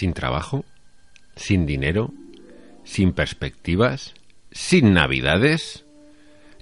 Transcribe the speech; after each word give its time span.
sin 0.00 0.14
trabajo, 0.14 0.64
sin 1.36 1.66
dinero, 1.66 2.10
sin 2.84 3.12
perspectivas, 3.12 4.14
sin 4.50 4.94
navidades. 4.94 5.84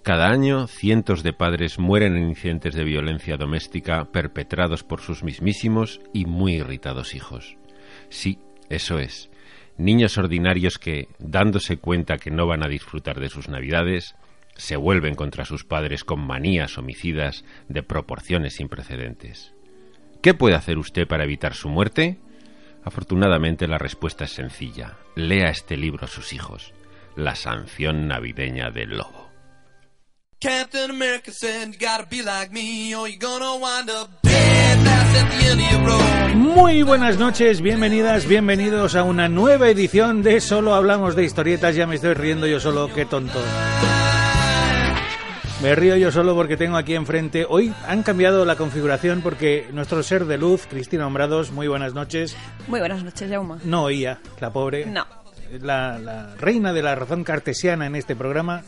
Cada 0.02 0.30
año 0.30 0.66
cientos 0.66 1.23
de 1.23 1.32
padres 1.32 1.79
mueren 1.79 2.16
en 2.16 2.30
incidentes 2.30 2.74
de 2.74 2.82
violencia 2.82 3.37
doméstica 3.37 4.06
perpetrados 4.11 4.82
por 4.82 5.02
sus 5.02 5.23
mismísimos 5.23 6.01
y 6.12 6.24
muy 6.24 6.55
irritados 6.55 7.14
hijos. 7.14 7.56
Sí, 8.09 8.41
eso 8.70 8.98
es. 8.98 9.30
Niños 9.77 10.18
ordinarios 10.18 10.79
que, 10.79 11.07
dándose 11.20 11.77
cuenta 11.77 12.18
que 12.18 12.32
no 12.32 12.48
van 12.48 12.65
a 12.65 12.68
disfrutar 12.68 13.20
de 13.20 13.29
sus 13.29 13.48
navidades, 13.48 14.16
se 14.57 14.74
vuelven 14.74 15.15
contra 15.15 15.45
sus 15.45 15.62
padres 15.62 16.02
con 16.02 16.18
manías 16.27 16.77
homicidas 16.77 17.45
de 17.68 17.84
proporciones 17.84 18.55
sin 18.55 18.68
precedentes. 18.68 19.55
¿Qué 20.23 20.34
puede 20.34 20.57
hacer 20.57 20.77
usted 20.77 21.07
para 21.07 21.23
evitar 21.23 21.55
su 21.55 21.68
muerte? 21.68 22.18
Afortunadamente 22.88 23.69
la 23.69 23.77
respuesta 23.77 24.24
es 24.24 24.33
sencilla. 24.33 24.96
Lea 25.15 25.51
este 25.51 25.77
libro 25.77 26.06
a 26.06 26.09
sus 26.09 26.33
hijos. 26.33 26.73
La 27.16 27.34
sanción 27.34 28.09
navideña 28.09 28.70
del 28.70 28.96
lobo. 28.96 29.29
Captain 30.41 30.91
America 30.91 31.30
said, 31.30 31.73
you 31.73 31.79
gotta 31.79 32.06
be 32.10 32.23
like 32.23 32.51
me 32.51 32.95
or 32.95 33.06
you're 33.06 33.19
gonna 33.19 33.56
wind 33.56 33.91
up 33.91 34.09
dead 34.23 34.79
fast 34.79 35.16
at 35.16 35.29
the 35.29 35.51
end 35.51 35.60
of 35.60 35.70
your 35.70 35.87
road. 35.87 36.34
Muy 36.34 36.82
buenas 36.82 37.19
noches, 37.19 37.60
bienvenidas, 37.60 38.27
bienvenidos 38.27 38.95
a 38.95 39.02
una 39.02 39.29
nueva 39.29 39.68
edición 39.68 40.23
de 40.23 40.41
Solo 40.41 40.74
Hablamos 40.74 41.15
de 41.15 41.24
Historietas. 41.24 41.76
Ya 41.76 41.87
me 41.87 41.96
estoy 41.96 42.15
riendo 42.15 42.46
yo 42.46 42.59
solo, 42.59 42.91
qué 42.95 43.04
tonto. 43.04 43.38
Me 45.62 45.74
río 45.74 45.96
yo 45.96 46.12
solo 46.12 46.34
porque 46.37 46.56
tengo 46.56 46.76
aquí 46.76 46.95
enfrente. 46.95 47.45
Hoy 47.48 47.73
han 47.88 48.04
cambiado 48.04 48.45
la 48.45 48.54
configuración 48.54 49.23
porque 49.23 49.66
nuestro 49.73 50.02
ser 50.04 50.24
de 50.26 50.38
luz, 50.38 50.66
Cristina 50.70 51.04
Hombrados, 51.06 51.51
muy 51.51 51.66
buenas 51.66 51.95
noches. 51.95 52.37
Muy 52.68 52.78
buenas 52.78 53.02
noches, 53.02 53.28
Jauma. 53.28 53.59
No 53.64 53.82
oía, 53.84 54.18
la 54.40 54.52
pobre. 54.52 54.86
No. 54.86 55.04
La, 55.62 55.98
la 55.98 56.34
reina 56.38 56.73
de 56.74 56.82
la 56.82 56.95
razón 56.95 57.24
cartesiana 57.24 57.86
en 57.86 57.96
este 57.96 58.14
programa 58.14 58.62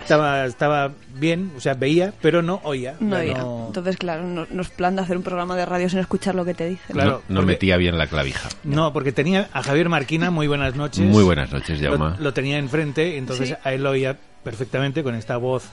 estaba, 0.00 0.46
estaba 0.46 0.92
bien, 1.16 1.50
o 1.56 1.60
sea, 1.60 1.74
veía, 1.74 2.12
pero 2.22 2.40
no 2.40 2.60
oía. 2.62 2.94
No, 3.00 3.16
oía. 3.16 3.44
Entonces, 3.66 3.96
claro, 3.96 4.22
no, 4.22 4.46
no 4.48 4.62
es 4.62 4.68
plan 4.70 4.94
de 4.96 5.02
hacer 5.02 5.16
un 5.16 5.24
programa 5.24 5.56
de 5.56 5.66
radio 5.66 5.88
sin 5.90 5.98
escuchar 5.98 6.36
lo 6.36 6.44
que 6.44 6.54
te 6.54 6.68
dicen. 6.68 6.94
Claro, 6.94 7.22
no 7.28 7.34
no 7.34 7.40
porque- 7.40 7.46
metía 7.52 7.76
bien 7.76 7.98
la 7.98 8.06
clavija. 8.06 8.48
No, 8.62 8.92
porque 8.92 9.10
tenía 9.12 9.48
a 9.52 9.62
Javier 9.62 9.88
Marquina, 9.88 10.30
muy 10.30 10.46
buenas 10.46 10.76
noches. 10.76 11.04
Muy 11.04 11.24
buenas 11.24 11.52
noches, 11.52 11.82
Lo, 11.82 11.90
Jauma. 11.90 12.16
lo 12.20 12.32
tenía 12.32 12.58
enfrente, 12.58 13.18
entonces 13.18 13.48
Sí. 13.50 13.54
a 13.64 13.72
él 13.74 13.82
lo 13.82 13.90
oía 13.90 14.16
perfectamente 14.44 15.02
con 15.02 15.16
esta 15.16 15.36
voz 15.36 15.64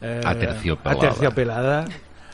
eh, 0.00 0.20
Aterciopelada. 0.24 0.96
aterciopelada. 1.08 1.84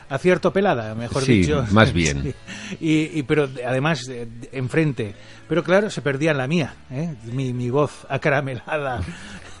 Aciertopelada, 0.07 0.93
mejor 0.93 1.23
Sí, 1.23 1.41
dicho. 1.41 1.65
más 1.71 1.91
bien. 1.91 2.21
Sí. 2.23 2.77
Y, 2.79 3.19
y- 3.19 3.23
pero 3.23 3.49
además 3.67 4.07
eh, 4.07 4.27
enfrente. 4.51 5.15
Pero 5.49 5.63
claro, 5.63 5.89
se 5.89 6.01
perdía 6.01 6.33
la 6.33 6.47
mía, 6.47 6.75
¿eh? 6.91 7.15
mi, 7.25 7.53
mi 7.53 7.69
voz 7.71 8.05
acaramelada, 8.09 9.01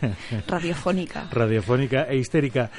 Radiofónica. 0.47 1.27
radiofónica 1.31 2.03
e 2.09 2.17
histérica. 2.17 2.69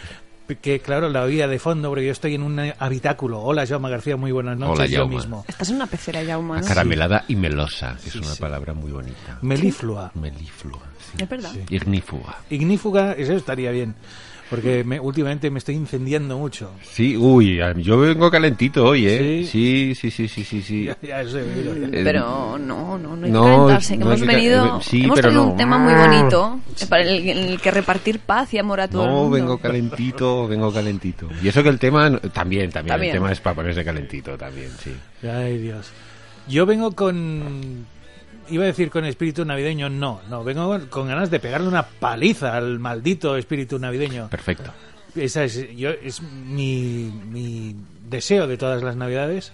Que 0.63 0.79
claro, 0.79 1.09
la 1.09 1.23
oía 1.25 1.49
de 1.49 1.59
fondo 1.59 1.89
porque 1.89 2.07
yo 2.07 2.13
estoy 2.13 2.37
en 2.37 2.43
un 2.45 2.73
habitáculo. 2.79 3.41
Hola, 3.41 3.67
Jaume 3.67 3.91
García, 3.91 4.17
muy 4.17 4.31
buenas 4.31 4.57
noches. 4.57 4.79
Hola, 4.79 4.87
yo 4.87 4.99
Jaume. 5.01 5.17
mismo. 5.17 5.45
Estás 5.49 5.71
en 5.71 5.75
una 5.77 5.87
pecera, 5.89 6.25
Jauma, 6.25 6.61
¿no? 6.61 6.65
Acaramelada 6.65 7.25
y 7.27 7.35
melosa, 7.35 7.97
que 8.01 8.11
es 8.11 8.15
una 8.15 8.27
sí. 8.33 8.41
palabra 8.41 8.73
muy 8.73 8.93
bonita. 8.93 9.39
Meliflua. 9.43 10.13
Meliflua. 10.15 10.83
sí. 11.01 11.21
Es 11.25 11.29
verdad. 11.29 11.51
Ignífuga. 11.69 12.37
Ignífuga, 12.49 13.13
eso 13.15 13.33
estaría 13.33 13.73
bien. 13.73 13.97
Porque 14.49 14.85
me- 14.85 15.01
últimamente 15.01 15.51
me 15.51 15.59
estoy 15.59 15.75
incendiando 15.75 16.39
mucho. 16.39 16.71
Sí, 16.83 17.17
uy, 17.17 17.61
yo 17.79 17.99
vengo 17.99 18.31
calentito 18.31 18.85
hoy, 18.85 19.07
¿eh? 19.09 19.45
Sí. 19.45 19.95
Sí, 19.97 20.11
sí, 20.11 20.11
sí, 20.11 20.29
sí, 20.29 20.45
sí, 20.45 20.63
sí. 20.63 20.85
Ya, 20.87 20.97
ya 21.03 21.21
eso 21.23 21.39
he 21.41 21.43
oído, 21.43 21.75
ya. 21.77 21.87
Eh, 21.89 22.03
Pero 22.05 22.57
no, 22.59 22.97
no, 22.97 23.17
no 23.17 23.27
hay 23.27 23.33
no, 23.33 23.43
que 23.43 23.51
calentarse, 23.51 23.99
que 23.99 24.05
no 24.05 24.11
hay 24.11 24.17
hemos 24.17 24.29
que 24.29 24.37
venido, 24.37 24.67
eh, 24.67 24.83
sí, 24.83 25.03
hemos 25.05 25.17
pero 25.21 25.33
no. 25.33 25.45
un 25.51 25.57
tema 25.57 25.79
muy 25.79 25.95
bonito 25.95 26.61
eh, 26.81 26.87
para 26.87 27.03
el, 27.03 27.29
en 27.29 27.39
el 27.39 27.61
que 27.61 27.71
repartir 27.73 28.21
paz 28.21 28.55
y 28.55 28.59
amor 28.59 28.81
a 28.81 28.89
todo 28.89 29.03
el 29.03 29.09
No, 29.09 29.15
mundo. 29.17 29.31
vengo 29.31 29.59
calentito, 29.59 30.47
vengo 30.47 30.73
calentito. 30.73 31.29
Y 31.43 31.49
eso 31.49 31.63
que 31.65 31.69
el 31.69 31.79
tema, 31.81 32.09
no- 32.11 32.19
también, 32.21 32.71
también, 32.71 32.93
También. 32.95 33.11
el 33.15 33.17
tema 33.21 33.33
es 33.33 33.41
para 33.41 33.57
ponerse 33.57 33.85
calentito 33.85 34.37
también, 34.39 34.71
sí. 34.83 34.93
Ay, 35.29 35.59
Dios. 35.59 35.91
Yo 36.49 36.65
vengo 36.67 36.93
con... 36.93 37.85
Iba 38.49 38.65
a 38.65 38.67
decir 38.67 38.91
con 38.91 39.05
espíritu 39.05 39.45
navideño, 39.45 39.89
no, 39.89 40.21
no, 40.31 40.45
vengo 40.45 40.79
con- 40.89 41.09
ganas 41.09 41.31
de 41.31 41.41
pegarle 41.41 41.69
una 41.69 41.85
paliza 41.87 42.57
al 42.57 42.79
maldito 42.79 43.37
espíritu 43.37 43.79
navideño. 43.79 44.29
Perfecto. 44.29 44.71
Esa 45.15 45.45
es, 45.45 45.75
yo, 45.77 45.91
es 45.91 46.21
mi, 46.23 47.11
mi 47.31 47.75
deseo 48.09 48.47
de 48.47 48.57
todas 48.59 48.83
las 48.83 48.97
navidades, 48.97 49.53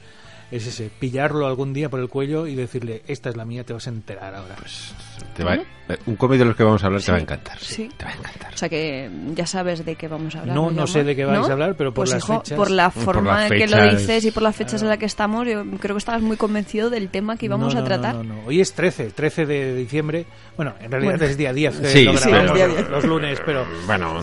es 0.52 0.66
ese, 0.66 0.90
pillarlo 0.98 1.46
algún 1.46 1.72
día 1.72 1.88
por 1.88 1.98
el 1.98 2.08
cuello 2.08 2.46
y 2.46 2.54
decirle, 2.54 3.02
esta 3.08 3.30
es 3.30 3.36
la 3.36 3.44
mía, 3.44 3.64
te 3.64 3.72
vas 3.72 3.86
a 3.86 3.90
enterar 3.90 4.34
ahora. 4.34 4.54
Pues 4.58 4.94
te 5.34 5.42
va- 5.44 5.56
eh, 5.56 5.64
un 6.06 6.14
cómic 6.16 6.38
de 6.38 6.44
los 6.44 6.54
que 6.56 6.62
vamos 6.62 6.82
a 6.84 6.86
hablar 6.86 7.02
te 7.02 7.10
va 7.10 7.18
a 7.18 7.20
encantar. 7.20 7.58
Sí. 7.58 7.88
Te 7.96 8.04
va 8.04 8.10
a 8.12 8.14
encantar. 8.14 8.54
O 8.54 8.56
sea 8.56 8.68
que 8.68 9.10
ya 9.34 9.46
sabes 9.46 9.84
de 9.84 9.96
qué 9.96 10.06
vamos 10.08 10.36
a 10.36 10.40
hablar. 10.40 10.54
No, 10.54 10.70
no 10.70 10.86
sé 10.86 11.02
de 11.04 11.16
qué 11.16 11.24
vais 11.24 11.40
¿No? 11.40 11.46
a 11.46 11.52
hablar, 11.52 11.74
pero 11.76 11.90
por 11.92 12.02
Pues, 12.04 12.12
las 12.12 12.22
hijo, 12.24 12.40
fechas- 12.42 12.56
por 12.56 12.70
la 12.70 12.90
forma 12.90 13.46
en 13.48 13.52
que 13.54 13.66
lo 13.66 13.82
dices 13.90 14.24
y 14.24 14.30
por 14.30 14.42
las 14.42 14.54
fechas 14.54 14.80
en 14.82 14.88
las 14.88 14.98
que 14.98 15.06
estamos, 15.06 15.46
yo 15.48 15.64
creo 15.80 15.96
que 15.96 15.98
estabas 15.98 16.22
muy 16.22 16.36
convencido 16.36 16.90
del 16.90 17.08
tema 17.08 17.36
que 17.36 17.46
íbamos 17.46 17.72
No, 17.74 17.80
a 17.80 17.82
no, 17.82 17.86
tratar. 17.88 18.14
No, 18.16 18.22
no, 18.22 18.34
no. 18.36 18.42
Hoy 18.46 18.60
es 18.60 18.72
13, 18.74 19.10
13 19.10 19.46
de 19.46 19.74
diciembre. 19.74 20.26
Bueno, 20.56 20.74
en 20.80 20.90
realidad 20.90 21.12
Bueno. 21.14 21.24
es 21.26 21.36
día 21.36 21.52
10, 21.52 21.80
que 21.80 21.88
Sí, 21.88 22.04
lo 22.04 22.16
sí, 22.19 22.28
grabamos 22.28 22.54
día 22.54 22.66
los- 22.66 22.76
10. 22.76 22.88
los 22.90 23.04
lunes, 23.04 23.38
pero... 23.44 23.64
Bueno, 23.86 24.20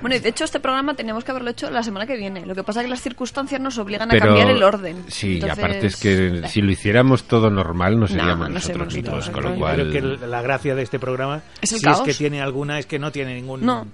Bueno, 0.00 0.16
y 0.16 0.18
de 0.20 0.28
hecho 0.28 0.44
este 0.44 0.60
programa 0.60 0.94
teníamos 0.94 1.24
que 1.24 1.30
haberlo 1.32 1.50
hecho 1.50 1.70
la 1.70 1.82
semana 1.82 2.06
que 2.06 2.16
viene. 2.16 2.46
Lo 2.46 2.54
que 2.54 2.62
pasa 2.62 2.80
es 2.80 2.84
que 2.86 2.90
las 2.90 3.02
circunstancias 3.02 3.60
nos 3.60 3.76
obligan 3.78 4.10
a 4.10 4.18
cambiar 4.18 4.48
el 4.50 4.62
orden. 4.62 5.04
Sí, 5.08 5.40
Entonces, 5.50 5.64
aparte 5.64 5.86
es 5.86 5.96
que 5.96 6.48
si 6.48 6.60
lo 6.60 6.70
hiciéramos 6.70 7.24
todo 7.24 7.50
normal 7.50 7.98
no 7.98 8.06
seríamos 8.06 8.48
no 8.48 8.54
nosotros 8.54 8.92
seríamos 8.92 8.94
mismos, 8.94 9.14
nosotros, 9.14 9.44
con 9.44 9.52
lo 9.52 9.58
cual 9.58 9.90
Creo 9.90 10.18
que 10.18 10.26
la 10.26 10.42
gracia 10.42 10.74
de 10.74 10.82
este 10.82 10.98
programa, 10.98 11.42
Es 11.60 11.70
si 11.70 11.80
caos. 11.80 12.00
es 12.00 12.04
que 12.04 12.14
tiene 12.14 12.40
alguna, 12.40 12.78
es 12.78 12.86
que 12.86 12.98
no 12.98 13.10
tiene 13.12 13.34
ningún... 13.34 13.64
No. 13.64 13.86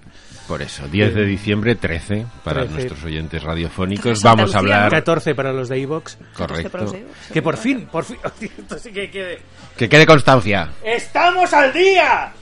por 0.46 0.62
eso 0.62 0.86
10 0.88 1.14
de 1.14 1.24
diciembre 1.24 1.74
13 1.74 2.26
para 2.44 2.60
13. 2.62 2.74
nuestros 2.74 3.04
oyentes 3.04 3.42
radiofónicos 3.42 4.22
vamos 4.22 4.54
a 4.54 4.58
hablar 4.58 4.90
14 4.90 5.34
para 5.34 5.52
los 5.52 5.68
de 5.68 5.80
Evox. 5.80 6.18
Correcto 6.36 6.94
Que 7.32 7.42
por 7.42 7.56
fin, 7.56 7.86
por 7.90 8.04
fin... 8.04 8.18
Esto 8.40 8.78
sí 8.78 8.92
que 8.92 9.10
quede... 9.10 9.38
que 9.76 9.88
quede 9.88 10.06
constancia 10.06 10.70
¡Estamos 10.84 11.52
al 11.52 11.72
día! 11.72 12.32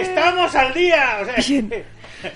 ¡Estamos 0.00 0.54
al 0.54 0.74
día! 0.74 1.18
O 1.22 1.24
sea, 1.24 1.64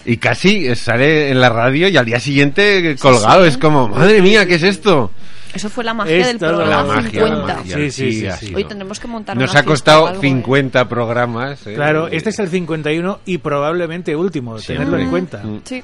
y 0.05 0.17
casi 0.19 0.75
sale 0.77 1.31
en 1.31 1.41
la 1.41 1.49
radio 1.49 1.89
y 1.89 1.97
al 1.97 2.05
día 2.05 2.21
siguiente 2.21 2.97
colgado 3.01 3.45
es 3.45 3.57
como 3.57 3.89
madre 3.89 4.21
mía 4.21 4.47
qué 4.47 4.57
es 4.57 4.63
esto 4.63 5.11
Eso 5.55 5.71
fue 5.71 5.83
la 5.83 5.95
magia 5.95 6.17
Es 6.19 6.27
del 6.27 6.39
programa 6.39 6.71
la 6.71 6.83
magia, 6.85 7.21
la 7.23 7.27
50. 7.29 7.55
magia. 7.57 7.77
Sí, 7.77 7.91
sí, 7.91 8.13
sí, 8.13 8.29
sí. 8.49 8.55
Hoy 8.55 8.65
tendremos 8.65 9.01
que 9.01 9.09
montar 9.09 9.37
nos 9.37 9.51
una 9.51 9.61
ha 9.61 9.63
costado 9.65 10.07
algo, 10.09 10.19
¿eh? 10.23 10.27
50 10.29 10.89
programas 10.89 11.67
¿eh? 11.67 11.75
Claro, 11.75 12.09
este 12.09 12.31
es 12.31 12.39
el 12.39 12.49
51 12.49 13.21
y 13.25 13.39
probablemente 13.39 14.15
último, 14.15 14.57
tenerlo 14.61 14.99
en 14.99 15.11
cuenta. 15.11 15.39
Mm. 15.43 15.61
Sí. 15.65 15.83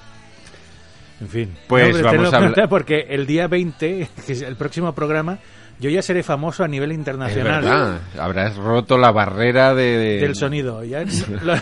En 1.21 1.29
fin. 1.29 1.55
Pues 1.67 1.87
hombre, 1.87 2.03
vamos 2.03 2.33
a 2.33 2.37
hablar- 2.37 2.69
Porque 2.69 3.07
el 3.09 3.27
día 3.27 3.47
20, 3.49 4.09
que 4.27 4.33
es 4.33 4.43
el 4.43 4.57
próximo 4.57 4.93
programa, 4.95 5.39
yo 5.81 5.89
ya 5.91 6.03
seré 6.03 6.23
famoso 6.23 6.63
a 6.63 6.69
nivel 6.69 6.93
es 6.93 6.99
internacional. 6.99 7.63
verdad 7.63 8.01
habrás 8.19 8.57
roto 8.57 8.99
la 8.99 9.11
barrera 9.13 9.75
de, 9.75 9.97
de- 9.97 10.19
Del 10.21 10.35
sonido. 10.37 10.85
Ya 10.85 11.03
lo, 11.43 11.55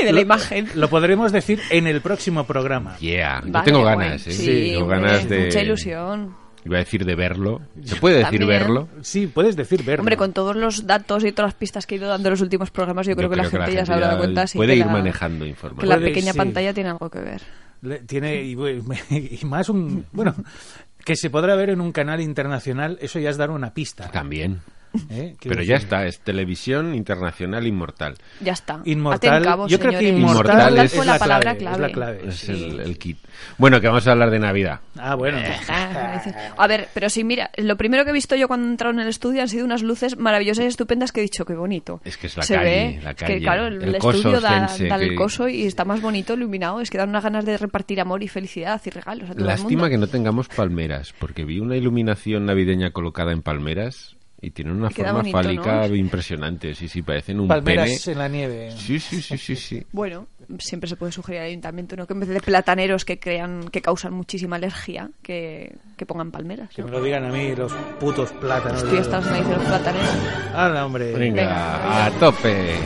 Y 0.00 0.04
de 0.04 0.12
la 0.12 0.20
imagen. 0.20 0.68
lo 0.74 0.88
podremos 0.88 1.30
decir 1.32 1.60
en 1.70 1.86
el 1.86 2.00
próximo 2.00 2.44
programa. 2.44 2.96
yeah 2.98 3.42
yo 3.44 3.52
Vale, 3.52 3.64
tengo 3.64 3.80
guay. 3.82 3.96
ganas 3.98 4.26
¿eh? 4.26 4.32
Sí, 4.32 4.70
tengo 4.74 4.86
ganas 4.86 5.28
de 5.28 5.44
Mucha 5.46 5.62
ilusión. 5.62 6.47
Iba 6.64 6.76
a 6.76 6.80
decir 6.80 7.04
de 7.04 7.14
verlo 7.14 7.60
se 7.84 7.96
puede 7.96 8.16
decir 8.18 8.40
También. 8.40 8.60
verlo 8.60 8.88
Sí, 9.02 9.26
puedes 9.26 9.56
decir 9.56 9.82
verlo. 9.84 10.02
Hombre, 10.02 10.16
con 10.16 10.32
todos 10.32 10.56
los 10.56 10.86
datos 10.86 11.24
y 11.24 11.32
todas 11.32 11.48
las 11.52 11.54
pistas 11.58 11.86
que 11.86 11.94
he 11.94 11.98
ido 11.98 12.08
dando 12.08 12.28
en 12.28 12.32
los 12.32 12.40
últimos 12.40 12.70
programas, 12.70 13.06
yo 13.06 13.14
creo, 13.16 13.30
que, 13.30 13.36
la 13.36 13.44
gente 13.44 13.72
ya 13.74 13.86
se 13.86 13.92
habrá 13.92 14.06
dado 14.08 14.18
cuenta. 14.18 14.46
sí, 14.46 14.58
puede 14.58 14.72
que 14.74 14.78
ir 14.80 14.86
la- 14.86 14.92
manejando 14.92 15.44
Que 15.44 15.50
información 15.50 15.88
la 15.88 15.96
Puede, 15.96 16.08
pequeña 16.08 16.32
sí. 16.32 16.38
pantalla 16.38 16.74
tiene 16.74 16.90
algo 16.90 17.08
que 17.10 17.20
ver. 17.20 17.42
Le- 17.82 17.98
Tiene 18.00 18.42
y, 18.42 18.52
y 19.40 19.44
más 19.44 19.68
un 19.68 20.04
bueno 20.12 20.34
que 21.04 21.14
se 21.16 21.30
podrá 21.30 21.54
ver 21.54 21.70
en 21.70 21.80
un 21.80 21.92
canal 21.92 22.20
internacional. 22.20 22.98
Eso 23.00 23.18
ya 23.18 23.30
es 23.30 23.36
dar 23.36 23.50
una 23.50 23.72
pista. 23.72 24.10
también 24.10 24.60
¿eh? 25.10 25.34
Pero 25.42 25.62
ya 25.62 25.76
está, 25.76 26.06
es 26.06 26.20
televisión 26.20 26.94
internacional 26.94 27.66
inmortal. 27.66 28.16
Ya 28.40 28.52
está. 28.52 28.80
Inmortal. 28.84 29.42
Cabos, 29.42 29.70
yo 29.70 29.78
creo 29.78 29.98
que 29.98 30.08
inmortal, 30.08 30.58
Inmortal 30.72 30.78
es, 30.86 30.96
la, 30.96 31.04
la 31.04 31.18
palabra 31.18 31.56
clave, 31.56 31.74
es 31.76 31.80
la 31.80 31.88
clave. 31.90 32.20
Es 32.28 32.34
sí. 32.36 32.52
el, 32.52 32.80
el 32.80 32.98
kit. 32.98 33.18
Bueno, 33.56 33.80
que 33.80 33.86
vamos 33.88 34.06
a 34.06 34.12
hablar 34.12 34.30
de 34.30 34.38
Navidad. 34.38 34.80
Ah, 34.96 35.14
bueno. 35.14 35.38
Ah, 35.68 36.20
A 36.56 36.66
ver, 36.66 36.88
pero 36.94 37.08
sí, 37.10 37.24
mira, 37.24 37.50
lo 37.56 37.76
primero 37.76 38.04
que 38.04 38.10
he 38.10 38.12
visto 38.12 38.34
yo 38.36 38.48
cuando 38.48 38.66
he 38.66 38.70
entrado 38.70 38.92
en 38.94 39.00
el 39.00 39.08
estudio 39.08 39.42
han 39.42 39.48
sido 39.48 39.64
unas 39.64 39.82
luces 39.82 40.16
maravillosas 40.18 40.64
y 40.64 40.68
estupendas 40.68 41.12
que 41.12 41.20
he 41.20 41.22
dicho, 41.22 41.44
qué 41.44 41.54
bonito. 41.54 42.00
Es 42.04 42.16
que 42.16 42.26
es 42.26 42.36
la 42.36 42.42
Se 42.42 42.54
calle, 42.54 42.70
ve, 42.96 43.00
la 43.02 43.10
es 43.10 43.16
calle. 43.16 43.34
que 43.34 43.40
claro, 43.40 43.66
el, 43.66 43.82
El 43.82 43.94
estudio 43.96 44.40
da, 44.40 44.66
da 44.88 44.96
el 44.96 45.10
que- 45.10 45.14
coso 45.14 45.48
y 45.48 45.64
está 45.66 45.84
más 45.84 46.00
bonito, 46.00 46.34
iluminado, 46.34 46.80
es 46.80 46.90
que 46.90 46.98
dan 46.98 47.10
unas 47.10 47.22
ganas 47.24 47.44
de 47.44 47.56
repartir 47.58 48.00
amor 48.00 48.22
y 48.22 48.28
felicidad 48.28 48.80
y 48.84 48.90
regalos 48.90 49.30
a 49.30 49.32
todo 49.34 49.40
el 49.42 49.46
Lástima 49.46 49.82
mundo. 49.82 49.88
que 49.90 49.98
no 49.98 50.06
tengamos 50.08 50.48
palmeras, 50.48 51.14
porque 51.18 51.44
vi 51.44 51.60
una 51.60 51.76
iluminación 51.76 52.46
navideña 52.46 52.90
colocada 52.90 53.32
en 53.32 53.42
palmeras 53.42 54.16
y 54.40 54.50
tienen 54.50 54.74
una 54.76 54.88
Queda 54.88 55.06
forma 55.12 55.20
bonito, 55.20 55.38
fálica 55.38 55.88
¿no? 55.88 55.94
impresionante. 55.96 56.74
Sí, 56.74 56.86
sí, 56.88 57.02
parecen 57.02 57.40
un 57.40 57.48
Palmeras 57.48 58.02
pene. 58.04 58.12
en 58.12 58.18
la 58.18 58.28
nieve. 58.28 58.70
Sí, 58.76 59.00
sí, 59.00 59.20
sí, 59.20 59.36
sí, 59.36 59.56
sí. 59.56 59.84
Bueno, 59.90 60.28
siempre 60.60 60.88
se 60.88 60.96
puede 60.96 61.10
sugerir 61.12 61.40
al 61.40 61.46
ayuntamiento 61.48 61.96
¿no? 61.96 62.06
que 62.06 62.12
en 62.12 62.20
vez 62.20 62.28
de 62.28 62.40
plataneros 62.40 63.04
que 63.04 63.18
crean 63.18 63.68
que 63.68 63.82
causan 63.82 64.12
muchísima 64.12 64.56
alergia, 64.56 65.10
que, 65.22 65.76
que 65.96 66.06
pongan 66.06 66.30
palmeras. 66.30 66.70
Que 66.74 66.84
me 66.84 66.90
lo 66.90 67.02
digan 67.02 67.24
a 67.24 67.30
mí 67.30 67.54
los 67.56 67.72
putos 67.98 68.30
plátanos. 68.32 68.82
Estoy 68.82 68.98
hasta 68.98 69.18
las 69.20 69.26
narices 69.26 69.48
de 69.48 69.56
los 69.56 69.64
plataneros. 69.64 70.10
¡Hala, 70.54 70.86
hombre! 70.86 71.12
Venga, 71.12 71.42
Venga. 71.42 72.06
a 72.06 72.10
tope. 72.12 72.76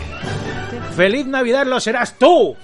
¡Feliz 0.97 1.27
Navidad 1.27 1.67
lo 1.67 1.79
serás 1.81 2.19
tú! 2.19 2.57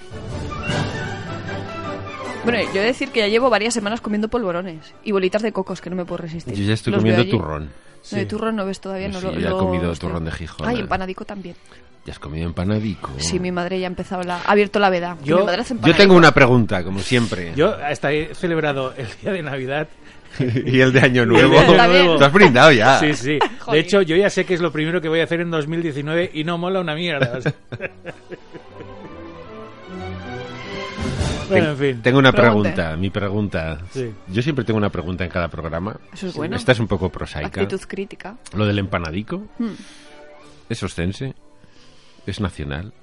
Bueno, 2.43 2.59
yo 2.73 2.79
he 2.79 2.81
de 2.81 2.85
decir 2.87 3.09
que 3.09 3.19
ya 3.19 3.27
llevo 3.27 3.49
varias 3.49 3.73
semanas 3.73 4.01
comiendo 4.01 4.27
polvorones 4.29 4.93
y 5.03 5.11
bolitas 5.11 5.41
de 5.41 5.51
cocos 5.51 5.81
que 5.81 5.89
no 5.89 5.95
me 5.95 6.05
puedo 6.05 6.17
resistir. 6.23 6.53
Yo 6.55 6.63
ya 6.63 6.73
estoy 6.73 6.91
Los 6.93 6.99
comiendo 7.01 7.23
veo 7.23 7.31
allí. 7.31 7.37
turrón. 7.39 7.69
No, 8.11 8.17
de 8.17 8.25
turrón 8.25 8.55
no 8.55 8.65
ves 8.65 8.79
todavía, 8.79 9.09
no 9.09 9.19
sí, 9.19 9.25
lo 9.25 9.33
ya 9.33 9.47
he 9.47 9.49
lo- 9.49 9.57
comido 9.59 9.93
turrón 9.95 10.25
de 10.25 10.31
Gijona. 10.31 10.69
Ay, 10.69 10.79
empanadico 10.79 11.25
también. 11.25 11.55
¿Ya 12.05 12.13
has 12.13 12.19
comido 12.19 12.47
empanadico? 12.47 13.11
Sí, 13.17 13.39
mi 13.39 13.51
madre 13.51 13.79
ya 13.79 13.87
ha 13.87 13.89
empezado 13.89 14.23
la, 14.23 14.37
ha 14.37 14.51
abierto 14.51 14.79
la 14.79 14.89
veda. 14.89 15.17
Yo- 15.23 15.39
Mi 15.39 15.45
madre 15.45 15.61
hace 15.61 15.73
Yo 15.73 15.75
empanadico. 15.75 16.01
tengo 16.01 16.15
una 16.15 16.33
pregunta, 16.33 16.83
como 16.83 16.99
siempre. 16.99 17.51
Yo 17.55 17.75
hasta 17.75 18.11
he 18.13 18.33
celebrado 18.33 18.93
el 18.97 19.07
día 19.21 19.31
de 19.33 19.43
Navidad. 19.43 19.87
y 20.39 20.79
el 20.79 20.93
de 20.93 20.99
Año 21.01 21.25
Nuevo. 21.25 21.51
de 21.51 21.79
Año 21.79 21.91
bien. 21.91 22.17
¿Te 22.19 22.25
has 22.25 22.31
brindado 22.33 22.71
ya? 22.71 22.99
Sí, 22.99 23.13
sí. 23.15 23.31
De 23.33 23.41
Joder. 23.59 23.79
hecho, 23.81 24.01
yo 24.01 24.15
ya 24.15 24.29
sé 24.29 24.45
que 24.45 24.53
es 24.53 24.61
lo 24.61 24.71
primero 24.71 25.01
que 25.01 25.09
voy 25.09 25.19
a 25.19 25.23
hacer 25.25 25.41
en 25.41 25.51
2019 25.51 26.31
y 26.33 26.43
no 26.45 26.57
mola 26.57 26.79
una 26.79 26.95
mierda. 26.95 27.39
bueno, 31.49 31.69
en 31.71 31.77
fin. 31.77 32.01
Tengo 32.01 32.19
una 32.19 32.31
Pregunte. 32.31 32.69
pregunta, 32.71 32.97
mi 32.97 33.09
pregunta. 33.09 33.79
Sí. 33.91 34.11
Yo 34.27 34.41
siempre 34.41 34.63
tengo 34.65 34.77
una 34.77 34.89
pregunta 34.89 35.23
en 35.23 35.29
cada 35.29 35.47
programa. 35.47 35.99
Eso 36.13 36.27
es 36.27 36.33
bueno. 36.35 36.55
Esta 36.55 36.71
es 36.71 36.79
un 36.79 36.87
poco 36.87 37.09
prosaica. 37.09 37.61
Actitud 37.61 37.81
crítica. 37.87 38.37
Lo 38.55 38.65
del 38.65 38.79
empanadico. 38.79 39.47
Hmm. 39.57 39.71
¿Es 40.69 40.81
ostense? 40.83 41.33
¿Es 42.25 42.39
nacional? 42.39 42.93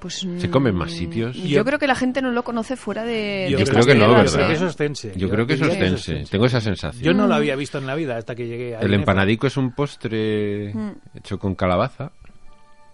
Pues, 0.00 0.26
¿Se 0.38 0.50
come 0.50 0.70
en 0.70 0.74
más 0.76 0.90
sitios? 0.90 1.36
Yo, 1.36 1.44
Yo- 1.46 1.64
creo 1.64 1.78
que 1.78 1.86
la 1.86 1.94
gente 1.94 2.20
no 2.22 2.32
lo 2.32 2.42
conoce 2.42 2.74
fuera 2.74 3.04
de, 3.04 3.46
Yo 3.48 3.58
de 3.58 3.62
creo 3.64 3.78
estas 3.78 3.86
que 3.86 3.94
no, 3.94 4.06
tierras, 4.06 4.32
¿verdad? 4.36 4.50
¿eh? 4.50 4.54
es 4.54 4.62
ostense. 4.62 5.12
Yo 5.14 5.30
creo 5.30 5.46
que 5.46 5.52
es 5.54 5.60
diría 5.60 5.78
que 5.78 5.94
ostense. 5.94 6.24
Tengo 6.28 6.46
esa 6.46 6.60
sensación. 6.60 7.04
Yo 7.04 7.14
no 7.14 7.28
lo 7.28 7.34
había 7.36 7.54
visto 7.54 7.78
en 7.78 7.86
la 7.86 7.94
vida 7.94 8.16
hasta 8.16 8.34
que 8.34 8.48
llegué 8.48 8.74
a 8.74 8.80
El 8.80 8.94
empanadico 8.94 9.46
es 9.46 9.56
un 9.56 9.72
postre 9.72 10.74
Mm. 10.74 10.90
hecho 11.18 11.38
con 11.38 11.54
calabaza, 11.54 12.10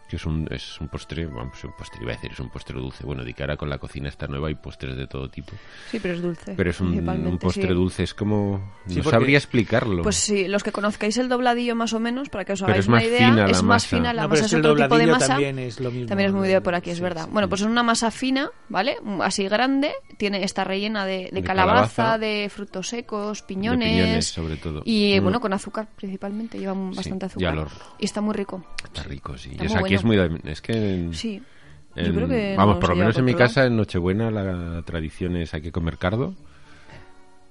que 0.09 0.17
es 0.17 0.25
un, 0.27 0.47
es 0.51 0.81
un 0.81 0.89
postre, 0.89 1.27
vamos, 1.27 1.63
un 1.65 1.73
postre, 1.77 2.01
iba 2.03 2.13
a 2.13 2.17
decir, 2.17 2.33
es 2.33 2.41
un 2.41 2.49
postre 2.51 2.79
dulce. 2.79 3.05
Bueno, 3.05 3.25
de 3.25 3.35
cara 3.35 3.57
con 3.57 3.69
la 3.69 3.79
cocina 3.79 4.09
está 4.09 4.27
nueva 4.27 4.49
hay 4.49 4.55
postres 4.55 4.97
de 4.97 5.07
todo 5.07 5.29
tipo. 5.29 5.53
Sí, 5.91 5.99
pero 6.01 6.15
es 6.15 6.23
dulce. 6.23 6.55
Pero 6.57 6.71
es 6.71 6.81
un, 6.81 7.09
un 7.09 7.39
postre 7.39 7.69
sí. 7.69 7.75
dulce, 7.75 8.03
es 8.05 8.15
como... 8.15 8.73
Sí, 8.87 8.97
no 8.97 9.03
porque- 9.05 9.11
sabría 9.17 9.39
explicarlo. 9.39 10.03
Pues 10.03 10.17
sí, 10.17 10.49
los 10.49 10.63
que 10.63 10.73
conozcáis 10.73 11.17
el 11.19 11.29
dobladillo 11.29 11.75
más 11.77 11.93
o 11.93 12.01
menos, 12.01 12.29
para 12.31 12.45
que 12.45 12.55
os 12.55 12.63
hagáis 12.63 12.89
una 12.89 13.05
idea, 13.05 13.47
es 13.47 13.63
más 13.63 13.87
fina 13.87 14.13
la 14.13 14.23
No, 14.23 14.29
masa, 14.31 14.47
es 14.47 14.55
otro 14.55 14.75
tipo 14.75 14.97
de 14.99 15.07
masa. 15.07 15.27
también 15.29 15.59
es 15.59 15.79
lo 15.81 15.91
mismo. 15.91 16.09
También 16.09 16.31
es 16.31 16.35
muy 16.35 16.49
de 16.49 16.61
por 16.61 16.75
aquí, 16.75 16.91
es 16.91 16.97
Sí, 16.97 17.03
verdad. 17.03 17.25
sí. 17.27 17.31
Bueno, 17.33 17.49
pues 17.49 17.61
es 17.61 17.67
una 17.67 17.83
masa 17.83 18.11
fina, 18.11 18.51
¿vale? 18.69 18.97
Así 19.23 19.47
grande, 19.49 19.93
tiene 20.17 20.43
está 20.43 20.65
rellena 20.65 21.05
de, 21.05 21.25
de 21.25 21.31
De 21.33 21.43
calabaza, 21.43 21.95
calabaza. 21.97 22.19
de 22.19 22.49
frutos 22.49 22.89
secos, 22.89 23.41
De 23.43 23.47
piñones, 23.47 23.91
piñones, 23.91 24.27
sobre 24.27 24.57
todo. 24.57 24.83
y 24.85 25.19
Mm. 25.21 25.23
bueno, 25.23 25.41
con 25.41 25.53
azúcar 25.53 25.89
principalmente, 25.97 26.59
llevan 26.59 26.91
Sí, 26.93 26.97
bastante 26.97 27.27
y 27.27 27.29
azúcar. 27.29 27.49
al 27.53 27.59
horno. 27.59 27.77
Y 27.99 28.05
está 28.05 28.21
muy 28.21 28.35
rico. 28.35 28.65
Está 28.85 29.03
rico, 29.03 29.37
sí. 29.37 29.51
Está 29.59 29.81
Es- 29.99 30.05
muy 30.05 30.41
es 30.45 30.61
que... 30.63 30.73
en- 30.95 31.15
Sí. 31.15 31.43
en- 31.97 32.07
Yo 32.07 32.15
creo 32.15 32.29
que 32.29 32.55
vamos, 32.57 32.77
no 32.77 32.81
por 32.81 32.91
lo 32.91 32.97
menos 32.97 33.17
en 33.19 33.25
mi 33.25 33.35
casa, 33.35 33.65
en 33.67 33.77
Nochebuena, 33.77 34.31
la 34.31 34.83
tradición 34.83 35.37
es 35.37 35.55
hay 35.55 35.63
que 35.63 35.73
comer 35.73 35.99
cardo. 35.99 36.35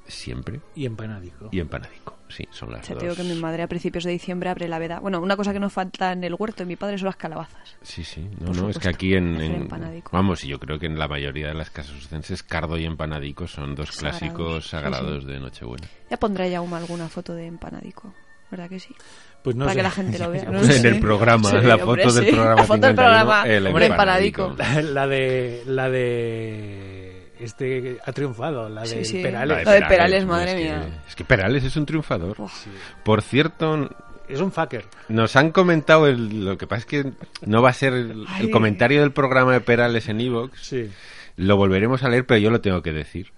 Siempre. 0.08 0.62
Y 0.74 0.86
empanadico. 0.86 1.50
Y 1.52 1.60
empanadico. 1.60 2.16
Sí, 2.30 2.46
son 2.50 2.72
las 2.72 2.82
O 2.82 2.86
sea, 2.86 2.96
dos. 2.96 3.04
te 3.04 3.10
digo 3.10 3.16
que 3.18 3.24
mi 3.24 3.40
madre 3.40 3.64
a 3.64 3.68
principios 3.68 4.06
de 4.06 4.12
diciembre 4.12 4.50
abre 4.50 4.70
la 4.70 4.80
veda. 4.80 5.00
Bueno, 5.02 5.20
una 5.20 5.36
cosa 5.36 5.52
que 5.52 5.60
no 5.60 5.70
falta 5.70 6.14
en 6.14 6.24
el 6.24 6.34
huerto 6.38 6.64
de 6.64 6.66
mi 6.66 6.78
padre 6.78 6.98
son 6.98 7.08
las 7.08 7.18
calabazas. 7.18 7.76
Sí, 7.82 8.06
sí. 8.06 8.22
No, 8.40 8.48
Por 8.48 8.56
no, 8.56 8.70
es 8.70 8.80
que 8.80 8.88
aquí 8.88 9.16
en... 9.16 9.36
En- 9.42 9.68
vamos, 10.12 10.46
y 10.46 10.48
yo 10.48 10.60
creo 10.60 10.80
que 10.80 10.86
en 10.86 10.98
la 10.98 11.10
mayoría 11.10 11.48
de 11.48 11.54
las 11.56 11.70
casas 11.72 11.94
ostenses, 11.98 12.42
cardo 12.42 12.78
y 12.78 12.86
empanadico 12.86 13.48
son 13.48 13.76
dos 13.76 13.90
Sagrados, 13.90 14.20
clásicos 14.20 14.64
sí, 14.64 14.70
sagrados 14.70 15.26
de 15.26 15.40
Nochebuena. 15.42 15.88
Ya 16.10 16.18
pondré 16.18 16.50
ya 16.52 16.60
alguna 16.60 17.10
foto 17.10 17.34
de 17.34 17.46
empanadico. 17.48 18.14
¿Verdad 18.50 18.70
que 18.70 18.80
sí? 18.80 18.96
Pues 19.44 19.56
no 19.56 19.66
Para 19.66 19.74
sé. 19.74 19.78
que 19.78 19.84
la 19.84 19.92
gente 19.92 20.20
lo 20.20 20.30
vea. 20.32 20.44
No 20.46 20.60
en 20.60 20.66
sé. 20.66 20.88
el 20.88 21.00
programa, 21.00 21.50
Sí, 21.50 21.56
la 21.62 21.76
hombre, 21.76 22.04
foto 22.04 22.14
del 22.16 22.26
sí. 22.26 22.32
programa 22.32 22.56
La 22.56 22.64
foto 22.68 22.80
del 22.82 22.96
51, 22.96 22.96
programa, 22.96 23.44
el 23.48 23.68
hombre, 23.68 23.86
empanadico. 23.86 24.56
La 24.94 25.08
de. 25.08 25.64
La 25.68 25.90
de. 25.90 27.32
Este 27.40 27.98
ha 28.04 28.12
triunfado, 28.14 28.68
la 28.68 28.82
de 28.82 28.88
Sí, 28.88 29.06
sí. 29.06 29.22
Perales. 29.22 29.64
La 29.64 29.72
de 29.74 29.82
Perales, 29.84 30.26
madre 30.26 30.52
es 30.52 30.56
que- 30.58 30.64
mía. 30.64 31.02
es 31.08 31.16
que 31.16 31.24
Perales 31.24 31.64
es 31.64 31.76
un 31.78 31.86
triunfador. 31.86 32.36
Uf. 32.42 32.66
Por 33.04 33.22
cierto, 33.22 33.90
Es 34.28 34.42
un 34.42 34.52
fucker. 34.52 34.86
nos 35.10 35.36
han 35.36 35.52
comentado, 35.52 36.08
el- 36.08 36.44
lo 36.46 36.58
que 36.58 36.66
pasa 36.66 36.80
es 36.80 36.86
que 36.88 37.12
no 37.46 37.62
va 37.62 37.70
a 37.70 37.74
ser 37.74 37.94
el, 37.94 38.26
comentario 38.52 39.02
del 39.02 39.12
programa 39.12 39.54
de 39.54 39.62
Perales 39.62 40.10
en 40.10 40.20
Evox. 40.20 40.60
Sí. 40.62 40.90
Lo 41.36 41.58
volveremos 41.58 42.02
a 42.02 42.10
leer, 42.10 42.26
pero 42.26 42.40
yo 42.40 42.50
lo 42.50 42.60
tengo 42.60 42.82
que 42.82 42.92
decir. 42.92 43.32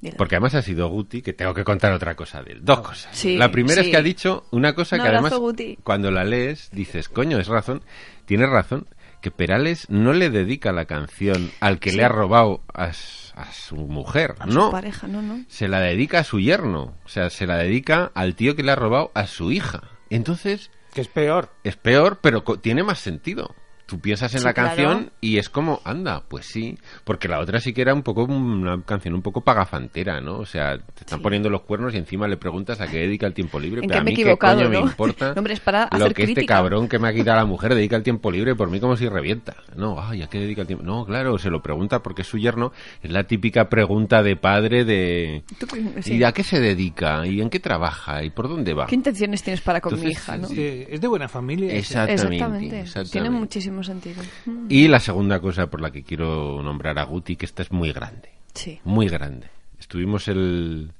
Dilo. 0.00 0.16
Porque 0.16 0.36
además 0.36 0.54
ha 0.54 0.62
sido 0.62 0.88
Guti, 0.88 1.22
que 1.22 1.32
tengo 1.32 1.54
que 1.54 1.64
contar 1.64 1.92
otra 1.92 2.14
cosa 2.14 2.42
de 2.42 2.52
él. 2.52 2.60
Dos 2.62 2.80
cosas. 2.80 3.08
Sí, 3.16 3.36
la 3.36 3.50
primera 3.50 3.80
es 3.82 3.88
que 3.88 3.96
ha 3.96 4.02
dicho 4.02 4.46
una 4.52 4.74
cosa 4.74 4.96
que 4.96 5.08
además, 5.08 5.34
Guti. 5.34 5.76
cuando 5.82 6.10
la 6.12 6.22
lees, 6.24 6.70
dices, 6.72 7.08
coño, 7.08 7.38
es 7.38 7.48
razón, 7.48 7.82
tienes 8.24 8.48
razón, 8.48 8.86
que 9.20 9.32
Perales 9.32 9.86
no 9.90 10.12
le 10.12 10.30
dedica 10.30 10.70
la 10.70 10.84
canción 10.84 11.50
al 11.58 11.80
que 11.80 11.90
Sí. 11.90 11.96
le 11.96 12.04
ha 12.04 12.08
robado 12.08 12.62
a, 12.72 12.92
su 12.92 13.74
mujer. 13.74 14.36
A 14.38 14.46
no. 14.46 14.66
su 14.66 14.70
pareja, 14.70 15.08
no, 15.08 15.20
no. 15.22 15.44
Se 15.48 15.66
la 15.66 15.80
dedica 15.80 16.20
a 16.20 16.24
su 16.24 16.38
yerno. 16.38 16.94
O 17.04 17.08
sea, 17.08 17.28
se 17.30 17.46
la 17.48 17.56
dedica 17.56 18.12
al 18.14 18.36
tío 18.36 18.54
que 18.54 18.62
le 18.62 18.70
ha 18.70 18.76
robado 18.76 19.10
a 19.14 19.26
su 19.26 19.50
hija. 19.50 19.82
Entonces, 20.10 20.70
Que 20.94 21.00
es 21.00 21.08
peor. 21.08 21.50
es 21.64 21.74
peor, 21.76 22.20
pero 22.22 22.44
co- 22.44 22.60
tiene 22.60 22.84
más 22.84 23.00
sentido. 23.00 23.56
Tú 23.88 23.98
piensas 24.00 24.34
en 24.34 24.40
Sí, 24.40 24.44
la 24.44 24.52
claro. 24.52 24.68
canción 24.68 25.10
y 25.22 25.38
es 25.38 25.48
como, 25.48 25.80
anda, 25.82 26.22
pues 26.28 26.44
sí, 26.44 26.76
porque 27.04 27.26
la 27.26 27.40
otra 27.40 27.58
sí 27.58 27.72
que 27.72 27.80
era 27.80 27.94
un 27.94 28.02
poco 28.02 28.24
una 28.24 28.82
canción 28.82 29.14
un 29.14 29.22
poco 29.22 29.40
pagafantera, 29.40 30.20
¿no? 30.20 30.36
O 30.40 30.44
sea, 30.44 30.76
te 30.76 31.00
están 31.00 31.20
Sí. 31.20 31.22
poniendo 31.22 31.48
los 31.48 31.62
cuernos 31.62 31.94
y 31.94 31.96
encima 31.96 32.28
le 32.28 32.36
preguntas 32.36 32.82
a 32.82 32.86
qué 32.86 32.98
dedica 32.98 33.26
el 33.26 33.32
tiempo 33.32 33.58
libre, 33.58 33.80
¿En 33.80 33.88
pero 33.88 33.94
qué 33.94 33.98
a 33.98 34.04
me 34.04 34.10
mí 34.10 34.12
he 34.12 34.16
qué 34.16 34.20
equivocado, 34.22 34.68
me 34.68 34.76
no? 34.76 34.80
importa 34.82 35.28
No, 35.34 35.38
hombre, 35.38 35.54
es 35.54 35.60
para 35.60 35.88
lo 35.90 35.96
hacer 36.04 36.12
que 36.14 36.24
este 36.24 36.44
cabrón 36.44 36.86
que 36.86 36.98
me 36.98 37.08
ha 37.08 37.14
quitado 37.14 37.38
a 37.38 37.40
la 37.40 37.46
mujer 37.46 37.74
dedica 37.74 37.96
el 37.96 38.02
tiempo 38.02 38.30
libre 38.30 38.54
por 38.54 38.70
mí 38.70 38.78
como 38.78 38.94
si 38.94 39.08
revienta. 39.08 39.56
No, 39.74 39.98
ay, 39.98 40.20
¿a 40.20 40.26
qué 40.28 40.38
dedica 40.38 40.60
el 40.60 40.66
tiempo? 40.66 40.84
No, 40.84 41.06
claro, 41.06 41.38
se 41.38 41.48
lo 41.48 41.62
pregunta 41.62 42.02
porque 42.02 42.20
es 42.22 42.28
su 42.28 42.36
yerno, 42.36 42.72
es 43.02 43.10
la 43.10 43.24
típica 43.24 43.70
pregunta 43.70 44.22
de 44.22 44.36
padre 44.36 44.84
de 44.84 45.44
¿Tú 45.58 45.66
qué- 45.66 46.02
sí. 46.02 46.16
¿y 46.18 46.24
a 46.24 46.32
qué 46.32 46.42
se 46.44 46.60
dedica? 46.60 47.26
¿y 47.26 47.40
en 47.40 47.48
qué 47.48 47.58
trabaja? 47.58 48.22
¿y 48.22 48.28
por 48.28 48.48
dónde 48.50 48.74
va? 48.74 48.86
¿Qué 48.86 48.96
intenciones 48.96 49.42
tienes 49.42 49.62
para 49.62 49.80
con 49.80 49.98
mi 49.98 50.10
hija, 50.10 50.36
no? 50.36 50.46
es 50.48 51.00
de 51.00 51.06
buena 51.08 51.26
familia. 51.28 51.72
Exactamente, 51.72 52.34
Exactamente. 52.34 52.80
exactamente. 52.80 53.12
Tiene 53.12 53.30
muchísimo 53.30 53.77
sentido. 53.84 54.22
Mm. 54.46 54.66
Y 54.68 54.88
la 54.88 55.00
segunda 55.00 55.40
cosa 55.40 55.68
por 55.68 55.80
la 55.80 55.90
que 55.90 56.02
quiero 56.02 56.62
nombrar 56.62 56.98
a 56.98 57.04
Guti, 57.04 57.36
que 57.36 57.46
esta 57.46 57.62
es 57.62 57.70
muy 57.72 57.92
grande, 57.92 58.30
Sí. 58.54 58.80
muy 58.84 59.08
grande. 59.08 59.48
Estuvimos 59.78 60.28
el... 60.28 60.92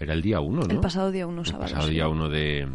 Era 0.00 0.12
el 0.14 0.22
día 0.22 0.40
1, 0.40 0.62
¿no? 0.62 0.70
El 0.72 0.80
pasado 0.80 1.10
día 1.10 1.26
1 1.26 1.40
El 1.40 1.46
sábado. 1.46 1.64
pasado 1.70 1.88
sí. 1.88 1.94
día 1.94 2.08
1 2.08 2.28
de, 2.28 2.68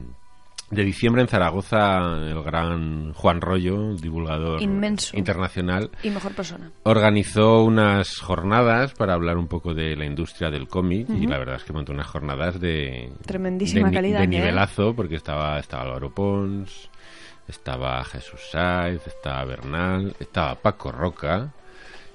de 0.72 0.84
diciembre 0.84 1.22
en 1.22 1.30
Zaragoza, 1.30 2.18
el 2.18 2.42
gran 2.44 3.14
Juan 3.14 3.40
Rollo, 3.40 3.96
divulgador 3.96 4.62
Inmenso. 4.62 5.16
internacional, 5.18 5.90
Y 6.04 6.10
mejor 6.10 6.34
persona. 6.34 6.72
organizó 6.84 7.64
unas 7.64 8.18
jornadas 8.20 8.94
para 8.94 9.14
hablar 9.14 9.38
un 9.38 9.48
poco 9.48 9.74
de 9.74 9.96
la 9.96 10.06
industria 10.06 10.50
del 10.50 10.68
cómic 10.68 11.08
y 11.10 11.28
la 11.28 11.38
verdad 11.38 11.56
es 11.56 11.64
que 11.64 11.72
montó 11.72 11.94
unas 11.94 12.08
jornadas 12.08 12.60
de 12.60 13.14
Tremendísima 13.26 13.88
de, 13.90 13.94
calidad, 13.96 14.20
de 14.20 14.26
¿eh? 14.26 14.28
nivelazo 14.28 14.94
porque 14.94 15.16
estaba 15.16 15.60
estaba 15.60 15.84
Álvaro 15.84 16.14
Pons 16.14 16.90
estaba 17.48 18.04
Jesús 18.06 18.42
Sáez 18.52 19.06
estaba 19.08 19.44
Bernal 19.46 20.16
estaba 20.20 20.56
Paco 20.56 20.92
Roca 20.92 21.52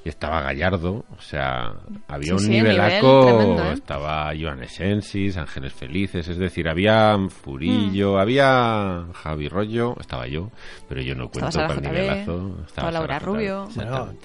y 0.08 0.10
estaba 0.10 0.40
Gallardo 0.40 1.04
o 1.16 1.20
sea 1.20 1.74
había 2.08 2.28
Sí, 2.28 2.32
un 2.32 2.38
sí, 2.40 2.48
nivelaco 2.48 3.20
nivel 3.20 3.36
tremendo, 3.36 3.64
¿eh? 3.64 3.72
estaba 3.74 4.32
Joan 4.40 4.62
Esensis 4.62 5.36
Ángeles 5.36 5.72
Felices 5.74 6.26
es 6.28 6.38
decir 6.38 6.66
había 6.68 7.16
Furillo 7.28 8.18
había 8.18 9.04
Javi 9.12 9.48
Rollo 9.48 9.94
estaba 10.00 10.26
yo 10.26 10.50
pero 10.88 11.00
yo 11.02 11.14
no 11.14 11.26
Mm. 11.26 11.30
Cuento 11.30 11.66
con 11.66 11.76
el 11.76 11.82
nivelazo 11.92 12.56
estaba 12.66 12.90
Laura 12.90 13.18
Rubio. 13.18 13.68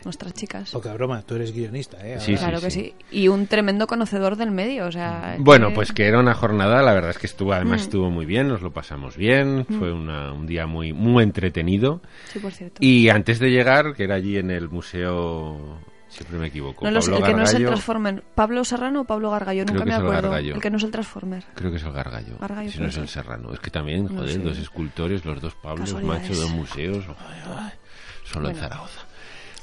Nuestras 0.05 0.33
chicas. 0.33 0.71
Poca 0.71 0.93
broma, 0.93 1.21
tú 1.23 1.35
eres 1.35 1.53
guionista, 1.53 1.97
¿eh? 2.07 2.19
Sí, 2.19 2.35
claro 2.35 2.61
que 2.61 2.71
sí. 2.71 2.93
Y 3.11 3.27
un 3.27 3.47
tremendo 3.47 3.87
conocedor 3.87 4.35
del 4.37 4.51
medio, 4.51 4.85
o 4.87 4.91
sea... 4.91 5.35
Bueno, 5.39 5.69
que- 5.69 5.75
pues 5.75 5.91
que 5.91 6.05
era 6.07 6.19
una 6.19 6.33
jornada, 6.33 6.81
la 6.81 6.93
verdad 6.93 7.09
es 7.11 7.17
que 7.17 7.27
estuvo, 7.27 7.51
además 7.53 7.81
Mm. 7.81 7.83
estuvo 7.83 8.09
muy 8.09 8.25
bien, 8.25 8.47
nos 8.47 8.61
lo 8.61 8.71
pasamos 8.71 9.17
bien, 9.17 9.65
fue 9.65 9.91
una- 9.91 10.31
un 10.31 10.47
día 10.47 10.65
muy, 10.65 10.93
muy 10.93 11.23
entretenido. 11.23 12.01
Sí, 12.31 12.39
por 12.39 12.51
cierto. 12.53 12.77
Y 12.79 13.09
antes 13.09 13.39
de 13.39 13.49
llegar, 13.51 13.93
que 13.95 14.03
era 14.05 14.15
allí 14.15 14.37
en 14.37 14.49
el 14.51 14.69
museo, 14.69 15.72
siempre 16.13 16.37
me 16.39 16.47
equivoco, 16.47 16.85
No 16.85 16.91
lo 16.91 17.01
sé, 17.01 17.11
Pablo 17.11 17.25
el 17.25 17.31
que 17.31 17.37
no 17.37 17.43
es 17.43 17.49
el 17.49 17.53
Gargallo, 17.55 17.69
Transformer. 17.69 18.23
¿Pablo 18.35 18.63
Serrano 18.65 19.01
o 19.01 19.03
Pablo 19.05 19.31
Gargallo? 19.31 19.63
Creo 19.65 19.73
Nunca 19.75 19.85
me 19.85 19.93
acuerdo. 19.93 20.29
Gargallo. 20.29 20.55
El 20.55 20.61
que 20.61 20.69
no 20.69 20.77
es 20.77 20.83
el 20.83 20.91
Transformer. 20.91 21.43
creo 21.55 21.71
que 21.71 21.77
es 21.77 21.83
el 21.83 21.91
Gargallo, 21.91 22.37
Gargallo 22.39 22.71
si 22.71 22.79
no 22.79 22.87
es 22.87 22.97
el 22.97 23.07
ser. 23.07 23.23
Serrano. 23.23 23.53
Es 23.53 23.59
que 23.59 23.69
también, 23.71 24.05
No 24.05 24.21
joder, 24.21 24.29
sé. 24.33 24.39
dos 24.39 24.57
escultores, 24.57 25.25
los 25.25 25.41
dos 25.41 25.55
Pablos, 25.55 25.93
macho, 26.03 26.33
dos 26.33 26.49
museos, 26.51 27.03
solo 28.25 28.49
en 28.49 28.53
Bueno. 28.53 28.59
Zaragoza. 28.59 28.99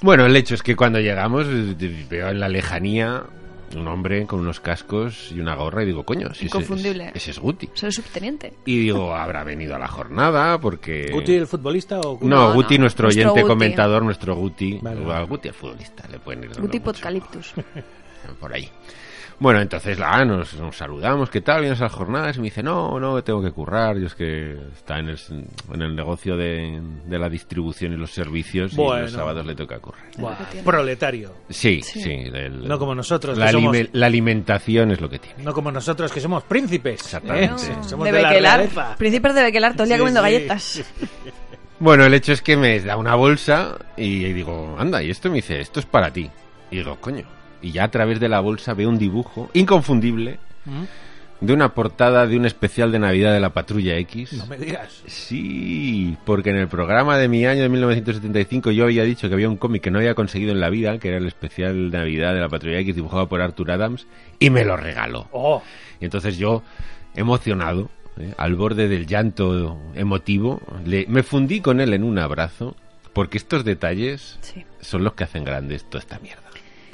Bueno, 0.03 0.27
el 0.27 0.35
hecho 0.37 0.55
es 0.55 0.63
que 0.63 0.75
cuando 0.77 0.99
llegamos 0.99 1.47
eh, 1.49 2.07
veo 2.09 2.29
en 2.31 2.41
la 2.41 2.49
lejanía 2.49 3.23
un 3.77 3.87
hombre 3.89 4.27
con 4.27 4.41
unos 4.41 4.61
cascos 4.61 5.31
y 5.33 5.41
una 5.41 5.55
gorra 5.55 5.83
y 5.83 5.87
digo, 5.87 6.05
coño, 6.05 6.29
si 6.35 6.47
ese, 6.47 6.59
Inconfundible. 6.59 7.13
ese 7.15 7.31
es 7.31 7.39
Guti. 7.39 7.71
Soy 7.75 7.89
el 7.89 7.93
subteniente. 7.93 8.53
Y 8.65 8.79
digo, 8.79 9.15
habrá 9.15 9.45
venido 9.45 9.75
a 9.77 9.79
la 9.79 9.89
jornada 9.89 10.59
porque... 10.61 11.09
¿Guti 11.13 11.35
el 11.35 11.47
futbolista 11.47 12.01
o 12.01 12.17
Guti? 12.17 12.27
No, 12.27 12.49
No, 12.49 12.55
Guti, 12.55 12.77
no, 12.77 12.83
nuestro 12.83 13.05
nuestro 13.05 13.09
oyente 13.09 13.43
Guti. 13.43 13.49
comentador, 13.53 14.03
nuestro 14.03 14.35
Guti. 14.37 14.79
Vale, 14.83 15.25
Guti 15.27 15.49
el 15.49 15.55
futbolista, 15.55 16.09
le 16.09 16.19
pueden 16.19 16.45
ir 16.45 16.61
Guti. 16.61 16.81
Podcaliptus. 16.81 17.55
por 18.41 18.53
ahí. 18.53 18.69
Bueno, 19.41 19.61
entonces 19.63 19.99
ah, 20.05 20.23
nos, 20.27 20.53
nos 20.55 20.77
saludamos, 20.77 21.31
¿qué 21.31 21.41
tal? 21.41 21.63
¿Vienes 21.63 21.81
a 21.81 21.85
las 21.85 21.93
jornadas? 21.95 22.37
Y 22.37 22.41
me 22.41 22.45
dice, 22.45 22.63
no, 22.63 23.01
no, 23.01 23.25
tengo 23.25 23.43
que 23.43 23.51
currar. 23.53 23.97
Yo 23.97 24.07
es 24.07 24.15
que 24.15 24.53
está 24.75 24.99
en 24.99 25.09
el, 25.09 25.19
en 25.73 25.81
el 25.81 25.97
negocio 25.97 26.37
de, 26.37 26.79
de 27.07 27.19
la 27.19 27.31
distribución 27.31 27.95
y 27.95 27.97
los 27.97 28.11
servicios 28.11 28.75
y 28.75 28.77
los 28.77 29.13
sábados 29.13 29.47
le 29.47 29.55
toca 29.55 29.79
currar. 29.79 30.05
Proletario. 30.63 31.33
Sí, 31.49 31.81
Sí. 31.83 32.03
sí. 32.03 32.11
el- 32.13 32.69
No 32.69 32.79
como 32.79 32.95
nosotros, 32.95 33.39
La, 33.39 33.47
que 33.47 33.53
somos- 33.53 33.75
alime- 33.75 33.89
la 33.95 34.07
alimentación 34.07 34.91
es 34.91 35.01
lo 35.01 35.09
que 35.09 35.19
tiene. 35.19 35.43
No 35.43 35.55
como 35.55 35.73
nosotros 35.73 36.13
que 36.13 36.21
somos 36.21 36.43
príncipes. 36.45 37.01
Exactamente. 37.01 37.47
¿eh? 37.65 37.73
No, 37.77 37.85
Somos 37.89 38.05
de 38.05 38.13
de, 38.13 38.23
la 38.23 38.29
Bequelar. 38.29 38.97
Príncipes 38.99 39.35
de 39.35 39.43
Bequelar, 39.43 39.73
todo 39.73 39.85
el 39.85 39.89
día 39.89 39.97
Sí, 39.97 40.01
comiendo 40.01 40.21
sí. 40.21 40.25
galletas. 40.33 40.85
Bueno, 41.83 42.05
el 42.05 42.13
hecho 42.13 42.35
es 42.35 42.43
que 42.43 42.59
me 42.59 42.79
da 42.81 42.99
una 42.99 43.15
bolsa 43.15 43.79
y 43.97 44.23
digo, 44.35 44.77
anda, 44.79 45.03
y 45.03 45.09
esto 45.09 45.31
me 45.31 45.37
dice, 45.37 45.61
esto 45.63 45.81
es 45.81 45.87
para 45.87 46.13
ti. 46.13 46.31
Y 46.71 46.77
digo, 46.77 46.97
coño. 47.01 47.25
Y 47.63 47.73
ya 47.73 47.85
a 47.85 47.91
través 47.91 48.21
de 48.21 48.29
la 48.29 48.41
bolsa 48.41 48.75
veo 48.75 48.89
un 48.89 48.99
dibujo 48.99 49.51
inconfundible 49.55 50.39
¿Mm? 50.65 51.45
de 51.45 51.53
una 51.55 51.73
portada 51.75 52.27
de 52.27 52.37
un 52.37 52.45
especial 52.47 52.93
de 52.93 52.99
Navidad 52.99 53.33
de 53.33 53.41
la 53.41 53.51
Patrulla 53.51 53.97
X. 53.99 54.33
No 54.35 54.47
me 54.47 54.57
digas. 54.59 55.03
Sí, 55.07 56.17
porque 56.27 56.51
en 56.51 56.57
el 56.57 56.69
programa 56.69 57.17
de 57.17 57.29
mi 57.29 57.47
año 57.47 57.63
de 57.63 57.69
1975 57.71 58.71
yo 58.73 58.85
había 58.85 59.05
dicho 59.05 59.29
que 59.29 59.35
había 59.35 59.49
un 59.49 59.57
cómic 59.57 59.83
que 59.83 59.91
no 59.91 59.99
había 59.99 60.15
conseguido 60.15 60.53
en 60.53 60.61
la 60.61 60.69
vida, 60.71 60.99
que 60.99 61.09
era 61.09 61.17
el 61.17 61.27
especial 61.27 61.91
de 61.91 61.99
Navidad 61.99 62.35
de 62.35 62.41
la 62.41 62.49
Patrulla 62.49 62.79
X 62.81 62.95
dibujado 62.95 63.29
por 63.29 63.41
Arthur 63.41 63.71
Adams, 63.71 64.07
y 64.39 64.51
me 64.51 64.65
lo 64.65 64.77
regaló. 64.77 65.29
Oh, 65.33 65.63
Y 66.01 66.05
entonces 66.05 66.37
yo, 66.37 66.63
emocionado, 67.15 67.91
¿eh? 68.19 68.33
al 68.37 68.55
borde 68.55 68.89
del 68.89 69.07
llanto 69.07 69.79
emotivo, 69.95 70.61
le- 70.85 71.07
me 71.09 71.23
fundí 71.23 71.61
con 71.61 71.81
él 71.81 71.93
en 71.95 72.05
un 72.05 72.19
abrazo, 72.19 72.77
porque 73.13 73.39
estos 73.39 73.65
detalles 73.65 74.39
Sí. 74.43 74.65
son 74.81 75.05
los 75.05 75.15
que 75.15 75.25
hacen 75.25 75.45
grandes 75.45 75.85
toda 75.89 76.01
esta 76.01 76.19
mierda. 76.19 76.43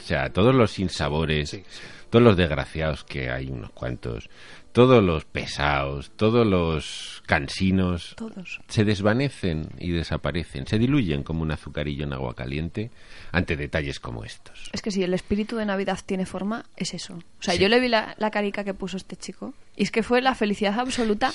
O 0.07 0.09
sea, 0.09 0.33
todos 0.33 0.55
los 0.55 0.71
sinsabores, 0.71 1.51
Sí, 1.51 1.65
sí. 1.69 1.81
todos 2.11 2.25
los 2.25 2.37
desgraciados 2.37 3.03
que 3.03 3.29
hay 3.29 3.49
unos 3.51 3.73
cuantos, 3.73 4.31
todos 4.71 5.03
los 5.03 5.25
pesados, 5.25 6.13
todos 6.15 6.47
los 6.47 7.25
cansinos, 7.27 8.15
Todos. 8.17 8.61
se 8.69 8.85
desvanecen 8.85 9.67
y 9.81 9.91
desaparecen, 9.91 10.65
se 10.69 10.79
diluyen 10.79 11.25
como 11.25 11.43
un 11.43 11.51
azucarillo 11.51 12.05
en 12.05 12.13
agua 12.13 12.35
caliente 12.37 12.93
ante 13.33 13.57
detalles 13.57 13.99
como 13.99 14.23
estos. 14.23 14.71
Es 14.73 14.81
que 14.81 14.93
si 14.93 15.03
el 15.03 15.13
espíritu 15.13 15.57
de 15.57 15.67
Navidad 15.67 15.99
tiene 16.07 16.25
forma, 16.25 16.67
es 16.77 16.95
eso. 16.95 17.15
O 17.15 17.43
sea, 17.43 17.55
Sí. 17.55 17.61
yo 17.61 17.69
le 17.69 17.81
vi 17.81 17.89
la, 17.89 18.15
la 18.19 18.31
carica 18.31 18.63
que 18.63 18.75
puso 18.75 18.97
este 18.99 19.17
chico 19.17 19.55
y 19.77 19.83
es 19.83 19.91
que 19.91 20.05
fue 20.05 20.23
la 20.23 20.37
felicidad 20.37 20.79
absoluta. 20.79 21.33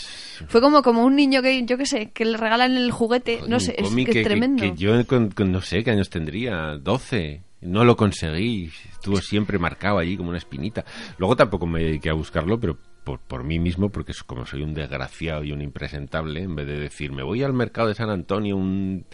Fue 0.48 0.62
como, 0.62 0.82
como 0.82 1.04
un 1.04 1.18
niño 1.18 1.42
que, 1.42 1.66
yo 1.66 1.78
qué 1.78 1.86
sé, 1.86 2.12
que 2.12 2.24
le 2.24 2.38
regalan 2.38 2.78
el 2.78 2.90
juguete. 2.92 3.36
Joder, 3.40 3.50
no 3.50 3.56
un 3.58 3.62
sé, 3.62 3.75
es 3.78 3.94
que 3.94 4.20
es 4.22 4.25
tremendo. 4.25 4.63
que 4.63 4.75
yo 4.78 5.06
con, 5.06 5.30
con 5.32 5.51
no 5.51 5.60
sé 5.60 5.84
qué 5.84 5.92
años 5.92 6.10
tendría, 6.10 6.78
12. 6.78 7.42
No 7.62 7.84
lo 7.86 7.96
conseguí, 7.96 8.72
estuvo 8.91 9.18
siempre 9.18 9.60
marcado 9.60 10.00
allí 10.00 10.18
como 10.18 10.30
una 10.30 10.38
espinita. 10.39 10.84
Luego 11.18 11.36
tampoco 11.36 11.68
me 11.68 11.84
dediqué 11.84 12.10
a 12.10 12.13
buscarlo, 12.13 12.60
pero 12.60 12.77
por, 13.03 13.20
por 13.20 13.44
mí 13.44 13.60
mismo, 13.60 13.89
porque 13.89 14.13
como 14.25 14.46
soy 14.46 14.62
un 14.63 14.74
desgraciado 14.74 15.44
y 15.44 15.51
un 15.51 15.62
impresentable, 15.62 16.41
en 16.44 16.56
vez 16.56 16.68
de 16.68 16.80
decir, 16.80 17.12
me 17.12 17.24
voy 17.24 17.41
al 17.44 17.53
mercado 17.53 17.88
de 17.88 17.96
San 17.96 18.10
Antonio 18.10 18.56
un, 18.56 19.06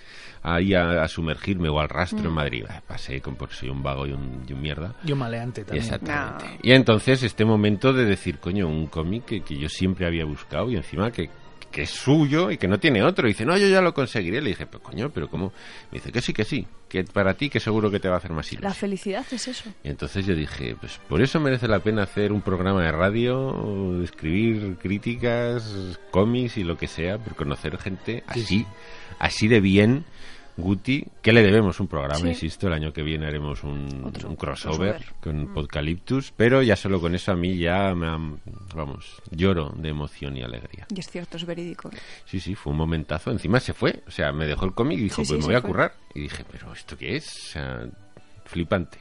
ahí 0.43 0.73
a, 0.73 1.03
a 1.03 1.07
sumergirme 1.07 1.69
o 1.69 1.79
al 1.79 1.87
rastro 1.89 2.23
Mm. 2.23 2.27
en 2.27 2.33
Madrid. 2.33 2.65
Ah, 2.69 2.81
Pasé 2.85 3.21
con 3.21 3.35
por 3.35 3.51
soy 3.51 3.69
un 3.69 3.81
vago 3.83 4.05
y 4.07 4.11
un, 4.13 4.43
y 4.47 4.53
un 4.53 4.61
mierda. 4.61 4.95
y 5.05 5.11
un 5.11 5.19
maleante 5.19 5.63
también. 5.63 5.83
Exactamente. 5.83 6.45
No. 6.45 6.59
Y 6.63 6.71
entonces 6.71 7.23
este 7.23 7.45
momento 7.45 7.91
de 7.93 8.05
decir, 8.05 8.39
coño, 8.39 8.67
un 8.67 8.87
cómic 8.87 9.25
que, 9.25 9.41
que 9.41 9.57
yo 9.57 9.69
siempre 9.69 10.05
había 10.05 10.25
buscado 10.25 10.69
y 10.69 10.75
encima 10.77 11.11
que, 11.11 11.29
que 11.77 11.83
es 11.83 11.91
suyo 11.91 12.49
y 12.49 12.57
que 12.57 12.67
no 12.67 12.79
tiene 12.79 13.03
otro. 13.03 13.27
Y 13.27 13.33
dice, 13.33 13.45
no, 13.45 13.55
yo 13.55 13.67
ya 13.67 13.81
lo 13.81 13.93
conseguiré. 13.93 14.41
Le 14.41 14.49
dije, 14.49 14.65
pero 14.65 14.81
coño, 14.81 15.11
pero 15.11 15.29
¿cómo? 15.29 15.53
Me 15.91 15.99
dice 15.99 16.11
que 16.11 16.21
sí, 16.23 16.33
que 16.33 16.43
sí, 16.43 16.65
que 16.89 17.03
para 17.03 17.35
ti 17.35 17.51
que 17.51 17.59
seguro 17.59 17.91
que 17.91 17.99
te 17.99 18.07
va 18.09 18.15
a 18.15 18.17
hacer 18.17 18.31
más 18.31 18.51
ilusión. 18.51 18.67
La 18.67 18.73
felicidad 18.73 19.23
es 19.31 19.47
eso. 19.47 19.69
Y 19.83 19.89
entonces 19.89 20.25
yo 20.25 20.33
dije, 20.33 20.75
pues 20.79 20.99
por 21.07 21.21
eso 21.21 21.39
merece 21.39 21.67
la 21.67 21.77
pena 21.77 22.01
hacer 22.01 22.31
un 22.31 22.41
programa 22.41 22.81
de 22.81 22.91
radio, 22.91 24.01
escribir 24.03 24.77
críticas, 24.81 25.99
cómics 26.09 26.57
y 26.57 26.63
lo 26.63 26.79
que 26.79 26.87
sea, 26.87 27.19
por 27.19 27.35
conocer 27.35 27.77
gente 27.77 28.23
Sí, 28.33 28.39
así, 28.41 28.43
sí. 28.45 28.65
así 29.19 29.47
de 29.47 29.59
bien. 29.61 30.03
Guti, 30.57 31.05
que 31.21 31.31
le 31.33 31.43
debemos 31.43 31.79
un 31.79 31.87
programa, 31.87 32.19
Sí. 32.19 32.27
insisto, 32.29 32.67
el 32.67 32.73
año 32.73 32.91
que 32.91 33.03
viene 33.03 33.27
haremos 33.27 33.63
un, 33.63 34.03
Otro 34.03 34.29
un 34.29 34.35
crossover, 34.35 34.95
crossover. 34.95 35.01
Mm. 35.01 35.21
con 35.45 35.53
Podcaliptus, 35.53 36.33
pero 36.35 36.63
ya 36.63 36.75
solo 36.75 36.99
con 36.99 37.13
eso 37.15 37.31
a 37.31 37.35
mí 37.35 37.57
ya 37.57 37.93
me 37.93 38.07
han- 38.07 38.39
vamos, 38.75 39.21
lloro 39.31 39.71
de 39.77 39.89
emoción 39.89 40.35
y 40.35 40.41
alegría. 40.41 40.87
Y 40.93 40.99
es 40.99 41.07
cierto, 41.09 41.37
es 41.37 41.45
verídico. 41.45 41.89
Sí, 42.25 42.39
sí, 42.39 42.55
fue 42.55 42.71
un 42.71 42.77
momentazo. 42.77 43.29
Encima 43.31 43.59
se 43.59 43.73
fue, 43.73 44.03
o 44.07 44.11
sea, 44.11 44.31
me 44.33 44.45
dejó 44.47 44.65
el 44.65 44.73
cómic 44.73 44.97
y 44.99 45.03
dijo, 45.03 45.17
Sí, 45.17 45.25
sí, 45.25 45.33
pues 45.33 45.39
me 45.41 45.45
voy 45.45 45.55
a 45.55 45.61
fue. 45.61 45.69
currar. 45.69 45.93
Y 46.15 46.21
dije, 46.21 46.43
pero 46.51 46.73
¿esto 46.73 46.97
qué 46.97 47.15
es? 47.17 47.27
O 47.27 47.51
sea, 47.51 47.79
flipante. 48.45 48.97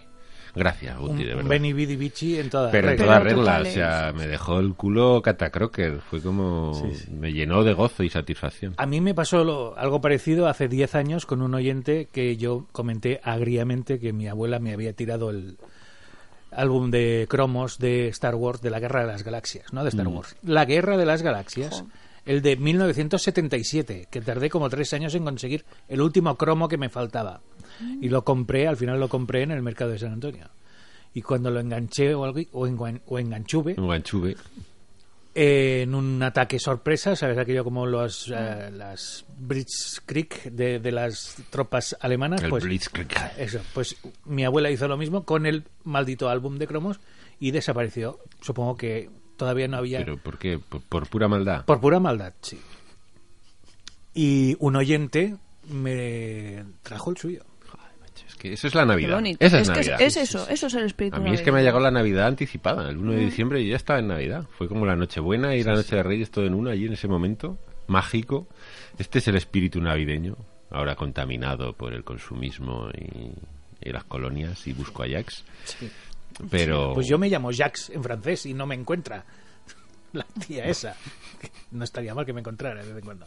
Gracias, 0.56 0.98
Guti, 0.98 1.12
Un, 1.12 1.18
de 1.18 1.34
verdad. 1.34 1.50
Benny 1.50 1.72
Bidi 1.72 1.96
Bichi 1.96 2.38
en 2.38 2.50
toda 2.50 2.70
Pero 2.70 2.90
en 2.90 2.96
toda 2.96 3.20
regla, 3.20 3.60
o 3.62 3.64
sea, 3.66 4.12
me 4.16 4.26
dejó 4.26 4.58
el 4.58 4.74
culo 4.74 5.20
catacroker. 5.22 6.00
Fue 6.00 6.20
como. 6.22 6.72
Sí, 6.74 6.94
sí. 6.94 7.10
Me 7.12 7.32
llenó 7.32 7.62
de 7.62 7.74
gozo 7.74 8.02
y 8.02 8.08
satisfacción. 8.10 8.74
A 8.78 8.86
mí 8.86 9.00
me 9.00 9.14
pasó 9.14 9.44
lo- 9.44 9.76
algo 9.78 10.00
parecido 10.00 10.48
hace 10.48 10.66
10 10.68 10.94
años 10.94 11.26
con 11.26 11.42
un 11.42 11.54
oyente 11.54 12.08
que 12.10 12.36
yo 12.36 12.66
comenté 12.72 13.20
agriamente 13.22 14.00
que 14.00 14.12
mi 14.12 14.26
abuela 14.28 14.58
me 14.58 14.72
había 14.72 14.92
tirado 14.94 15.30
el 15.30 15.58
álbum 16.52 16.90
de 16.90 17.26
cromos 17.28 17.78
de 17.78 18.08
Star 18.08 18.34
Wars 18.34 18.62
de 18.62 18.70
la 18.70 18.80
Guerra 18.80 19.00
de 19.02 19.08
las 19.08 19.22
Galaxias, 19.24 19.72
no 19.72 19.82
de 19.82 19.90
Star 19.90 20.08
Wars. 20.08 20.36
La 20.42 20.64
Guerra 20.64 20.96
de 20.96 21.04
las 21.04 21.20
Galaxias, 21.22 21.82
Jo. 21.82 21.86
El 22.26 22.42
de 22.42 22.56
1977, 22.56 24.08
que 24.10 24.20
tardé 24.20 24.50
como 24.50 24.68
tres 24.68 24.92
años 24.92 25.14
en 25.14 25.24
conseguir 25.24 25.64
el 25.88 26.00
último 26.02 26.36
cromo 26.36 26.68
que 26.68 26.76
me 26.76 26.88
faltaba. 26.90 27.40
Y 28.00 28.08
lo 28.08 28.24
compré, 28.24 28.66
al 28.68 28.76
final 28.76 29.00
lo 29.00 29.08
compré 29.08 29.42
en 29.42 29.50
el 29.52 29.62
mercado 29.62 29.92
de 29.92 29.98
San 29.98 30.12
Antonio. 30.12 30.48
Y 31.14 31.22
cuando 31.22 31.50
lo 31.50 31.60
enganché 31.60 32.14
o, 32.14 32.24
algo, 32.24 32.40
o, 32.52 32.66
engan- 32.66 33.00
o 33.06 33.18
enganchuve, 33.18 33.74
eh, 35.34 35.82
en 35.82 35.94
un 35.94 36.22
ataque 36.22 36.58
sorpresa, 36.58 37.14
¿sabes? 37.14 37.36
Aquello 37.38 37.62
como 37.64 37.84
los, 37.86 38.32
eh, 38.34 38.70
las 38.72 39.24
Blitzkrieg 39.38 40.50
de, 40.52 40.78
de 40.78 40.92
las 40.92 41.36
tropas 41.50 41.96
alemanas. 42.00 42.42
El 42.42 42.50
pues, 42.50 42.64
Blitzkrieg. 42.64 43.08
Eso, 43.36 43.60
pues 43.74 43.96
mi 44.24 44.44
abuela 44.44 44.70
hizo 44.70 44.88
lo 44.88 44.96
mismo 44.96 45.24
con 45.24 45.44
el 45.46 45.64
maldito 45.84 46.28
álbum 46.30 46.56
de 46.58 46.66
cromos 46.66 47.00
y 47.38 47.50
desapareció. 47.50 48.18
Supongo 48.40 48.76
que 48.76 49.10
todavía 49.36 49.68
no 49.68 49.76
había... 49.76 49.98
¿Pero 49.98 50.16
por 50.18 50.38
qué? 50.38 50.58
¿Por, 50.58 50.80
por 50.82 51.08
pura 51.08 51.28
maldad? 51.28 51.64
Por 51.64 51.80
pura 51.80 52.00
maldad, 52.00 52.32
sí. 52.40 52.58
Y 54.14 54.56
un 54.60 54.76
oyente 54.76 55.36
me 55.68 56.64
trajo 56.82 57.10
el 57.10 57.16
suyo. 57.16 57.42
Es 58.28 58.34
que 58.36 58.52
eso 58.52 58.66
es 58.66 58.74
la 58.74 58.84
Navidad. 58.84 59.22
Esa 59.38 59.60
es, 59.60 59.68
que 59.70 59.76
Navidad. 59.76 60.00
es 60.02 60.16
eso, 60.16 60.48
eso 60.48 60.66
es 60.66 60.74
el 60.74 60.84
espíritu 60.84 61.16
A 61.16 61.20
mí 61.20 61.32
es 61.32 61.40
que 61.40 61.52
me 61.52 61.58
ha 61.58 61.62
navideño. 61.62 61.64
llegado 61.66 61.84
la 61.84 61.90
Navidad 61.90 62.26
anticipada. 62.26 62.88
El 62.90 62.98
1 62.98 63.12
de 63.12 63.18
diciembre 63.18 63.64
yo 63.64 63.70
ya 63.70 63.76
estaba 63.76 63.98
en 63.98 64.08
Navidad. 64.08 64.44
Fue 64.56 64.68
como 64.68 64.84
la 64.86 64.96
Nochebuena 64.96 65.54
y 65.54 65.62
la 65.62 65.74
Noche 65.74 65.96
de 65.96 66.02
Reyes 66.02 66.30
todo 66.30 66.44
en 66.46 66.54
uno 66.54 66.70
allí 66.70 66.86
en 66.86 66.92
ese 66.94 67.08
momento. 67.08 67.58
Mágico. 67.86 68.46
Este 68.98 69.18
es 69.18 69.28
el 69.28 69.36
espíritu 69.36 69.80
navideño. 69.80 70.36
Ahora 70.70 70.96
contaminado 70.96 71.72
por 71.74 71.94
el 71.94 72.04
consumismo 72.04 72.88
y, 72.98 73.32
y 73.88 73.92
las 73.92 74.04
colonias 74.04 74.66
y 74.66 74.72
busco 74.72 75.02
a 75.02 75.08
Jax. 75.08 75.44
Pero... 76.50 76.92
Pues 76.94 77.06
yo 77.06 77.18
me 77.18 77.28
llamo 77.28 77.50
Jax 77.52 77.90
en 77.90 78.02
francés 78.02 78.46
y 78.46 78.54
no 78.54 78.66
me 78.66 78.74
encuentra 78.74 79.24
la 80.12 80.24
tía 80.46 80.64
esa. 80.66 80.96
No 81.70 81.84
estaría 81.84 82.14
mal 82.14 82.24
que 82.24 82.32
me 82.32 82.40
encontrara 82.40 82.80
de 82.82 82.88
vez 82.88 82.98
en 82.98 83.04
cuando. 83.04 83.26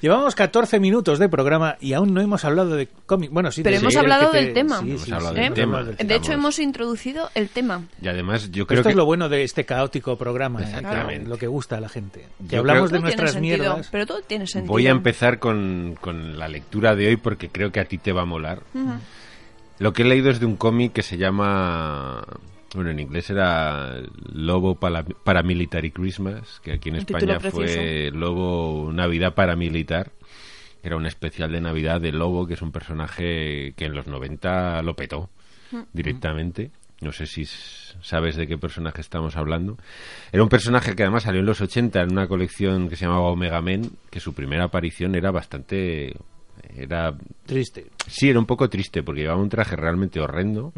Llevamos 0.00 0.34
14 0.34 0.78
minutos 0.78 1.18
de 1.18 1.28
programa 1.28 1.76
y 1.80 1.94
aún 1.94 2.14
no 2.14 2.20
hemos 2.20 2.44
hablado 2.44 2.76
de 2.76 2.86
cómic. 3.06 3.30
Bueno, 3.32 3.50
sí, 3.50 3.62
Pero 3.62 3.76
hemos 3.78 3.96
hablado 3.96 4.30
del 4.30 4.52
tema. 4.52 4.80
De 4.82 6.14
hecho, 6.14 6.32
hemos 6.32 6.58
introducido 6.58 7.30
el 7.34 7.48
tema. 7.48 7.82
Y 8.00 8.08
además 8.08 8.50
yo 8.52 8.66
creo 8.66 8.80
esto 8.80 8.88
que... 8.88 8.92
es 8.92 8.96
lo 8.96 9.04
bueno 9.06 9.28
de 9.28 9.42
este 9.42 9.64
caótico 9.64 10.16
programa, 10.16 10.60
¿eh? 10.60 10.64
Exactamente. 10.64 11.28
lo 11.28 11.38
que 11.38 11.48
gusta 11.48 11.78
a 11.78 11.80
la 11.80 11.88
gente. 11.88 12.26
Que 12.48 12.54
Yo 12.56 12.60
hablamos 12.60 12.90
creo- 12.90 12.98
de 13.00 13.02
nuestras 13.02 13.32
sentido, 13.32 13.56
mierdas. 13.58 13.88
Pero 13.90 14.06
todo 14.06 14.20
tiene 14.22 14.46
sentido. 14.46 14.72
Voy 14.72 14.86
a 14.86 14.90
empezar 14.90 15.38
con, 15.38 15.96
con 16.00 16.38
la 16.38 16.48
lectura 16.48 16.94
de 16.94 17.08
hoy 17.08 17.16
porque 17.16 17.48
creo 17.48 17.72
que 17.72 17.80
a 17.80 17.84
ti 17.86 17.98
te 17.98 18.12
va 18.12 18.22
a 18.22 18.26
molar. 18.26 18.62
Lo 19.80 19.94
que 19.94 20.02
he 20.02 20.04
leído 20.04 20.30
es 20.30 20.38
de 20.38 20.46
un 20.46 20.56
cómic 20.56 20.92
que 20.92 21.02
se 21.02 21.16
llama... 21.16 22.22
Bueno, 22.74 22.90
en 22.90 23.00
inglés 23.00 23.30
era 23.30 23.96
Lobo 24.32 24.78
Paramilitary 24.78 25.90
Christmas, 25.90 26.60
que 26.62 26.74
aquí 26.74 26.90
en 26.90 26.96
España 26.96 27.40
fue 27.40 28.10
Lobo 28.12 28.92
Navidad 28.92 29.34
Paramilitar. 29.34 30.12
Era 30.82 30.96
un 30.96 31.06
especial 31.06 31.50
de 31.50 31.62
Navidad 31.62 32.00
de 32.00 32.12
Lobo, 32.12 32.46
que 32.46 32.54
es 32.54 32.62
un 32.62 32.72
personaje 32.72 33.72
que 33.74 33.86
en 33.86 33.94
los 33.94 34.06
90 34.06 34.82
lo 34.82 34.94
petó 34.94 35.30
directamente. 35.94 36.70
No 37.00 37.12
sé 37.12 37.24
si 37.24 37.46
sabes 37.46 38.36
de 38.36 38.46
qué 38.46 38.58
personaje 38.58 39.00
estamos 39.00 39.34
hablando. 39.36 39.78
Era 40.30 40.42
un 40.42 40.50
personaje 40.50 40.94
que 40.94 41.04
además 41.04 41.22
salió 41.22 41.40
en 41.40 41.46
los 41.46 41.62
80 41.62 42.02
en 42.02 42.12
una 42.12 42.28
colección 42.28 42.90
que 42.90 42.96
se 42.96 43.06
llamaba 43.06 43.30
Omega 43.30 43.62
Men, 43.62 43.90
que 44.10 44.20
su 44.20 44.34
primera 44.34 44.64
aparición 44.64 45.14
era 45.14 45.30
bastante... 45.30 46.14
Era 46.76 47.14
Triste. 47.46 47.86
Sí, 48.06 48.30
era 48.30 48.38
un 48.38 48.46
poco 48.46 48.68
triste 48.68 49.02
porque 49.02 49.22
llevaba 49.22 49.40
un 49.40 49.48
traje 49.48 49.76
realmente 49.76 50.20
horrendo. 50.20 50.72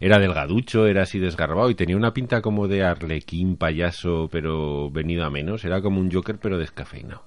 era 0.00 0.18
delgaducho, 0.18 0.86
era 0.86 1.02
así 1.02 1.18
desgarbado 1.18 1.70
y 1.70 1.74
tenía 1.74 1.96
una 1.96 2.12
pinta 2.12 2.40
como 2.40 2.68
de 2.68 2.84
arlequín, 2.84 3.56
payaso, 3.56 4.28
pero 4.30 4.90
venido 4.90 5.24
a 5.24 5.30
menos. 5.30 5.64
Era 5.64 5.80
como 5.80 6.00
un 6.00 6.10
Joker, 6.10 6.38
pero 6.40 6.58
descafeinado. 6.58 7.24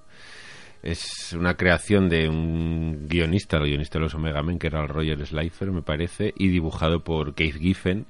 Es 0.83 1.33
una 1.33 1.55
creación 1.55 2.09
de 2.09 2.27
un 2.27 3.07
guionista, 3.07 3.57
el 3.57 3.65
guionista 3.65 3.99
de 3.99 4.05
los 4.05 4.15
Omega 4.15 4.41
Men, 4.41 4.57
que 4.57 4.67
era 4.67 4.81
el 4.81 4.87
Roger 4.87 5.23
Slifer, 5.25 5.71
me 5.71 5.83
parece, 5.83 6.33
y 6.35 6.47
dibujado 6.47 7.03
por 7.03 7.35
Keith 7.35 7.59
Giffen, 7.59 8.07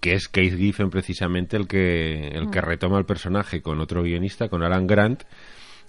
que 0.00 0.14
es 0.14 0.28
Keith 0.28 0.56
Giffen 0.56 0.88
precisamente 0.88 1.58
el 1.58 1.68
que, 1.68 2.28
el 2.28 2.50
que 2.50 2.62
retoma 2.62 2.98
el 2.98 3.04
personaje 3.04 3.60
con 3.60 3.80
otro 3.80 4.02
guionista, 4.02 4.48
con 4.48 4.62
Alan 4.62 4.86
Grant, 4.86 5.24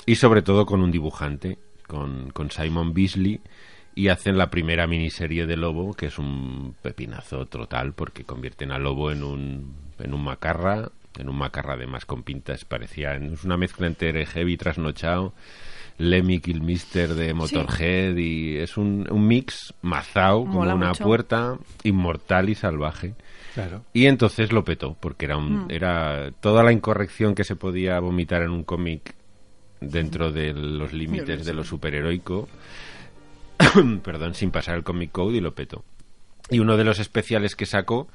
y 0.06 0.16
sobre 0.16 0.42
todo 0.42 0.66
con 0.66 0.82
un 0.82 0.92
dibujante, 0.92 1.60
con, 1.88 2.30
con 2.32 2.52
Simon 2.52 2.94
Beasley, 2.94 3.42
y 3.96 4.10
hacen 4.10 4.38
la 4.38 4.52
primera 4.52 4.86
miniserie 4.86 5.48
de 5.48 5.58
Lobo, 5.58 5.94
que 5.96 6.06
es 6.08 6.20
un 6.20 6.76
pepinazo 6.84 7.46
total, 7.48 7.94
porque 7.94 8.24
convierten 8.26 8.72
a 8.72 8.78
Lobo 8.78 9.12
en 9.12 9.24
un, 9.24 9.74
en 9.98 10.14
un 10.14 10.24
macarra, 10.24 10.92
en 11.18 11.30
un 11.30 11.36
macarra 11.38 11.74
además 11.74 12.06
con 12.06 12.22
pintas, 12.22 12.64
parecía, 12.64 13.16
es 13.16 13.44
una 13.44 13.58
mezcla 13.58 13.88
entre 13.88 14.24
heavy 14.28 14.56
trasnochado, 14.56 15.34
Lemmy 15.98 16.40
Kilmister 16.40 17.16
de 17.16 17.34
Motorhead, 17.34 18.16
y 18.18 18.58
es 18.58 18.78
un, 18.78 19.08
un 19.10 19.26
mix 19.28 19.74
mazao, 19.82 20.42
como 20.46 20.60
Mola 20.60 20.76
una 20.76 20.90
mucho. 20.90 21.04
puerta, 21.04 21.58
inmortal 21.84 22.50
y 22.50 22.56
salvaje. 22.56 23.16
Claro. 23.56 23.82
Y 23.94 24.06
entonces 24.06 24.52
lo 24.52 24.64
petó, 24.64 24.96
porque 25.00 25.26
era, 25.26 25.38
un, 25.38 25.66
Mm. 25.66 25.72
era 25.72 26.30
toda 26.40 26.62
la 26.64 26.72
incorrección 26.72 27.34
que 27.34 27.44
se 27.44 27.56
podía 27.56 28.00
vomitar 28.00 28.44
en 28.44 28.52
un 28.52 28.64
cómic 28.64 29.16
dentro 29.80 30.32
de 30.32 30.54
los 30.54 30.94
límites 30.94 31.46
de 31.46 31.54
lo 31.54 31.64
superheroico, 31.64 32.48
perdón, 34.04 34.34
sin 34.34 34.52
pasar 34.52 34.76
el 34.76 34.84
comic 34.84 35.12
code 35.12 35.38
y 35.38 35.42
lo 35.42 35.54
petó. 35.54 35.84
Y 36.50 36.60
uno 36.60 36.78
de 36.78 36.86
los 36.86 37.00
especiales 37.00 37.56
que 37.56 37.66
sacó 37.66 38.08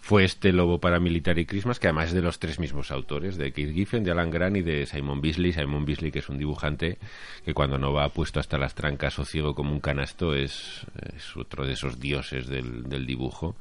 fue 0.00 0.24
este 0.24 0.52
Lobo 0.52 0.78
Paramilitar 0.78 1.38
y 1.38 1.46
Christmas, 1.46 1.78
que 1.78 1.88
además 1.88 2.08
es 2.08 2.14
de 2.14 2.22
los 2.22 2.38
tres 2.38 2.58
mismos 2.58 2.90
autores, 2.90 3.36
de 3.36 3.52
Keith 3.52 3.74
Giffen, 3.74 4.04
de 4.04 4.10
Alan 4.10 4.30
Grant 4.30 4.56
y 4.56 4.62
de 4.62 4.86
Simon 4.86 5.20
Beasley. 5.20 5.52
Simon 5.52 5.84
Beasley, 5.84 6.10
que 6.10 6.20
es 6.20 6.28
un 6.28 6.38
dibujante 6.38 6.98
que 7.44 7.52
cuando 7.52 7.78
no 7.78 7.92
va 7.92 8.08
puesto 8.10 8.40
hasta 8.40 8.58
las 8.58 8.74
trancas 8.74 9.18
o 9.18 9.24
ciego 9.24 9.54
como 9.54 9.72
un 9.72 9.80
canasto, 9.80 10.34
es, 10.34 10.86
es 11.16 11.36
otro 11.36 11.66
de 11.66 11.72
esos 11.72 11.98
dioses 11.98 12.46
del, 12.46 12.84
del 12.84 13.06
dibujo. 13.06 13.56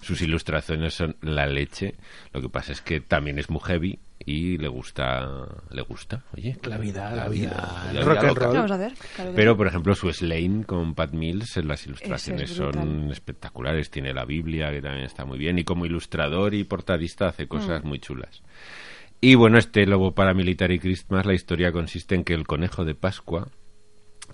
Sus 0.00 0.22
ilustraciones 0.22 0.94
son 0.94 1.16
la 1.20 1.46
leche. 1.46 1.94
Lo 2.32 2.40
que 2.40 2.48
pasa 2.48 2.72
es 2.72 2.80
que 2.80 3.00
también 3.00 3.38
es 3.38 3.50
muy 3.50 3.60
heavy 3.60 3.98
y 4.26 4.58
le 4.58 4.68
gusta, 4.68 5.46
le 5.70 5.82
gusta, 5.82 6.24
oye, 6.36 6.56
La 6.64 6.78
vida, 6.78 7.14
la 7.14 7.28
vida, 7.28 7.90
la 7.92 8.00
rock 8.02 8.18
and 8.18 8.28
loca. 8.28 8.40
roll. 8.40 8.50
¿Qué 8.52 8.56
vamos 8.58 8.70
a 8.70 8.74
hacer? 8.74 8.92
Claro 9.16 9.30
que 9.30 9.36
Pero, 9.36 9.52
sí. 9.52 9.56
por 9.58 9.66
ejemplo, 9.66 9.94
su 9.94 10.12
Slane 10.12 10.64
con 10.64 10.94
Pat 10.94 11.12
Mills, 11.12 11.56
en 11.56 11.68
las 11.68 11.86
ilustraciones 11.86 12.50
es 12.50 12.56
son 12.56 13.10
espectaculares. 13.10 13.90
Tiene 13.90 14.12
la 14.14 14.24
Biblia, 14.24 14.70
que 14.70 14.80
también 14.82 15.04
está 15.04 15.24
muy 15.24 15.38
bien. 15.38 15.58
Y 15.58 15.64
como 15.64 15.86
ilustrador 15.86 16.54
y 16.54 16.64
portadista 16.64 17.28
hace 17.28 17.44
Mm. 17.44 17.48
cosas 17.48 17.84
muy 17.84 17.98
chulas. 17.98 18.42
Y 19.20 19.34
bueno, 19.36 19.56
este 19.58 19.86
Lobo 19.86 20.14
Paramilitar 20.14 20.72
y 20.72 20.78
Christmas, 20.80 21.26
la 21.26 21.34
historia 21.34 21.70
consiste 21.72 22.14
en 22.16 22.24
que 22.24 22.34
el 22.34 22.46
conejo 22.46 22.84
de 22.84 22.94
Pascua, 22.96 23.48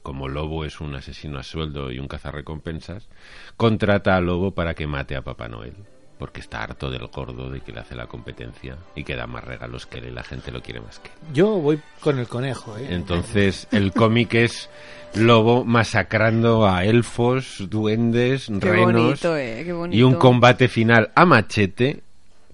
como 0.03 0.29
Lobo 0.29 0.65
es 0.65 0.81
un 0.81 0.95
asesino 0.95 1.39
a 1.39 1.43
sueldo 1.43 1.91
y 1.93 1.99
un 1.99 2.09
cazarrecompensas, 2.09 3.09
contrata 3.57 4.17
a 4.17 4.21
Lobo 4.21 4.55
para 4.55 4.75
que 4.75 4.87
mate 4.87 5.15
a 5.17 5.23
Papá 5.23 5.49
Noel. 5.49 5.75
Porque 6.19 6.41
está 6.41 6.63
harto 6.63 6.91
del 6.91 7.07
gordo 7.07 7.49
de 7.51 7.61
que 7.61 7.73
le 7.73 7.81
hace 7.81 7.95
la 7.95 8.07
competencia 8.07 8.77
y 8.97 9.05
que 9.05 9.15
da 9.15 9.27
más 9.27 9.45
regalos 9.45 9.87
que 9.87 9.99
él 9.99 10.07
y 10.07 10.11
la 10.11 10.25
gente 10.25 10.51
lo 10.51 10.61
quiere 10.61 10.81
más 10.81 10.99
que 10.99 11.09
él. 11.09 11.33
Yo 11.33 11.47
voy 11.59 11.81
con 12.01 12.19
el 12.19 12.27
conejo, 12.27 12.77
¿eh? 12.77 12.89
Entonces, 12.91 13.69
el 13.71 13.93
cómic 13.93 14.35
es 14.35 14.69
Lobo 15.15 15.65
masacrando 15.65 16.67
a 16.69 16.85
elfos, 16.85 17.65
duendes, 17.71 18.49
Qué 18.61 18.71
renos 18.71 19.03
bonito, 19.03 19.37
eh, 19.37 19.63
qué 19.65 19.73
bonito. 19.73 19.97
y 19.97 20.03
un 20.03 20.15
combate 20.15 20.69
final 20.69 21.11
a 21.15 21.25
machete 21.25 22.03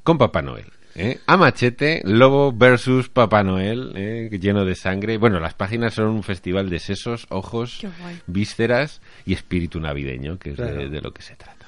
con 0.02 0.18
Papá 0.18 0.42
Noel. 0.42 0.66
¿eh? 0.94 1.18
A 1.26 1.37
machete, 1.37 2.02
Lobo 2.04 2.52
versus 2.52 3.09
Papá 3.09 3.42
Noel, 3.42 3.92
¿eh? 3.97 4.28
lleno 4.40 4.64
de 4.64 4.75
sangre. 4.75 5.18
Bueno, 5.18 5.40
las 5.40 5.54
páginas 5.54 5.94
son 5.94 6.06
un 6.09 6.23
festival 6.23 6.71
de 6.71 6.78
sesos, 6.78 7.26
ojos, 7.30 7.85
vísceras 8.26 9.00
y 9.26 9.33
espíritu 9.33 9.80
navideño, 9.80 10.39
que 10.39 10.50
es 10.50 10.56
de 10.56 11.00
lo 11.00 11.12
que 11.12 11.23
se 11.23 11.34
trata. 11.36 11.64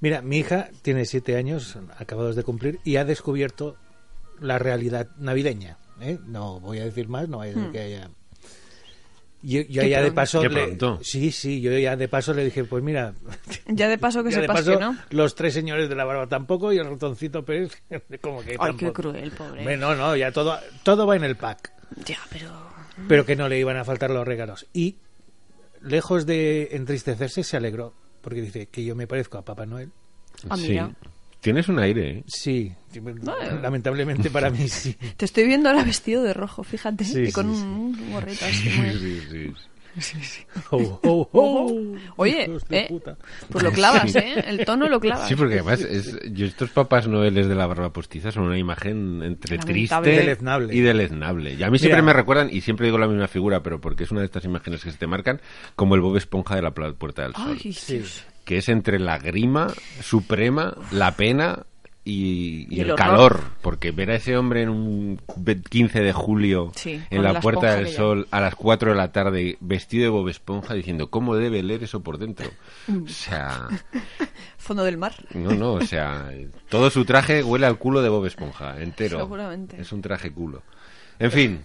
Mira, 0.00 0.20
mi 0.22 0.38
hija 0.38 0.68
tiene 0.82 1.04
siete 1.04 1.36
años, 1.36 1.78
acabados 1.98 2.36
de 2.36 2.42
cumplir, 2.42 2.80
y 2.84 2.96
ha 2.96 3.04
descubierto 3.04 3.76
la 4.40 4.58
realidad 4.58 5.08
navideña. 5.18 5.78
¿eh? 6.00 6.18
No 6.26 6.60
voy 6.60 6.78
a 6.80 6.84
decir 6.84 7.08
más, 7.08 7.28
no 7.28 7.42
es 7.42 7.56
Hmm. 7.56 7.72
que 7.72 7.80
haya... 7.80 8.10
Yo, 9.42 9.60
yo 9.62 9.82
ya 9.84 10.02
de 10.02 10.10
paso... 10.12 10.40
Qué 10.40 10.48
le-. 10.48 10.76
Sí, 11.02 11.30
sí, 11.30 11.60
yo 11.60 11.70
ya 11.78 11.94
de 11.96 12.08
paso 12.08 12.34
le 12.34 12.44
dije, 12.44 12.64
pues 12.64 12.82
mira... 12.82 13.14
Ya 13.68 13.88
de 13.88 13.96
paso 13.96 14.24
que 14.24 14.30
paso, 14.46 14.72
que 14.72 14.78
no. 14.84 14.96
los 15.10 15.34
tres 15.34 15.54
señores 15.54 15.88
de 15.88 15.94
la 15.94 16.04
barba 16.04 16.26
tampoco 16.26 16.72
y 16.72 16.78
el 16.78 16.86
ratoncito 16.86 17.44
Pérez 17.44 17.80
como 18.20 18.42
que 18.42 18.56
Ay, 18.58 18.74
qué 18.76 18.92
cruel, 18.92 19.30
pobre. 19.32 19.60
Hombre, 19.60 19.76
no, 19.76 19.94
no, 19.94 20.16
ya 20.16 20.32
todo, 20.32 20.58
todo 20.82 21.06
va 21.06 21.16
en 21.16 21.24
el 21.24 21.36
pack. 21.36 21.72
Ya, 22.04 22.18
pero... 22.30 22.50
pero 23.08 23.24
que 23.24 23.36
no 23.36 23.48
le 23.48 23.58
iban 23.58 23.76
a 23.76 23.84
faltar 23.84 24.10
los 24.10 24.26
regalos. 24.26 24.66
Y 24.72 24.96
lejos 25.80 26.26
de 26.26 26.70
entristecerse, 26.72 27.44
se 27.44 27.56
alegró, 27.56 27.94
porque 28.26 28.42
dice 28.42 28.66
que 28.66 28.84
yo 28.84 28.96
me 28.96 29.06
parezco 29.06 29.38
a 29.38 29.42
Papá 29.44 29.66
Noel. 29.66 29.88
Ah, 30.48 30.56
Sí. 30.56 30.76
Tienes 31.40 31.68
un 31.68 31.78
aire, 31.78 32.10
¿eh? 32.10 32.24
Sí, 32.26 32.72
lamentablemente 33.62 34.30
para 34.30 34.50
mí 34.50 34.68
sí. 34.68 34.96
Te 35.16 35.24
estoy 35.26 35.46
viendo 35.46 35.68
ahora 35.68 35.84
vestido 35.84 36.24
de 36.24 36.34
rojo, 36.34 36.64
fíjate. 36.64 37.04
Sí, 37.04 37.20
y 37.28 37.30
con 37.30 37.54
sí, 37.54 37.62
un 37.62 38.10
gorrito 38.10 38.44
así. 38.46 38.68
muy- 38.70 39.54
Sí, 39.98 40.20
sí. 40.22 40.42
Oh, 40.70 41.00
oh, 41.04 41.28
oh. 41.32 41.94
Oye, 42.16 42.50
eh, 42.70 42.88
pues 43.50 43.64
lo 43.64 43.70
clavas, 43.72 44.14
¿eh? 44.16 44.44
El 44.46 44.64
tono 44.64 44.88
lo 44.88 45.00
clavas. 45.00 45.28
Sí, 45.28 45.34
porque 45.34 45.54
además 45.54 45.80
es, 45.80 46.18
yo 46.32 46.44
estos 46.46 46.70
papás 46.70 47.08
noeles 47.08 47.48
de 47.48 47.54
la 47.54 47.66
barba 47.66 47.92
postiza 47.92 48.30
son 48.32 48.44
una 48.44 48.58
imagen 48.58 49.22
entre 49.22 49.56
Lamentable. 49.56 49.72
triste 49.72 50.10
Deleznable. 50.10 50.74
y 50.74 50.80
deleznable. 50.80 51.54
Y 51.54 51.62
a 51.62 51.70
mí 51.70 51.78
siempre 51.78 52.02
Mira. 52.02 52.12
me 52.14 52.18
recuerdan, 52.18 52.48
y 52.52 52.60
siempre 52.60 52.86
digo 52.86 52.98
la 52.98 53.08
misma 53.08 53.28
figura, 53.28 53.62
pero 53.62 53.80
porque 53.80 54.04
es 54.04 54.10
una 54.10 54.20
de 54.20 54.26
estas 54.26 54.44
imágenes 54.44 54.82
que 54.84 54.90
se 54.90 54.98
te 54.98 55.06
marcan, 55.06 55.40
como 55.76 55.94
el 55.94 56.00
Bob 56.00 56.16
Esponja 56.16 56.56
de 56.56 56.62
la 56.62 56.72
Puerta 56.72 57.22
del 57.22 57.34
Sol. 57.34 57.56
Ay. 57.60 57.74
Que 58.44 58.58
es 58.58 58.68
entre 58.68 58.98
la 58.98 59.18
grima 59.18 59.68
suprema, 60.00 60.76
la 60.92 61.16
pena 61.16 61.66
y, 62.06 62.66
y 62.70 62.76
Y 62.78 62.80
el 62.80 62.94
calor. 62.94 63.42
Porque 63.60 63.90
ver 63.90 64.10
a 64.10 64.14
ese 64.14 64.36
hombre 64.38 64.62
en 64.62 64.70
un 64.70 65.20
ve- 65.36 65.60
15 65.60 66.00
de 66.00 66.12
julio 66.14 66.72
Sí, 66.76 67.02
en 67.10 67.22
la, 67.22 67.32
la 67.34 67.40
Puerta 67.40 67.74
del 67.74 67.88
Sol 67.88 68.28
a 68.30 68.40
las 68.40 68.54
4 68.54 68.90
de 68.92 68.96
la 68.96 69.12
tarde 69.12 69.58
vestido 69.60 70.04
de 70.04 70.08
Bob 70.10 70.28
Esponja 70.28 70.72
diciendo, 70.72 71.10
¿cómo 71.10 71.36
debe 71.36 71.62
leer 71.62 71.82
eso 71.84 72.00
por 72.02 72.16
dentro? 72.18 72.48
O 72.88 73.08
sea... 73.08 73.68
Fondo 74.56 74.82
del 74.84 74.96
mar. 74.96 75.14
No, 75.34 75.50
no, 75.52 75.74
o 75.74 75.80
sea, 75.82 76.30
todo 76.68 76.90
su 76.90 77.04
traje 77.04 77.42
huele 77.44 77.66
al 77.66 77.78
culo 77.78 78.02
de 78.02 78.08
Bob 78.08 78.26
Esponja, 78.26 78.80
entero. 78.82 79.18
Seguramente. 79.18 79.80
Es 79.80 79.92
un 79.92 80.00
traje 80.02 80.32
culo. 80.32 80.62
En 81.18 81.30
fin, 81.30 81.64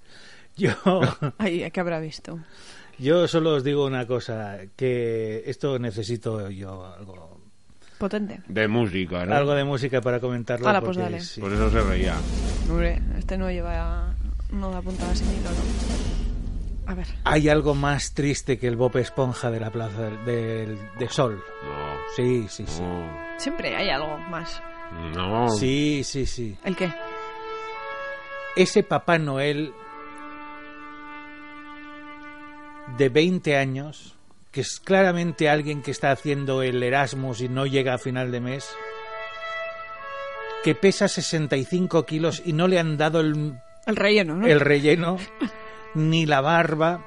Yo, 0.56 0.72
Ay, 1.38 1.70
¿qué 1.72 1.80
habrá 1.80 2.00
visto? 2.00 2.38
yo 2.98 3.26
solo 3.28 3.54
os 3.54 3.64
digo 3.64 3.86
una 3.86 4.06
cosa, 4.06 4.58
que 4.76 5.42
esto 5.46 5.78
necesito 5.78 6.50
yo 6.50 6.84
algo, 6.94 7.29
Potente. 8.00 8.40
de 8.48 8.66
música, 8.66 9.24
¿no? 9.26 9.34
algo 9.36 9.52
de 9.54 9.62
música 9.62 10.00
para 10.00 10.18
comentarlo. 10.18 10.64
Pues 10.64 10.80
porque 10.82 10.98
dale. 11.00 11.20
sí. 11.20 11.40
Por 11.40 11.52
eso 11.52 11.70
se 11.70 11.80
reía. 11.82 12.16
Hombre, 12.68 13.00
este 13.18 13.36
no 13.38 13.48
lleva... 13.50 14.14
No 14.50 14.70
da 14.72 14.80
puntada 14.82 15.14
sin 15.14 15.28
hilo, 15.28 15.50
¿no? 15.50 16.90
A 16.90 16.94
ver. 16.94 17.06
Hay 17.24 17.48
algo 17.48 17.74
más 17.76 18.14
triste 18.14 18.58
que 18.58 18.66
el 18.66 18.74
Bob 18.76 18.96
Esponja 18.96 19.50
de 19.52 19.60
la 19.60 19.70
Plaza 19.70 20.00
del, 20.02 20.24
del- 20.24 20.78
de 20.98 21.08
Sol. 21.08 21.36
No, 21.62 21.94
Sí, 22.16 22.46
sí, 22.48 22.64
sí. 22.66 22.82
Siempre 23.38 23.76
hay 23.76 23.90
algo 23.90 24.18
más. 24.30 24.60
no. 25.14 25.48
Sí, 25.50 26.00
sí, 26.02 26.26
sí. 26.26 26.58
¿El 26.64 26.74
qué? 26.74 26.90
Ese 28.56 28.82
Papá 28.82 29.18
Noel 29.18 29.72
de 32.98 33.08
20 33.08 33.56
años, 33.56 34.16
que 34.50 34.62
es 34.62 34.80
claramente 34.80 35.48
alguien 35.48 35.82
que 35.82 35.90
está 35.90 36.10
haciendo 36.10 36.62
el 36.62 36.82
Erasmus 36.82 37.40
y 37.40 37.48
no 37.48 37.66
llega 37.66 37.94
a 37.94 37.98
final 37.98 38.32
de 38.32 38.40
mes, 38.40 38.68
que 40.64 40.74
pesa 40.74 41.08
65 41.08 42.04
kilos 42.04 42.42
y 42.44 42.52
no 42.52 42.68
le 42.68 42.78
han 42.78 42.96
dado 42.96 43.20
el, 43.20 43.54
El 43.86 43.96
relleno, 43.96 44.36
¿no? 44.36 44.46
el 44.46 44.60
relleno 44.60 45.18
ni 45.94 46.26
la 46.26 46.40
barba 46.40 47.04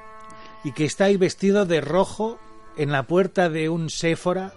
y 0.64 0.72
que 0.72 0.84
está 0.84 1.04
ahí 1.04 1.16
vestido 1.16 1.66
de 1.66 1.80
rojo 1.80 2.38
en 2.76 2.90
la 2.90 3.04
puerta 3.04 3.48
de 3.48 3.68
un 3.68 3.90
Séfora 3.90 4.52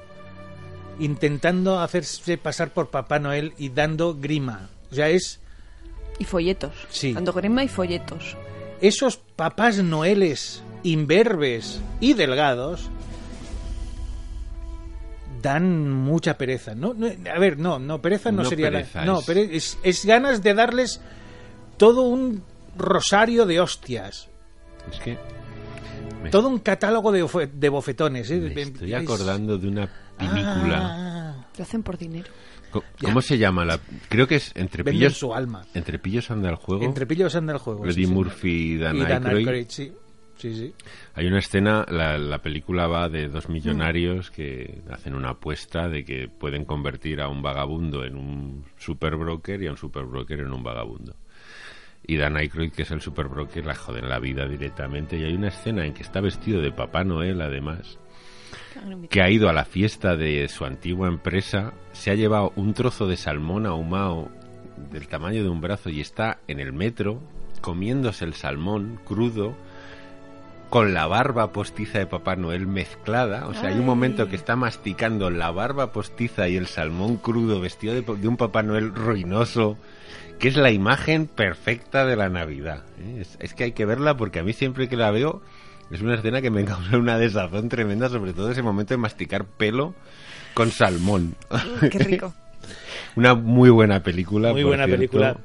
intentando 0.99 1.79
hacerse 1.79 2.37
pasar 2.37 2.69
por 2.73 2.89
Papá 2.89 3.19
Noel 3.19 3.53
y 3.57 3.69
dando 3.69 4.15
grima. 4.15 4.69
O 4.91 4.95
sea, 4.95 5.09
es 5.09 5.39
Y 6.17 6.25
folletos. 6.25 6.73
Sí. 6.89 7.13
Dando 7.13 7.33
grima 7.33 7.63
y 7.63 7.67
folletos. 7.67 8.35
esos 8.81 9.17
papás 9.17 9.77
noeles 9.77 10.63
imberbes 10.83 11.81
y 11.99 12.13
delgados 12.13 12.89
dan 15.41 15.89
mucha 15.91 16.37
pereza. 16.37 16.73
No, 16.75 16.93
no, 16.93 17.07
a 17.07 17.39
ver, 17.39 17.57
no, 17.59 17.79
no, 17.79 18.01
pereza 18.01 18.31
no, 18.31 18.43
No 18.43 18.49
sería 18.49 18.71
la- 18.71 18.79
pereza, 18.79 19.05
no, 19.05 19.19
es- 19.19 19.25
pero 19.25 19.39
es, 19.41 19.77
es 19.83 20.05
ganas 20.05 20.41
de 20.43 20.53
darles 20.53 21.01
todo 21.77 22.01
un 22.03 22.43
rosario 22.75 23.45
de 23.45 23.59
hostias, 23.59 24.29
Es 24.91 24.99
que 24.99 25.17
me, 26.23 26.29
todo 26.29 26.47
un 26.47 26.59
catálogo 26.59 27.11
de, 27.11 27.23
ofe- 27.23 27.49
de 27.51 27.69
bofetones. 27.69 28.29
¿eh? 28.31 28.51
me 28.53 28.61
estoy 28.61 28.93
es- 28.93 29.01
acordando 29.03 29.57
de 29.57 29.67
una 29.67 29.89
película 30.17 31.35
Ah, 31.39 31.45
Lo 31.57 31.63
hacen 31.63 31.83
por 31.83 31.97
dinero. 31.97 32.29
¿Cómo 33.01 33.21
se 33.21 33.37
llama 33.37 33.63
la...? 33.65 33.79
Creo 34.09 34.27
que 34.27 34.35
es 34.35 34.51
Entre 34.53 34.83
Venden 34.83 34.99
pillos... 34.99 35.17
su 35.17 35.33
alma. 35.33 35.65
Entre 35.73 35.97
pillos 35.99 36.29
anda 36.29 36.49
el 36.49 36.55
juego. 36.57 36.83
Entre 36.83 37.07
pillos 37.07 37.33
anda 37.35 37.53
el 37.53 37.59
juego. 37.59 37.83
Freddie 37.83 38.05
sí, 38.05 38.11
Murphy 38.11 38.73
y 38.73 38.77
Dan, 38.77 38.97
Y 38.97 38.99
Dan 39.01 39.11
Aykroyd. 39.25 39.37
Aykroyd, 39.37 39.65
sí. 39.69 39.91
Sí, 40.37 40.53
sí. 40.53 40.73
Hay 41.15 41.25
una 41.25 41.39
escena, 41.39 41.85
la, 41.89 42.17
la 42.17 42.41
película 42.41 42.87
va 42.87 43.09
de 43.09 43.27
dos 43.27 43.49
millonarios 43.49 44.29
que 44.29 44.81
hacen 44.89 45.15
una 45.15 45.31
apuesta 45.31 45.89
de 45.89 46.05
que 46.05 46.29
pueden 46.29 46.63
convertir 46.63 47.21
a 47.21 47.27
un 47.27 47.41
vagabundo 47.41 48.05
en 48.05 48.15
un 48.15 48.65
superbroker 48.77 49.61
y 49.63 49.67
a 49.67 49.71
un 49.71 49.77
superbroker 49.77 50.39
en 50.39 50.53
un 50.53 50.63
vagabundo. 50.63 51.15
Y 52.05 52.17
Dan 52.17 52.37
Aykroyd, 52.37 52.71
que 52.71 52.83
es 52.83 52.91
el 52.91 53.01
superbroker, 53.01 53.65
la 53.65 53.75
joden 53.75 54.07
la 54.07 54.19
vida 54.19 54.47
directamente. 54.47 55.17
Y 55.17 55.23
hay 55.23 55.33
una 55.33 55.49
escena 55.49 55.85
en 55.85 55.93
que 55.93 56.03
está 56.03 56.21
vestido 56.21 56.61
de 56.61 56.71
Papá 56.71 57.03
Noel, 57.03 57.41
además, 57.41 57.99
que 59.09 59.21
ha 59.21 59.29
ido 59.29 59.49
a 59.49 59.53
la 59.53 59.65
fiesta 59.65 60.15
de 60.15 60.47
su 60.47 60.65
antigua 60.65 61.07
empresa, 61.07 61.73
se 61.91 62.11
ha 62.11 62.15
llevado 62.15 62.53
un 62.55 62.73
trozo 62.73 63.07
de 63.07 63.17
salmón 63.17 63.65
ahumado 63.65 64.29
del 64.91 65.07
tamaño 65.07 65.43
de 65.43 65.49
un 65.49 65.61
brazo 65.61 65.89
y 65.89 65.99
está 65.99 66.39
en 66.47 66.59
el 66.59 66.71
metro 66.71 67.21
comiéndose 67.61 68.23
el 68.23 68.35
salmón 68.35 68.99
crudo 69.03 69.55
con 70.69 70.93
la 70.93 71.07
barba 71.07 71.51
postiza 71.51 71.99
de 71.99 72.07
Papá 72.07 72.35
Noel 72.35 72.67
mezclada. 72.67 73.47
O 73.47 73.53
sea, 73.53 73.69
hay 73.69 73.79
un 73.79 73.85
momento 73.85 74.27
que 74.27 74.35
está 74.35 74.55
masticando 74.55 75.29
la 75.29 75.51
barba 75.51 75.91
postiza 75.91 76.47
y 76.47 76.57
el 76.57 76.67
salmón 76.67 77.17
crudo 77.17 77.61
vestido 77.61 77.93
de, 77.93 78.01
de 78.01 78.27
un 78.27 78.37
Papá 78.37 78.63
Noel 78.63 78.93
ruinoso, 78.93 79.77
que 80.39 80.49
es 80.49 80.57
la 80.57 80.71
imagen 80.71 81.27
perfecta 81.27 82.05
de 82.05 82.15
la 82.15 82.29
Navidad. 82.29 82.83
¿eh? 82.99 83.19
Es, 83.21 83.37
es 83.39 83.53
que 83.53 83.65
hay 83.65 83.71
que 83.71 83.85
verla 83.85 84.17
porque 84.17 84.39
a 84.39 84.43
mí 84.43 84.53
siempre 84.53 84.89
que 84.89 84.97
la 84.97 85.11
veo 85.11 85.41
es 85.89 86.01
una 86.01 86.15
escena 86.15 86.41
que 86.41 86.51
me 86.51 86.65
causa 86.65 86.97
una 86.97 87.17
desazón 87.17 87.69
tremenda, 87.69 88.09
sobre 88.09 88.33
todo 88.33 88.51
ese 88.51 88.61
momento 88.61 88.93
de 88.93 88.97
masticar 88.97 89.45
pelo 89.45 89.95
con 90.53 90.71
salmón. 90.71 91.35
Qué 91.91 91.99
rico. 91.99 92.33
una 93.15 93.35
muy 93.35 93.69
buena 93.69 94.03
película. 94.03 94.51
Muy 94.51 94.63
por 94.63 94.71
buena 94.71 94.85
cierto, 94.85 94.97
película. 94.97 95.37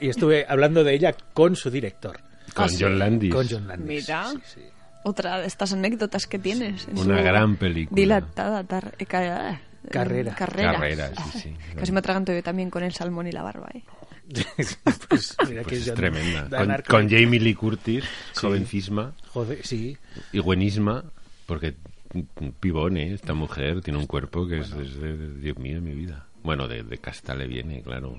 Y 0.00 0.08
estuve 0.08 0.46
hablando 0.48 0.82
de 0.82 0.94
ella 0.94 1.14
con 1.34 1.54
su 1.54 1.70
director. 1.70 2.20
Con 2.54 2.64
Ah. 2.64 2.76
John 2.78 2.98
Landis. 2.98 3.32
Con 3.34 3.46
John 3.48 3.66
Landis. 3.68 3.86
Mira. 4.08 4.30
Sí, 4.30 4.38
sí. 4.54 4.60
Otra 5.04 5.38
de 5.40 5.46
estas 5.46 5.72
anécdotas 5.72 6.26
que 6.26 6.38
tienes. 6.38 6.88
en 6.88 6.98
Una 6.98 7.22
gran 7.22 7.56
película. 7.56 7.96
Dilatada 8.00 8.64
tar- 8.64 8.94
eh, 8.98 9.06
ca- 9.06 9.52
eh, 9.52 9.60
Carrera. 9.90 10.34
Carrera. 10.34 10.72
Carrera, 10.72 11.10
sí, 11.32 11.38
sí. 11.38 11.56
Casi 11.76 11.92
me 11.92 12.00
atraganto 12.00 12.32
yo 12.32 12.42
también 12.42 12.68
con 12.68 12.82
el 12.82 12.92
salmón 12.92 13.26
y 13.26 13.32
la 13.32 13.42
barba, 13.42 13.68
¿eh? 13.74 13.82
pues 15.08 15.36
mira 15.48 15.62
que 15.62 15.68
Pues 15.70 15.80
es 15.80 15.86
John- 15.88 15.94
tremenda. 15.96 16.48
Con, 16.50 16.82
con 16.86 17.08
Jamie 17.08 17.40
Lee 17.40 17.54
Curtis, 17.54 18.04
Sí. 18.04 18.40
jovencisma 18.40 19.14
Joder, 19.32 19.64
sí. 19.64 19.96
y 20.32 20.40
buenísima, 20.40 21.04
porque 21.46 21.76
mm, 22.12 22.48
pibone, 22.60 23.14
esta 23.14 23.32
mujer 23.32 23.80
tiene 23.80 23.98
un 24.00 24.06
cuerpo 24.06 24.46
que 24.46 24.58
es, 24.58 24.70
es 24.72 25.00
de, 25.00 25.34
Dios 25.36 25.56
mío, 25.58 25.76
de 25.76 25.80
mi 25.80 25.94
vida. 25.94 26.26
Bueno, 26.42 26.68
de, 26.68 26.82
de 26.82 26.98
casta 26.98 27.34
le 27.34 27.46
viene, 27.46 27.80
claro. 27.82 28.18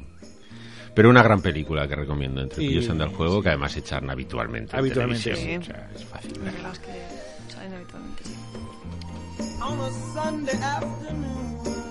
Pero 0.94 1.10
una 1.10 1.24
gran 1.24 1.42
película 1.42 1.88
que 1.88 1.96
recomiendo, 1.96 2.42
Entre 2.42 2.64
Y- 2.64 2.68
pillos 2.70 2.90
anda 2.90 3.06
el 3.06 3.12
juego, 3.16 3.42
que 3.42 3.50
además 3.50 3.76
echan 3.78 4.10
habitualmente. 4.10 4.74
en 4.74 4.80
Habitualmente, 4.80 5.36
sí. 5.36 5.58
O 5.58 5.64
sea, 5.64 5.90
es 5.96 6.04
fácil 6.06 6.34
las 6.64 6.80
que 6.80 6.92
salen 7.54 7.74
habitualmente, 7.74 8.24
sí. 8.26 8.34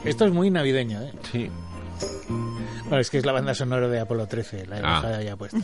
Esto 0.05 0.25
es 0.25 0.33
muy 0.33 0.51
navideño, 0.51 1.01
¿eh? 1.03 1.13
Sí. 1.33 1.51
Bueno, 2.85 2.99
es 3.01 3.11
que 3.11 3.19
es 3.19 3.27
la 3.27 3.33
banda 3.33 3.55
sonora 3.55 3.89
de 3.89 4.01
Apolo 4.01 4.27
13, 4.27 4.67
la 4.67 4.79
he 4.79 4.83
Ah. 4.83 5.01
dejado 5.03 5.23
ya 5.23 5.37
puesta. 5.37 5.59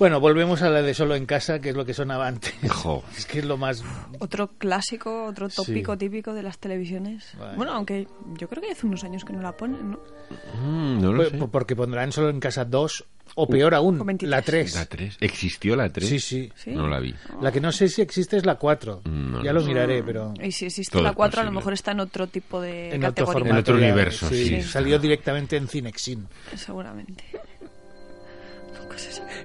Bueno, 0.00 0.18
volvemos 0.18 0.62
a 0.62 0.70
la 0.70 0.80
de 0.80 0.94
Solo 0.94 1.14
en 1.14 1.26
Casa, 1.26 1.60
que 1.60 1.68
es 1.68 1.76
lo 1.76 1.84
que 1.84 1.92
sonaba 1.92 2.26
antes. 2.26 2.54
Jo. 2.70 3.04
Es 3.18 3.26
que 3.26 3.40
es 3.40 3.44
lo 3.44 3.58
más... 3.58 3.84
Otro 4.18 4.48
clásico, 4.56 5.26
otro 5.26 5.50
tópico 5.50 5.92
Sí. 5.92 5.98
típico 5.98 6.32
de 6.32 6.42
las 6.42 6.58
televisiones. 6.58 7.34
Vale. 7.38 7.56
Bueno, 7.58 7.72
aunque 7.74 8.08
yo 8.38 8.48
creo 8.48 8.62
que 8.62 8.70
hace 8.70 8.86
unos 8.86 9.04
años 9.04 9.26
que 9.26 9.34
no 9.34 9.42
la 9.42 9.52
ponen, 9.52 9.90
¿no? 9.90 10.00
Mm, 10.64 11.02
no 11.02 11.12
lo 11.12 11.16
Pues, 11.28 11.28
sé. 11.40 11.48
Porque 11.52 11.76
pondrán 11.76 12.12
Solo 12.12 12.30
en 12.30 12.40
Casa 12.40 12.64
2, 12.64 13.04
o 13.34 13.46
peor 13.46 13.74
aún, 13.74 14.00
o 14.00 14.04
23. 14.06 14.30
la 14.30 14.40
3. 14.42 14.74
La 14.74 14.86
3. 14.86 15.16
¿Existió 15.20 15.76
la 15.76 15.90
3? 15.92 16.08
Sí, 16.08 16.18
sí. 16.18 16.50
Sí. 16.56 16.70
No 16.70 16.88
la 16.88 16.98
vi. 16.98 17.14
La 17.42 17.52
que 17.52 17.60
no 17.60 17.70
sé 17.70 17.88
si 17.90 18.00
existe 18.00 18.38
es 18.38 18.46
la 18.46 18.54
4. 18.54 19.02
No, 19.04 19.44
ya 19.44 19.52
no 19.52 19.58
lo 19.58 19.60
sé. 19.60 19.66
miraré, 19.68 20.02
pero... 20.02 20.32
Y 20.42 20.50
si 20.52 20.64
existe 20.64 20.92
Todo 20.92 21.02
la 21.02 21.10
es 21.10 21.16
4, 21.16 21.42
a 21.42 21.44
lo 21.44 21.52
mejor 21.52 21.74
está 21.74 21.92
en 21.92 22.00
otro 22.00 22.26
tipo 22.26 22.58
de 22.58 22.94
En 22.94 23.04
otro 23.04 23.26
categoría. 23.26 23.52
En 23.52 23.58
otro 23.58 23.74
universo, 23.76 24.30
sí. 24.30 24.62
Salió 24.62 24.98
directamente 24.98 25.58
en 25.58 25.68
Cinexin, 25.68 26.26
Seguramente. 26.56 27.22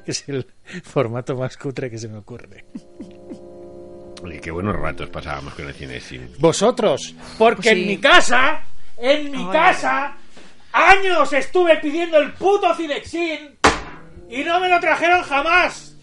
Que 0.04 0.12
es 0.12 0.28
el 0.30 0.46
formato 0.84 1.36
más 1.36 1.58
cutre 1.58 1.90
que 1.90 1.98
se 1.98 2.08
me 2.08 2.18
ocurre. 2.18 2.66
Oye, 4.24 4.40
qué 4.40 4.50
buenos 4.52 4.76
ratos 4.76 5.10
pasábamos 5.10 5.54
con 5.54 5.68
el 5.68 5.74
cine 5.74 6.00
sin. 6.00 6.30
Vosotros, 6.40 7.14
porque 7.38 7.62
Pues 7.62 7.76
sí. 7.76 7.82
en 7.82 7.88
mi 7.88 7.98
casa, 7.98 8.64
en 8.98 9.32
mi 9.32 9.38
Ay. 9.44 9.50
casa, 9.52 10.18
años 10.74 11.32
estuve 11.34 11.78
pidiendo 11.78 12.18
el 12.18 12.34
puto 12.34 12.74
Cinexin 12.76 13.56
y 14.30 14.44
no 14.44 14.60
me 14.60 14.70
lo 14.70 14.80
trajeron 14.80 15.22
jamás. 15.24 15.96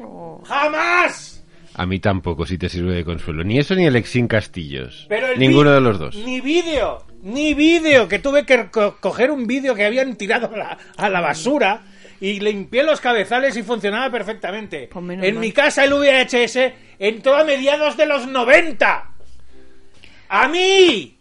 Oh. 0.00 0.42
¡Jamás! 0.46 1.44
A 1.74 1.84
mí 1.84 1.98
tampoco, 2.00 2.46
si 2.46 2.56
te 2.56 2.70
sirve 2.70 2.94
de 2.94 3.04
consuelo. 3.04 3.44
Ni 3.44 3.58
eso 3.58 3.74
ni 3.74 3.84
el 3.84 3.96
Exin 3.96 4.28
Castillos. 4.28 5.04
Pero 5.10 5.26
el 5.26 5.38
Ninguno 5.38 5.72
de 5.72 5.80
los 5.82 5.98
dos. 5.98 6.16
Ni 6.16 6.40
vídeo, 6.40 7.04
ni 7.22 7.52
vídeo, 7.52 8.08
que 8.08 8.18
tuve 8.18 8.46
que 8.46 8.70
co- 8.70 8.96
coger 8.98 9.30
un 9.30 9.46
vídeo 9.46 9.74
que 9.74 9.84
habían 9.84 10.16
tirado 10.16 10.50
a 10.54 10.56
la, 10.56 10.78
a 10.96 11.08
la 11.10 11.20
basura 11.20 11.82
y 12.20 12.40
limpié 12.40 12.82
los 12.82 13.00
cabezales 13.00 13.56
y 13.56 13.62
funcionaba 13.62 14.10
perfectamente. 14.10 14.88
Pues 14.92 15.04
en 15.10 15.18
mal. 15.20 15.32
mi 15.34 15.52
casa 15.52 15.84
el 15.84 15.92
VHS 15.94 16.58
entró 16.98 17.36
a 17.36 17.44
mediados 17.44 17.96
de 17.96 18.06
los 18.06 18.26
90. 18.26 19.10
¡A 20.28 20.48
mí! 20.48 21.18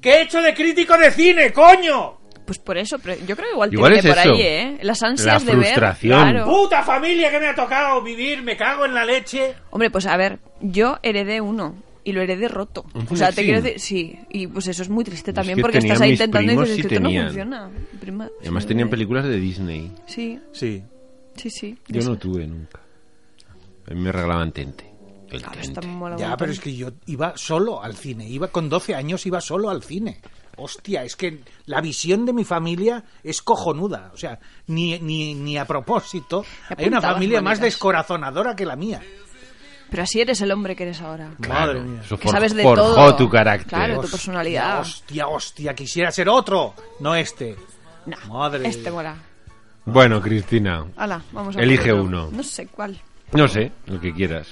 ¿Qué 0.00 0.10
he 0.10 0.22
hecho 0.22 0.40
de 0.42 0.54
crítico 0.54 0.96
de 0.96 1.10
cine, 1.10 1.52
coño? 1.52 2.18
Pues 2.46 2.58
por 2.58 2.76
eso, 2.76 2.98
pero 2.98 3.14
yo 3.26 3.34
creo 3.36 3.48
que 3.48 3.52
igual, 3.54 3.72
Igual 3.72 3.92
te 3.94 3.98
es 4.00 4.06
por 4.06 4.18
eso. 4.18 4.32
ahí, 4.34 4.42
¿eh? 4.42 4.78
Las 4.82 5.02
ansias 5.02 5.44
La 5.44 5.50
de 5.50 5.56
ver. 5.56 5.66
frustración. 5.68 6.20
Claro. 6.20 6.44
¡Puta 6.44 6.82
familia 6.82 7.30
que 7.30 7.40
me 7.40 7.46
ha 7.48 7.54
tocado 7.54 8.02
vivir! 8.02 8.42
¡Me 8.42 8.54
cago 8.56 8.84
en 8.84 8.92
la 8.94 9.04
leche! 9.04 9.54
Hombre, 9.70 9.90
pues 9.90 10.04
a 10.06 10.16
ver, 10.18 10.38
yo 10.60 10.98
heredé 11.02 11.40
uno 11.40 11.74
y 12.04 12.12
lo 12.12 12.20
heredé 12.22 12.48
roto. 12.48 12.84
¿Un 12.94 13.06
O 13.10 13.16
sea, 13.16 13.32
te 13.32 13.42
quiero 13.44 13.62
decir, 13.62 13.80
sí, 13.80 14.18
y 14.30 14.46
pues 14.46 14.66
eso 14.68 14.82
es 14.82 14.88
muy 14.90 15.04
triste 15.04 15.32
también 15.32 15.56
que 15.56 15.62
porque 15.62 15.78
estás 15.78 16.00
ahí 16.00 16.12
intentando 16.12 16.52
y 16.52 16.56
dices 16.56 16.76
sí 16.76 16.82
que 16.82 16.94
esto 16.96 17.08
no 17.08 17.10
funciona. 17.22 17.70
Prima- 18.00 18.28
Además 18.42 18.62
sí, 18.64 18.68
tenían 18.68 18.90
películas 18.90 19.24
de 19.24 19.36
Disney. 19.40 19.92
Sí, 20.06 20.38
Sí. 20.52 20.82
sí, 21.36 21.50
sí. 21.50 21.78
Yo 21.88 22.02
no 22.02 22.16
tuve 22.18 22.46
nunca. 22.46 22.80
A 23.90 23.94
mí 23.94 24.00
me 24.00 24.12
regalaban 24.12 24.52
Tente. 24.52 24.90
El 25.30 25.42
Ah, 25.44 25.50
Tente. 25.52 25.66
está 25.68 25.80
mola 25.82 26.16
Ya, 26.16 26.36
pero 26.36 26.52
es 26.52 26.60
que 26.60 26.74
yo 26.74 26.90
iba 27.06 27.36
solo 27.36 27.82
al 27.82 27.94
cine. 27.96 28.28
Iba 28.28 28.48
con 28.48 28.68
12 28.68 28.94
años, 28.94 29.24
iba 29.26 29.40
solo 29.40 29.70
al 29.70 29.82
cine. 29.82 30.20
Hostia, 30.56 31.02
es 31.02 31.16
que 31.16 31.40
la 31.66 31.80
visión 31.80 32.24
de 32.26 32.32
mi 32.32 32.44
familia 32.44 33.02
es 33.24 33.42
cojonuda. 33.42 34.10
O 34.14 34.16
sea, 34.16 34.38
ni, 34.68 34.98
ni, 35.00 35.34
ni 35.34 35.56
a 35.58 35.64
propósito. 35.64 36.44
Hay 36.76 36.86
una 36.86 37.00
familia 37.00 37.40
más 37.42 37.60
descorazonadora 37.60 38.54
que 38.54 38.64
la 38.64 38.76
mía. 38.76 39.02
Pero 39.94 40.02
así 40.02 40.20
eres 40.20 40.40
el 40.40 40.50
hombre 40.50 40.74
que 40.74 40.82
eres 40.82 41.00
ahora. 41.00 41.30
Madre 41.48 41.78
mía. 41.80 42.00
Eso 42.04 42.16
Que 42.16 42.24
for- 42.24 42.32
sabes 42.32 42.52
de 42.52 42.64
forjó 42.64 42.94
todo. 42.94 43.14
tu 43.16 43.30
carácter. 43.30 43.68
Claro, 43.68 43.94
tu 43.94 44.00
Hostia, 44.00 44.10
personalidad. 44.10 44.80
Hostia, 44.80 45.28
hostia, 45.28 45.72
quisiera 45.72 46.10
ser 46.10 46.28
otro, 46.28 46.74
no 46.98 47.14
este. 47.14 47.54
No, 48.06 48.16
Madre. 48.26 48.66
este 48.68 48.90
mola. 48.90 49.14
Bueno, 49.84 50.20
Cristina. 50.20 50.84
Hala, 50.96 51.22
vamos 51.30 51.56
a 51.56 51.60
Elige 51.60 51.92
uno. 51.92 52.28
No 52.32 52.42
sé 52.42 52.66
cuál. 52.66 53.00
No 53.30 53.46
sé, 53.46 53.70
lo 53.86 54.00
que 54.00 54.12
quieras. 54.12 54.48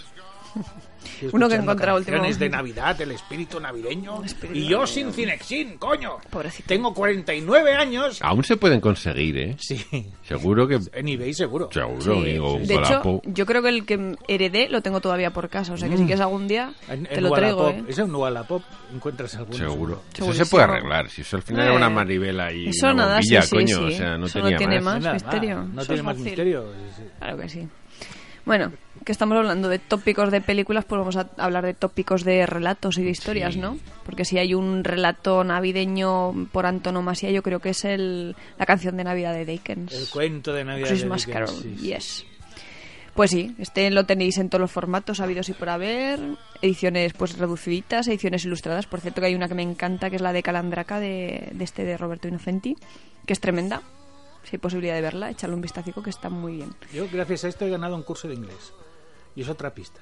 Uno 1.32 1.48
que 1.48 1.54
he 1.54 1.58
encontrado 1.58 1.98
último- 1.98 2.22
de 2.22 2.48
Navidad, 2.48 3.00
el 3.00 3.12
espíritu 3.12 3.60
navideño. 3.60 4.24
Espíritu 4.24 4.58
y 4.58 4.62
yo 4.68 4.78
navideño. 4.80 4.86
sin 4.86 5.12
Cinexin, 5.12 5.78
coño. 5.78 6.16
Pobrecito. 6.30 6.68
Tengo 6.68 6.92
49 6.94 7.74
años. 7.74 8.20
Aún 8.22 8.44
se 8.44 8.56
pueden 8.56 8.80
conseguir, 8.80 9.38
¿eh? 9.38 9.56
Sí, 9.58 9.84
Seguro 10.26 10.66
que... 10.66 10.78
en 10.92 11.08
eBay 11.08 11.32
seguro. 11.34 11.68
Seguro, 11.72 12.00
Sí. 12.00 12.24
digo, 12.24 12.58
De 12.58 12.74
hecho, 12.74 13.20
yo 13.24 13.46
creo 13.46 13.62
que 13.62 13.68
el 13.68 13.86
que 13.86 14.16
heredé 14.28 14.68
lo 14.68 14.82
tengo 14.82 15.00
todavía 15.00 15.30
por 15.30 15.48
casa. 15.48 15.72
O 15.74 15.76
sea 15.76 15.88
que 15.88 15.96
si 15.96 16.04
quieres 16.04 16.20
algún 16.20 16.48
día, 16.48 16.72
En, 16.88 17.04
te 17.04 17.14
en 17.16 17.22
lo 17.24 17.30
traigo, 17.32 17.64
Wallapop. 17.66 17.88
¿eh? 17.88 17.90
Eso 17.92 18.02
en 18.02 18.14
Wallapop 18.14 18.62
encuentras 18.94 19.34
alguno. 19.36 19.56
Seguro. 19.58 19.92
Eso 19.94 20.02
se 20.10 20.16
Segurísimo. 20.18 20.50
puede 20.50 20.64
arreglar. 20.64 21.08
Si 21.10 21.20
eso 21.22 21.36
al 21.36 21.42
final 21.42 21.62
era 21.64 21.74
Eh, 21.74 21.76
una 21.76 21.90
maribela 21.90 22.52
y 22.52 22.68
eso 22.68 22.86
una 22.86 22.94
nada, 22.94 23.14
bombilla, 23.16 23.42
sí, 23.42 23.48
sí, 23.48 23.56
coño. 23.56 23.76
sí. 23.78 23.84
O 23.94 23.96
sea, 23.96 24.18
no 24.18 24.26
Eso 24.26 24.38
no 24.38 24.44
tenía 24.44 24.58
tiene 24.58 24.80
más. 24.80 25.12
misterio. 25.12 25.62
No 25.64 25.82
Eso 25.82 25.86
tiene 25.86 25.94
es 26.00 26.04
más 26.04 26.14
fácil. 26.14 26.24
misterio. 26.24 26.64
sí. 26.96 27.02
Claro 27.18 27.36
que 27.38 27.48
sí. 27.48 27.68
Bueno, 28.44 28.72
que 29.04 29.12
estamos 29.12 29.36
hablando 29.38 29.68
de 29.68 29.78
tópicos 29.78 30.30
de 30.30 30.40
películas, 30.40 30.84
pues 30.84 30.98
vamos 30.98 31.16
a 31.16 31.28
hablar 31.38 31.64
de 31.64 31.74
tópicos 31.74 32.24
de 32.24 32.46
relatos 32.46 32.98
y 32.98 33.02
de 33.02 33.10
historias, 33.10 33.54
Sí. 33.54 33.60
¿no? 33.60 33.78
Porque 34.04 34.24
si 34.24 34.38
hay 34.38 34.54
un 34.54 34.84
relato 34.84 35.44
navideño 35.44 36.48
por 36.52 36.66
antonomasia, 36.66 37.30
yo 37.30 37.42
creo 37.42 37.60
que 37.60 37.70
es 37.70 37.84
el, 37.84 38.36
la 38.58 38.66
canción 38.66 38.96
de 38.96 39.04
Navidad 39.04 39.32
de 39.34 39.44
Dickens. 39.44 39.92
El 39.92 40.08
cuento 40.08 40.52
de 40.52 40.64
Navidad. 40.64 40.88
de 40.88 40.94
Dickens, 40.94 41.26
Carol, 41.26 41.48
sí, 41.48 41.76
sí. 41.78 41.86
yes. 41.86 42.26
Pues 43.14 43.30
sí, 43.30 43.54
este 43.58 43.90
lo 43.90 44.06
tenéis 44.06 44.38
en 44.38 44.48
todos 44.48 44.62
los 44.62 44.70
formatos 44.70 45.20
habidos 45.20 45.48
y 45.50 45.52
por 45.52 45.68
haber, 45.68 46.18
ediciones 46.62 47.12
pues 47.12 47.36
reduciditas, 47.36 48.08
ediciones 48.08 48.44
ilustradas, 48.46 48.86
por 48.86 49.00
cierto 49.00 49.20
que 49.20 49.26
hay 49.26 49.34
una 49.34 49.48
que 49.48 49.54
me 49.54 49.62
encanta 49.62 50.08
que 50.08 50.16
es 50.16 50.22
la 50.22 50.32
de 50.32 50.42
Calandraca 50.42 50.98
de, 50.98 51.50
de 51.52 51.64
este 51.64 51.84
de 51.84 51.98
Roberto 51.98 52.28
Innocenti, 52.28 52.74
que 53.26 53.34
es 53.34 53.40
tremenda. 53.40 53.82
Si 54.44 54.56
hay 54.56 54.60
posibilidad 54.60 54.94
de 54.94 55.02
verla, 55.02 55.30
echarle 55.30 55.54
un 55.54 55.60
vistacico 55.60 56.02
que 56.02 56.10
está 56.10 56.30
muy 56.30 56.56
bien. 56.56 56.70
Yo, 56.92 57.06
gracias 57.12 57.44
a 57.44 57.48
esto, 57.48 57.66
he 57.66 57.70
ganado 57.70 57.94
un 57.94 58.02
curso 58.02 58.28
de 58.28 58.34
inglés. 58.34 58.72
Y 59.36 59.42
es 59.42 59.48
otra 59.48 59.72
pista. 59.74 60.00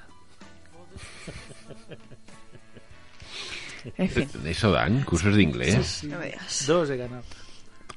En 3.96 4.08
fin, 4.10 4.28
¿Eso 4.44 4.70
dan? 4.72 5.02
¿Cursos 5.04 5.34
de 5.36 5.42
inglés? 5.42 6.04
no 6.04 6.18
me 6.18 6.26
digas. 6.26 6.66
Dos 6.66 6.90
he 6.90 6.96
ganado. 6.96 7.22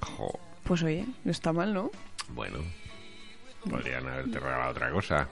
Jo, 0.02 0.40
Pues 0.64 0.82
oye, 0.84 1.06
no 1.24 1.32
está 1.32 1.52
mal, 1.52 1.74
¿no? 1.74 1.92
bueno, 2.30 2.60
podrían 3.70 4.08
haberte 4.08 4.40
regalado 4.40 4.72
otra 4.72 4.92
cosa. 4.92 5.28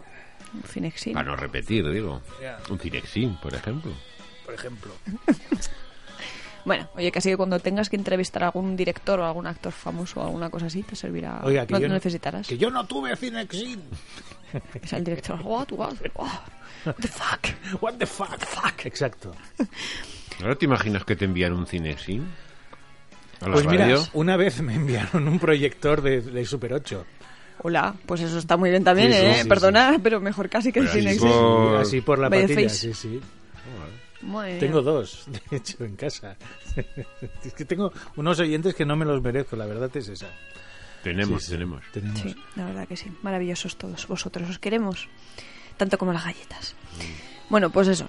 Un 0.54 0.64
Finexin. 0.64 1.14
Para 1.14 1.30
no 1.30 1.36
repetir, 1.38 1.90
digo. 1.90 2.22
Ya. 2.42 2.60
Un 2.70 2.80
Cinexin, 2.80 3.36
por 3.38 3.54
ejemplo. 3.56 3.92
Por 4.46 4.54
ejemplo. 4.56 4.92
Bueno, 6.66 6.88
oye, 6.96 7.12
casi 7.12 7.30
que 7.30 7.38
cuando 7.38 7.60
tengas 7.60 7.90
que 7.90 7.96
entrevistar 7.96 8.44
a 8.44 8.48
algún 8.48 8.76
director 8.76 9.20
o 9.20 9.26
algún 9.26 9.48
actor 9.48 9.72
famoso 9.72 10.20
o 10.22 10.26
alguna 10.26 10.50
cosa 10.50 10.68
así, 10.68 10.84
te 10.84 10.96
servirá. 10.96 11.40
Oiga, 11.44 11.66
que 11.66 11.74
no 11.74 11.80
yo 11.80 11.88
no 11.88 11.94
necesitarás. 11.96 12.48
Que 12.48 12.58
yo 12.58 12.70
no 12.70 12.86
tuve 12.86 13.16
Cinexin. 13.16 13.82
Es 14.82 14.94
el 14.94 15.04
director. 15.04 15.40
What, 15.44 15.72
what, 15.72 15.94
what, 16.16 16.28
what 16.86 16.96
the 17.00 17.08
fuck? 17.08 17.82
What 17.82 17.94
the 17.94 18.06
fuck? 18.06 18.38
Fuck. 18.46 18.86
Exacto. 18.86 19.34
¿Ahora 20.42 20.56
te 20.56 20.66
imaginas 20.66 21.06
que 21.06 21.16
te 21.16 21.26
envían 21.26 21.54
un 21.54 21.66
Cinexin? 21.68 22.26
¿A 23.42 23.48
la 23.48 23.54
Pues 23.54 23.66
mira, 23.68 23.98
una 24.14 24.38
vez 24.38 24.62
me 24.62 24.76
enviaron 24.76 25.28
un 25.28 25.40
proyector 25.40 26.02
de, 26.02 26.22
de 26.22 26.46
Super 26.46 26.74
8. 26.74 27.06
Hola, 27.64 27.94
pues 28.06 28.22
eso 28.22 28.40
está 28.40 28.58
muy 28.58 28.72
bien 28.72 28.84
también, 28.84 29.12
Sí, 29.12 29.20
sí, 29.20 29.26
¿eh? 29.26 29.40
sí, 29.44 29.48
Perdona, 29.50 30.00
pero 30.02 30.20
mejor 30.20 30.50
casi 30.50 30.72
que 30.72 30.80
el 30.80 30.88
Pero 30.92 31.10
así 31.10 31.20
por- 31.20 31.76
Así 31.78 32.02
por 32.02 32.20
la 32.20 32.30
patilla, 32.30 32.70
sí, 32.70 32.94
sí. 32.94 33.22
Tengo 34.60 34.82
dos, 34.82 35.26
de 35.50 35.58
hecho, 35.58 35.84
en 35.84 35.96
casa. 35.96 36.36
es 37.44 37.54
que 37.54 37.66
tengo 37.66 37.92
unos 38.16 38.40
oyentes 38.40 38.76
que 38.76 38.86
no 38.86 38.96
me 38.96 39.06
los 39.06 39.22
merezco, 39.22 39.56
la 39.56 39.66
verdad 39.66 39.90
es 39.96 40.08
esa. 40.10 40.28
Tenemos, 41.04 41.42
Sí, 41.42 41.48
sí, 41.48 41.52
tenemos. 41.54 41.84
tenemos. 41.92 42.20
Sí, 42.20 42.36
la 42.56 42.66
verdad 42.66 42.88
que 42.88 42.96
sí. 42.96 43.12
Maravillosos 43.24 43.76
todos 43.78 44.08
vosotros. 44.08 44.48
Os 44.50 44.60
queremos. 44.60 45.08
Tanto 45.78 45.98
como 45.98 46.14
las 46.14 46.24
galletas. 46.26 46.76
Bueno, 47.50 47.72
pues 47.72 47.88
eso. 47.88 48.08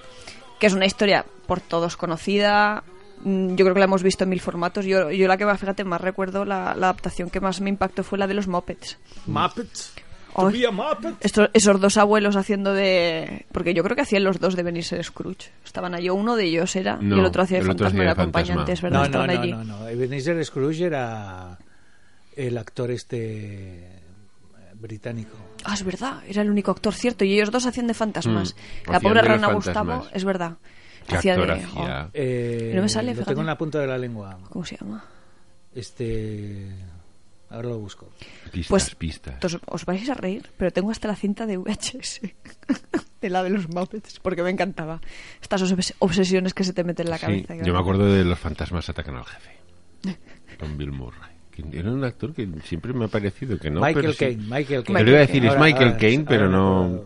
Que 0.61 0.67
es 0.67 0.75
una 0.75 0.85
historia 0.85 1.25
por 1.47 1.61
todos 1.61 1.97
conocida. 1.97 2.85
Mm, 3.25 3.55
Yo 3.57 3.65
creo 3.65 3.73
que 3.73 3.79
la 3.81 3.87
hemos 3.87 4.03
visto 4.03 4.25
en 4.25 4.31
mil 4.31 4.41
formatos. 4.43 4.85
Yo, 4.85 5.11
yo 5.11 5.27
la 5.27 5.39
que 5.39 5.47
va, 5.47 5.57
fíjate, 5.57 5.85
más 5.85 6.03
recuerdo, 6.03 6.45
la, 6.45 6.75
la 6.77 6.89
adaptación 6.91 7.31
que 7.31 7.41
más 7.41 7.63
me 7.63 7.71
impactó 7.71 8.05
fue 8.05 8.19
la 8.19 8.27
de 8.27 8.35
los 8.35 8.47
Muppets. 8.47 8.99
Muppets. 9.27 9.95
To 10.35 10.47
Ay. 10.49 10.61
be 10.61 10.67
a 10.67 10.71
Muppet. 10.71 11.15
Estos, 11.21 11.51
esos 11.53 11.81
dos 11.81 11.97
abuelos 11.99 12.37
haciendo 12.37 12.73
de... 12.73 13.45
Porque 13.53 13.75
yo 13.75 13.83
creo 13.83 13.95
que 13.97 14.03
hacían 14.03 14.25
los 14.25 14.41
dos 14.41 14.57
de 14.57 14.63
venirse 14.63 15.03
Scrooge. 15.03 15.51
Estaban 15.65 15.95
allí, 15.95 16.09
uno 16.11 16.37
de 16.37 16.45
ellos 16.45 16.75
era, 16.77 16.99
y 17.01 17.07
el 17.13 17.25
otro 17.25 17.43
hacía 17.43 17.59
de 17.59 17.65
el 17.65 17.71
otro 17.71 17.85
fantasma, 17.87 18.03
era 18.03 18.13
acompañante, 18.13 18.73
es 18.73 18.81
verdad, 18.83 18.99
No, 18.99 19.01
no, 19.03 19.07
estaban 19.07 19.35
no, 19.35 19.41
allí. 19.41 19.51
no, 19.53 19.65
no. 19.65 19.89
Ebenezer 19.89 20.43
Scrooge 20.45 20.85
era 20.87 21.59
el 22.35 22.57
actor 22.57 22.91
este 22.91 23.79
eh, 23.79 24.01
británico. 24.75 25.37
Ah, 25.65 25.75
es 25.75 25.85
verdad, 25.85 26.23
era 26.27 26.41
el 26.43 26.51
único 26.51 26.71
actor, 26.71 26.95
cierto, 26.95 27.25
y 27.25 27.35
ellos 27.35 27.51
dos 27.51 27.67
hacían 27.67 27.87
de 27.87 27.95
fantasmas. 27.95 28.55
Mm, 28.87 28.91
La 28.91 29.01
pobre 29.01 29.21
rana. 29.23 29.53
Gustavo, 29.53 30.07
es 30.15 30.25
verdad. 30.25 30.55
¿Qué 31.07 31.17
hacía 31.17 31.35
actor 31.35 31.49
de... 31.49 31.65
hacía? 31.65 32.05
oh, 32.07 32.11
Eh, 32.15 32.73
No 32.75 32.83
me 32.83 32.89
sale, 32.89 33.09
lo 33.09 33.15
fíjate. 33.17 33.29
tengo 33.33 33.41
en 33.43 33.47
la 33.49 33.59
punta 33.59 33.81
de 33.81 33.87
la 33.87 33.99
lengua. 33.99 34.39
¿Cómo 34.49 34.65
se 34.65 34.77
llama? 34.79 35.05
Este. 35.75 36.69
Ahora 37.53 37.69
lo 37.69 37.79
busco. 37.79 38.09
Pistas, 38.51 38.69
Pues 38.69 38.95
pistas. 38.95 39.45
os, 39.45 39.59
os 39.67 39.85
vais 39.85 40.09
a 40.09 40.15
reír, 40.15 40.51
pero 40.57 40.71
tengo 40.71 40.91
hasta 40.91 41.07
la 41.09 41.15
cinta 41.17 41.45
de 41.47 41.59
VHS 41.59 42.21
de 43.21 43.31
la 43.31 43.43
de 43.43 43.51
los 43.51 43.69
Muppets, 43.69 44.19
porque 44.21 44.43
me 44.43 44.51
encantaba. 44.51 45.01
Estas 45.41 45.63
obses- 45.63 45.95
obsesiones 45.99 46.55
que 46.55 46.65
se 46.65 46.73
te 46.73 46.83
meten 46.83 47.07
en 47.07 47.11
la 47.11 47.19
Sí, 47.19 47.27
cabeza. 47.45 47.55
yo 47.57 47.73
me 47.75 47.79
acuerdo 47.79 48.07
de 48.07 48.25
Los 48.25 48.39
fantasmas 48.39 48.89
atacan 48.89 49.17
al 49.17 49.25
jefe. 49.27 49.51
Con 50.59 50.77
Bill 50.79 50.93
Murray. 50.93 51.31
que 51.51 51.63
Era 51.79 51.91
un 51.93 52.03
actor 52.05 52.33
que 52.35 52.49
siempre 52.65 52.93
me 52.93 53.05
ha 53.05 53.09
parecido 53.09 53.59
que 53.59 53.71
no. 53.71 53.81
Michael 53.81 53.95
pero 53.97 54.13
sí. 54.13 54.19
Caine. 54.19 54.43
Michael 54.45 54.85
Caine. 54.85 54.99
Te 55.01 55.05
lo 55.05 55.11
iba 55.11 55.19
a 55.19 55.27
decir, 55.27 55.45
es 55.45 55.51
Ahora- 55.51 55.63
Michael 55.63 55.85
ahora- 55.89 55.99
Caine, 55.99 56.25
pero 56.27 56.49
no. 56.49 57.05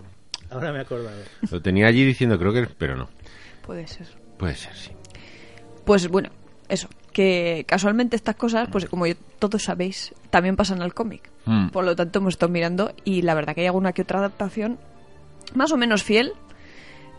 Ahora 0.50 0.72
me 0.72 0.78
he 0.78 0.82
acordado. 0.82 1.22
Lo 1.50 1.60
tenía 1.60 1.88
allí 1.88 2.04
diciendo, 2.04 2.38
creo 2.38 2.52
que. 2.52 2.66
Pero 2.78 2.94
no. 2.96 3.08
Puede 3.66 3.86
ser. 3.88 4.06
Puede 4.38 4.54
ser, 4.54 4.74
sí. 4.76 4.92
Pues 5.84 6.06
bueno, 6.08 6.30
eso. 6.68 6.88
Que 7.16 7.64
casualmente 7.66 8.14
estas 8.14 8.36
cosas, 8.36 8.68
pues 8.70 8.84
como 8.84 9.06
yo- 9.06 9.14
todos 9.38 9.62
sabéis, 9.62 10.14
también 10.28 10.54
pasan 10.54 10.82
al 10.82 10.92
cómic. 10.92 11.30
Mm. 11.46 11.68
Por 11.70 11.86
lo 11.86 11.96
tanto, 11.96 12.18
hemos 12.18 12.34
estado 12.34 12.52
mirando 12.52 12.92
y 13.04 13.22
la 13.22 13.32
verdad 13.32 13.54
que 13.54 13.62
hay 13.62 13.68
alguna 13.68 13.94
que 13.94 14.02
otra 14.02 14.18
adaptación 14.18 14.76
más 15.54 15.72
o 15.72 15.78
menos 15.78 16.02
fiel, 16.02 16.34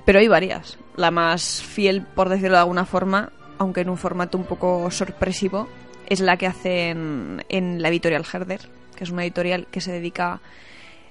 pero 0.05 0.19
hay 0.19 0.27
varias. 0.27 0.77
La 0.97 1.09
más 1.09 1.63
fiel, 1.63 2.03
por 2.03 2.29
decirlo 2.29 2.57
de 2.57 2.61
alguna 2.61 2.85
forma, 2.85 3.31
aunque 3.57 3.81
en 3.81 3.89
un 3.89 3.97
formato 3.97 4.37
un 4.37 4.43
poco 4.43 4.91
sorpresivo, 4.91 5.67
es 6.07 6.19
la 6.19 6.37
que 6.37 6.45
hacen 6.45 7.43
en 7.49 7.81
la 7.81 7.87
editorial 7.89 8.23
Herder, 8.31 8.69
que 8.95 9.03
es 9.03 9.09
una 9.09 9.23
editorial 9.23 9.65
que 9.71 9.81
se 9.81 9.91
dedica 9.91 10.41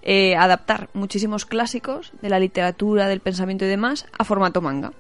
eh, 0.03 0.37
a 0.37 0.45
adaptar 0.45 0.91
muchísimos 0.95 1.45
clásicos 1.45 2.13
de 2.23 2.29
la 2.31 2.39
literatura, 2.39 3.09
del 3.09 3.19
pensamiento 3.19 3.65
y 3.65 3.69
demás 3.69 4.07
a 4.17 4.23
formato 4.23 4.61
manga. 4.61 4.93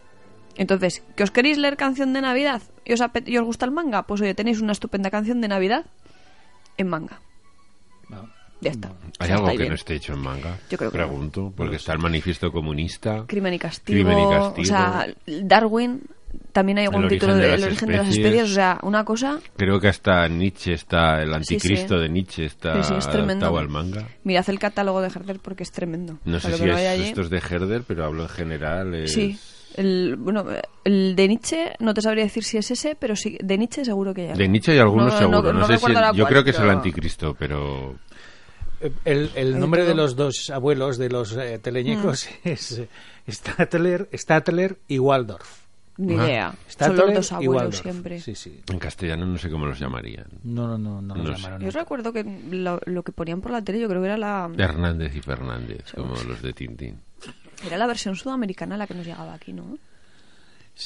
Entonces, 0.57 1.03
¿que 1.16 1.23
os 1.23 1.31
queréis 1.31 1.59
leer 1.59 1.77
canción 1.77 2.12
de 2.12 2.21
Navidad 2.21 2.62
y 2.85 2.92
os, 2.95 3.01
y 3.27 3.37
os 3.38 3.45
gusta 3.45 3.64
el 3.66 3.73
manga? 3.73 4.05
Pues 4.05 4.21
oye, 4.21 4.35
tenéis 4.35 4.61
una 4.61 4.73
estupenda 4.73 5.11
canción 5.11 5.40
de 5.40 5.49
Navidad 5.49 5.85
en 6.79 6.88
manga. 6.88 7.21
No. 8.09 8.29
Ya 8.61 8.71
está. 8.71 8.90
¿Hay 9.19 9.29
Ya 9.29 9.35
algo 9.35 9.47
está 9.49 9.53
que 9.53 9.59
bien. 9.59 9.69
no 9.69 9.75
esté 9.75 9.95
hecho 9.95 10.12
en 10.14 10.21
manga? 10.21 10.59
Yo 10.71 10.79
creo 10.79 10.90
que 10.90 10.99
no. 10.99 11.05
Pregunto, 11.07 11.53
porque 11.55 11.77
está 11.77 11.92
el 11.92 11.99
manifiesto 11.99 12.51
comunista. 12.51 13.25
Crimen 13.27 13.53
y 13.55 13.59
castigo. 13.59 13.95
Crimen 13.97 14.19
y 14.19 14.31
castigo. 14.31 14.62
O 14.62 14.64
sea, 14.64 15.07
Darwin. 15.27 16.03
También 16.53 16.79
hay 16.79 16.85
algún 16.87 17.05
El 17.05 17.09
título 17.11 17.35
de 17.35 17.47
de 17.49 17.55
El 17.55 17.64
origen 17.64 17.88
de 17.88 17.97
las 17.97 18.09
especies. 18.09 18.45
O 18.51 18.55
sea, 18.55 18.79
una 18.83 19.05
cosa. 19.05 19.38
Creo 19.57 19.79
que 19.81 19.88
hasta 19.88 20.27
Nietzsche 20.29 20.73
está, 20.73 21.21
el 21.23 21.29
Sí, 21.31 21.35
anticristo 21.55 21.95
sí. 21.97 22.01
de 22.03 22.09
Nietzsche 22.09 22.45
está 22.47 22.83
Sí, 22.83 22.88
sí, 22.92 22.95
es 22.99 23.09
tremendo. 23.09 23.47
adaptado 23.47 23.59
al 23.59 23.69
manga. 23.69 24.09
Mirad 24.25 24.49
el 24.51 24.59
catálogo 24.59 25.01
de 25.01 25.09
Herder 25.09 25.38
porque 25.40 25.62
es 25.62 25.71
tremendo. 25.73 26.19
No 26.25 26.37
O 26.37 26.40
sea, 26.40 26.51
sé 26.51 26.59
si 26.59 26.69
es 26.69 26.77
hay 26.77 26.87
allí- 26.87 27.05
estos 27.09 27.31
de 27.31 27.38
Herder, 27.38 27.85
pero 27.87 28.05
hablo 28.05 28.25
en 28.25 28.29
general. 28.31 28.95
es- 28.95 29.12
Sí. 29.12 29.38
El, 29.77 30.17
bueno, 30.17 30.45
el 30.85 31.15
de 31.17 31.29
Nietzsche, 31.29 31.73
no 31.81 31.93
te 31.95 32.01
sabría 32.03 32.25
decir 32.25 32.45
si 32.45 32.59
es 32.59 32.71
ese, 32.71 32.95
pero 32.95 33.15
sí, 33.17 33.37
de 33.43 33.59
Nietzsche 33.59 33.85
seguro 33.85 34.15
que 34.15 34.23
hay 34.23 34.27
algo. 34.29 34.39
De 34.39 34.49
Nietzsche 34.49 34.73
hay 34.73 34.79
algunos 34.79 35.12
No, 35.12 35.19
seguro. 35.19 35.43
no- 35.43 35.53
No, 35.53 35.59
no 35.61 35.67
sé 35.67 35.79
si 35.79 35.93
el- 35.93 36.15
yo 36.15 36.27
creo 36.27 36.45
que 36.45 36.51
es 36.51 36.59
el 36.59 36.71
anticristo, 36.71 37.35
pero 37.39 37.97
El, 39.07 39.31
el 39.35 39.55
Hay 39.55 39.61
nombre 39.61 39.85
de 39.85 39.95
los 39.95 40.17
dos 40.17 40.51
abuelos 40.51 40.99
de 40.99 41.09
los 41.09 41.35
eh, 41.37 41.59
teleñecos 41.62 42.29
Mm. 42.45 42.49
es 42.49 42.79
eh, 42.79 42.89
Statler, 43.31 44.09
Statler 44.12 44.77
y 44.87 44.99
Waldorf. 44.99 45.65
Ni 45.99 46.12
idea. 46.15 46.51
Son 46.51 46.71
Statler 46.73 47.07
los 47.07 47.15
dos 47.15 47.33
abuelos 47.33 47.77
siempre. 47.79 48.21
Sí, 48.21 48.35
sí. 48.35 48.61
en 48.71 48.79
castellano 48.79 49.25
no 49.25 49.39
sé 49.39 49.49
cómo 49.49 49.65
los 49.65 49.79
llamarían. 49.79 50.27
No, 50.45 50.69
no, 50.69 50.77
no, 50.77 51.01
no, 51.01 51.15
No 51.15 51.25
sé. 51.35 51.41
llamaron 51.43 51.62
Yo 51.62 51.71
recuerdo 51.71 52.12
que 52.12 52.23
lo, 52.51 52.79
lo 52.85 53.03
que 53.03 53.12
ponían 53.12 53.41
por 53.41 53.51
la 53.53 53.62
tele, 53.62 53.81
yo 53.81 53.89
creo 53.89 54.03
que 54.03 54.09
era 54.09 54.19
la, 54.19 54.51
Hernández 54.59 55.17
y 55.17 55.23
Fernández, 55.23 55.93
como 55.95 56.15
los 56.25 56.43
de 56.43 56.53
Tintín. 56.53 57.01
Era 57.64 57.79
la 57.79 57.87
versión 57.87 58.16
sudamericana 58.16 58.77
la 58.77 58.87
que 58.87 58.95
nos 58.95 59.07
llegaba 59.07 59.35
aquí, 59.35 59.53
¿no? 59.53 59.79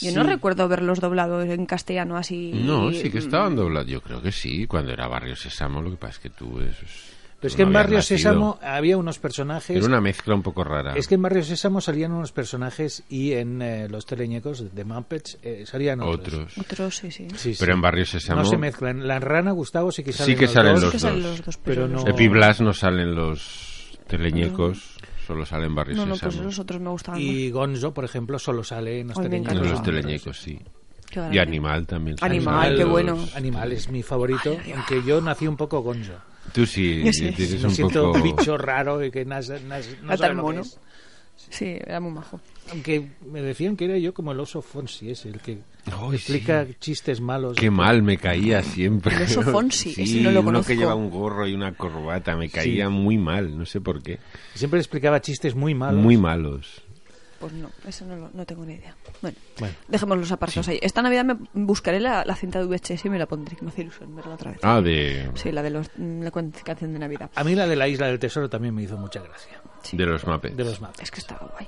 Yo 0.00 0.10
Sí. 0.10 0.14
no 0.14 0.22
recuerdo 0.22 0.68
verlos 0.68 1.00
doblados 1.00 1.44
en 1.46 1.66
castellano 1.66 2.16
así. 2.16 2.52
No, 2.54 2.92
sí 2.92 3.10
que 3.10 3.18
estaban 3.18 3.56
doblados. 3.56 3.88
Yo 3.90 4.00
creo 4.00 4.22
que 4.22 4.30
sí, 4.30 4.66
cuando 4.66 4.92
era 4.92 5.08
Barrio 5.08 5.34
Sésamo. 5.34 5.82
Lo 5.82 5.90
que 5.90 5.96
pasa 5.96 6.12
es 6.14 6.18
que 6.20 6.30
tú. 6.30 6.60
Eso 6.60 6.84
es- 6.84 7.10
Pero 7.40 7.48
es 7.48 7.56
que 7.56 7.62
no 7.62 7.68
en 7.70 7.72
Barrio 7.72 7.96
nacido. 7.96 8.18
Sésamo 8.18 8.58
había 8.62 8.96
unos 8.98 9.18
personajes. 9.18 9.74
Era 9.76 9.86
una 9.86 10.00
mezcla 10.00 10.34
un 10.34 10.42
poco 10.42 10.62
rara. 10.62 10.92
Es 10.94 11.08
que 11.08 11.16
en 11.16 11.22
Barrio 11.22 11.42
Sésamo 11.42 11.80
salían 11.80 12.12
unos 12.12 12.30
personajes 12.30 13.02
y 13.08 13.32
en 13.32 13.62
eh, 13.62 13.88
los 13.88 14.06
teleñecos 14.06 14.72
de 14.72 14.84
Muppets 14.84 15.38
eh, 15.42 15.64
salían 15.66 16.02
otros. 16.02 16.34
Otros. 16.34 16.58
Otros, 16.58 16.96
sí, 16.96 17.10
sí. 17.10 17.26
Sí, 17.34 17.54
sí. 17.54 17.56
Pero 17.58 17.72
en 17.74 17.80
Barrio 17.80 18.04
Sésamo. 18.06 18.42
No 18.42 18.48
se 18.48 18.58
mezclan. 18.58 19.08
La 19.08 19.18
rana 19.18 19.50
Gustavo 19.50 19.90
sí 19.90 20.04
que 20.04 20.12
salen 20.12 20.36
que 20.36 20.42
los 20.44 20.52
salen 20.52 20.74
dos, 20.74 20.80
Sí 20.80 20.84
los 20.84 20.92
que 20.92 20.98
salen 21.00 21.22
dos. 21.22 21.30
los 21.38 21.46
dos, 21.46 21.56
Pero 21.64 21.88
no- 21.88 22.00
dos- 22.00 22.08
Epi 22.10 22.28
Blas 22.28 22.60
no 22.60 22.72
salen 22.74 23.14
los 23.14 23.98
teleñecos, 24.06 24.98
solo 25.30 25.46
salen 25.46 25.74
Barrio 25.74 25.96
No, 25.96 26.02
no, 26.06 26.08
pues 26.16 26.20
Sésamo. 26.34 26.42
los 26.42 26.58
otros 26.58 26.80
me 26.80 26.90
gustaban 26.90 27.20
Y 27.20 27.50
Gonzo, 27.50 27.94
por 27.94 28.04
ejemplo, 28.04 28.38
solo 28.38 28.64
sale 28.64 29.00
en 29.00 29.08
los 29.08 29.18
Ay, 29.18 29.24
teleñecos. 29.24 29.56
En 29.56 29.70
los 29.70 29.82
teleñecos, 29.82 30.40
sí. 30.40 30.58
Y. 31.32 31.38
Animal 31.38 31.86
también. 31.86 32.18
sale. 32.18 32.36
Animal, 32.36 32.76
qué 32.76 32.84
bueno. 32.84 33.18
Animal 33.34 33.72
es 33.72 33.88
mi 33.88 34.02
favorito, 34.02 34.56
aunque 34.74 35.02
yo 35.04 35.20
nací 35.20 35.46
un 35.46 35.56
poco 35.56 35.80
Gonzo. 35.82 36.14
Tú 36.52 36.66
sí, 36.66 37.12
sí. 37.12 37.30
tienes 37.32 37.60
Me 37.62 37.68
un 37.68 37.74
siento 37.74 38.06
poco... 38.12 38.18
un 38.18 38.22
bicho 38.36 38.56
raro 38.58 39.04
y 39.04 39.10
que 39.12 39.24
nas- 39.26 39.60
nas- 39.68 39.86
no 40.02 40.08
Era 40.08 40.16
sabe 40.16 40.18
tan 40.18 40.36
lo 40.36 40.42
que 40.42 40.46
mono. 40.48 40.60
es. 40.62 40.80
Sí, 41.50 41.76
era 41.84 42.00
muy 42.00 42.12
majo. 42.12 42.40
Aunque 42.70 43.10
me 43.30 43.42
decían 43.42 43.76
que 43.76 43.84
era 43.86 43.98
yo 43.98 44.14
como 44.14 44.32
el 44.32 44.40
oso 44.40 44.62
Fonsi, 44.62 45.10
es 45.10 45.26
el 45.26 45.40
que 45.40 45.58
Ay, 45.86 46.14
explica 46.14 46.64
sí. 46.64 46.76
chistes 46.78 47.20
malos. 47.20 47.56
Qué 47.56 47.70
mal 47.70 48.02
me 48.02 48.16
caía 48.16 48.62
siempre. 48.62 49.16
El 49.16 49.22
oso 49.22 49.42
Fonsi, 49.42 49.92
sí, 49.92 50.02
ese 50.02 50.20
no 50.20 50.30
lo 50.30 50.40
uno 50.40 50.46
conozco. 50.46 50.68
que 50.68 50.76
lleva 50.76 50.94
un 50.94 51.10
gorro 51.10 51.46
y 51.48 51.54
una 51.54 51.72
corbata, 51.72 52.36
me 52.36 52.48
caía 52.48 52.88
muy 52.88 53.18
mal, 53.18 53.58
no 53.58 53.66
sé 53.66 53.80
por 53.80 54.00
qué. 54.02 54.18
Siempre 54.54 54.78
explicaba 54.78 55.20
chistes 55.20 55.54
muy 55.56 55.74
malos. 55.74 56.00
Muy 56.02 56.16
malos. 56.16 56.82
Pues 57.40 57.54
no, 57.54 57.70
eso 57.88 58.04
no, 58.04 58.16
lo- 58.16 58.30
no 58.34 58.44
tengo 58.44 58.64
ni 58.66 58.74
idea. 58.74 58.94
Bueno, 59.22 59.36
Bueno. 59.58 59.74
dejemos 59.88 60.18
los 60.18 60.30
apartados 60.30 60.68
ahí. 60.68 60.78
Esta 60.82 61.00
Navidad 61.00 61.24
me 61.24 61.36
buscaré 61.54 61.98
la, 61.98 62.22
la 62.24 62.36
cinta 62.36 62.58
de 62.58 62.66
VHS 62.66 63.06
y 63.06 63.08
me 63.08 63.18
la 63.18 63.24
pondré, 63.26 63.56
que 63.56 63.64
me 63.64 63.70
hace 63.70 63.80
ilusión 63.80 64.14
verla 64.14 64.34
otra 64.34 64.50
vez. 64.50 64.60
Ah, 64.62 64.80
de, 64.82 65.30
Sí, 65.34 65.50
la 65.50 65.62
de 65.62 65.70
los, 65.70 65.90
mm, 65.96 66.20
la 66.22 66.30
canción 66.30 66.92
de 66.92 66.98
Navidad. 66.98 67.30
A 67.34 67.42
mí 67.42 67.54
la 67.54 67.66
de 67.66 67.76
la 67.76 67.88
isla 67.88 68.08
del 68.08 68.18
tesoro 68.18 68.50
también 68.50 68.74
me 68.74 68.82
hizo 68.82 68.96
mucha 68.98 69.20
gracia. 69.22 69.60
Sí. 69.82 69.96
de 69.96 70.04
los 70.04 70.26
Muppets. 70.26 70.54
De 70.54 70.64
los 70.64 70.78
Muppets. 70.82 71.02
Es 71.04 71.10
que 71.10 71.20
estaba 71.20 71.48
guay. 71.56 71.66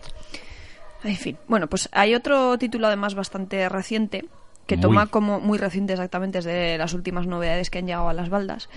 En 1.05 1.17
fin, 1.17 1.39
bueno, 1.49 1.67
pues 1.67 1.89
hay 1.93 2.15
otro 2.15 2.57
título 2.59 2.87
además 2.87 3.15
bastante 3.15 3.69
reciente, 3.69 4.27
que 4.67 4.77
Muy. 4.77 4.83
toma 4.83 5.07
como, 5.07 5.41
muy 5.41 5.59
reciente 5.59 5.95
exactamente, 5.95 6.39
es 6.39 6.45
de 6.45 6.77
las 6.79 6.93
últimas 6.93 7.27
novedades 7.27 7.71
que 7.71 7.79
han 7.79 7.87
llegado 7.87 8.09
a 8.09 8.13
las 8.13 8.29
baldas, 8.29 8.69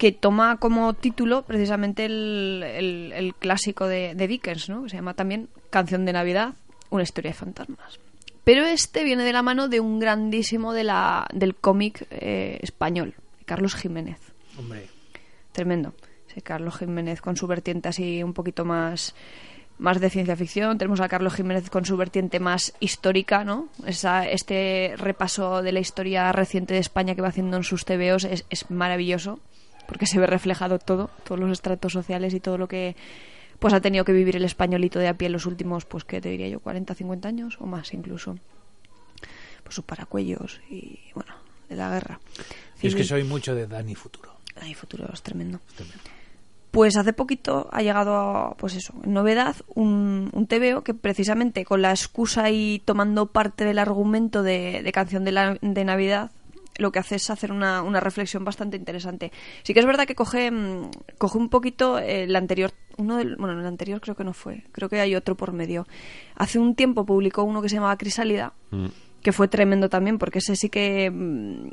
que 0.00 0.12
toma 0.12 0.56
como 0.56 0.94
título 0.94 1.42
precisamente 1.42 2.06
el, 2.06 2.64
el- 2.66 3.12
el 3.14 3.34
clásico 3.34 3.86
de, 3.86 4.14
de 4.14 4.26
Dickens, 4.26 4.70
¿no? 4.70 4.82
Que 4.84 4.88
se 4.88 4.96
llama 4.96 5.12
también 5.12 5.48
Canción 5.68 6.06
de 6.06 6.14
Navidad, 6.14 6.54
una 6.88 7.02
historia 7.02 7.32
de 7.32 7.36
fantasmas. 7.36 8.00
Pero 8.42 8.64
este 8.64 9.04
viene 9.04 9.24
de 9.24 9.32
la 9.34 9.42
mano 9.42 9.68
de 9.68 9.78
un 9.80 9.98
grandísimo 10.00 10.72
de 10.72 10.84
la, 10.84 11.26
del 11.34 11.54
cómic 11.54 12.06
eh, 12.10 12.58
español, 12.62 13.12
Carlos 13.44 13.74
Jiménez. 13.74 14.18
Hombre, 14.58 14.86
Tremendo. 15.52 15.92
Sí, 16.32 16.40
Carlos 16.40 16.78
Jiménez 16.78 17.20
con 17.20 17.36
su 17.36 17.46
vertiente 17.46 17.88
así 17.90 18.22
un 18.22 18.32
poquito 18.32 18.64
más 18.64 19.14
más 19.78 19.98
de 20.00 20.10
ciencia 20.10 20.36
ficción. 20.36 20.78
Tenemos 20.78 21.00
a 21.00 21.08
Carlos 21.08 21.34
Jiménez 21.34 21.68
con 21.70 21.84
su 21.84 21.96
vertiente 21.96 22.38
más 22.40 22.72
histórica, 22.80 23.44
¿no? 23.44 23.68
Esa, 23.86 24.26
este 24.28 24.94
repaso 24.96 25.62
de 25.62 25.72
la 25.72 25.80
historia 25.80 26.30
reciente 26.32 26.74
de 26.74 26.80
España 26.80 27.14
que 27.14 27.22
va 27.22 27.28
haciendo 27.28 27.56
en 27.56 27.64
sus 27.64 27.84
TVOs 27.84 28.24
es, 28.24 28.44
es 28.50 28.70
maravilloso, 28.70 29.40
porque 29.90 30.06
se 30.06 30.20
ve 30.20 30.26
reflejado 30.28 30.78
todo, 30.78 31.10
todos 31.24 31.40
los 31.40 31.50
estratos 31.50 31.92
sociales 31.92 32.32
y 32.32 32.38
todo 32.38 32.56
lo 32.58 32.68
que 32.68 32.94
pues 33.58 33.74
ha 33.74 33.80
tenido 33.80 34.04
que 34.04 34.12
vivir 34.12 34.36
el 34.36 34.44
españolito 34.44 35.00
de 35.00 35.08
a 35.08 35.14
pie 35.14 35.26
en 35.26 35.32
los 35.32 35.46
últimos, 35.46 35.84
pues, 35.84 36.04
¿qué 36.04 36.20
te 36.20 36.28
diría 36.30 36.46
yo? 36.48 36.60
40, 36.60 36.94
50 36.94 37.28
años 37.28 37.58
o 37.60 37.66
más 37.66 37.92
incluso. 37.92 38.38
Pues 39.64 39.74
sus 39.74 39.84
paracuellos 39.84 40.60
y, 40.70 41.00
bueno, 41.14 41.34
de 41.68 41.74
la 41.76 41.90
guerra. 41.90 42.20
y 42.80 42.86
es 42.86 42.94
que 42.94 43.02
soy 43.04 43.24
mucho 43.24 43.54
de 43.54 43.66
Dani 43.66 43.94
Futuro. 43.96 44.30
Ay, 44.62 44.74
futuro 44.74 45.08
es 45.12 45.22
tremendo. 45.22 45.58
Pues 46.70 46.96
hace 46.96 47.12
poquito 47.12 47.68
ha 47.72 47.82
llegado, 47.82 48.54
pues 48.58 48.76
eso, 48.76 48.94
en 49.02 49.12
novedad, 49.12 49.56
un, 49.74 50.30
un 50.32 50.46
TVO 50.46 50.82
que 50.84 50.94
precisamente 50.94 51.64
con 51.64 51.82
la 51.82 51.90
excusa 51.90 52.48
y 52.50 52.80
tomando 52.84 53.26
parte 53.26 53.64
del 53.64 53.80
argumento 53.80 54.44
de, 54.44 54.82
de 54.84 54.92
Canción 54.92 55.24
de, 55.24 55.32
la- 55.32 55.58
de 55.60 55.84
Navidad, 55.84 56.30
lo 56.80 56.90
que 56.92 56.98
hace 56.98 57.16
es 57.16 57.30
hacer 57.30 57.52
una, 57.52 57.82
una 57.82 58.00
reflexión 58.00 58.44
bastante 58.44 58.76
interesante. 58.76 59.30
Sí 59.62 59.74
que 59.74 59.80
es 59.80 59.86
verdad 59.86 60.06
que 60.06 60.14
coge, 60.14 60.50
mm, 60.50 60.90
coge 61.18 61.38
un 61.38 61.48
poquito 61.48 61.98
eh, 61.98 62.24
el 62.24 62.34
anterior, 62.34 62.72
uno 62.96 63.16
del, 63.16 63.36
bueno, 63.36 63.58
el 63.58 63.66
anterior 63.66 64.00
creo 64.00 64.16
que 64.16 64.24
no 64.24 64.32
fue, 64.32 64.64
creo 64.72 64.88
que 64.88 65.00
hay 65.00 65.14
otro 65.14 65.36
por 65.36 65.52
medio. 65.52 65.86
Hace 66.36 66.58
un 66.58 66.74
tiempo 66.74 67.04
publicó 67.04 67.44
uno 67.44 67.62
que 67.62 67.68
se 67.68 67.76
llamaba 67.76 67.96
Crisálida, 67.96 68.52
Mm. 68.70 68.86
que 69.22 69.32
fue 69.32 69.48
tremendo 69.48 69.88
también, 69.88 70.18
porque 70.18 70.38
ese 70.38 70.56
sí 70.56 70.68
que 70.68 71.10
mm, 71.10 71.68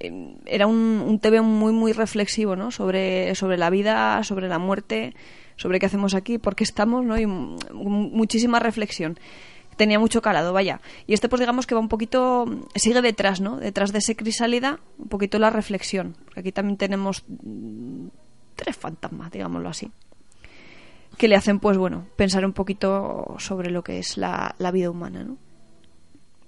eh, 0.00 0.36
era 0.46 0.66
un, 0.66 1.02
un 1.06 1.18
TV 1.18 1.40
muy 1.40 1.72
muy 1.72 1.92
reflexivo 1.92 2.56
¿no? 2.56 2.70
sobre, 2.70 3.34
sobre 3.34 3.56
la 3.56 3.70
vida, 3.70 4.22
sobre 4.24 4.48
la 4.48 4.58
muerte, 4.58 5.14
sobre 5.56 5.78
qué 5.78 5.86
hacemos 5.86 6.14
aquí, 6.14 6.38
por 6.38 6.56
qué 6.56 6.64
estamos, 6.64 7.04
¿no? 7.04 7.18
y 7.18 7.26
muchísima 7.26 8.58
reflexión. 8.58 9.18
Tenía 9.76 9.98
mucho 9.98 10.22
calado, 10.22 10.52
vaya. 10.52 10.80
Y 11.06 11.14
este, 11.14 11.28
pues 11.28 11.40
digamos 11.40 11.66
que 11.66 11.74
va 11.74 11.80
un 11.80 11.88
poquito, 11.88 12.46
sigue 12.74 13.02
detrás, 13.02 13.40
¿no? 13.40 13.56
Detrás 13.56 13.92
de 13.92 13.98
ese 13.98 14.16
crisálida, 14.16 14.80
un 14.98 15.08
poquito 15.08 15.38
la 15.38 15.50
reflexión. 15.50 16.16
Porque 16.24 16.40
aquí 16.40 16.52
también 16.52 16.76
tenemos 16.76 17.24
mm, 17.28 18.06
tres 18.56 18.76
fantasmas, 18.76 19.30
digámoslo 19.30 19.68
así 19.68 19.90
que 21.16 21.28
le 21.28 21.36
hacen, 21.36 21.60
pues 21.60 21.78
bueno, 21.78 22.06
pensar 22.16 22.44
un 22.44 22.52
poquito 22.52 23.36
sobre 23.38 23.70
lo 23.70 23.84
que 23.84 23.98
es 23.98 24.16
la, 24.16 24.54
la 24.58 24.70
vida 24.70 24.90
humana, 24.90 25.24
¿no? 25.24 25.38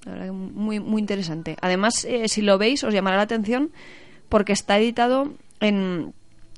La 0.05 0.13
verdad 0.13 0.27
que 0.27 0.33
muy, 0.33 0.81
muy 0.81 1.01
interesante. 1.01 1.57
Además, 1.61 2.05
eh, 2.05 2.29
si 2.29 2.43
lo 2.43 2.59
veis, 2.59 2.85
os 2.85 2.95
llamará 2.95 3.17
la 3.17 3.25
atención 3.25 3.71
porque 4.29 4.53
está 4.53 4.79
editado 4.79 5.33
en 5.61 6.15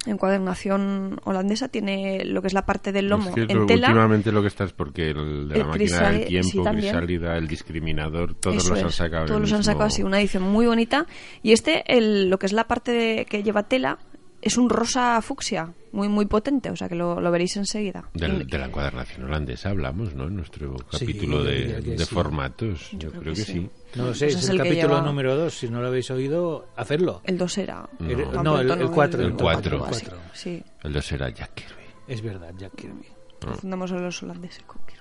encuadernación 0.07 1.21
holandesa, 1.25 1.69
tiene 1.69 2.25
lo 2.25 2.41
que 2.41 2.49
es 2.49 2.53
la 2.55 2.65
parte 2.67 2.93
del 2.93 3.09
lomo 3.09 3.29
Es 3.31 3.35
que 3.35 3.41
en 3.53 3.59
lo- 3.59 3.67
tela. 3.67 3.89
últimamente 3.89 4.33
lo 4.33 4.43
que 4.43 4.49
está 4.49 4.65
es 4.65 4.73
porque 4.73 5.11
el 5.11 5.49
de 5.49 5.55
la 5.57 5.61
El 5.63 5.67
máquina 5.67 5.75
crisali- 5.75 6.19
del 6.21 6.29
tiempo, 6.29 6.49
sí. 6.65 6.77
Crisálida, 6.77 7.37
el 7.37 7.49
discriminador, 7.49 8.35
todos 8.35 8.57
Eso 8.59 8.71
los 8.71 8.81
han 8.83 8.89
es, 8.89 8.95
sacado. 8.95 9.23
en 9.23 9.29
Todos 9.29 9.41
los 9.41 9.53
han 9.53 9.59
mismo- 9.59 9.73
sacado 9.73 9.87
así, 9.87 10.03
una 10.03 10.21
edición 10.21 10.43
muy 10.45 10.67
bonita. 10.67 11.07
Y 11.43 11.53
este, 11.53 11.83
el, 11.97 12.29
lo 12.31 12.39
que 12.39 12.47
es 12.47 12.53
la 12.53 12.67
parte 12.69 12.93
de- 12.93 13.25
que 13.27 13.43
lleva 13.43 13.65
tela, 13.65 13.99
es 14.41 14.57
un 14.57 14.71
rosa 14.71 15.21
fucsia, 15.21 15.73
muy 15.91 16.09
muy 16.09 16.27
potente, 16.27 16.71
o 16.71 16.77
sea 16.77 16.89
que 16.89 16.95
lo, 16.95 17.21
lo 17.21 17.31
veréis 17.33 17.57
enseguida. 17.57 18.09
Del- 18.15 18.43
Y- 18.43 18.45
de 18.45 18.59
la 18.59 18.67
encuadernación 18.67 19.25
holandesa 19.25 19.71
hablamos, 19.71 20.15
¿no? 20.15 20.25
En 20.29 20.37
nuestro 20.37 20.77
Sí, 20.93 20.99
capítulo 21.07 21.39
yo 21.39 21.45
de, 21.45 21.81
de 21.81 21.99
sí. 21.99 22.15
formatos. 22.15 22.91
Yo, 22.93 23.11
creo 23.11 23.21
creo 23.23 23.35
que 23.35 23.41
que 23.41 23.53
sí. 23.53 23.71
No 23.95 24.07
lo 24.07 24.15
sé, 24.15 24.27
Pues 24.27 24.37
es, 24.37 24.45
es 24.45 24.49
el, 24.51 24.59
capítulo 24.59 24.89
lleva- 24.97 25.03
número 25.03 25.37
2. 25.37 25.55
Si 25.55 25.69
no 25.69 25.81
lo 25.81 25.87
habéis 25.89 26.11
oído, 26.11 26.69
hacedlo. 26.77 27.23
El 27.25 27.39
2 27.39 27.59
era. 27.59 27.89
No. 27.99 28.11
El- 28.11 28.31
Tan 28.31 28.45
no, 28.45 28.61
el, 28.61 28.67
pronto 28.67 28.85
el 28.85 28.91
4. 28.91 29.23
El 29.23 29.33
cuatro. 29.35 29.85
así, 29.87 30.05
cuatro. 30.07 30.19
Sí, 30.35 30.63
El 30.83 30.93
dos 30.93 31.11
era 31.13 31.31
Jack 31.31 31.55
Kirby. 31.55 31.83
Es 32.07 32.23
verdad, 32.23 32.53
Jack 32.59 32.75
Kirby. 32.77 33.07
confundamos 33.41 33.91
a 33.93 33.97
los 33.97 34.23
holandeses 34.23 34.63
con 34.65 34.81
Kirby. 34.87 34.99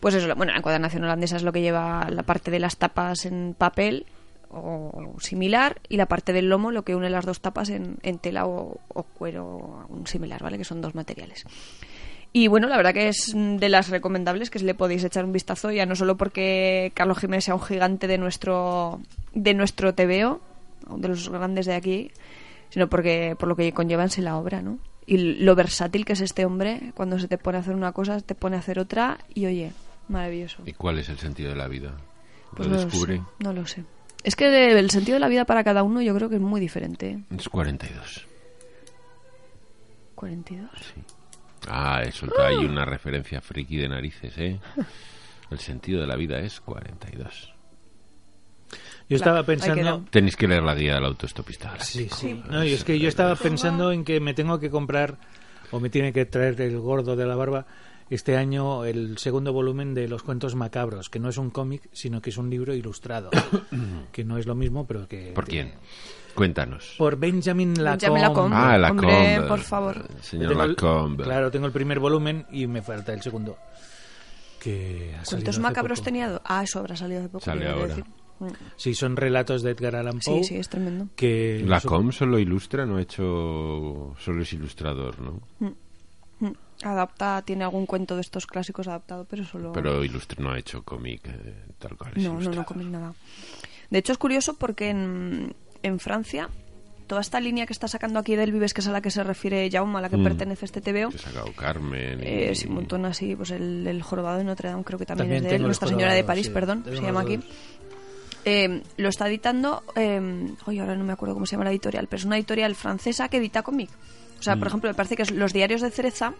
Pues 0.00 0.14
eso, 0.14 0.34
bueno, 0.34 0.52
la 0.52 0.58
encuadernación 0.58 1.04
holandesa 1.04 1.36
es 1.36 1.42
lo 1.44 1.52
que 1.52 1.60
lleva 1.60 2.08
la 2.10 2.24
parte 2.24 2.50
de 2.50 2.58
las 2.58 2.76
tapas 2.76 3.24
en 3.24 3.54
papel 3.56 4.06
o 4.50 5.14
similar 5.20 5.80
y 5.88 5.96
la 5.96 6.06
parte 6.06 6.32
del 6.32 6.48
lomo 6.48 6.72
lo 6.72 6.82
que 6.82 6.94
une 6.96 7.08
las 7.08 7.24
dos 7.24 7.40
tapas 7.40 7.70
en, 7.70 7.96
en 8.02 8.18
tela 8.18 8.46
o, 8.46 8.80
o 8.88 9.02
cuero 9.04 9.86
un 9.88 10.06
similar, 10.06 10.42
¿vale? 10.42 10.58
Que 10.58 10.64
son 10.64 10.80
dos 10.80 10.94
materiales. 10.94 11.44
Y 12.32 12.48
bueno, 12.48 12.68
la 12.68 12.78
verdad 12.78 12.94
que 12.94 13.08
es 13.08 13.34
de 13.34 13.68
las 13.68 13.90
recomendables 13.90 14.48
que 14.48 14.58
le 14.60 14.74
podéis 14.74 15.04
echar 15.04 15.24
un 15.24 15.32
vistazo, 15.32 15.70
ya 15.70 15.84
no 15.84 15.94
solo 15.94 16.16
porque 16.16 16.90
Carlos 16.94 17.18
Jiménez 17.18 17.44
sea 17.44 17.54
un 17.54 17.62
gigante 17.62 18.06
de 18.06 18.16
nuestro 18.16 19.00
de 19.34 19.54
nuestro 19.54 19.94
TVO, 19.94 20.40
de 20.96 21.08
los 21.08 21.28
grandes 21.28 21.66
de 21.66 21.74
aquí, 21.74 22.10
sino 22.70 22.88
porque 22.88 23.36
por 23.38 23.48
lo 23.48 23.56
que 23.56 23.72
conlleva 23.72 24.02
en 24.02 24.10
sí 24.10 24.22
la 24.22 24.38
obra, 24.38 24.62
¿no? 24.62 24.78
Y 25.04 25.18
lo 25.18 25.54
versátil 25.54 26.04
que 26.04 26.14
es 26.14 26.20
este 26.20 26.46
hombre, 26.46 26.92
cuando 26.94 27.18
se 27.18 27.28
te 27.28 27.36
pone 27.36 27.58
a 27.58 27.60
hacer 27.60 27.74
una 27.74 27.92
cosa, 27.92 28.20
te 28.20 28.34
pone 28.34 28.56
a 28.56 28.60
hacer 28.60 28.78
otra 28.78 29.18
y 29.34 29.46
oye, 29.46 29.72
maravilloso. 30.08 30.62
¿Y 30.64 30.72
cuál 30.72 30.98
es 31.00 31.08
el 31.10 31.18
sentido 31.18 31.50
de 31.50 31.56
la 31.56 31.68
vida? 31.68 31.92
Pues 32.56 32.68
¿Lo 32.68 32.76
no 32.76 32.84
descubre? 32.84 33.16
Lo 33.16 33.22
sé, 33.22 33.28
no 33.40 33.52
lo 33.52 33.66
sé. 33.66 33.84
Es 34.22 34.36
que 34.36 34.78
el 34.78 34.90
sentido 34.90 35.16
de 35.16 35.20
la 35.20 35.28
vida 35.28 35.44
para 35.44 35.64
cada 35.64 35.82
uno 35.82 36.00
yo 36.00 36.14
creo 36.14 36.28
que 36.28 36.36
es 36.36 36.40
muy 36.40 36.60
diferente. 36.60 37.10
¿eh? 37.10 37.18
Es 37.36 37.48
42. 37.48 38.26
42. 40.14 40.70
Ah, 41.68 42.02
he 42.04 42.12
soltado 42.12 42.46
ahí 42.46 42.64
una 42.64 42.84
referencia 42.84 43.40
friki 43.40 43.76
de 43.76 43.88
narices, 43.88 44.36
¿eh? 44.38 44.60
El 45.50 45.58
sentido 45.58 46.00
de 46.00 46.06
la 46.06 46.16
vida 46.16 46.38
es 46.38 46.60
42. 46.60 47.52
Yo 49.08 49.16
estaba 49.16 49.42
pensando... 49.42 50.04
Tenéis 50.10 50.36
que 50.36 50.48
leer 50.48 50.62
la 50.62 50.74
guía 50.74 50.94
del 50.94 51.04
autoestopista. 51.04 51.78
Sí, 51.80 52.08
sí. 52.08 52.42
No, 52.48 52.64
y 52.64 52.72
es 52.72 52.84
que 52.84 52.98
yo 52.98 53.08
estaba 53.08 53.36
pensando 53.36 53.92
en 53.92 54.04
que 54.04 54.20
me 54.20 54.32
tengo 54.32 54.58
que 54.58 54.70
comprar, 54.70 55.18
o 55.70 55.80
me 55.80 55.90
tiene 55.90 56.12
que 56.12 56.24
traer 56.24 56.60
el 56.62 56.78
gordo 56.78 57.14
de 57.16 57.26
la 57.26 57.36
barba, 57.36 57.66
este 58.08 58.36
año 58.36 58.84
el 58.84 59.18
segundo 59.18 59.52
volumen 59.52 59.94
de 59.94 60.08
Los 60.08 60.22
Cuentos 60.22 60.54
Macabros, 60.54 61.08
que 61.08 61.18
no 61.18 61.28
es 61.28 61.38
un 61.38 61.50
cómic, 61.50 61.88
sino 61.92 62.20
que 62.20 62.30
es 62.30 62.36
un 62.38 62.50
libro 62.50 62.74
ilustrado. 62.74 63.30
que 64.12 64.24
no 64.24 64.38
es 64.38 64.46
lo 64.46 64.54
mismo, 64.54 64.86
pero 64.86 65.06
que... 65.06 65.32
¿Por 65.34 65.46
quién? 65.46 65.74
Cuéntanos. 66.34 66.94
Por 66.98 67.16
Benjamin 67.16 67.74
Lacombe. 67.82 67.96
Benjamin 68.06 68.22
Lacombe. 68.22 68.56
Ah, 68.56 68.78
la 68.78 68.90
Hombre, 68.90 69.40
por 69.48 69.60
favor. 69.60 70.06
Señor 70.20 70.48
Tengo 70.50 70.62
el- 70.64 70.70
Lacombe. 70.70 71.24
Claro, 71.24 71.50
tengo 71.50 71.66
el 71.66 71.72
primer 71.72 71.98
volumen 71.98 72.46
y 72.50 72.66
me 72.66 72.82
falta 72.82 73.12
el 73.12 73.22
segundo. 73.22 73.56
Que 74.60 75.14
¿Cuántos 75.28 75.58
macabros 75.58 75.98
poco. 76.00 76.04
tenía? 76.04 76.40
Ah, 76.44 76.62
eso 76.62 76.78
habrá 76.78 76.96
salido 76.96 77.20
hace 77.20 77.28
poco. 77.28 77.44
Sale 77.44 77.68
ahora. 77.68 77.86
decir. 77.88 78.04
Mm. 78.38 78.46
Sí, 78.76 78.94
son 78.94 79.16
relatos 79.16 79.62
de 79.62 79.70
Edgar 79.72 79.96
Allan 79.96 80.20
Poe. 80.24 80.38
Sí, 80.42 80.44
sí, 80.44 80.56
es 80.56 80.68
tremendo. 80.68 81.08
Que 81.16 81.62
Lacombe 81.66 82.12
solo 82.12 82.38
ilustra, 82.38 82.86
no 82.86 82.96
ha 82.96 83.02
hecho... 83.02 84.14
Solo 84.18 84.42
es 84.42 84.52
ilustrador, 84.52 85.20
¿no? 85.20 85.40
Mm. 85.60 85.72
Adapta, 86.84 87.42
tiene 87.42 87.62
algún 87.62 87.86
cuento 87.86 88.16
de 88.16 88.22
estos 88.22 88.46
clásicos 88.46 88.88
adaptado, 88.88 89.24
pero 89.24 89.44
solo... 89.44 89.72
Pero 89.72 90.02
ilustra, 90.04 90.42
no 90.42 90.50
ha 90.50 90.58
hecho 90.58 90.82
cómic 90.82 91.20
eh, 91.26 91.64
tal 91.78 91.96
cual. 91.96 92.12
es 92.16 92.24
No, 92.24 92.40
no, 92.40 92.50
no 92.50 92.64
comen 92.64 92.90
nada. 92.90 93.14
De 93.90 93.98
hecho, 93.98 94.10
es 94.10 94.18
curioso 94.18 94.54
porque 94.54 94.90
en, 94.90 95.54
en 95.82 95.98
Francia, 96.00 96.48
toda 97.06 97.20
esta 97.20 97.40
línea 97.40 97.66
que 97.66 97.72
está 97.72 97.88
sacando 97.88 98.18
aquí 98.18 98.36
del 98.36 98.52
Vives, 98.52 98.72
que 98.74 98.80
es 98.80 98.86
a 98.88 98.92
la 98.92 99.00
que 99.02 99.10
se 99.10 99.22
refiere 99.22 99.68
Jaume, 99.70 99.98
a 99.98 100.00
la 100.02 100.08
que 100.08 100.16
Mm. 100.16 100.24
pertenece 100.24 100.64
este 100.64 100.80
TVO, 100.80 101.10
Que 101.10 101.16
ha 101.16 101.18
sacado 101.18 101.52
Carmen 101.54 102.20
y... 102.22 102.26
eh, 102.26 102.54
sí, 102.54 102.66
un 102.68 102.74
montón 102.74 103.04
así, 103.04 103.36
pues 103.36 103.50
el, 103.50 103.86
el 103.86 104.02
jorobado 104.02 104.38
de 104.38 104.44
Notre 104.44 104.70
Dame 104.70 104.84
creo 104.84 104.98
que 104.98 105.04
también, 105.06 105.26
También 105.28 105.44
es 105.44 105.50
de 105.50 105.56
él, 105.56 105.62
Nuestra 105.62 105.88
Señora 105.88 106.14
de 106.14 106.24
París, 106.24 106.46
sí, 106.46 106.52
perdón, 106.52 106.84
se 106.84 107.02
llama 107.02 107.20
aquí. 107.22 107.38
Eh, 108.44 108.82
lo 108.96 109.08
está 109.08 109.28
editando, 109.28 109.84
eh, 109.94 110.20
oye, 110.66 110.80
ahora 110.80 110.96
no 110.96 111.04
me 111.04 111.12
acuerdo 111.12 111.34
cómo 111.34 111.46
se 111.46 111.52
llama 111.52 111.64
la 111.64 111.70
editorial, 111.70 112.08
pero 112.08 112.18
es 112.18 112.24
una 112.24 112.36
editorial 112.36 112.74
francesa 112.74 113.28
que 113.28 113.36
edita 113.36 113.62
cómic. 113.62 113.90
O 114.40 114.42
sea, 114.42 114.56
por 114.56 114.64
Mm. 114.64 114.68
ejemplo, 114.68 114.90
me 114.90 114.94
parece 114.94 115.16
que 115.16 115.24
los 115.32 115.52
diarios 115.52 115.80
de 115.80 115.90
Cereza 115.90 116.34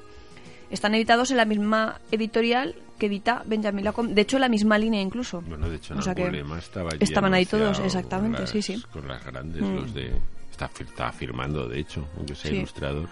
están 0.73 0.95
editados 0.95 1.31
en 1.31 1.37
la 1.37 1.45
misma 1.45 2.01
editorial 2.11 2.75
que 2.99 3.07
edita 3.07 3.43
Benjamin 3.47 3.85
Lacombe. 3.85 4.15
De 4.15 4.23
hecho, 4.23 4.37
en 4.39 4.41
la 4.43 4.49
misma 4.49 4.79
línea 4.79 5.01
incluso. 5.01 5.41
Bueno, 5.43 5.69
de 5.69 5.77
hecho, 5.77 5.93
en 5.95 6.01
O 6.01 6.03
sea 6.03 6.15
que 6.15 6.23
estaba 6.59 6.91
estaban 6.99 7.35
ahí 7.35 7.47
todos, 7.47 7.79
exactamente, 7.81 8.39
con 8.39 8.47
sí, 8.49 8.63
sí. 8.63 8.83
Con 8.93 9.07
las 9.07 9.25
grandes, 9.25 9.63
Mm. 9.63 9.75
los 9.77 9.95
de... 9.95 10.13
Está, 10.51 11.11
firmando, 11.13 11.69
de 11.69 11.81
hecho, 11.81 12.07
aunque 12.17 12.35
sea 12.35 12.51
Sí. 12.51 12.57
ilustrador. 12.59 13.09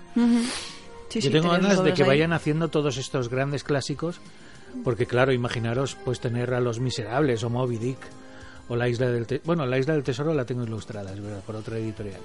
Sí, 1.09 1.21
Yo 1.21 1.27
sí, 1.27 1.31
tengo 1.31 1.51
ganas 1.51 1.83
de 1.83 1.93
que 1.95 2.03
ahí. 2.03 2.09
vayan 2.09 2.33
haciendo 2.33 2.69
todos 2.69 2.97
estos 2.97 3.29
grandes 3.29 3.65
clásicos, 3.65 4.21
porque 4.85 5.07
claro, 5.07 5.33
imaginaros 5.33 5.97
pues 6.05 6.21
tener 6.21 6.55
a 6.55 6.61
Los 6.61 6.79
Miserables 6.79 7.43
o 7.43 7.51
Moby 7.51 7.79
Dick 7.79 7.99
o 8.69 8.77
La 8.77 8.89
Isla 8.89 9.11
del 9.11 9.27
Tesoro. 9.27 9.43
Bueno, 9.47 9.67
La 9.67 9.79
Isla 9.79 9.95
del 9.95 10.05
Tesoro 10.05 10.33
la 10.33 10.45
tengo 10.45 10.63
ilustrada, 10.63 11.13
es 11.13 11.21
verdad, 11.21 11.43
por 11.45 11.57
otra 11.57 11.77
editorial. 11.79 12.21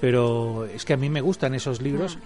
Pero 0.00 0.66
es 0.66 0.84
que 0.84 0.92
a 0.92 0.96
mí 0.98 1.08
me 1.08 1.22
gustan 1.22 1.54
esos 1.54 1.80
libros 1.80 2.18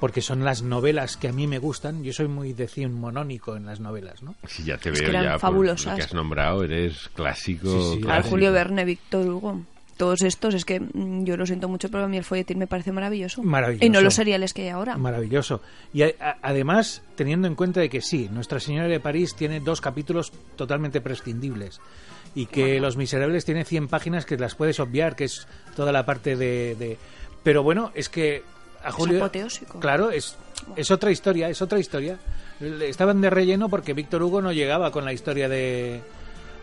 porque 0.00 0.20
son 0.20 0.44
las 0.44 0.62
novelas 0.62 1.16
que 1.16 1.28
a 1.28 1.32
mí 1.32 1.46
me 1.46 1.58
gustan. 1.58 2.02
Yo 2.04 2.12
soy 2.12 2.28
muy 2.28 2.52
decimonónico 2.52 3.56
en 3.56 3.66
las 3.66 3.80
novelas, 3.80 4.22
¿no? 4.22 4.34
Si 4.46 4.64
ya 4.64 4.78
te 4.78 4.90
Es 4.90 5.00
veo 5.00 5.04
que 5.10 5.10
eran 5.16 5.24
ya 5.24 5.30
por 5.32 5.40
fabulosas. 5.40 5.92
lo 5.92 5.96
que 5.96 6.02
has 6.02 6.14
nombrado, 6.14 6.62
eres 6.64 7.08
clásico. 7.14 7.68
Sí, 7.68 7.80
sí. 7.80 7.94
Al 7.94 8.00
clásico. 8.02 8.30
Julio 8.30 8.52
Verne, 8.52 8.84
Víctor 8.84 9.26
Hugo. 9.28 9.60
todos 9.96 10.20
estos, 10.20 10.52
es 10.52 10.66
que 10.66 10.78
mm, 10.80 11.24
yo 11.24 11.38
lo 11.38 11.46
siento 11.46 11.68
mucho, 11.68 11.88
pero 11.90 12.04
a 12.04 12.08
mí 12.08 12.18
el 12.18 12.24
folletín 12.24 12.58
me 12.58 12.66
parece 12.66 12.92
maravilloso. 12.92 13.42
Maravilloso. 13.42 13.86
Y 13.86 13.88
no 13.88 14.02
los 14.02 14.12
seriales 14.12 14.52
que 14.52 14.62
hay 14.64 14.68
ahora. 14.68 14.98
Maravilloso. 14.98 15.62
Y 15.94 16.02
a- 16.02 16.12
a- 16.20 16.36
además, 16.42 17.02
teniendo 17.14 17.48
en 17.48 17.54
cuenta 17.54 17.80
de 17.80 17.88
que 17.88 18.02
sí, 18.02 18.28
Nuestra 18.30 18.60
Señora 18.60 18.88
de 18.88 19.00
París 19.00 19.34
tiene 19.34 19.58
dos 19.60 19.80
capítulos 19.80 20.32
totalmente 20.56 21.00
prescindibles. 21.00 21.80
Y 22.34 22.44
que 22.44 22.78
Los 22.80 22.98
Miserables 22.98 23.46
tiene 23.46 23.64
100 23.64 23.88
páginas 23.88 24.26
que 24.26 24.36
las 24.36 24.54
puedes 24.54 24.78
obviar, 24.80 25.16
que 25.16 25.24
es 25.24 25.48
toda 25.74 25.90
la 25.92 26.04
parte 26.04 26.36
de... 26.36 26.74
de- 26.74 26.98
Pero 27.42 27.62
bueno, 27.62 27.90
es 27.94 28.10
que 28.10 28.42
a 28.86 28.92
Julio... 28.92 29.30
Claro, 29.80 30.10
es, 30.10 30.36
es 30.76 30.90
otra 30.90 31.10
historia, 31.10 31.48
es 31.48 31.60
otra 31.60 31.78
historia. 31.78 32.18
Estaban 32.60 33.20
de 33.20 33.30
relleno 33.30 33.68
porque 33.68 33.92
Víctor 33.92 34.22
Hugo 34.22 34.40
no 34.40 34.52
llegaba 34.52 34.92
con 34.92 35.04
la 35.04 35.12
historia 35.12 35.48
de, 35.48 36.02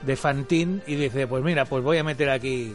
de 0.01 0.15
Fantín 0.15 0.82
y 0.88 0.95
dice, 0.95 1.28
pues 1.28 1.43
mira, 1.43 1.65
pues 1.65 1.84
voy 1.84 1.97
a 1.97 2.03
meter 2.03 2.30
aquí... 2.30 2.74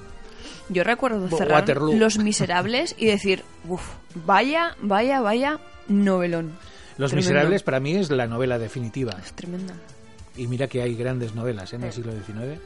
Yo 0.69 0.85
recuerdo 0.85 1.29
cerrar 1.29 1.61
Waterloo. 1.61 1.97
Los 1.97 2.19
Miserables 2.19 2.95
y 2.99 3.07
decir, 3.07 3.43
uff, 3.67 3.95
vaya, 4.15 4.77
vaya, 4.83 5.21
vaya 5.23 5.59
novelón. 5.89 6.53
Los 6.99 7.11
Tremendo. 7.11 7.31
Miserables 7.31 7.63
para 7.63 7.81
mí 7.81 7.97
es 7.97 8.11
la 8.11 8.27
novela 8.27 8.59
definitiva. 8.59 9.17
Es 9.25 9.33
tremenda. 9.33 9.75
Y 10.37 10.47
mira 10.47 10.69
que 10.69 10.83
hay 10.83 10.95
grandes 10.95 11.35
novelas 11.35 11.73
¿eh? 11.73 11.77
en 11.77 11.85
el 11.85 11.93
siglo 11.93 12.13
XIX 12.13 12.61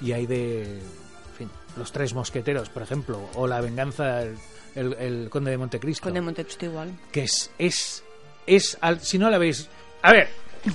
y 0.00 0.12
hay 0.12 0.26
de 0.26 0.78
Los 1.76 1.92
Tres 1.92 2.14
Mosqueteros, 2.14 2.68
por 2.70 2.82
ejemplo, 2.82 3.28
o 3.34 3.46
La 3.46 3.60
Venganza, 3.60 4.22
el, 4.22 4.36
el- 4.74 4.94
el 4.94 5.28
Conde 5.30 5.50
de 5.52 5.58
Montecristo, 5.58 6.04
Con 6.08 6.16
el 6.16 6.22
Montecristo 6.22 6.64
igual. 6.66 6.92
que 7.12 7.22
es, 7.24 7.50
es, 7.58 8.02
es 8.46 8.76
al- 8.80 9.00
si 9.00 9.18
no 9.18 9.30
la 9.30 9.38
veis... 9.38 9.68
A 10.02 10.12
ver, 10.12 10.28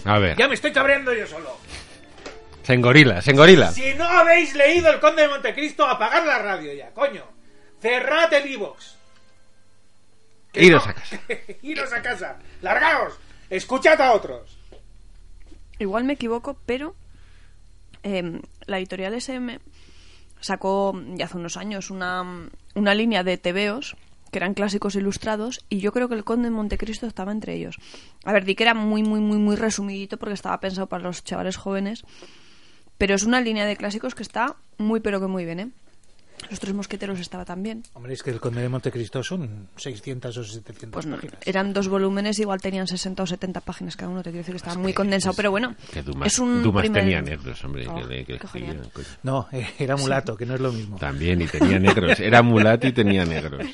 A 0.05 0.19
ver, 0.19 0.37
ya 0.37 0.47
me 0.47 0.53
estoy 0.55 0.71
cabreando 0.71 1.13
yo 1.13 1.27
solo. 1.27 1.57
se 2.63 2.73
engorila, 2.73 3.21
se 3.21 3.31
engorila. 3.31 3.71
Si 3.71 3.93
no 3.95 4.05
habéis 4.05 4.53
leído 4.55 4.89
El 4.91 4.99
Conde 4.99 5.23
de 5.23 5.27
Montecristo, 5.29 5.85
apagad 5.85 6.25
la 6.25 6.39
radio 6.39 6.73
ya, 6.73 6.91
coño. 6.91 7.23
Cerrad 7.81 8.33
el 8.33 8.51
iVox. 8.51 8.95
Que 10.53 10.63
Iros 10.65 10.85
no. 10.85 10.91
a 10.91 10.93
casa. 10.93 11.19
Iros 11.63 11.91
a 11.93 12.01
casa. 12.01 12.39
Largaos. 12.61 13.13
Escuchad 13.49 13.99
a 14.01 14.13
otros. 14.13 14.57
Igual 15.79 16.03
me 16.05 16.13
equivoco, 16.13 16.57
pero 16.65 16.95
eh, 18.03 18.39
la 18.67 18.77
editorial 18.77 19.13
SM 19.15 19.59
sacó 20.43 20.93
ya 21.15 21.25
hace 21.25 21.37
unos 21.37 21.57
años 21.57 21.89
una, 21.89 22.49
una 22.75 22.93
línea 22.93 23.23
de 23.23 23.37
tebeos 23.37 23.95
que 24.31 24.39
eran 24.39 24.55
clásicos 24.55 24.95
ilustrados 24.95 25.63
y 25.69 25.79
yo 25.79 25.93
creo 25.93 26.09
que 26.09 26.15
el 26.15 26.23
Conde 26.23 26.49
de 26.49 26.55
Montecristo 26.55 27.05
estaba 27.05 27.31
entre 27.31 27.53
ellos. 27.53 27.77
A 28.25 28.33
ver, 28.33 28.43
di 28.45 28.55
que 28.55 28.63
era 28.63 28.73
muy, 28.73 29.03
muy, 29.03 29.21
muy, 29.21 29.37
muy 29.37 29.55
resumidito 29.55 30.17
porque 30.17 30.33
estaba 30.33 30.59
pensado 30.59 30.87
para 30.87 31.03
los 31.03 31.23
chavales 31.23 31.55
jóvenes, 31.55 32.03
pero 32.97 33.15
es 33.15 33.23
una 33.23 33.41
línea 33.41 33.65
de 33.65 33.77
clásicos 33.77 34.15
que 34.15 34.23
está 34.23 34.55
muy, 34.77 34.99
pero 34.99 35.21
que 35.21 35.27
muy 35.27 35.45
bien, 35.45 35.59
¿eh? 35.59 35.69
Los 36.49 36.59
Tres 36.59 36.73
Mosqueteros 36.73 37.19
estaba 37.19 37.45
también. 37.45 37.83
Hombre, 37.93 38.13
es 38.13 38.21
que 38.21 38.29
El 38.29 38.39
Conde 38.39 38.61
de 38.61 38.69
Montecristo 38.69 39.23
son 39.23 39.69
600 39.77 40.37
o 40.37 40.43
700 40.43 40.89
Pues 40.91 41.05
no, 41.05 41.15
páginas. 41.15 41.37
eran 41.45 41.73
dos 41.73 41.87
volúmenes, 41.87 42.37
igual 42.39 42.61
tenían 42.61 42.85
60 42.85 43.23
o 43.23 43.25
70 43.25 43.61
páginas 43.61 43.95
cada 43.95 44.11
uno, 44.11 44.21
te 44.21 44.29
quiero 44.29 44.39
decir 44.39 44.53
que 44.53 44.57
estaba 44.57 44.75
muy 44.77 44.93
condensado, 44.93 45.33
pero 45.35 45.51
bueno, 45.51 45.75
Que 45.91 46.03
Dumas, 46.03 46.27
es 46.31 46.39
un 46.39 46.61
Dumas 46.61 46.81
primer- 46.81 47.01
tenía 47.03 47.21
negros, 47.21 47.63
hombre. 47.63 47.87
Oh, 47.87 47.95
que 47.95 48.03
le- 48.05 48.25
que 48.25 48.39
coño. 48.39 48.81
No, 49.23 49.47
eh, 49.51 49.67
era 49.79 49.95
mulato, 49.95 50.35
que 50.35 50.45
no 50.45 50.55
es 50.55 50.61
lo 50.61 50.71
mismo. 50.71 50.97
También, 50.97 51.41
y 51.41 51.47
tenía 51.47 51.79
negros. 51.79 52.19
Era 52.19 52.41
mulato 52.43 52.87
y 52.87 52.91
tenía 52.91 53.25
negros. 53.25 53.65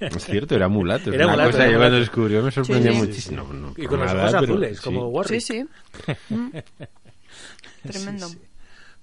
Es 0.00 0.24
cierto, 0.24 0.56
era 0.56 0.66
mulato. 0.68 1.12
Era 1.12 1.26
una 1.26 1.34
mulato, 1.34 1.52
cosa 1.52 1.68
que 1.68 1.76
cuando 1.76 1.98
descubrió 2.00 2.42
me 2.42 2.50
sorprendió 2.50 2.92
Sí, 2.92 2.98
sí. 3.00 3.06
muchísimo. 3.06 3.42
No, 3.44 3.52
no 3.52 3.74
Y 3.76 3.86
con 3.86 4.00
los 4.00 4.12
ojos 4.12 4.32
pero 4.32 4.38
azules, 4.44 4.76
sí. 4.78 4.82
como 4.82 5.06
Warwick. 5.06 5.40
Sí, 5.40 5.62
sí. 5.62 6.14
Mm. 6.34 6.48
Tremendo. 7.88 8.28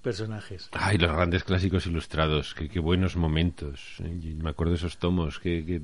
Personajes. 0.01 0.69
Ay, 0.71 0.97
los 0.97 1.11
grandes 1.11 1.43
clásicos 1.43 1.85
ilustrados, 1.85 2.53
qué, 2.53 2.69
qué 2.69 2.79
buenos 2.79 3.17
momentos. 3.17 3.95
¿eh? 4.01 4.35
Me 4.41 4.49
acuerdo 4.51 4.71
de 4.71 4.77
esos 4.77 4.97
tomos 4.97 5.39
que, 5.39 5.65
que- 5.65 5.81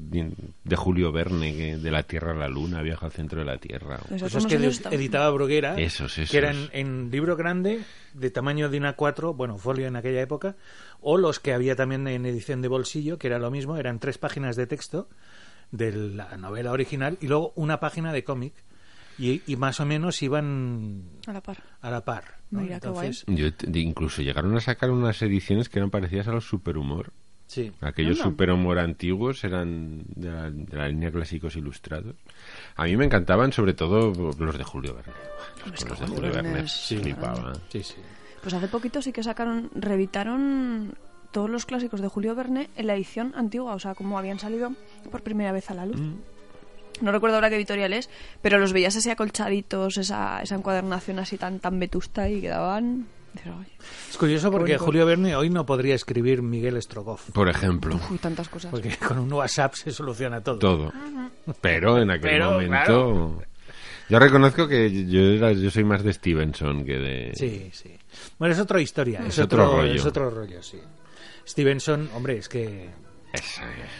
de 0.64 0.76
Julio 0.78 1.12
Verne, 1.12 1.54
que 1.54 1.78
de 1.78 1.92
la 1.92 2.04
Tierra 2.04 2.32
a 2.32 2.36
la 2.36 2.48
Luna, 2.48 2.82
viaja 2.82 3.06
al 3.08 3.12
centro 3.12 3.40
de 3.40 3.46
la 3.46 3.58
Tierra. 3.58 4.00
Esos 4.06 4.32
Esos 4.34 4.48
tomos 4.48 4.80
que 4.82 4.96
editaba 4.96 5.30
Bruguera, 5.32 5.76
Esos, 5.78 6.18
esos. 6.18 6.32
que 6.32 6.38
eran 6.38 6.70
en 6.72 7.12
libro 7.12 7.36
grande, 7.36 7.82
de 8.14 8.30
tamaño 8.32 8.70
de 8.70 8.78
una 8.78 8.96
A4, 8.96 9.36
bueno, 9.36 9.58
folio 9.58 9.86
en 9.88 9.98
aquella 9.98 10.22
época, 10.22 10.56
o 11.02 11.18
los 11.18 11.42
que 11.42 11.54
había 11.54 11.76
también 11.76 12.08
en 12.08 12.26
edición 12.26 12.62
de 12.62 12.70
bolsillo, 12.70 13.18
que 13.18 13.28
era 13.28 13.38
lo 13.38 13.52
mismo, 13.52 13.76
eran 13.76 14.00
tres 14.00 14.18
páginas 14.18 14.56
de 14.56 14.66
texto 14.66 15.10
de 15.72 15.92
la 15.92 16.38
novela 16.38 16.72
original 16.72 17.18
y 17.20 17.28
luego 17.28 17.52
una 17.56 17.82
página 17.82 18.14
de 18.14 18.24
cómic. 18.24 18.54
Y, 19.18 19.44
y 19.48 19.56
más 19.56 19.80
o 19.80 19.86
menos 19.86 20.22
iban 20.24 21.04
A 21.26 21.32
la 21.32 21.42
par. 21.42 21.64
a 21.80 21.90
la 21.90 22.04
par. 22.04 22.36
¿No? 22.52 22.62
Mira, 22.62 22.80
qué 22.80 22.88
guay. 22.90 23.08
Entonces, 23.08 23.26
Yo 23.28 23.54
te- 23.54 23.80
incluso 23.80 24.22
llegaron 24.22 24.56
a 24.56 24.60
sacar 24.62 24.92
unas 24.92 25.22
ediciones 25.22 25.70
que 25.70 25.80
eran 25.80 25.90
parecidas 25.90 26.28
a 26.28 26.32
los 26.32 26.48
Superhumor. 26.48 27.12
sí. 27.48 27.72
Aquellos. 27.82 28.18
Superhumor 28.20 28.80
antiguos 28.80 29.44
eran 29.44 30.04
de 30.16 30.32
la, 30.32 30.50
de 30.52 30.78
la 30.78 30.88
línea 30.88 31.12
clásicos 31.12 31.56
ilustrados. 31.56 32.16
A 32.76 32.86
mí 32.86 32.96
me 32.98 33.06
encantaban 33.06 33.52
sobre 33.54 33.74
todo 33.74 34.34
los 34.40 34.58
de 34.58 34.64
Julio 34.64 34.96
Verne. 34.96 35.14
Los, 35.66 36.00
de 36.00 36.08
Julio 36.08 36.22
Verne 36.32 36.42
Verne 36.52 36.60
es- 36.66 36.72
Sí. 36.72 36.98
flipaba. 36.98 37.54
Sí, 37.70 37.84
sí. 37.84 37.96
Pues 38.42 38.54
hace 38.54 38.68
poquito 38.68 39.02
sí 39.02 39.12
que 39.12 39.24
sacaron, 39.24 39.72
reeditaron 39.76 40.94
todos 41.32 41.50
los 41.50 41.66
clásicos 41.66 42.00
de 42.02 42.08
Julio 42.08 42.36
Verne 42.36 42.70
en 42.78 42.88
la 42.88 42.96
edición 42.96 43.34
antigua, 43.36 43.74
o 43.76 43.80
sea, 43.80 43.96
como 43.96 44.18
habían 44.18 44.40
salido 44.40 44.72
por 45.12 45.22
primera 45.24 45.52
vez 45.52 45.70
a 45.70 45.74
la 45.74 45.86
luz. 45.86 46.00
Mm. 46.00 46.14
No 47.02 47.12
recuerdo 47.12 47.36
ahora 47.38 47.50
qué 47.50 47.56
editorial 47.56 47.94
es, 47.94 48.10
pero 48.42 48.58
los 48.60 48.74
veías 48.74 48.96
así 48.96 49.10
acolchaditos, 49.10 49.98
esa, 49.98 50.42
esa 50.42 50.56
encuadernación 50.56 51.20
así 51.20 51.38
tan, 51.38 51.60
tan 51.60 51.80
vetusta 51.80 52.30
y 52.30 52.42
quedaban... 52.42 53.08
dices, 53.34 53.52
"Ay, 53.58 53.68
Es 54.10 54.18
curioso 54.18 54.52
porque 54.52 54.74
bonito. 54.74 54.86
Julio 54.86 55.06
Verne 55.06 55.36
hoy 55.36 55.50
no 55.50 55.66
podría 55.66 55.96
escribir 55.96 56.42
Miguel 56.42 56.82
Strogoff. 56.82 57.30
Por 57.32 57.50
ejemplo, 57.50 58.00
uy, 58.10 58.18
tantas 58.18 58.48
cosas. 58.50 58.72
Porque 58.72 58.96
con 58.98 59.20
un 59.20 59.32
WhatsApp 59.34 59.74
se 59.76 59.92
soluciona 59.92 60.42
todo. 60.42 60.60
todo. 60.60 60.94
Pero 61.62 62.00
en 62.02 62.12
aquel 62.12 62.30
Pero, 62.32 62.52
momento... 62.52 62.74
claro. 62.74 63.42
Yo 64.08 64.20
reconozco 64.20 64.68
que 64.68 65.06
yo, 65.08 65.20
era- 65.22 65.52
yo 65.52 65.72
soy 65.72 65.84
más 65.84 66.04
de 66.04 66.14
Stevenson 66.14 66.86
que 66.86 66.94
de... 66.94 67.32
Sí, 67.36 67.70
sí. 67.74 67.92
Bueno, 68.38 68.54
es 68.54 68.60
otra 68.62 68.80
historia, 68.80 69.20
es, 69.22 69.30
Es 69.30 69.40
otro 69.40 69.66
otro, 69.66 69.78
rollo. 69.82 69.94
es 69.96 70.06
otro 70.06 70.30
rollo, 70.30 70.62
sí. 70.62 70.80
Stevenson, 71.48 72.10
hombre, 72.16 72.38
es 72.38 72.48
que 72.48 72.90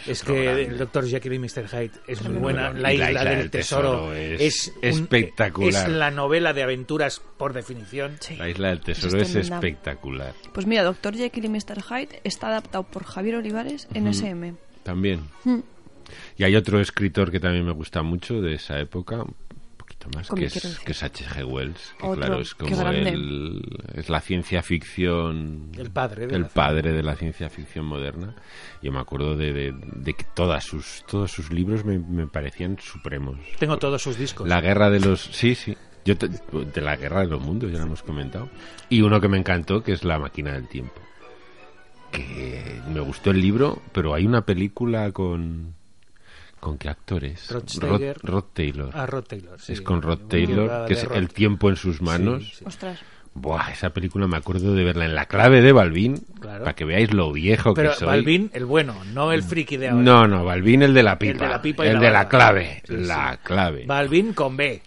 Es, 0.06 0.22
que 0.22 0.42
grande. 0.44 0.62
el 0.64 0.78
Dr. 0.78 1.06
Jekyll 1.08 1.32
y 1.34 1.38
Mr. 1.38 1.68
Hyde 1.68 1.90
es 2.06 2.22
muy 2.22 2.38
buena. 2.38 2.70
bueno. 2.70 2.80
La 2.80 2.92
Y 2.92 2.96
isla, 3.02 3.24
del 3.24 3.50
tesoro, 3.50 4.12
es 4.14 4.72
un- 4.76 4.84
espectacular. 4.88 5.88
Es 5.88 5.94
la 5.96 6.10
novela 6.10 6.52
de 6.52 6.62
aventuras 6.62 7.20
por 7.36 7.52
definición. 7.52 8.16
Sí. 8.20 8.36
La 8.36 8.48
isla 8.48 8.68
del 8.68 8.80
tesoro 8.80 9.18
es 9.20 9.34
espectacular. 9.34 10.34
Pues 10.52 10.66
mira, 10.66 10.82
Doctor 10.82 11.14
Jekyll 11.16 11.44
y 11.44 11.48
Mr. 11.48 11.82
Hyde 11.82 12.20
está 12.24 12.48
adaptado 12.48 12.84
por 12.84 13.04
Javier 13.04 13.36
Olivares 13.36 13.88
en 13.94 14.06
SM. 14.08 14.54
También. 14.82 15.22
Mm. 15.44 15.58
Y 16.36 16.44
hay 16.44 16.54
otro 16.54 16.80
escritor 16.80 17.30
que 17.32 17.40
también 17.40 17.64
me 17.66 17.72
gusta 17.72 18.02
mucho 18.02 18.40
de 18.40 18.54
esa 18.54 18.78
época, 18.78 19.24
un 20.06 20.10
poquito 20.12 20.18
más, 20.18 20.28
¿Cómo 20.28 20.40
que 20.40 20.46
es, 20.46 20.78
que 20.80 20.92
es 20.92 21.02
H.G. 21.02 21.44
Wells. 21.44 21.94
Que 21.98 22.06
Otro, 22.06 22.16
claro, 22.20 22.40
es 22.40 22.54
como 22.54 22.88
el, 22.90 23.62
es 23.94 24.08
la 24.08 24.20
ciencia 24.20 24.62
ficción. 24.62 25.70
El 25.76 25.90
padre 25.90 26.26
de 26.26 26.36
el 26.36 26.42
la 26.42 26.48
padre 26.48 26.92
de 26.92 27.02
la 27.02 27.16
ciencia 27.16 27.48
ficción 27.50 27.84
moderna. 27.86 28.34
Yo 28.82 28.92
me 28.92 29.00
acuerdo 29.00 29.36
de, 29.36 29.52
de- 29.52 29.74
de 29.96 30.14
que 30.14 30.24
todas 30.34 30.64
sus, 30.64 31.04
todos 31.06 31.30
sus 31.32 31.50
libros 31.50 31.84
me, 31.84 31.98
me 31.98 32.26
parecían 32.26 32.78
supremos. 32.80 33.38
Tengo 33.58 33.76
todos 33.78 34.02
sus 34.02 34.16
discos. 34.18 34.48
La 34.48 34.60
guerra 34.60 34.90
de 34.90 35.00
los. 35.00 35.20
Sí, 35.20 35.54
sí. 35.54 35.76
Yo 36.04 36.16
te- 36.16 36.28
de 36.28 36.80
la 36.80 36.96
guerra 36.96 37.20
de 37.22 37.26
los 37.28 37.40
mundos, 37.40 37.70
ya 37.72 37.78
lo 37.78 37.84
hemos 37.84 38.02
comentado. 38.02 38.48
Y 38.88 39.00
uno 39.02 39.20
que 39.20 39.28
me 39.28 39.38
encantó, 39.38 39.82
que 39.82 39.92
es 39.92 40.04
La 40.04 40.18
máquina 40.18 40.52
del 40.52 40.68
tiempo. 40.68 41.00
Que 42.12 42.80
me 42.92 43.00
gustó 43.00 43.30
el 43.32 43.40
libro, 43.40 43.82
pero 43.92 44.14
hay 44.14 44.24
una 44.26 44.42
película 44.46 45.10
con. 45.12 45.74
¿Con 46.66 46.78
qué 46.78 46.88
actores? 46.88 47.48
Rod 47.48 47.60
Rod, 47.60 47.68
Steiger. 47.68 48.18
Rod 48.24 48.44
Taylor. 48.52 48.90
Ah, 48.92 49.06
Rod 49.06 49.22
Taylor. 49.22 49.60
sí. 49.60 49.72
es 49.74 49.80
con 49.82 50.02
Rod 50.02 50.18
Taylor, 50.28 50.86
que 50.88 50.94
es 50.94 51.04
Rod. 51.04 51.16
El 51.16 51.28
tiempo 51.28 51.70
en 51.70 51.76
sus 51.76 52.02
manos. 52.02 52.42
Sí, 52.42 52.54
sí. 52.56 52.64
Ostras. 52.66 52.98
Buah, 53.34 53.70
esa 53.70 53.90
película 53.90 54.26
me 54.26 54.36
acuerdo 54.36 54.74
de 54.74 54.82
verla 54.82 55.04
en 55.04 55.14
la 55.14 55.26
clave 55.26 55.60
de 55.62 55.70
Balvin, 55.70 56.16
Claro. 56.40 56.64
para 56.64 56.74
que 56.74 56.84
veáis 56.84 57.12
lo 57.14 57.30
viejo 57.32 57.72
Pero 57.72 57.90
que 57.90 57.96
soy. 57.98 58.08
Balvin, 58.08 58.50
el 58.52 58.64
bueno, 58.64 58.96
no 59.12 59.30
el 59.30 59.44
friki 59.44 59.76
de 59.76 59.90
ahora. 59.90 60.02
No, 60.02 60.26
no, 60.26 60.44
Balvin 60.44 60.82
el 60.82 60.92
de 60.92 61.04
la 61.04 61.16
pipa. 61.16 61.32
El 61.34 61.38
de 61.38 61.48
la 61.48 61.62
pipa 61.62 61.84
y 61.86 61.88
el 61.90 61.94
la 61.94 62.00
de 62.00 62.10
la 62.10 62.28
clave. 62.28 62.82
Sí, 62.84 62.96
la 62.96 63.32
sí. 63.34 63.38
clave. 63.44 63.84
Balvin 63.86 64.32
con 64.32 64.56
B. 64.56 64.82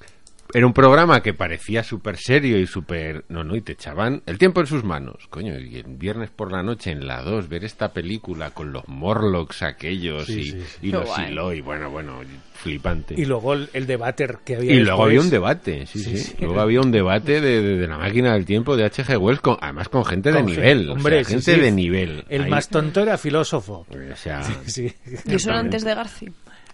Era 0.52 0.66
un 0.66 0.74
programa 0.74 1.22
que 1.22 1.34
parecía 1.36 1.84
súper 1.84 2.18
serio 2.18 2.58
y 2.58 2.66
súper... 2.66 3.24
No, 3.30 3.44
no, 3.44 3.56
y 3.56 3.62
te 3.62 3.74
echaban 3.74 4.24
el 4.26 4.40
tiempo 4.40 4.62
en 4.62 4.68
sus 4.68 4.84
manos. 4.84 5.28
Coño, 5.30 5.58
y 5.60 5.76
el 5.78 5.84
viernes 5.96 6.32
por 6.32 6.52
la 6.52 6.64
noche 6.64 6.90
en 6.90 7.06
la 7.06 7.22
2 7.22 7.48
ver 7.50 7.64
esta 7.66 7.94
película 7.94 8.50
con 8.52 8.72
los 8.74 8.88
Morlocks 8.88 9.62
aquellos 9.62 10.26
Sí, 10.26 10.40
y, 10.40 10.44
sí, 10.52 10.60
sí. 10.62 10.78
y 10.88 10.92
los 10.92 11.06
guay. 11.06 11.28
Eloy. 11.28 11.62
Bueno, 11.62 11.92
bueno, 11.92 12.22
flipante. 12.54 13.14
Y 13.16 13.26
luego 13.26 13.54
el, 13.54 13.70
el 13.74 13.86
debate 13.86 14.28
que 14.44 14.56
había. 14.56 14.74
Y 14.74 14.80
luego 14.80 15.04
había 15.04 15.22
un 15.22 15.30
debate, 15.30 15.86
sí, 15.86 16.00
Sí, 16.00 16.18
sí. 16.18 16.24
sí. 16.24 16.36
Luego 16.40 16.62
había 16.62 16.82
un 16.82 16.92
debate 16.92 17.42
de, 17.42 17.62
de- 17.62 17.78
de 17.78 17.88
la 17.88 17.98
máquina 18.00 18.34
del 18.34 18.46
tiempo 18.46 18.76
de 18.76 18.86
H.G. 18.86 19.18
Wells, 19.20 19.42
con, 19.42 19.58
además 19.62 19.88
con 19.90 20.04
gente 20.04 20.32
de 20.32 20.38
gente- 20.40 20.52
nivel. 20.56 20.90
o 20.90 20.94
hombre, 20.94 21.18
sea, 21.18 21.24
sí, 21.26 21.30
gente 21.34 21.56
sí. 21.56 21.60
de 21.62 21.72
nivel. 21.72 22.26
El 22.28 22.44
Ahí- 22.46 22.50
más 22.50 22.70
tonto 22.70 23.02
era 23.02 23.18
filósofo. 23.20 23.86
O 23.88 24.16
sea, 24.16 24.42
Sí, 24.66 24.92
Y 25.26 25.36
eso 25.36 25.52
era 25.52 25.60
antes 25.60 25.84
de 25.84 25.94
Garci. 25.94 26.26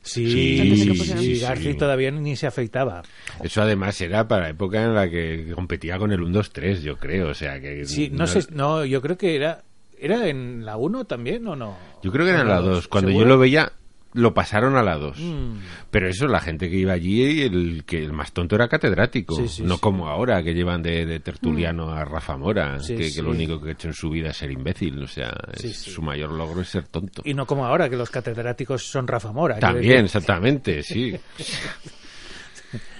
Sí, 0.05 0.77
Sí, 0.77 0.95
sí, 0.95 1.35
sí. 1.37 1.73
todavía 1.73 2.11
ni 2.11 2.35
se 2.35 2.47
afeitaba. 2.47 3.03
Eso 3.43 3.61
además 3.61 3.99
era 3.99 4.27
para 4.27 4.43
la 4.43 4.49
época 4.49 4.83
en 4.83 4.93
la 4.95 5.09
que 5.09 5.51
competía 5.53 5.97
con 5.97 6.11
el 6.11 6.19
1-2-3, 6.21 6.81
yo 6.81 6.97
creo. 6.97 7.29
O 7.29 7.33
sea, 7.33 7.59
que... 7.59 7.85
Sí, 7.85 8.09
no, 8.11 8.27
sé, 8.27 8.45
no, 8.51 8.85
yo 8.85 9.01
creo 9.01 9.17
que 9.17 9.35
era 9.35 9.63
¿Era 9.99 10.27
en 10.27 10.65
la 10.65 10.77
1 10.77 11.05
también 11.05 11.47
o 11.47 11.55
no? 11.55 11.77
Yo 12.03 12.11
creo 12.11 12.25
que 12.25 12.31
era 12.31 12.41
en 12.41 12.49
la 12.49 12.59
2. 12.59 12.87
Cuando 12.87 13.09
yo 13.09 13.17
¿Seguro? 13.19 13.35
lo 13.35 13.39
veía, 13.39 13.71
lo 14.15 14.33
pasaron 14.33 14.75
a 14.77 14.81
la 14.83 14.95
2. 14.97 15.19
Mm. 15.19 15.53
Pero 15.91 16.09
eso, 16.09 16.27
la 16.27 16.39
gente 16.39 16.69
que 16.69 16.77
iba 16.77 16.93
allí, 16.93 17.43
el 17.43 17.83
que 17.85 18.03
el 18.03 18.11
más 18.13 18.31
tonto 18.31 18.55
era 18.55 18.67
catedrático. 18.67 19.35
Sí, 19.35 19.47
sí, 19.47 19.63
no 19.63 19.75
sí. 19.75 19.81
como 19.81 20.07
ahora, 20.07 20.41
que 20.41 20.53
llevan 20.53 20.81
de, 20.81 21.05
de 21.05 21.19
tertuliano 21.19 21.91
a 21.91 22.03
Rafa 22.05 22.37
Mora, 22.37 22.77
que, 22.85 23.11
lo 23.21 23.31
único 23.31 23.61
que 23.61 23.69
ha 23.69 23.71
hecho 23.73 23.89
en 23.89 23.93
su 23.93 24.09
vida 24.09 24.29
es 24.29 24.37
ser 24.37 24.51
imbécil. 24.51 25.03
O 25.03 25.07
sea, 25.07 25.33
es- 25.53 25.77
su 25.77 26.01
mayor 26.01 26.31
logro 26.31 26.61
es 26.61 26.69
ser 26.69 26.87
tonto. 26.87 27.21
Y 27.25 27.33
no 27.33 27.45
como 27.45 27.65
ahora, 27.65 27.89
que 27.89 27.95
los 27.97 28.09
catedráticos 28.09 28.83
son 28.83 29.07
Rafa 29.07 29.31
Mora. 29.31 29.59
También, 29.59 30.05
exactamente, 30.05 30.81
sí. 30.83 31.13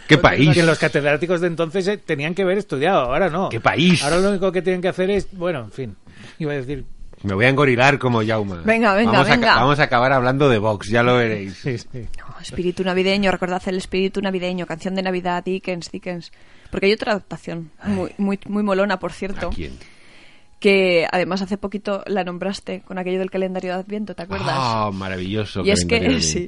¿Qué 0.08 0.18
país? 0.20 0.54
Que 0.54 0.62
los 0.64 0.78
catedráticos 0.78 1.42
de 1.42 1.48
entonces 1.48 1.88
eh, 1.88 1.98
tenían 1.98 2.36
que 2.36 2.44
haber 2.44 2.60
estudiado, 2.60 3.00
ahora 3.02 3.30
no. 3.30 3.50
¿Qué 3.50 3.60
país? 3.60 4.04
Ahora 4.04 4.20
lo 4.20 4.30
único 4.30 4.52
que 4.52 4.62
tienen 4.62 4.82
que 4.82 4.88
hacer 4.88 5.10
es, 5.10 5.28
bueno, 5.32 5.62
en 5.62 5.72
fin, 5.72 5.96
iba 6.38 6.52
a 6.52 6.56
decir, 6.56 6.86
Me 7.24 7.34
voy 7.34 7.46
a 7.46 7.50
engorilar 7.50 7.98
como 8.00 8.24
Jauma. 8.26 8.62
Venga, 8.64 8.94
venga, 8.94 9.12
vamos 9.14 9.28
A, 9.28 9.32
venga. 9.36 9.56
vamos 9.56 9.80
a 9.80 9.84
acabar 9.84 10.12
hablando 10.14 10.48
de 10.50 10.58
Vox, 10.60 10.90
ya 10.90 11.02
lo 11.04 11.16
veréis. 11.18 11.56
sí, 11.58 11.78
sí. 11.78 11.88
No, 12.20 12.40
espíritu 12.42 12.84
navideño, 12.84 13.32
recordad 13.32 13.62
el 13.68 13.78
espíritu 13.78 14.22
navideño, 14.22 14.66
canción 14.66 14.94
de 14.96 15.02
Navidad, 15.02 15.44
Dickens, 15.44 15.92
Dickens. 15.92 16.32
Porque 16.72 16.88
hay 16.88 16.94
otra 16.94 17.14
adaptación, 17.14 17.72
muy, 17.86 18.12
muy, 18.18 18.40
muy 18.48 18.64
molona, 18.64 19.00
por 19.00 19.14
cierto, 19.14 19.48
¿A 19.48 19.50
quién? 19.52 19.74
que 20.60 21.06
además 21.12 21.42
hace 21.42 21.58
poquito 21.58 22.04
la 22.08 22.24
nombraste 22.24 22.82
con 22.82 22.98
aquello 22.98 23.20
del 23.20 23.30
calendario 23.30 23.74
de 23.74 23.80
Adviento, 23.80 24.16
¿te 24.16 24.24
acuerdas? 24.24 24.50
Ah, 24.52 24.90
maravilloso. 24.94 25.64
y 25.64 25.70
es 25.72 25.86
que 25.86 26.22
sí. 26.22 26.46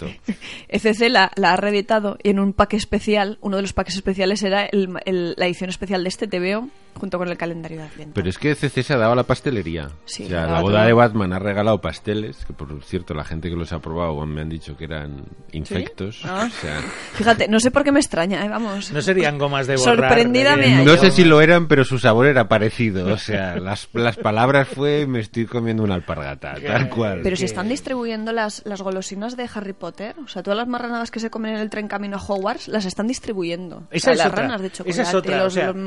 ECC 0.69 1.09
la, 1.09 1.31
la 1.35 1.53
ha 1.53 1.57
reeditado 1.57 2.17
y 2.23 2.29
en 2.29 2.39
un 2.39 2.53
pack 2.53 2.73
especial, 2.73 3.37
uno 3.41 3.57
de 3.57 3.61
los 3.61 3.73
packs 3.73 3.95
especiales 3.95 4.41
era 4.43 4.65
el- 4.65 4.89
el- 5.05 5.35
la 5.37 5.45
edición 5.45 5.69
especial 5.69 6.03
de 6.03 6.09
este 6.09 6.27
TVO 6.27 6.69
junto 6.97 7.17
con 7.17 7.27
el 7.27 7.37
calendario 7.37 7.77
de 7.79 7.83
Adviento. 7.85 8.13
Pero 8.15 8.29
es 8.29 8.37
que 8.37 8.53
CC 8.55 8.83
se 8.83 8.93
ha 8.93 8.97
dado 8.97 9.13
a 9.13 9.15
la 9.15 9.23
pastelería. 9.23 9.89
Sí, 10.05 10.25
o 10.25 10.27
sea, 10.29 10.45
la 10.47 10.61
boda 10.61 10.77
todo. 10.79 10.87
de 10.87 10.93
Batman 10.93 11.33
ha 11.33 11.39
regalado 11.39 11.79
pasteles, 11.81 12.45
que 12.45 12.53
por 12.53 12.83
cierto 12.83 13.13
la 13.13 13.23
gente 13.23 13.49
que 13.49 13.55
los 13.55 13.71
ha 13.73 13.79
probado 13.79 14.25
me 14.25 14.41
han 14.41 14.49
dicho 14.49 14.75
que 14.77 14.85
eran 14.85 15.25
infectos. 15.51 16.21
Ah. 16.25 16.47
O 16.47 16.61
sea, 16.61 16.79
Fíjate, 17.13 17.47
no 17.47 17.59
sé 17.59 17.71
por 17.71 17.83
qué 17.83 17.91
me 17.91 17.99
extraña, 17.99 18.45
¿eh? 18.45 18.49
vamos. 18.49 18.91
No 18.91 19.01
serían 19.01 19.37
gomas 19.37 19.67
de 19.67 19.75
borrar. 19.77 19.95
Sorprendida 19.97 20.51
de- 20.55 20.57
me 20.57 20.75
hallo. 20.75 20.91
no 20.95 20.97
sé 20.97 21.11
si 21.11 21.23
lo 21.23 21.41
eran, 21.41 21.67
pero 21.67 21.83
su 21.83 21.99
sabor 21.99 22.25
era 22.27 22.47
parecido. 22.47 23.13
O 23.13 23.17
sea, 23.17 23.55
las, 23.59 23.89
las 23.93 24.17
palabras 24.17 24.67
fue 24.67 25.05
me 25.07 25.19
estoy 25.19 25.45
comiendo 25.45 25.83
una 25.83 25.95
alpargata, 25.95 26.55
tal 26.65 26.89
cual. 26.89 27.21
Pero 27.23 27.35
si 27.35 27.41
que- 27.41 27.45
están 27.45 27.69
distribuyendo 27.69 28.31
las, 28.31 28.61
las 28.65 28.81
golosinas 28.81 29.35
de 29.37 29.49
Harry 29.53 29.73
Potter, 29.73 30.15
o 30.23 30.27
sea, 30.27 30.43
todas 30.43 30.57
las 30.57 30.67
marranadas 30.67 31.11
que 31.11 31.19
se 31.19 31.29
comen 31.29 31.55
en 31.55 31.61
el 31.61 31.69
tren 31.69 31.87
camino 31.87 32.17
a 32.17 32.21
Hogwarts, 32.21 32.67
las 32.67 32.85
están 32.85 33.07
distribuyendo. 33.07 33.87
Esa 33.91 34.11
O 34.11 34.13
sea, 34.13 34.13
es 34.13 34.17
las 34.19 34.27
otra. 34.27 34.41
ranas 34.43 34.61
de 34.61 34.67
Esa 34.67 34.77
chocolate, 34.77 35.01
es 35.01 35.13
otra, 35.13 35.37
los, 35.37 35.47
o 35.47 35.49
sea, 35.51 35.67
los, 35.67 35.77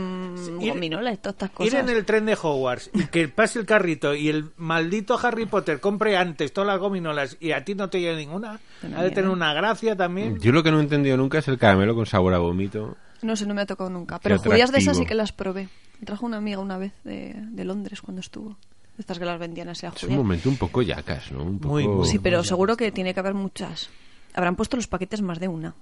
ir- 0.61 0.75
todas 1.21 1.35
estas 1.35 1.51
Ir 1.67 1.75
en 1.75 1.89
el 1.89 2.05
tren 2.05 2.27
de 2.27 2.35
Hogwarts 2.41 2.91
y 2.95 3.07
que 3.07 3.29
pase 3.29 3.59
el 3.59 3.67
carrito 3.67 4.15
y 4.15 4.29
el 4.29 4.51
maldito 4.57 5.19
Harry 5.23 5.47
Potter 5.47 5.81
compre 5.81 6.17
antes 6.17 6.53
todas 6.53 6.69
las 6.69 6.79
gominolas 6.79 7.37
y 7.41 7.53
a 7.53 7.65
ti 7.65 7.75
no 7.75 7.89
te 7.89 8.01
llega 8.01 8.17
ninguna, 8.17 8.61
Una 8.83 9.01
ha 9.01 9.03
de 9.03 9.11
tener 9.11 9.31
una 9.31 9.53
gracia 9.53 9.97
también. 9.97 10.39
Yo 10.39 10.53
lo 10.53 10.63
que 10.63 10.71
no 10.71 10.79
he 10.79 10.83
entendido 10.83 11.17
nunca 11.17 11.39
es 11.39 11.49
el 11.49 11.59
caramelo 11.59 11.95
con 11.95 12.07
sabor 12.07 12.35
a 12.35 12.39
vómito. 12.39 12.97
No 13.23 13.37
sé, 13.37 13.47
no 13.47 13.55
me 13.55 13.63
ha 13.63 13.67
tocado 13.67 13.91
nunca. 13.91 14.19
Pero 14.19 14.39
judías 14.39 14.73
de 14.73 14.79
esas 14.79 14.97
sí 14.97 15.05
que 15.05 15.15
las 15.15 15.33
probé. 15.33 15.69
Me 15.99 16.07
trajo 16.07 16.25
una 16.25 16.39
amiga 16.39 16.59
una 16.59 16.79
vez 16.79 16.93
de, 17.05 17.35
de 17.37 17.65
Londres 17.65 18.01
cuando 18.01 18.21
estuvo. 18.21 18.57
Estas 18.99 19.19
que 19.19 19.25
las 19.25 19.39
vendían 19.39 19.69
así 19.69 19.87
a 19.87 19.91
Es 19.91 20.03
un 20.05 20.17
momento 20.17 20.49
un 20.49 20.57
poco 20.57 20.83
yacas, 20.83 21.33
¿no? 21.33 21.43
Un 21.43 21.59
poco... 21.59 21.75
Muy, 21.75 21.89
muy. 21.89 22.07
Sí, 22.07 22.19
pero 22.19 22.45
seguro 22.45 22.77
que 22.77 22.93
tiene 22.93 23.15
que 23.15 23.21
haber 23.21 23.35
muchas. 23.35 23.89
Habrán 24.35 24.57
puesto 24.57 24.77
los 24.77 24.89
paquetes 24.89 25.23
más 25.23 25.41
de 25.41 25.49
una. 25.49 25.75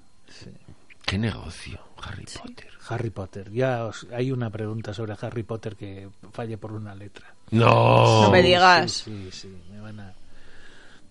Qué 1.05 1.19
negocio, 1.19 1.81
Harry 2.03 2.24
Potter. 2.24 2.68
Harry 2.88 3.11
Potter. 3.11 3.51
Ya 3.53 3.84
os- 3.86 4.07
hay 4.14 4.30
una 4.32 4.51
pregunta 4.51 4.94
sobre 4.94 5.14
Harry 5.20 5.42
Potter 5.42 5.76
que 5.76 6.09
falle 6.32 6.57
por 6.59 6.72
una 6.72 6.94
letra. 6.94 7.34
No. 7.51 8.22
No 8.22 8.30
me 8.30 8.42
digas. 8.42 8.90
Sí, 8.92 9.28
sí, 9.32 9.49
sí, 9.49 9.57
me 9.72 9.80
van 9.80 10.01
a... 10.01 10.12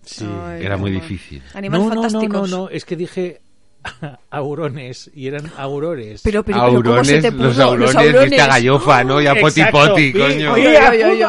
Sí. 0.04 0.24
Ay, 0.44 0.64
Era 0.64 0.76
muy 0.76 0.90
difícil. 0.90 1.42
Animales 1.54 1.86
no, 1.88 1.94
no, 1.94 2.08
no, 2.08 2.28
no, 2.28 2.46
no, 2.46 2.68
es 2.70 2.84
que 2.84 2.96
dije 2.96 3.42
aurones 4.30 5.10
y 5.14 5.26
eran 5.28 5.50
aurores. 5.56 6.20
Pero, 6.22 6.42
pero, 6.42 6.58
pero, 6.58 6.82
¿cómo 6.82 7.04
se 7.04 7.14
aurones, 7.16 7.22
te 7.22 7.32
pudo? 7.32 7.44
los 7.48 7.58
aurones, 7.58 8.22
viste 8.24 8.40
a 8.40 8.46
gallofa, 8.46 9.04
¿no? 9.04 9.20
Y 9.20 9.26
a 9.26 9.34
poti 9.34 9.60
Exacto. 9.60 9.88
poti, 9.88 10.12
Sí, 10.12 10.18
coño. 10.18 10.52
oye, 10.52 10.78
Oye. 11.04 11.26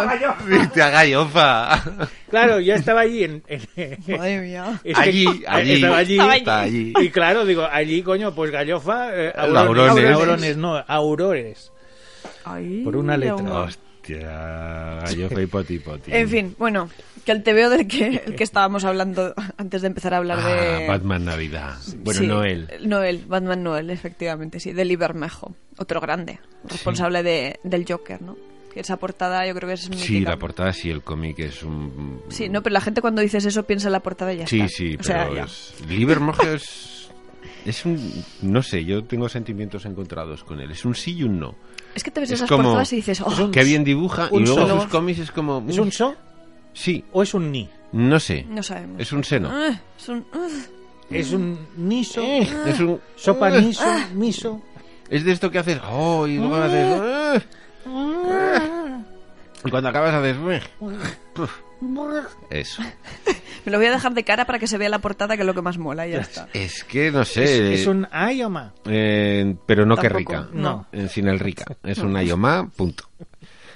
Viste 0.47 0.81
a 0.81 0.89
gallofa. 0.89 1.83
Claro, 2.29 2.59
yo 2.59 2.73
estaba 2.75 3.01
allí 3.01 3.23
en... 3.23 3.43
en- 3.47 3.97
Madre 4.17 4.41
mía. 4.41 4.79
Allí, 4.95 5.25
allí. 5.47 5.73
Estaba 5.73 5.97
allí. 5.97 6.13
Estaba 6.13 6.31
allí. 6.31 6.37
Está 6.39 6.59
allí. 6.61 6.93
Y 7.01 7.09
claro, 7.09 7.45
digo, 7.45 7.67
allí, 7.71 8.03
coño, 8.03 8.33
pues 8.35 8.51
gallofa, 8.51 9.09
eh, 9.13 9.33
aurones, 9.35 10.13
aurones, 10.13 10.57
no, 10.57 10.77
aurores. 10.87 11.71
Ay, 12.45 12.81
Por 12.83 12.95
una 12.95 13.17
letra. 13.17 13.63
Hostia, 13.63 14.99
gallofa 15.03 15.41
y 15.41 15.45
poti 15.45 15.79
poti. 15.79 16.11
En 16.13 16.29
fin, 16.29 16.55
bueno, 16.57 16.89
que 17.29 17.33
el 17.33 17.43
TVO 17.43 17.69
del 17.69 17.87
que, 17.87 18.07
el 18.25 18.35
que 18.35 18.43
estábamos 18.43 18.85
hablando 18.85 19.33
antes 19.57 19.81
de 19.81 19.87
empezar 19.87 20.13
a 20.13 20.17
hablar 20.17 20.39
Ah, 20.41 20.47
de... 20.79 20.87
Batman 20.87 21.25
Navidad. 21.25 21.75
Bueno, 22.03 22.19
Sí, 22.19 22.27
Noel. 22.27 22.67
Noel, 22.81 23.23
Batman 23.27 23.61
Noel, 23.63 23.89
efectivamente, 23.91 24.59
sí, 24.59 24.73
de 24.73 24.95
Bermejo, 24.95 25.55
otro 25.77 26.01
grande, 26.01 26.39
responsable 26.67 27.21
de, 27.23 27.59
del 27.63 27.85
Joker, 27.87 28.21
¿no? 28.21 28.35
Esa 28.75 28.97
portada 28.97 29.45
yo 29.47 29.53
creo 29.55 29.67
que 29.67 29.73
es 29.73 29.81
Sí, 29.81 29.89
mítica. 29.89 30.31
la 30.31 30.37
portada 30.37 30.73
sí, 30.73 30.89
el 30.89 31.01
cómic 31.03 31.39
es 31.39 31.63
un... 31.63 32.21
Sí, 32.29 32.49
no, 32.49 32.61
pero 32.63 32.73
la 32.73 32.81
gente 32.81 33.01
cuando 33.01 33.21
dices 33.21 33.43
eso 33.45 33.63
piensa 33.63 33.87
en 33.87 33.93
la 33.93 33.99
portada 33.99 34.31
y 34.33 34.37
ya 34.37 34.47
Sí, 34.47 34.61
está. 34.61 34.75
sí, 34.77 34.95
O 34.99 35.03
sea, 35.03 35.23
pero 35.25 35.35
ya. 35.35 35.43
es... 35.43 35.73
Es... 36.53 37.09
Es 37.65 37.85
un... 37.85 38.23
No 38.41 38.61
sé, 38.63 38.85
yo 38.85 39.03
tengo 39.03 39.27
sentimientos 39.27 39.85
encontrados 39.85 40.43
con 40.43 40.59
él. 40.61 40.71
Es 40.71 40.85
un 40.85 40.95
sí 40.95 41.15
y 41.17 41.23
un 41.23 41.39
no. 41.39 41.55
Es 41.93 42.03
que 42.03 42.11
te 42.11 42.19
ves 42.21 42.29
es 42.31 42.35
esas 42.39 42.49
como- 42.49 42.63
portadas 42.63 42.93
y 42.93 42.97
dices, 42.97 43.21
oh, 43.21 43.51
Qué 43.51 43.63
bien 43.63 43.83
dibuja 43.83 44.29
y 44.31 44.39
luego 44.39 44.81
sus 44.81 44.89
cómics 44.89 45.19
es 45.19 45.31
como... 45.31 45.63
¿Es 45.67 45.77
un 45.77 45.91
so 45.91 46.15
Sí, 46.79 47.03
o 47.11 47.23
es 47.23 47.33
un 47.33 47.51
ni? 47.51 47.69
no 47.91 48.19
sé. 48.21 48.45
no 48.47 48.63
sabemos. 48.63 49.01
Es 49.01 49.11
un 49.11 49.21
seno. 49.25 49.49
Ah, 49.51 49.77
es 49.97 50.07
un... 50.07 50.25
ah. 50.31 50.47
¿Es 51.09 51.31
un 51.33 51.59
niso? 51.75 52.21
Es 52.23 52.79
un... 52.79 53.01
¿Sopa 53.17 53.49
niso? 53.49 53.83
¿Miso? 54.13 54.61
Es 55.09 55.25
de 55.25 55.33
esto 55.33 55.51
que 55.51 55.59
haces... 55.59 55.79
Oh, 55.91 56.25
y 56.25 56.37
luego 56.37 56.55
haces... 56.55 57.41
"Ah". 57.85 59.01
Y 59.65 59.69
cuando 59.69 59.89
acabas 59.89 60.13
haces... 60.13 60.37
"Puf". 61.33 61.51
Eso. 62.49 62.81
Me 63.65 63.71
lo 63.73 63.77
voy 63.77 63.87
a 63.87 63.91
dejar 63.91 64.13
de 64.13 64.23
cara 64.23 64.45
para 64.45 64.57
que 64.59 64.67
se 64.67 64.77
vea 64.77 64.87
la 64.87 64.99
portada, 64.99 65.35
que 65.35 65.41
es 65.41 65.45
lo 65.47 65.53
que 65.53 65.61
más 65.61 65.77
mola, 65.77 66.07
y 66.07 66.11
ya 66.11 66.19
está. 66.19 66.47
Es 66.53 66.83
que 66.85 67.11
no 67.11 67.21
¿Es, 67.23 67.27
sé... 67.29 67.73
es 67.73 67.87
un 67.87 68.07
ayoma? 68.11 68.73
Eh, 68.85 69.55
pero 69.65 69.85
no 69.85 69.97
que 69.97 70.09
Tampoco, 70.09 70.33
rica. 70.43 70.49
no. 70.53 70.87
Eh, 70.93 71.07
sin 71.09 71.27
el 71.27 71.39
rica. 71.39 71.65
Es 71.83 71.97
un 71.99 72.15
ayoma, 72.15 72.69
punto. 72.73 73.09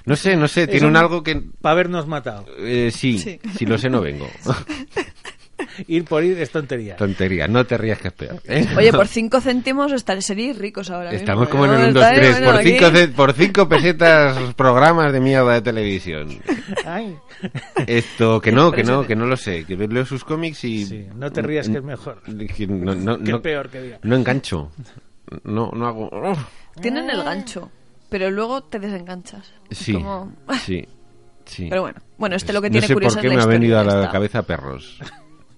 No 0.06 0.16
sé, 0.16 0.36
no 0.36 0.48
sé, 0.48 0.66
tiene 0.66 0.86
un- 0.86 0.92
un 0.92 0.96
algo 0.98 1.22
que... 1.22 1.40
Para 1.60 1.72
habernos 1.72 2.06
matado. 2.06 2.44
eh, 2.58 2.90
sí, 2.92 3.18
Sí. 3.18 3.40
si 3.56 3.64
lo 3.66 3.78
sé 3.78 3.88
no 3.88 4.00
vengo. 4.02 4.28
Ir 5.88 6.04
por 6.04 6.22
ir 6.22 6.38
es 6.40 6.50
tontería. 6.50 6.96
Tontería, 6.96 7.48
no 7.48 7.64
te 7.64 7.76
rías 7.78 7.98
que 7.98 8.08
es 8.08 8.14
peor. 8.14 8.40
¿eh? 8.44 8.66
Oye, 8.76 8.92
por 8.92 9.08
5 9.08 9.40
céntimos 9.40 9.92
estar, 9.92 10.20
seréis 10.22 10.56
ricos 10.58 10.90
ahora 10.90 11.10
mismo, 11.10 11.20
Estamos 11.20 11.48
¿eh? 11.48 11.50
como 11.50 11.64
en 11.66 11.70
el 11.72 11.78
No, 11.80 11.86
1, 11.86 11.92
2, 11.94 12.02
estáis, 12.02 12.20
3. 12.20 12.32
bueno, 12.32 12.46
Por 12.52 12.60
aquí. 12.60 12.70
5 13.06 13.16
por 13.16 13.32
cinco 13.32 13.68
pesetas 13.68 14.54
programas 14.56 15.12
de 15.12 15.20
mierda 15.20 15.52
de 15.54 15.62
televisión. 15.62 16.28
Ay. 16.84 17.16
Esto, 17.86 18.40
que 18.40 18.52
no, 18.52 18.70
que 18.72 18.84
no, 18.84 19.06
que 19.06 19.16
no 19.16 19.26
lo 19.26 19.36
sé. 19.36 19.64
Que 19.64 19.76
leo 19.76 20.04
sus 20.04 20.24
cómics 20.24 20.62
y... 20.64 20.84
Sí, 20.86 21.06
no 21.14 21.30
te 21.32 21.42
rías 21.42 21.68
que 21.68 21.78
es 21.78 21.84
mejor. 21.84 22.20
que 22.22 22.66
no, 22.66 22.94
no, 22.94 23.18
Qué 23.18 23.32
no- 23.32 23.42
peor 23.42 23.68
que 23.70 23.80
diga. 23.82 23.98
no 24.02 24.16
engancho. 24.16 24.70
No, 25.44 25.70
no 25.74 25.86
hago... 25.86 26.10
Tienen 26.80 27.08
el 27.10 27.22
gancho, 27.24 27.70
pero 28.14 28.30
luego 28.30 28.62
te 28.62 28.78
desenganchas. 28.78 29.52
Es 29.68 29.78
Sí, 29.78 29.92
como- 29.94 30.32
sí, 30.64 30.86
sí. 31.44 31.66
Pero 31.68 31.82
bueno, 31.82 31.98
bueno, 32.16 32.36
este 32.36 32.52
lo 32.52 32.62
que 32.62 32.68
no 32.68 32.74
tiene 32.74 32.86
sé 32.86 32.94
curioso 32.94 33.16
por 33.16 33.22
qué 33.22 33.26
es 33.26 33.32
la 33.32 33.38
me 33.38 33.42
ha 33.42 33.46
venido 33.46 33.80
a 33.80 33.82
la 33.82 34.08
cabeza 34.08 34.44
perros. 34.44 35.00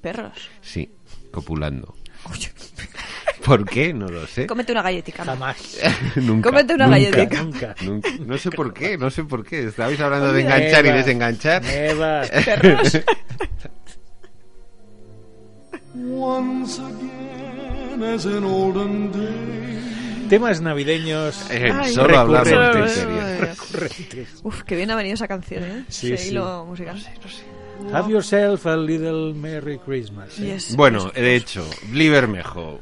Perros. 0.01 0.33
Sí, 0.63 0.91
copulando. 1.31 1.95
¿Por 3.45 3.67
qué? 3.69 3.93
No 3.93 4.09
lo 4.09 4.27
sé. 4.27 4.47
Cómete 4.47 4.73
una 4.73 4.81
galletica. 4.81 5.23
¿no? 5.23 5.33
Jamás. 5.33 5.79
nunca. 6.17 6.49
cómete 6.49 6.73
una 6.73 6.87
nunca, 6.87 6.99
galletica. 6.99 7.43
Nunca. 7.43 7.75
nunca. 7.85 8.09
No 8.25 8.39
sé 8.39 8.51
por 8.51 8.73
qué, 8.73 8.97
no 8.97 9.11
sé 9.11 9.25
por 9.25 9.45
qué. 9.45 9.65
Estabais 9.65 10.01
hablando 10.01 10.33
de 10.33 10.41
Eva, 10.41 10.57
enganchar 10.57 10.87
y 10.87 10.91
desenganchar. 10.93 11.63
Eva. 11.67 12.23
Perros. 12.43 13.01
Once 16.11 16.79
again, 16.79 18.03
as 18.03 18.25
in 18.25 18.45
olden 18.45 19.13
days. 19.13 19.76
Temas 20.29 20.61
navideños 20.61 21.49
Eh, 21.51 21.71
Ay, 21.73 21.93
solo 21.93 22.19
hablamos 22.19 22.49
de 22.49 22.57
recurrentes. 22.57 22.93
series. 22.95 23.41
recurrentes. 23.41 24.41
Uf, 24.43 24.63
que 24.63 24.77
bien 24.77 24.91
ha 24.91 24.97
venido 24.97 25.15
esa 25.15 25.29
canción, 25.29 25.63
¿eh? 25.65 25.85
Sí, 25.89 26.13
Ese 26.13 26.25
sí. 26.25 26.31
hilo 26.31 26.65
musical. 26.67 27.01
Have 27.93 28.11
yourself 28.11 28.67
a 28.67 28.77
little 28.77 29.35
Merry 29.35 29.79
Christmas. 29.79 30.39
¿eh? 30.41 30.55
Yes. 30.55 30.75
Bueno, 30.77 31.11
de 31.11 31.37
hecho, 31.37 31.69
Blivermejo. 31.91 32.81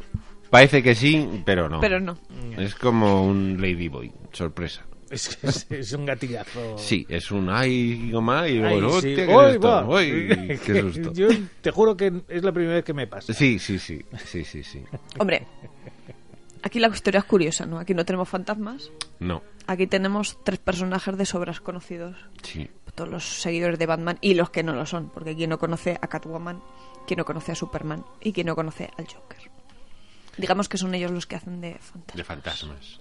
Parece 0.51 0.82
que 0.82 0.95
sí, 0.95 1.28
pero 1.45 1.68
no. 1.68 1.80
Pero 1.80 1.99
no. 2.01 2.16
Es 2.57 2.74
como 2.76 3.24
un 3.26 3.61
Ladyboy, 3.61 4.12
sorpresa. 4.32 4.86
Es, 5.11 5.36
que 5.36 5.47
es, 5.49 5.66
es 5.70 5.92
un 5.92 6.07
gatillazo. 6.07 6.78
Sí, 6.78 7.05
es 7.09 7.30
un 7.30 7.51
ay, 7.51 8.11
goma, 8.11 8.49
y 8.49 8.59
luego, 8.59 9.01
sí. 9.01 9.14
hostia, 9.14 9.26
¿qué. 9.26 9.84
Uy, 9.86 10.59
qué 10.64 10.80
susto. 10.80 11.12
Yo 11.12 11.28
te 11.61 11.70
juro 11.70 11.97
que 11.97 12.12
es 12.28 12.42
la 12.42 12.53
primera 12.53 12.76
vez 12.76 12.84
que 12.84 12.95
me 12.95 13.07
pasa. 13.07 13.32
Sí, 13.32 13.59
sí, 13.59 13.78
sí, 13.78 14.01
sí, 14.24 14.45
sí, 14.45 14.62
sí. 14.62 14.82
Hombre, 15.18 15.47
aquí 16.65 16.81
la 16.81 16.89
historia 16.89 17.19
es 17.21 17.25
curiosa, 17.25 17.65
¿no? 17.67 17.79
Aquí 17.79 17.95
no 17.95 18.05
tenemos 18.05 18.29
fantasmas. 18.29 18.91
No, 19.21 19.43
Aquí 19.67 19.87
tenemos 19.87 20.37
tres 20.45 20.59
personajes 20.59 21.17
de 21.17 21.25
sobras 21.27 21.61
conocidos. 21.61 22.17
sí. 22.43 22.69
todos 22.95 23.11
los 23.11 23.25
seguidores 23.43 23.77
de 23.81 23.87
Batman 23.87 24.19
y 24.21 24.35
los 24.35 24.51
que 24.51 24.62
no 24.62 24.73
lo 24.73 24.87
son, 24.87 25.09
porque 25.11 25.35
quien 25.35 25.51
no 25.51 25.59
conoce 25.59 25.99
a 26.01 26.07
Catwoman, 26.07 26.62
quien 27.09 27.19
no 27.19 27.25
conoce 27.25 27.51
a 27.51 27.55
Superman 27.57 28.05
y 28.21 28.33
quien 28.33 28.47
no 28.47 28.55
conoce 28.55 28.89
al 28.97 29.07
Joker. 29.09 29.51
Digamos 30.39 30.69
que 30.69 30.79
son 30.79 30.95
ellos 30.95 31.11
los 31.11 31.27
que 31.27 31.35
hacen 31.35 31.61
de 31.61 31.75
fantasmas. 31.81 32.17
De 32.17 32.23
fantasmas. 32.25 33.01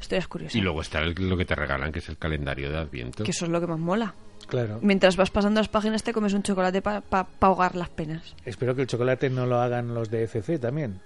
Historias 0.00 0.28
curiosas. 0.28 0.54
Y 0.54 0.60
luego 0.60 0.80
está 0.80 1.00
el- 1.00 1.14
lo 1.28 1.36
que 1.36 1.44
te 1.44 1.56
regalan, 1.56 1.90
que 1.90 1.98
es 1.98 2.08
el 2.08 2.18
calendario 2.18 2.70
de 2.70 2.78
Adviento. 2.78 3.24
Que 3.24 3.32
eso 3.32 3.46
es 3.46 3.50
lo 3.50 3.60
que 3.60 3.66
más 3.66 3.80
mola. 3.80 4.14
Claro. 4.46 4.78
Mientras 4.80 5.16
vas 5.16 5.30
pasando 5.30 5.60
las 5.60 5.68
páginas 5.68 6.02
te 6.04 6.12
comes 6.12 6.32
un 6.32 6.42
chocolate 6.44 6.80
para 6.80 7.02
ahogar 7.40 7.74
las 7.74 7.88
penas. 7.88 8.34
Espero 8.44 8.76
que 8.76 8.82
el 8.82 8.86
chocolate 8.86 9.28
no 9.28 9.44
lo 9.46 9.60
hagan 9.60 9.92
los 9.92 10.08
de 10.08 10.22
FC 10.24 10.58
también. 10.60 11.00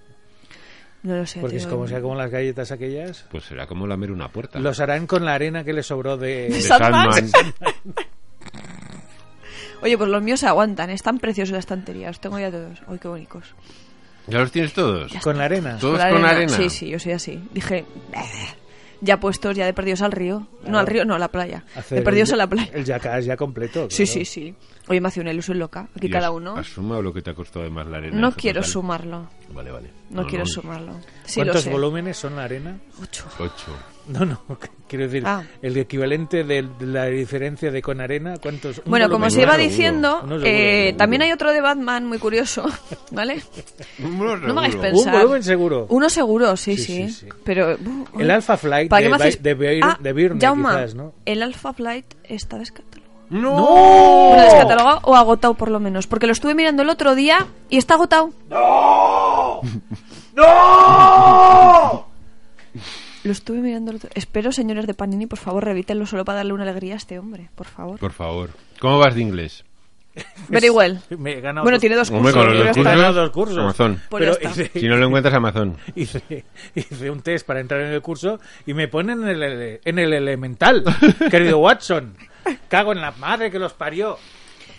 No 1.05 1.17
lo 1.17 1.27
sé. 1.27 1.41
Porque 1.41 1.57
es 1.59 1.67
como 1.67 1.87
sea 1.87 2.01
como 2.01 2.15
las 2.17 2.31
galletas 2.31 2.73
aquellas. 2.73 3.27
Pues 3.31 3.45
será 3.45 3.67
como 3.67 3.87
lamer 3.87 4.11
una 4.11 4.29
puerta. 4.29 4.59
Los 4.59 4.81
harán 4.81 5.07
con 5.07 5.25
la 5.25 5.35
arena 5.35 5.63
que 5.63 5.73
les 5.75 5.87
sobró 5.87 6.17
de... 6.17 6.49
De 6.49 6.61
Sandman. 6.63 7.13
Sandman. 7.29 7.53
Oye, 9.83 9.99
pues 9.99 10.09
los 10.09 10.23
míos 10.23 10.41
se 10.41 10.47
aguantan. 10.47 10.89
Están 10.89 11.19
preciosos 11.19 11.53
la 11.53 11.59
estantería. 11.59 12.09
Los 12.09 12.21
tengo 12.21 12.39
ya 12.39 12.51
todos. 12.51 12.81
Uy, 12.89 12.99
qué 12.99 13.09
bonitos. 13.09 13.55
¿Ya 14.27 14.39
los 14.39 14.51
tienes 14.51 14.73
todos? 14.73 15.13
con 15.23 15.37
la 15.37 15.45
arena. 15.45 15.77
Todos 15.79 15.99
la 15.99 16.09
con 16.11 16.25
arena. 16.25 16.49
Sí, 16.57 16.71
sí, 16.71 16.89
yo 16.89 16.99
soy 16.99 17.13
así. 17.13 17.47
Dije, 17.53 17.81
"Eh, 17.81 17.87
ya 19.05 19.21
puestos, 19.21 19.55
ya 19.57 19.67
de 19.67 19.73
perdidos 19.75 20.03
al 20.03 20.13
río. 20.13 20.47
No, 20.67 20.79
al 20.79 20.87
río, 20.87 21.05
no, 21.05 21.15
a 21.15 21.19
la 21.19 21.29
playa. 21.29 21.65
Hacer 21.77 21.99
De 21.99 22.05
perdidos 22.05 22.31
el- 22.31 22.35
a 22.35 22.37
la 22.39 22.47
playa. 22.49 22.71
El 22.75 22.85
jackass 22.85 23.25
ya 23.27 23.37
completo. 23.37 23.89
Sí, 23.91 24.05
claro. 24.05 24.13
sí, 24.13 24.25
sí. 24.25 24.55
Oye, 24.89 25.01
me 25.01 25.09
hace 25.09 25.21
una 25.21 25.31
ilusión 25.33 25.59
loca. 25.59 25.89
Aquí 25.97 26.07
¿Y 26.09 26.11
cada 26.11 26.31
uno. 26.31 26.57
¿Has 26.57 26.67
sumado 26.67 27.01
lo 27.03 27.13
que 27.13 27.23
te 27.23 27.31
ha 27.31 27.35
costado 27.35 27.71
más 27.71 27.87
la 27.87 27.99
arena? 27.99 28.19
No 28.19 28.33
quiero 28.33 28.61
total? 28.61 28.73
sumarlo. 28.73 29.31
Vale, 29.53 29.71
vale. 29.71 29.91
No, 30.11 30.27
quiero 30.27 30.45
sumarlo. 30.47 30.93
Sí, 31.25 31.41
lo 31.41 31.47
¿Cuántos 31.47 31.63
sé. 31.65 31.71
volúmenes 31.71 32.17
son 32.17 32.37
la 32.37 32.45
arena? 32.45 32.79
Ocho. 33.03 33.25
Ocho. 33.39 33.73
No, 34.07 34.25
no, 34.25 34.41
quiero 34.89 35.05
decir, 35.07 35.23
Ah. 35.27 35.43
el 35.63 35.77
equivalente 35.77 36.45
de, 36.45 36.67
la 36.81 37.07
diferencia 37.07 37.71
de 37.71 37.83
con 37.83 38.01
arena, 38.01 38.35
¿cuántos? 38.43 38.79
Un 38.79 38.85
Bueno, 38.91 39.09
como 39.09 39.31
se 39.31 39.43
iba 39.43 39.57
diciendo, 39.57 40.21
seguro, 40.21 40.41
eh, 40.45 40.83
seguro. 40.89 40.97
también 40.99 41.23
hay 41.23 41.33
otro 41.33 41.53
de 41.53 41.61
Batman 41.61 42.07
muy 42.07 42.19
curioso, 42.19 42.65
¿vale? 43.11 43.43
No 43.99 44.37
No 44.37 44.55
me 44.55 44.61
hagáis 44.61 44.75
Un 44.75 44.81
pensar. 44.81 45.15
volumen 45.17 45.43
seguro. 45.43 45.87
Uno 45.89 46.09
seguro, 46.11 46.57
sí, 46.57 46.77
Sí, 46.77 46.85
sí. 46.85 47.09
sí, 47.09 47.13
sí. 47.21 47.29
Pero. 47.45 47.75
uh, 47.75 48.21
El 48.21 48.31
Alpha 48.31 48.57
Flight 48.57 48.91
¿para 48.91 49.01
qué 49.01 49.05
de, 49.05 49.11
me 49.11 49.17
hacéis- 49.17 49.41
de, 49.41 49.59
Beir- 49.59 49.85
Ah, 49.85 49.99
de 50.01 50.15
quizás, 50.49 50.95
¿no? 50.95 51.13
El 51.25 51.43
Alpha 51.43 51.73
Flight 51.73 52.07
está 52.25 52.59
descatalogado. 52.59 53.05
¡No! 53.31 54.29
Bueno, 54.29 54.43
descatalogado 54.45 55.01
o 55.05 55.17
agotado 55.17 55.55
por 55.55 55.71
lo 55.71 55.81
menos. 55.81 56.07
Porque 56.07 56.27
lo 56.27 56.33
estuve 56.33 56.55
mirando 56.55 56.83
el 56.83 56.91
otro 56.91 57.15
día 57.15 57.47
y 57.71 57.79
está 57.79 57.95
agotado. 57.95 58.31
Lo 63.25 63.33
estuve 63.33 63.59
mirando 63.59 63.91
el 63.91 63.97
otro 63.97 64.11
Espero, 64.15 64.53
señores 64.53 64.87
de 64.87 64.95
Panini, 64.95 65.27
por 65.27 65.39
favor, 65.39 65.65
revítenlo 65.65 66.07
solo 66.07 66.25
para 66.25 66.37
darle 66.37 66.53
una 66.53 66.63
alegría 66.65 66.95
a 66.95 66.97
este 66.99 67.19
hombre, 67.19 67.49
por 67.55 67.67
favor. 67.67 67.99
Por 67.99 68.13
favor. 68.13 68.51
¿Cómo 68.81 68.99
vas 68.99 69.15
de 69.15 69.23
inglés? 69.23 69.65
Very 70.49 70.71
well. 70.71 71.01
Me 71.19 71.33
he 71.39 71.41
ganado 71.41 71.65
Bueno, 71.65 71.77
dos- 71.77 71.81
tiene 71.81 71.97
dos 71.97 72.11
Hombre, 72.11 72.33
cursos. 72.33 72.45
con 72.47 72.55
los 72.55 72.67
dos 72.67 72.77
cursos. 72.77 73.15
dos 73.15 73.31
cursos. 73.31 73.59
Amazon. 73.59 74.01
Pues 74.11 74.37
Pero 74.39 74.51
hice, 74.51 74.71
Si 74.79 74.87
no 74.89 74.97
lo 74.97 75.07
encuentras, 75.07 75.35
Amazon. 75.35 75.77
hice, 75.97 76.45
hice 76.75 77.11
un 77.11 77.23
test 77.23 77.47
para 77.47 77.61
entrar 77.61 77.81
en 77.81 77.93
el 77.93 78.01
curso 78.03 78.39
y 78.67 78.75
me 78.75 78.87
ponen 78.89 79.23
en 79.27 79.43
el, 79.43 79.81
en 79.85 79.99
el 79.99 80.13
elemental, 80.13 80.85
querido 81.31 81.59
Watson. 81.59 82.17
Cago 82.69 82.93
en 82.93 83.01
la 83.01 83.11
madre 83.13 83.51
que 83.51 83.59
los 83.59 83.73
parió. 83.73 84.19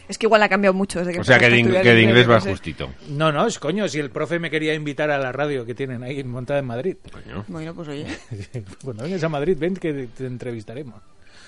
Es 0.07 0.17
que 0.17 0.25
igual 0.27 0.43
ha 0.43 0.49
cambiado 0.49 0.73
mucho 0.73 0.99
desde 0.99 1.13
que 1.13 1.19
O 1.19 1.23
sea, 1.23 1.39
que 1.39 1.49
de, 1.49 1.57
ing- 1.59 1.81
que 1.81 1.93
de 1.93 2.01
inglés 2.01 2.27
vas 2.27 2.43
justito. 2.45 2.91
No, 3.09 3.31
no, 3.31 3.47
es 3.47 3.57
coño, 3.59 3.87
si 3.87 3.99
el 3.99 4.11
profe 4.11 4.39
me 4.39 4.49
quería 4.51 4.73
invitar 4.73 5.09
a 5.11 5.17
la 5.17 5.31
radio 5.31 5.65
que 5.65 5.73
tienen 5.75 6.03
ahí 6.03 6.23
montada 6.23 6.59
en 6.59 6.65
Madrid. 6.65 6.97
Coño. 7.11 7.43
Bueno, 7.47 7.73
pues 7.73 7.87
oye. 7.87 8.05
Cuando 8.83 9.03
vengas 9.03 9.23
a 9.23 9.29
Madrid, 9.29 9.57
ven 9.59 9.75
que 9.75 10.07
te 10.15 10.25
entrevistaremos. 10.27 11.01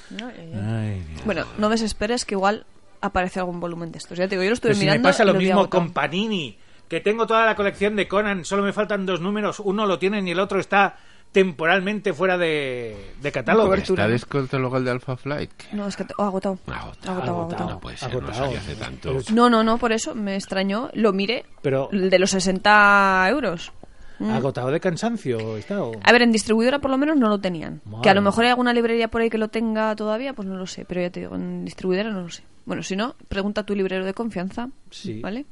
No. 0.09 0.27
Ay. 0.27 1.03
Bueno, 1.25 1.45
no 1.57 1.69
desesperes 1.69 2.25
que 2.25 2.35
igual 2.35 2.65
aparece 3.01 3.39
algún 3.39 3.59
volumen 3.59 3.91
de 3.91 3.99
estos. 3.99 4.17
Ya 4.17 4.25
te 4.27 4.31
digo, 4.35 4.43
yo 4.43 4.49
lo 4.49 4.53
estuve 4.55 4.69
Pues 4.71 4.79
si 4.79 4.85
me 4.85 4.91
mirando. 4.91 5.09
pasa 5.09 5.23
lo 5.25 5.33
vi 5.33 5.45
mismo 5.45 5.69
con 5.69 5.91
Panini, 5.91 6.57
que 6.87 6.99
tengo 7.01 7.27
toda 7.27 7.45
la 7.45 7.55
colección 7.55 7.95
de 7.95 8.07
Conan, 8.07 8.43
solo 8.45 8.63
me 8.63 8.73
faltan 8.73 9.05
dos 9.05 9.19
números, 9.21 9.59
uno 9.59 9.85
lo 9.85 9.99
tienen 9.99 10.27
y 10.27 10.31
el 10.31 10.39
otro 10.39 10.59
está 10.59 10.97
temporalmente 11.41 12.13
fuera 12.13 12.37
de, 12.37 13.13
de 13.21 13.31
catálogo. 13.31 13.67
Cobertura. 13.67 14.03
¿Está 14.05 14.11
descatalogado 14.11 14.77
el 14.79 14.85
de 14.85 14.91
Alpha 14.91 15.15
Flight? 15.17 15.51
No, 15.73 15.87
es 15.87 15.95
que. 15.95 16.05
Oh, 16.17 16.23
agotado. 16.23 16.57
Agotado. 16.65 17.11
Agotado, 17.13 17.41
agotado. 17.41 17.69
No 17.69 17.79
puede 17.79 17.97
ser, 17.97 18.21
no 18.21 18.33
salió 18.33 18.57
hace 18.57 18.75
tanto. 18.75 19.13
No, 19.33 19.49
no, 19.49 19.63
no, 19.63 19.77
por 19.77 19.91
eso 19.91 20.15
me 20.15 20.35
extrañó. 20.35 20.89
Lo 20.93 21.13
miré. 21.13 21.45
Pero 21.61 21.89
El 21.91 22.09
de 22.09 22.19
los 22.19 22.31
60 22.31 23.27
euros. 23.29 23.71
Mm. 24.19 24.31
agotado 24.31 24.71
de 24.71 24.79
cansancio 24.79 25.57
está 25.57 25.83
o- 25.83 25.91
A 26.03 26.11
ver, 26.11 26.23
en 26.23 26.31
distribuidora 26.31 26.79
por 26.79 26.89
lo 26.89 26.97
menos 26.97 27.17
no 27.17 27.29
lo 27.29 27.39
tenían. 27.39 27.81
Madre 27.85 28.01
Que 28.01 28.09
a 28.09 28.15
lo 28.15 28.23
mejor 28.23 28.45
hay 28.45 28.49
alguna 28.49 28.73
librería 28.73 29.09
por 29.09 29.21
ahí 29.21 29.29
que 29.29 29.37
lo 29.37 29.49
tenga 29.49 29.95
todavía, 29.95 30.33
pues 30.33 30.47
no 30.47 30.55
lo 30.55 30.65
sé. 30.65 30.85
Pero 30.85 31.01
ya 31.01 31.11
te 31.11 31.19
digo, 31.19 31.35
en 31.35 31.63
distribuidora 31.65 32.09
no 32.09 32.21
lo 32.21 32.29
sé. 32.31 32.41
Bueno, 32.65 32.81
si 32.81 32.95
no, 32.95 33.13
pregunta 33.27 33.61
a 33.61 33.63
tu 33.63 33.75
librero 33.75 34.03
de 34.05 34.15
confianza. 34.15 34.69
Sí. 34.89 35.19
¿Vale? 35.21 35.45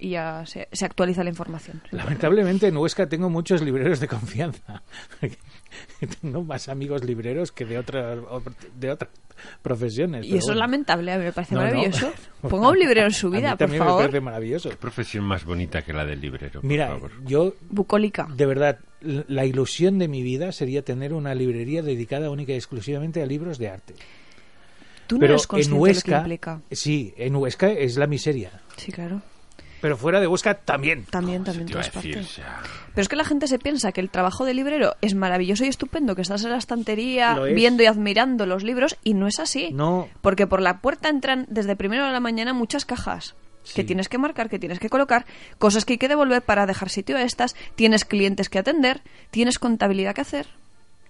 Y 0.00 0.10
ya 0.10 0.44
se, 0.46 0.68
se 0.70 0.84
actualiza 0.84 1.24
la 1.24 1.30
información. 1.30 1.82
Lamentablemente 1.90 2.68
en 2.68 2.76
Huesca 2.76 3.08
tengo 3.08 3.28
muchos 3.30 3.62
libreros 3.62 3.98
de 3.98 4.06
confianza. 4.08 4.82
tengo 6.20 6.42
más 6.44 6.68
amigos 6.68 7.04
libreros 7.04 7.52
que 7.52 7.64
de 7.64 7.78
otras 7.78 8.18
de 8.78 8.90
otras 8.92 9.10
profesiones. 9.62 10.24
Y 10.26 10.36
eso 10.36 10.52
es 10.52 10.56
lamentable, 10.58 11.12
a 11.12 11.18
mí 11.18 11.24
me 11.24 11.32
parece 11.32 11.54
No, 11.54 11.62
no. 11.62 11.66
maravilloso. 11.66 12.12
Ponga 12.42 12.68
un 12.70 12.78
librero 12.78 13.06
en 13.06 13.12
su 13.12 13.26
A 13.26 13.30
mí 13.30 13.36
vida, 13.38 13.50
por 13.50 13.58
también 13.58 13.80
me 13.82 13.86
favor. 13.86 14.02
parece 14.02 14.20
maravilloso. 14.20 14.70
Profesión 14.70 15.24
más 15.24 15.44
bonita 15.44 15.82
que 15.82 15.92
la 15.92 16.04
del 16.04 16.20
librero. 16.20 16.60
por 16.60 16.64
Mira, 16.70 16.88
favor. 16.88 17.10
yo 17.24 17.54
Bucólica. 17.70 18.28
de 18.34 18.46
verdad 18.46 18.78
la 19.00 19.44
ilusión 19.44 19.98
de 19.98 20.08
mi 20.08 20.22
vida 20.22 20.50
sería 20.52 20.82
tener 20.82 21.12
una 21.12 21.34
librería 21.34 21.82
dedicada 21.82 22.30
única 22.30 22.52
y 22.52 22.56
exclusivamente 22.56 23.22
a 23.22 23.26
libros 23.26 23.58
de 23.58 23.68
arte. 23.70 23.94
Tú 25.06 25.16
no 25.16 25.20
Pero 25.20 25.32
eres 25.34 25.42
en 25.44 25.48
consciente 25.48 25.70
de 25.74 25.78
lo 25.78 25.84
que 25.84 25.90
Huesca, 25.90 26.18
implica. 26.18 26.60
sí, 26.70 27.14
en 27.16 27.36
Huesca 27.36 27.70
es 27.70 27.96
la 27.96 28.06
miseria. 28.06 28.50
Sí, 28.76 28.92
claro. 28.92 29.22
Pero 29.80 29.96
fuera 29.96 30.20
de 30.20 30.26
Huesca 30.26 30.54
también. 30.54 31.04
También, 31.04 31.44
también, 31.44 31.68
todas 31.68 31.90
partes. 31.90 32.40
Pero 32.94 33.02
es 33.02 33.08
que 33.08 33.16
la 33.16 33.24
gente 33.24 33.46
se 33.46 33.58
piensa 33.58 33.92
que 33.92 34.00
el 34.00 34.10
trabajo 34.10 34.44
de 34.44 34.54
librero 34.54 34.96
es 35.00 35.14
maravilloso 35.14 35.64
y 35.64 35.68
estupendo, 35.68 36.14
que 36.14 36.22
estás 36.22 36.44
en 36.44 36.50
la 36.50 36.58
estantería 36.58 37.38
es. 37.46 37.54
viendo 37.54 37.82
y 37.82 37.86
admirando 37.86 38.46
los 38.46 38.64
libros, 38.64 38.96
y 39.04 39.14
no 39.14 39.26
es 39.26 39.38
así. 39.38 39.70
No, 39.72 40.08
Porque 40.20 40.46
por 40.46 40.60
la 40.60 40.80
puerta 40.80 41.08
entran 41.08 41.46
desde 41.48 41.76
primero 41.76 42.06
de 42.06 42.12
la 42.12 42.20
mañana 42.20 42.52
muchas 42.52 42.84
cajas 42.84 43.34
que 43.74 43.84
tienes 43.84 44.08
que 44.08 44.18
marcar, 44.18 44.48
que 44.48 44.58
tienes 44.58 44.78
que 44.78 44.88
colocar, 44.88 45.26
cosas 45.58 45.84
que 45.84 45.94
hay 45.94 45.98
que 45.98 46.08
devolver 46.08 46.42
para 46.42 46.66
dejar 46.66 46.88
sitio 46.88 47.16
a 47.16 47.22
estas, 47.22 47.54
tienes 47.74 48.04
clientes 48.04 48.48
que 48.48 48.58
atender, 48.58 49.02
tienes 49.30 49.58
contabilidad 49.58 50.14
que 50.14 50.22
hacer, 50.22 50.46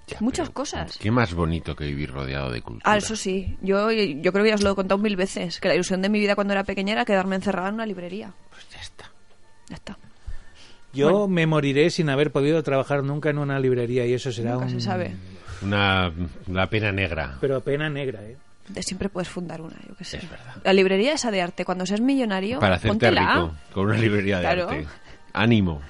ya, 0.08 0.16
muchas 0.20 0.50
cosas. 0.50 0.98
Qué 0.98 1.10
más 1.10 1.32
bonito 1.34 1.76
que 1.76 1.84
vivir 1.86 2.10
rodeado 2.10 2.50
de 2.50 2.60
cultura. 2.62 2.90
Ah, 2.92 2.96
eso 2.96 3.14
sí. 3.16 3.56
Yo, 3.62 3.90
yo 3.92 4.32
creo 4.32 4.44
que 4.44 4.50
ya 4.50 4.54
os 4.56 4.62
lo 4.62 4.72
he 4.72 4.74
contado 4.74 4.98
mil 4.98 5.14
veces, 5.16 5.60
que 5.60 5.68
la 5.68 5.74
ilusión 5.74 6.02
de 6.02 6.08
mi 6.08 6.18
vida 6.18 6.34
cuando 6.34 6.52
era 6.52 6.64
pequeña 6.64 6.92
era 6.94 7.04
quedarme 7.04 7.36
encerrada 7.36 7.68
en 7.68 7.74
una 7.74 7.86
librería. 7.86 8.32
Pues 8.50 8.68
ya 8.70 8.80
está. 8.80 9.10
Ya 9.68 9.76
está. 9.76 9.96
yo 10.92 11.28
me 11.28 11.46
moriré 11.46 11.90
sin 11.90 12.08
haber 12.08 12.32
podido 12.32 12.62
trabajar 12.62 13.04
nunca 13.04 13.30
en 13.30 13.38
una 13.38 13.60
librería 13.60 14.06
y 14.06 14.14
eso 14.14 14.32
será 14.32 14.52
Nunca 14.52 14.64
un... 14.66 14.70
se 14.72 14.80
sabe. 14.80 15.14
Una 15.62 16.12
la 16.46 16.68
pena 16.70 16.90
negra. 16.92 17.36
Pero 17.40 17.60
pena 17.60 17.88
negra, 17.90 18.22
¿eh? 18.22 18.36
De 18.68 18.82
siempre 18.82 19.08
puedes 19.08 19.28
fundar 19.28 19.60
una, 19.62 19.76
yo 19.88 19.94
qué 19.96 20.04
sé. 20.04 20.18
Es 20.18 20.30
verdad. 20.30 20.56
La 20.62 20.72
librería 20.74 21.14
esa 21.14 21.30
de 21.30 21.40
arte, 21.42 21.64
cuando 21.64 21.86
seas 21.86 22.00
millonario, 22.00 22.58
Para 22.60 22.74
hacerte 22.76 22.88
póntela. 22.88 23.34
rico 23.34 23.54
con 23.72 23.86
una 23.86 23.96
librería 23.98 24.36
de 24.38 24.42
Claro. 24.42 24.68
arte. 24.68 24.86
Ánimo. 25.32 25.80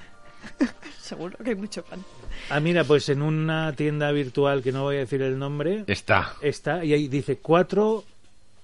Seguro 1.01 1.37
que 1.43 1.49
hay 1.51 1.55
mucho 1.55 1.83
pan. 1.83 2.03
Ah, 2.49 2.59
mira, 2.59 2.83
pues 2.83 3.09
en 3.09 3.21
una 3.21 3.73
tienda 3.73 4.11
virtual 4.11 4.63
que 4.63 4.71
no 4.71 4.83
voy 4.83 4.95
a 4.97 4.99
decir 4.99 5.21
el 5.21 5.37
nombre, 5.37 5.83
Está. 5.87 6.33
está 6.41 6.83
y 6.83 6.93
ahí 6.93 7.07
dice 7.07 7.37
cuatro 7.37 8.03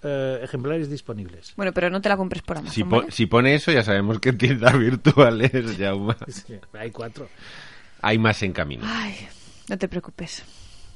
eh, 0.04 0.40
ejemplares 0.44 0.90
disponibles. 0.90 1.54
Bueno, 1.56 1.72
pero 1.74 1.90
no 1.90 2.02
te 2.02 2.10
la 2.10 2.18
compres 2.18 2.42
por 2.42 2.58
Amazon, 2.58 2.74
Si, 2.74 2.84
po- 2.84 2.98
¿vale? 2.98 3.12
si 3.12 3.26
pone 3.28 3.56
eso, 3.56 3.72
ya 3.72 3.84
sabemos 3.84 4.20
que 4.20 4.34
tiendas 4.34 4.78
virtuales, 4.80 5.52
Jaume. 5.78 6.16
Sí, 6.28 6.56
hay 6.74 6.92
cuatro. 6.92 7.28
Hay 8.02 8.18
más 8.20 8.42
en 8.44 8.54
camino. 8.54 8.84
Ay, 8.88 9.16
no 9.70 9.78
te 9.78 9.88
preocupes. 9.88 10.44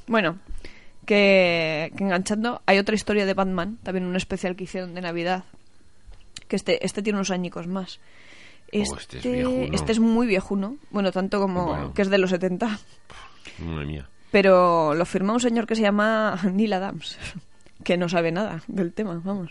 Bueno, 0.08 0.38
que, 1.06 1.92
que 1.98 2.04
enganchando, 2.04 2.62
hay 2.66 2.78
otra 2.80 2.96
historia 2.96 3.26
de 3.26 3.34
Batman, 3.34 3.78
también 3.84 4.06
un 4.06 4.16
especial 4.16 4.56
que 4.56 4.64
hicieron 4.66 4.94
de 4.94 5.02
Navidad, 5.02 5.44
que 6.48 6.56
este, 6.56 6.86
este 6.86 7.02
tiene 7.02 7.18
unos 7.18 7.32
añicos 7.32 7.68
más. 7.68 8.00
Este, 8.72 8.94
Oh, 8.94 8.98
este 9.00 9.18
es 9.18 9.24
viejuno. 9.34 9.76
este 9.76 9.92
es 9.92 10.00
muy 10.00 10.28
viejuno, 10.28 10.78
bueno, 10.92 11.12
tanto 11.12 11.40
como 11.40 11.66
Bueno. 11.68 11.94
que 11.94 12.02
es 12.04 12.10
de 12.10 12.18
los 12.18 12.30
70, 12.30 12.80
Madre 13.60 13.86
mía. 13.86 14.10
pero 14.32 14.94
lo 14.94 15.06
firma 15.06 15.34
un 15.34 15.40
señor 15.40 15.66
que 15.68 15.76
se 15.76 15.82
llama 15.82 16.40
Neil 16.54 16.74
Adams, 16.74 17.18
que 17.84 17.98
no 17.98 18.08
sabe 18.10 18.32
nada 18.32 18.62
del 18.68 18.94
tema, 18.94 19.20
vamos. 19.24 19.50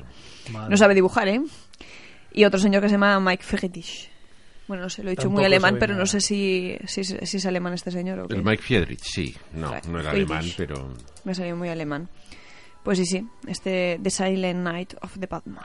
Madre. 0.52 0.70
No 0.70 0.76
sabe 0.76 0.94
dibujar, 0.94 1.28
¿eh? 1.28 1.40
Y 2.32 2.44
otro 2.44 2.60
señor 2.60 2.82
que 2.82 2.88
se 2.88 2.92
llama 2.94 3.18
Mike 3.20 3.42
Friedrich. 3.42 4.10
Bueno, 4.68 4.82
no 4.82 4.90
sé, 4.90 5.02
lo 5.02 5.08
he 5.08 5.12
dicho 5.12 5.22
Tampoco 5.22 5.38
muy 5.38 5.44
alemán, 5.46 5.76
pero 5.80 5.94
no 5.94 6.04
sé 6.04 6.20
si, 6.20 6.76
si, 6.86 7.02
si 7.02 7.36
es 7.38 7.46
alemán 7.46 7.72
este 7.72 7.90
señor 7.90 8.20
o 8.20 8.28
qué. 8.28 8.34
El 8.34 8.44
Mike 8.44 8.62
Friedrich, 8.62 9.00
sí. 9.02 9.34
No, 9.54 9.68
Friedrich. 9.70 9.86
no 9.90 10.00
era 10.00 10.10
alemán, 10.10 10.44
pero... 10.58 10.92
Me 11.24 11.32
ha 11.32 11.34
salido 11.34 11.56
muy 11.56 11.70
alemán. 11.70 12.08
Pues 12.82 12.98
sí, 12.98 13.06
sí, 13.06 13.26
este 13.46 13.98
The 14.02 14.10
Silent 14.10 14.60
Night 14.60 14.94
of 15.00 15.18
the 15.18 15.26
Batman. 15.26 15.64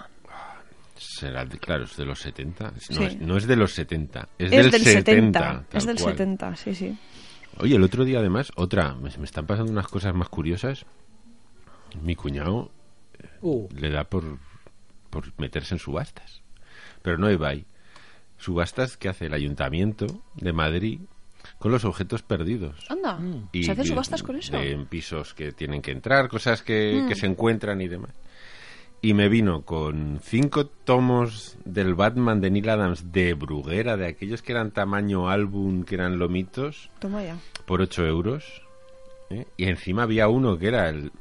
Será, 1.05 1.45
de- 1.45 1.59
claro, 1.59 1.83
es 1.85 1.95
de 1.97 2.05
los 2.05 2.19
70. 2.19 2.71
No, 2.71 2.79
Sí. 2.79 3.03
es, 3.03 3.19
no 3.19 3.37
es 3.37 3.47
de 3.47 3.55
los 3.55 3.73
70, 3.73 4.29
es, 4.37 4.51
Es 4.51 4.71
del, 4.71 4.81
70. 4.83 5.65
es 5.73 5.85
del 5.85 5.95
cual. 5.97 6.11
70, 6.13 6.55
sí, 6.55 6.73
sí. 6.75 6.97
Oye, 7.59 7.75
el 7.75 7.83
otro 7.83 8.03
día 8.05 8.19
además, 8.19 8.51
otra, 8.55 8.95
me, 8.95 9.09
me 9.17 9.25
están 9.25 9.45
pasando 9.45 9.71
unas 9.71 9.87
cosas 9.87 10.13
más 10.15 10.29
curiosas. 10.29 10.85
Mi 12.01 12.15
cuñado 12.15 12.71
Uh. 13.41 13.67
le 13.75 13.89
da 13.91 14.05
por, 14.05 14.39
por 15.09 15.25
meterse 15.37 15.75
en 15.75 15.79
subastas. 15.79 16.41
Pero 17.01 17.17
no 17.17 17.29
eBay. 17.29 17.65
Subastas 18.37 18.97
que 18.97 19.09
hace 19.09 19.27
el 19.27 19.33
Ayuntamiento 19.33 20.07
de 20.35 20.53
Madrid 20.53 20.99
con 21.59 21.71
los 21.71 21.85
objetos 21.85 22.23
perdidos. 22.23 22.85
Anda, 22.89 23.17
Mm. 23.19 23.49
¿se 23.63 23.71
hacen 23.71 23.85
subastas 23.85 24.23
con 24.23 24.35
eso? 24.37 24.57
de- 24.57 24.71
en 24.71 24.85
pisos 24.87 25.33
que 25.33 25.51
tienen 25.51 25.81
que 25.81 25.91
entrar, 25.91 26.27
cosas 26.29 26.61
que, 26.63 27.01
Mm. 27.03 27.07
que 27.07 27.15
se 27.15 27.25
encuentran 27.27 27.79
y 27.81 27.87
demás. 27.87 28.11
Y 29.05 29.13
me 29.13 29.27
vino 29.27 29.63
con 29.63 30.21
cinco 30.23 30.65
tomos 30.65 31.57
del 31.65 31.93
Batman 31.93 32.39
de 32.39 32.49
Neil 32.49 32.69
Adams 32.69 33.11
de 33.11 33.33
Bruguera, 33.33 33.97
de 33.97 34.07
aquellos 34.07 34.41
que 34.41 34.53
eran 34.53 34.71
tamaño 34.71 35.29
álbum, 35.29 35.83
que 35.83 35.95
eran 35.95 36.17
lomitos, 36.19 36.89
Toma 36.99 37.21
ya. 37.21 37.35
por 37.65 37.81
8 37.81 38.05
euros. 38.05 38.61
¿eh? 39.29 39.45
Y 39.57 39.65
encima 39.65 40.03
había 40.03 40.29
uno 40.29 40.57
que 40.57 40.67
era 40.69 40.87
el 40.87 41.11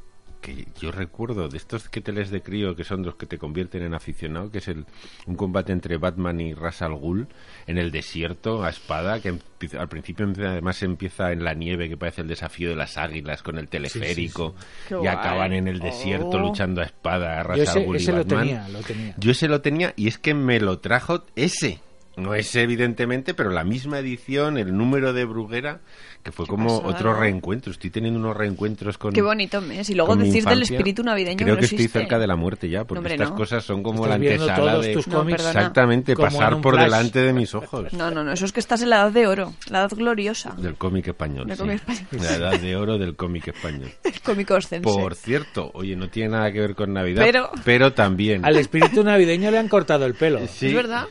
que 0.43 0.67
yo 0.79 0.91
recuerdo 0.91 1.47
de 1.49 1.57
estos 1.57 1.89
que 1.89 2.01
te 2.01 2.11
les 2.11 2.29
de 2.29 2.43
crío 2.43 2.75
que 2.75 2.83
son 2.83 3.03
los 3.03 3.15
que 3.15 3.25
te 3.25 3.39
convierten 3.39 3.81
en 3.81 3.95
aficionado 3.95 4.51
que 4.51 4.59
es 4.59 4.67
el 4.67 4.85
un 5.25 5.35
combate 5.35 5.71
entre 5.71 5.97
Batman 5.97 6.39
y 6.41 6.53
Ras 6.53 6.83
al 6.83 6.93
Ghul 6.95 7.27
en 7.65 7.77
el 7.79 7.89
desierto 7.89 8.63
a 8.63 8.69
espada 8.69 9.19
que 9.21 9.29
empieza- 9.29 9.79
al 9.81 9.89
principio 9.89 10.27
además 10.45 10.83
empieza 10.83 11.31
en 11.31 11.43
la 11.43 11.55
nieve 11.55 11.89
que 11.89 11.97
parece 11.97 12.21
el 12.21 12.27
desafío 12.27 12.69
de 12.69 12.75
las 12.75 12.97
águilas 12.97 13.41
con 13.41 13.57
el 13.57 13.67
teleférico 13.69 14.53
y 14.91 14.93
guay. 14.93 15.07
acaban 15.07 15.53
en 15.53 15.67
el 15.67 15.79
desierto 15.79 16.27
Oh. 16.37 16.39
luchando 16.39 16.81
a 16.81 16.85
espada 16.85 17.39
a 17.39 17.43
Ras 17.43 17.57
Yo 17.57 17.63
al 17.63 17.69
ese, 17.69 17.85
Ghul 17.85 17.95
y 17.95 17.99
ese 17.99 18.11
lo 18.11 18.17
Batman. 18.19 18.39
tenía, 18.41 18.67
lo 18.69 18.79
tenía. 18.81 19.15
Yo 19.17 19.31
ese 19.31 19.47
lo 19.47 19.61
tenía 19.61 19.93
y 19.95 20.07
es 20.09 20.17
que 20.19 20.33
me 20.35 20.59
lo 20.59 20.77
trajo 20.79 21.23
ese. 21.35 21.79
No 22.15 22.35
ese, 22.35 22.61
evidentemente, 22.61 23.33
pero 23.33 23.49
la 23.49 23.63
misma 23.63 23.97
edición, 23.97 24.59
el 24.59 24.77
número 24.77 25.13
de 25.13 25.25
Bruguera, 25.25 25.81
que 26.23 26.31
fue 26.31 26.47
como 26.47 26.77
pasada, 26.79 26.95
otro 26.95 27.13
¿no? 27.13 27.19
reencuentro. 27.19 27.71
Estoy 27.71 27.89
teniendo 27.89 28.17
unos 28.19 28.35
reencuentros 28.37 28.97
con. 28.97 29.11
Qué 29.13 29.21
bonito 29.21 29.59
mes. 29.61 29.89
Y 29.89 29.93
luego 29.93 30.15
decir 30.15 30.45
del 30.45 30.61
espíritu 30.61 31.03
navideño 31.03 31.37
Creo 31.37 31.55
no 31.55 31.59
que 31.59 31.65
estoy 31.65 31.87
cerca 31.89 32.17
de 32.17 32.27
la 32.27 32.35
muerte 32.37 32.69
ya, 32.69 32.85
porque 32.85 32.99
hombre, 32.99 33.13
estas 33.15 33.31
no. 33.31 33.35
cosas 33.35 33.63
son 33.65 33.83
como 33.83 34.07
la 34.07 34.15
antesala 34.15 34.55
todos 34.55 34.85
de. 34.85 34.93
tus 34.93 35.07
No, 35.07 35.17
cómics. 35.17 35.45
Exactamente, 35.45 36.15
pasar 36.15 36.61
por 36.61 36.75
flash. 36.75 36.85
delante 36.85 37.19
de 37.21 37.33
mis 37.33 37.53
ojos. 37.53 37.91
No, 37.93 38.09
no, 38.09 38.23
no. 38.23 38.31
Eso 38.31 38.45
es 38.45 38.53
que 38.53 38.61
estás 38.61 38.81
en 38.81 38.89
la 38.89 39.01
edad 39.01 39.11
de 39.11 39.27
oro. 39.27 39.53
La 39.69 39.79
edad 39.81 39.91
gloriosa. 39.91 40.55
Del 40.57 40.75
cómic 40.75 41.07
español. 41.09 41.45
Del 41.47 41.57
sí. 41.57 41.61
cómic 41.63 41.83
español. 41.89 42.07
La 42.25 42.35
edad 42.35 42.59
de 42.59 42.75
oro 42.77 42.97
del 42.97 43.15
cómic 43.17 43.49
español. 43.49 43.91
El 44.03 44.21
cómico 44.21 44.53
oscense. 44.55 44.83
Por 44.83 45.15
cierto, 45.15 45.71
oye, 45.73 45.95
no 45.97 46.09
tiene 46.09 46.29
nada 46.29 46.51
que 46.53 46.59
ver 46.61 46.75
con 46.75 46.93
Navidad, 46.93 47.21
Pero- 47.25 47.49
pero 47.65 47.91
también. 47.93 48.45
Al 48.45 48.55
espíritu 48.57 49.03
navideño 49.03 49.51
le 49.51 49.57
han 49.57 49.67
cortado 49.67 50.05
el 50.05 50.13
pelo. 50.13 50.39
Sí. 50.47 50.67
¿Es 50.67 50.73
verdad? 50.73 51.07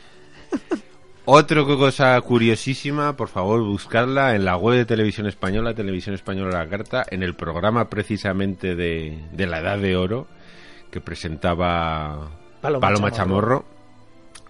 Otra 1.25 1.63
cosa 1.63 2.19
curiosísima, 2.21 3.15
por 3.15 3.29
favor, 3.29 3.61
buscarla 3.63 4.35
en 4.35 4.43
la 4.43 4.57
web 4.57 4.75
de 4.77 4.85
Televisión 4.85 5.25
Española, 5.25 5.73
Televisión 5.73 6.13
Española 6.15 6.59
La 6.59 6.67
Carta, 6.69 7.05
en 7.09 7.23
el 7.23 7.33
programa 7.33 7.89
precisamente 7.89 8.75
de, 8.75 9.23
de 9.31 9.47
la 9.47 9.59
Edad 9.59 9.77
de 9.77 9.95
Oro 9.95 10.27
que 10.91 10.99
presentaba 10.99 12.29
Paloma 12.61 12.87
Paloma, 12.87 13.11
Chamorro. 13.11 13.59
Chamorro. 13.59 13.65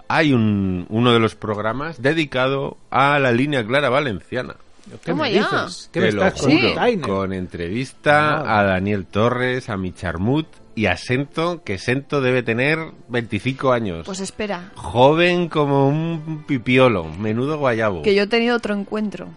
Hay 0.08 0.34
un, 0.34 0.86
uno 0.90 1.14
de 1.14 1.20
los 1.20 1.36
programas 1.36 2.02
dedicado 2.02 2.78
a 2.90 3.20
la 3.20 3.32
línea 3.32 3.66
clara 3.66 3.90
valenciana. 3.90 4.56
¿Qué 5.06 5.14
me 5.14 5.30
dices? 5.32 5.90
¿Qué 5.94 6.02
Te 6.02 6.06
me 6.08 6.12
lo 6.12 6.26
estás 6.26 6.42
Tainer? 6.76 7.08
con 7.08 7.34
entrevista 7.34 8.38
Ah. 8.42 8.60
a 8.60 8.64
Daniel 8.64 9.06
Torres, 9.06 9.70
a 9.70 9.78
Micharmut 9.78 10.48
y 10.76 10.86
a 10.88 10.98
Sento, 10.98 11.64
que 11.64 11.78
Sento 11.78 12.20
debe 12.22 12.44
tener 12.44 12.80
25 13.10 13.72
años. 13.72 14.06
Pues 14.06 14.20
espera. 14.20 14.72
Joven 14.76 15.48
como 15.50 15.88
un 15.88 16.44
pipiolo, 16.48 17.04
menudo 17.06 17.58
guayabo. 17.58 18.02
Que 18.02 18.16
yo 18.16 18.24
he 18.24 18.28
tenido 18.28 18.56
otro 18.58 18.74
encuentro. 18.74 19.28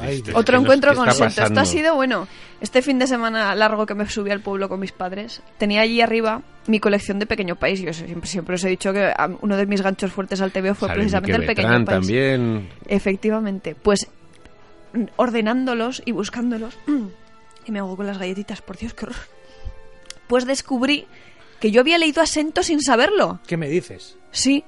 Ay, 0.00 0.18
este- 0.18 0.30
Otro 0.34 0.44
¿qué 0.44 0.52
nos- 0.52 0.62
encuentro 0.64 0.94
con 0.94 1.10
Sento. 1.12 1.42
Esto 1.42 1.60
ha 1.60 1.64
sido 1.64 1.96
bueno. 1.96 2.28
Este 2.60 2.80
fin 2.80 2.98
de 3.00 3.06
semana 3.08 3.54
largo 3.56 3.86
que 3.86 3.94
me 3.94 4.08
subí 4.08 4.30
al 4.30 4.40
pueblo 4.40 4.68
con 4.68 4.78
mis 4.78 4.92
padres, 4.92 5.42
tenía 5.58 5.80
allí 5.80 6.00
arriba 6.00 6.42
mi 6.68 6.78
colección 6.80 7.18
de 7.18 7.26
Pequeño 7.26 7.56
País. 7.56 7.80
Yo 7.80 7.92
siempre, 7.92 8.28
siempre 8.28 8.54
os 8.54 8.62
he 8.64 8.68
dicho 8.68 8.92
que 8.92 9.12
uno 9.40 9.56
de 9.56 9.66
mis 9.66 9.82
ganchos 9.82 10.12
fuertes 10.12 10.40
al 10.40 10.52
TVO 10.52 10.74
fue 10.74 10.88
Sale 10.88 11.00
precisamente 11.00 11.36
el 11.40 11.46
Pequeño 11.46 11.68
Betrán 11.68 11.84
País. 11.86 11.98
también. 12.06 12.68
Efectivamente. 12.86 13.74
Pues 13.74 14.06
mm, 14.92 15.04
ordenándolos 15.16 16.02
y 16.04 16.12
buscándolos. 16.12 16.78
Y 17.66 17.72
me 17.72 17.80
hago 17.80 17.96
con 17.96 18.06
las 18.06 18.18
galletitas, 18.18 18.62
por 18.62 18.76
Dios, 18.76 18.94
qué 18.94 19.06
horror. 19.06 19.16
Pues 20.34 20.46
descubrí 20.46 21.06
que 21.60 21.70
yo 21.70 21.80
había 21.80 21.96
leído 21.96 22.20
Asento 22.20 22.64
sin 22.64 22.82
saberlo. 22.82 23.38
¿Qué 23.46 23.56
me 23.56 23.68
dices? 23.68 24.16
Sí, 24.32 24.64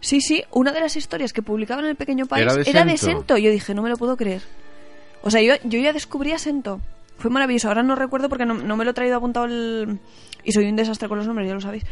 sí, 0.00 0.22
sí. 0.22 0.44
Una 0.50 0.72
de 0.72 0.80
las 0.80 0.96
historias 0.96 1.34
que 1.34 1.42
publicaban 1.42 1.84
en 1.84 1.90
el 1.90 1.96
Pequeño 1.96 2.24
País 2.24 2.44
Era 2.44 2.62
era 2.64 2.84
de 2.86 2.92
de, 2.92 2.96
Sento. 2.96 3.18
Sento. 3.18 3.36
Yo 3.36 3.50
dije, 3.50 3.74
no 3.74 3.82
me 3.82 3.90
lo 3.90 3.98
puedo 3.98 4.16
creer. 4.16 4.40
O 5.20 5.30
sea, 5.30 5.42
yo, 5.42 5.56
yo 5.64 5.78
ya 5.78 5.92
descubrí 5.92 6.32
Asento. 6.32 6.80
Fue 7.18 7.30
maravilloso. 7.30 7.68
Ahora 7.68 7.82
no 7.82 7.96
recuerdo 7.96 8.30
porque 8.30 8.46
no, 8.46 8.54
no 8.54 8.78
me 8.78 8.86
lo 8.86 8.92
he 8.92 8.94
traído 8.94 9.18
apuntado 9.18 9.44
el... 9.44 9.98
Y 10.42 10.52
soy 10.52 10.70
un 10.70 10.76
desastre 10.76 11.06
con 11.06 11.18
los 11.18 11.26
nombres, 11.26 11.46
ya 11.46 11.52
lo 11.52 11.60
sabéis. 11.60 11.84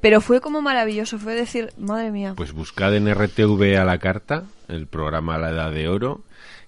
Pero 0.00 0.20
fue 0.20 0.40
como 0.40 0.60
maravilloso. 0.60 1.20
Fue 1.20 1.36
decir, 1.36 1.72
madre 1.78 2.10
mía. 2.10 2.34
Pues 2.36 2.50
buscad 2.50 2.92
en 2.96 3.08
RTV 3.08 3.78
a 3.78 3.84
la 3.84 3.98
carta, 3.98 4.46
el 4.66 4.88
programa 4.88 5.38
La 5.38 5.50
Edad 5.50 5.70
de 5.70 5.86
Oro, 5.86 6.24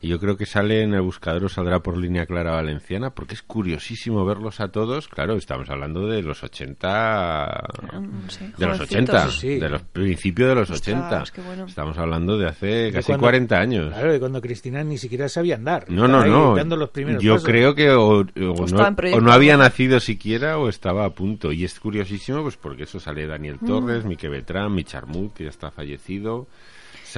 y 0.06 0.08
yo 0.08 0.20
creo 0.20 0.36
que 0.36 0.46
sale 0.46 0.82
en 0.82 0.94
el 0.94 1.00
buscador 1.02 1.44
o 1.44 1.48
saldrá 1.48 1.80
por 1.80 1.96
línea 1.98 2.26
clara 2.26 2.52
valenciana, 2.52 3.10
porque 3.10 3.34
es 3.34 3.42
curiosísimo 3.42 4.24
verlos 4.24 4.60
a 4.60 4.68
todos. 4.68 5.08
Claro, 5.08 5.34
estamos 5.34 5.68
hablando 5.68 6.06
de 6.06 6.22
los 6.22 6.42
80... 6.42 7.64
no 7.92 8.30
sé, 8.30 8.52
De 8.56 8.66
los 8.66 8.76
jovencitos. 8.78 9.14
80, 9.14 9.30
Sí, 9.30 9.38
sí. 9.40 9.58
de 9.58 9.68
los 9.68 9.82
principios 9.82 10.48
de 10.50 10.54
los 10.54 10.70
Ostras, 10.70 10.96
80. 10.96 11.24
qué 11.34 11.40
bueno. 11.42 11.66
Estamos 11.66 11.98
hablando 11.98 12.38
de 12.38 12.46
hace 12.48 12.66
De 12.66 12.92
casi 12.92 13.06
cuando- 13.06 13.22
40 13.22 13.58
años. 13.58 13.92
Claro, 13.92 14.12
de 14.12 14.20
cuando 14.20 14.40
Cristina 14.40 14.84
ni 14.84 14.98
siquiera 14.98 15.28
sabía 15.28 15.56
andar. 15.56 15.86
No, 15.90 16.06
no, 16.06 16.24
no. 16.24 16.76
los 16.76 16.90
primeros 16.90 17.22
Yo 17.22 17.34
pasos. 17.34 17.48
creo 17.48 17.74
que 17.74 17.90
o, 17.90 18.24
no, 18.34 18.52
o 18.52 19.20
no 19.20 19.32
había 19.32 19.56
nacido 19.56 19.98
siquiera 20.00 20.58
o 20.58 20.68
estaba 20.68 21.04
a 21.04 21.10
punto. 21.10 21.52
Y 21.52 21.64
es 21.64 21.80
curiosísimo, 21.80 22.42
pues 22.42 22.56
porque 22.56 22.84
eso 22.84 23.00
sale 23.00 23.26
Daniel 23.26 23.56
Mm. 23.60 23.66
Torres, 23.66 24.04
Mique 24.04 24.28
Betrán, 24.28 24.72
Micharmut, 24.74 25.32
que 25.34 25.44
ya 25.44 25.50
está 25.50 25.70
fallecido, 25.70 26.46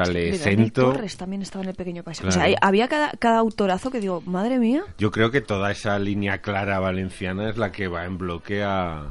sale 0.04 0.34
Sento. 0.34 0.92
Torres 0.92 1.16
también 1.16 1.42
estaba 1.42 1.62
en 1.62 1.70
el 1.70 1.74
Pequeño 1.74 2.02
País. 2.02 2.22
O 2.22 2.30
sea, 2.30 2.46
había 2.60 2.88
cada, 2.88 3.10
cada 3.12 3.38
autorazo 3.38 3.90
que 3.90 4.00
digo, 4.00 4.22
madre 4.26 4.58
mía. 4.58 4.82
Yo 4.98 5.10
creo 5.10 5.30
que 5.30 5.40
toda 5.40 5.70
esa 5.70 5.98
línea 5.98 6.38
clara 6.38 6.78
valenciana 6.78 7.48
es 7.50 7.56
la 7.56 7.72
que 7.72 7.88
va 7.88 8.04
en 8.04 8.18
bloque 8.18 8.62
a, 8.62 9.06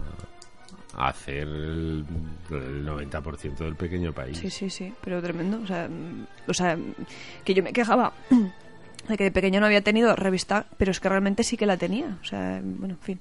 a 0.95 1.07
hacer 1.07 1.47
el, 1.47 2.05
el 2.49 2.85
90% 2.87 3.57
del 3.57 3.75
pequeño 3.75 4.13
país. 4.13 4.37
Sí, 4.37 4.49
sí, 4.49 4.69
sí, 4.69 4.93
pero 5.03 5.21
tremendo. 5.21 5.59
O 5.63 5.67
sea, 5.67 5.87
mm, 5.87 6.27
o 6.47 6.53
sea, 6.53 6.77
que 7.43 7.53
yo 7.53 7.63
me 7.63 7.71
quejaba 7.73 8.13
de 9.07 9.17
que 9.17 9.25
de 9.25 9.31
pequeño 9.31 9.59
no 9.59 9.67
había 9.67 9.81
tenido 9.81 10.15
revista, 10.15 10.65
pero 10.77 10.91
es 10.91 10.99
que 10.99 11.09
realmente 11.09 11.43
sí 11.43 11.55
que 11.57 11.65
la 11.65 11.77
tenía. 11.77 12.17
O 12.21 12.25
sea, 12.25 12.59
bueno, 12.63 12.95
en 12.95 12.99
fin. 12.99 13.19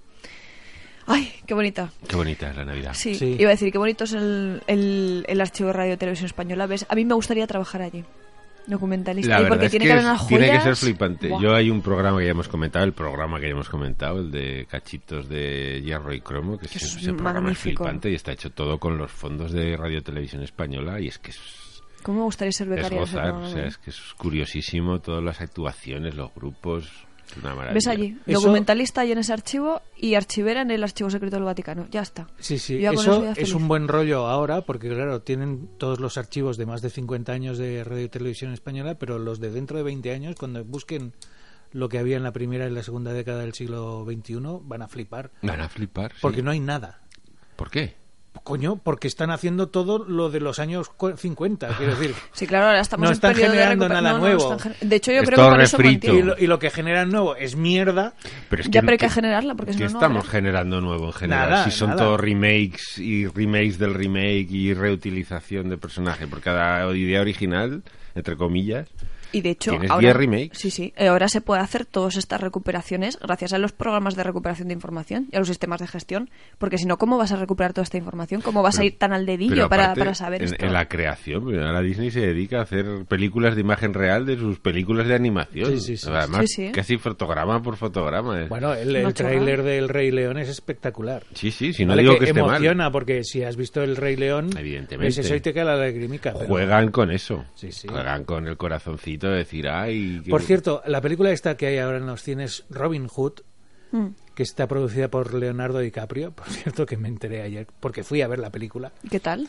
Ay, 1.07 1.32
qué 1.46 1.54
bonita. 1.54 1.90
Qué 2.09 2.16
bonita 2.16 2.50
es 2.50 2.57
la 2.57 2.64
Navidad. 2.64 2.92
Sí, 2.94 3.14
Sí. 3.14 3.36
iba 3.38 3.50
a 3.50 3.52
decir, 3.52 3.70
qué 3.70 3.78
bonito 3.78 4.04
es 4.04 4.12
el, 4.12 4.62
el, 4.66 5.24
el 5.28 5.40
archivo 5.40 5.68
de 5.68 5.72
Radio 5.72 5.94
y 5.94 5.96
Televisión 5.96 6.26
Española. 6.26 6.66
¿Ves? 6.66 6.84
A 6.88 6.94
mí 6.94 7.04
me 7.04 7.14
gustaría 7.14 7.46
trabajar 7.46 7.82
allí. 7.82 8.04
Documentalista. 8.66 9.38
La 9.40 9.48
porque 9.48 9.66
es 9.66 9.70
tiene 9.70 9.84
que, 9.84 9.88
que 9.90 9.92
haber 9.92 10.04
es- 10.04 10.11
unas 10.11 10.26
tiene 10.26 10.50
que 10.50 10.61
ser 10.61 10.74
flipante. 10.76 11.28
Buah. 11.28 11.40
Yo 11.40 11.54
hay 11.54 11.70
un 11.70 11.80
programa 11.82 12.18
que 12.18 12.24
ya 12.24 12.32
hemos 12.32 12.48
comentado, 12.48 12.84
el 12.84 12.92
programa 12.94 13.38
que 13.38 13.46
ya 13.46 13.52
hemos 13.52 13.68
comentado, 13.68 14.18
el 14.18 14.32
de 14.32 14.66
cachitos 14.68 15.28
de 15.28 15.82
Hierro 15.84 16.12
y 16.12 16.20
Cromo, 16.20 16.59
que, 16.59 16.66
Que 16.66 16.78
ese, 16.78 16.86
es 16.86 16.96
ese 16.96 17.12
programa 17.12 17.52
es 17.52 17.59
flipante 17.59 18.11
y 18.11 18.14
está 18.16 18.32
hecho 18.32 18.50
todo 18.50 18.78
con 18.78 18.98
los 18.98 19.12
fondos 19.12 19.52
de 19.52 19.76
Radio 19.76 20.02
Televisión 20.02 20.42
Española 20.42 21.00
y 21.00 21.07
es 21.07 21.18
que 21.18 21.30
es, 21.30 21.38
¿Cómo 22.02 22.18
me 22.18 22.24
gustaría 22.24 22.50
ser 22.50 22.66
es 22.66 22.74
becaria 22.76 22.98
gozar, 22.98 23.30
o 23.34 23.48
sea, 23.48 23.66
es 23.66 23.78
que 23.78 23.90
es 23.90 24.00
curiosísimo 24.16 24.98
todas 25.00 25.22
las 25.22 25.40
actuaciones, 25.40 26.16
los 26.16 26.34
grupos, 26.34 26.86
es 26.86 26.92
una 27.41 27.55
maravilla. 27.55 27.74
¿Ves 27.74 27.87
allí? 27.89 28.16
Eso- 28.27 28.41
Documentalista 28.41 29.01
allí 29.03 29.12
en 29.12 29.18
ese 29.18 29.33
archivo 29.33 29.83
y 29.97 30.14
archivera 30.14 30.62
en 30.62 30.70
el 30.70 30.83
Archivo 30.83 31.11
Secreto 31.11 31.37
del 31.37 31.45
Vaticano. 31.45 31.87
Ya 31.91 32.03
está. 32.03 32.29
Sí, 32.39 32.59
sí, 32.59 32.85
eso 32.85 33.24
es 33.24 33.35
feliz. 33.35 33.55
un 33.55 33.68
buen 33.68 33.89
rollo 33.89 34.27
ahora 34.27 34.61
porque, 34.62 34.89
claro, 34.89 35.20
tienen 35.22 35.68
todos 35.79 36.01
los 36.01 36.16
archivos 36.18 36.57
de 36.57 36.66
más 36.66 36.83
de 36.83 36.91
50 36.91 37.33
años 37.33 37.59
de 37.59 37.83
radio 37.85 38.05
y 38.05 38.09
televisión 38.09 38.53
española, 38.53 38.95
pero 38.97 39.18
los 39.18 39.41
de 39.41 39.51
dentro 39.51 39.77
de 39.77 39.83
20 39.83 40.12
años, 40.12 40.37
cuando 40.39 40.64
busquen 40.64 41.12
lo 41.72 41.89
que 41.89 41.99
había 41.99 42.16
en 42.16 42.22
la 42.22 42.33
primera 42.33 42.66
y 42.66 42.70
la 42.70 42.83
segunda 42.83 43.12
década 43.12 43.41
del 43.41 43.53
siglo 43.53 44.05
XXI, 44.07 44.39
van 44.62 44.83
a 44.83 44.89
flipar. 44.89 45.31
Van 45.43 45.61
a 45.61 45.68
flipar. 45.68 46.12
sí. 46.12 46.18
Porque 46.22 46.43
no 46.43 46.51
hay 46.53 46.61
nada. 46.61 47.01
¿Por 47.57 47.70
qué? 47.70 47.97
Coño, 48.45 48.76
porque 48.82 49.09
están 49.09 49.30
haciendo 49.30 49.68
todo 49.68 50.05
lo 50.05 50.30
de 50.30 50.41
los 50.41 50.59
años 50.59 50.89
cu- 50.91 51.16
50, 51.16 51.68
quiero 51.76 51.97
decir. 51.97 52.14
Sí, 52.32 52.47
claro, 52.47 52.66
ahora 52.66 52.80
estamos 52.80 53.05
No 53.05 53.09
en 53.11 53.14
están 53.14 53.34
de 53.34 53.43
generando 53.43 53.87
recuper- 53.87 53.89
nada 53.89 54.12
no, 54.12 54.18
no, 54.18 54.24
nuevo. 54.24 54.43
están 54.55 54.59
gener- 54.72 54.89
De 54.89 54.97
hecho, 54.97 55.12
yo 55.12 55.20
Es 55.22 55.26
creo 55.28 55.45
que 55.45 55.51
por 55.53 55.61
eso 55.61 55.76
refrito. 55.78 56.07
Y 56.07 56.11
mantienen- 56.11 56.26
lo, 56.26 56.39
y 56.45 56.47
lo 56.47 56.59
que 56.59 56.70
generan 56.70 57.11
nuevo 57.11 57.37
es 57.37 57.57
mierda. 57.57 58.14
Pero 58.49 58.62
es 58.62 58.70
Ya, 58.70 58.80
pero 58.82 58.93
hay 58.93 58.99
que 58.99 59.11
generarla, 59.11 59.55
porque 59.55 59.72
si 59.72 59.78
¿qué 59.78 59.84
no, 59.87 59.91
no 59.91 59.97
estamos 59.99 60.28
generando 60.28 60.80
nuevo 60.80 61.07
en 61.07 61.12
general? 61.12 61.51
Nada, 61.51 61.64
si 61.64 61.70
son 61.70 61.91
nada. 61.91 62.03
todos 62.05 62.20
remakes 62.20 62.99
y 62.99 63.26
remakes 63.26 63.78
del 63.78 63.95
remake 63.95 64.47
y 64.51 64.74
reutilización 64.74 65.68
de 65.68 65.78
personaje 65.78 66.26
por 66.26 66.41
cada 66.41 66.95
idea 66.97 67.20
original, 67.20 67.82
entre 68.14 68.37
comillas. 68.37 68.89
Y 69.33 69.41
de 69.41 69.51
hecho, 69.51 69.70
Tienes 69.72 69.91
ahora, 69.91 70.03
10 70.03 70.16
remakes. 70.16 70.59
Sí, 70.59 70.70
sí. 70.70 70.93
eh, 70.97 71.09
Ahora 71.09 71.29
se 71.29 71.41
puede 71.41 71.61
hacer 71.61 71.85
todas 71.87 72.16
estas 72.16 72.41
recuperaciones 72.41 73.18
gracias 73.20 73.53
a 73.53 73.59
los 73.59 73.72
programas 73.72 74.16
de 74.16 74.22
recuperación 74.22 74.68
de 74.68 74.74
información 74.74 75.29
y 75.33 75.37
a 75.37 75.39
los 75.41 75.49
sistemas 75.49 75.81
de 75.81 75.87
gestión. 75.87 76.31
Porque 76.59 76.79
si 76.79 76.87
no, 76.87 76.97
¿cómo 76.99 77.18
vas 77.18 77.33
a 77.33 77.37
recuperar 77.37 77.72
toda 77.72 77.83
esta 77.85 77.97
información? 77.99 78.41
¿Cómo 78.41 78.62
vas 78.62 78.79
a 78.79 78.85
ir 78.85 78.99
tan 78.99 79.12
al 79.12 79.27
dedillo 79.27 79.55
Pero 79.55 79.68
para, 79.68 79.85
aparte, 79.85 80.01
para 80.01 80.14
saber 80.14 80.43
en, 80.43 80.49
esto? 80.53 80.64
en 80.64 80.72
la 80.72 80.89
creación, 80.89 81.43
ahora 81.61 81.81
Disney 81.81 82.11
se 82.11 82.20
dedica 82.20 82.59
a 82.59 82.62
hacer 82.62 82.87
películas 83.09 83.55
de 83.55 83.61
imagen 83.61 83.95
real 83.95 84.27
de 84.27 84.37
sus 84.39 84.59
películas 84.59 85.07
de 85.09 85.14
animación. 85.14 85.70
Sí, 85.72 85.81
sí, 85.81 85.97
sí. 85.97 86.09
Además, 86.11 86.41
Sí, 86.49 86.66
sí. 86.66 86.72
casi 86.72 86.99
fotograma 86.99 87.62
por 87.62 87.77
fotograma. 87.77 88.43
eh. 88.43 88.47
Bueno, 88.49 88.72
el, 88.74 88.95
el 88.97 89.14
tráiler 89.14 89.62
del 89.62 89.89
Rey 89.89 90.11
León 90.11 90.39
es 90.39 90.49
espectacular. 90.49 91.24
sí, 91.35 91.51
sí, 91.51 91.72
si 91.72 91.85
no 91.85 91.91
Vale 91.91 92.03
digo 92.03 92.18
que, 92.18 92.27
esté 92.27 92.41
mal. 92.43 92.51
emociona, 92.57 92.91
porque 92.91 93.24
si 93.24 93.43
has 93.43 93.57
visto 93.57 93.83
el 93.83 93.97
Rey 93.97 94.16
León, 94.16 94.51
Evidentemente. 94.57 95.07
ves 95.07 95.18
eso 95.18 95.35
y 95.35 95.41
te 95.41 95.53
cae 95.53 95.64
la 95.64 95.77
lagrimica. 95.77 96.33
pero- 96.33 96.47
Juegan 96.47 96.91
con 96.91 97.11
eso. 97.11 97.45
Sí, 97.55 97.72
sí. 97.72 97.89
Juegan 97.89 98.24
con 98.24 98.47
el 98.47 98.57
corazoncito 98.57 99.16
de 99.19 99.37
decir, 99.37 99.69
ay... 99.69 100.21
qué- 100.25 100.31
Por 100.31 100.43
cierto, 100.43 100.83
la 100.87 101.01
película 101.01 101.31
esta 101.31 101.57
que 101.57 101.67
hay 101.67 101.79
ahora 101.79 101.99
en 101.99 102.07
los 102.07 102.23
cines, 102.23 102.64
Robin 102.71 103.07
Hood, 103.09 103.41
Mm. 103.93 104.07
que 104.35 104.43
está 104.43 104.67
producida 104.67 105.09
por 105.09 105.33
Leonardo 105.33 105.79
DiCaprio, 105.79 106.33
por 106.33 106.47
cierto 106.51 106.85
que 106.87 106.97
me 106.97 107.07
enteré 107.09 107.43
ayer 107.43 107.69
porque 107.79 108.03
fui 108.03 108.21
a 108.21 108.27
ver 108.29 108.41
la 108.41 108.51
película, 108.51 108.91
¿Qué 109.09 109.21
tal? 109.21 109.49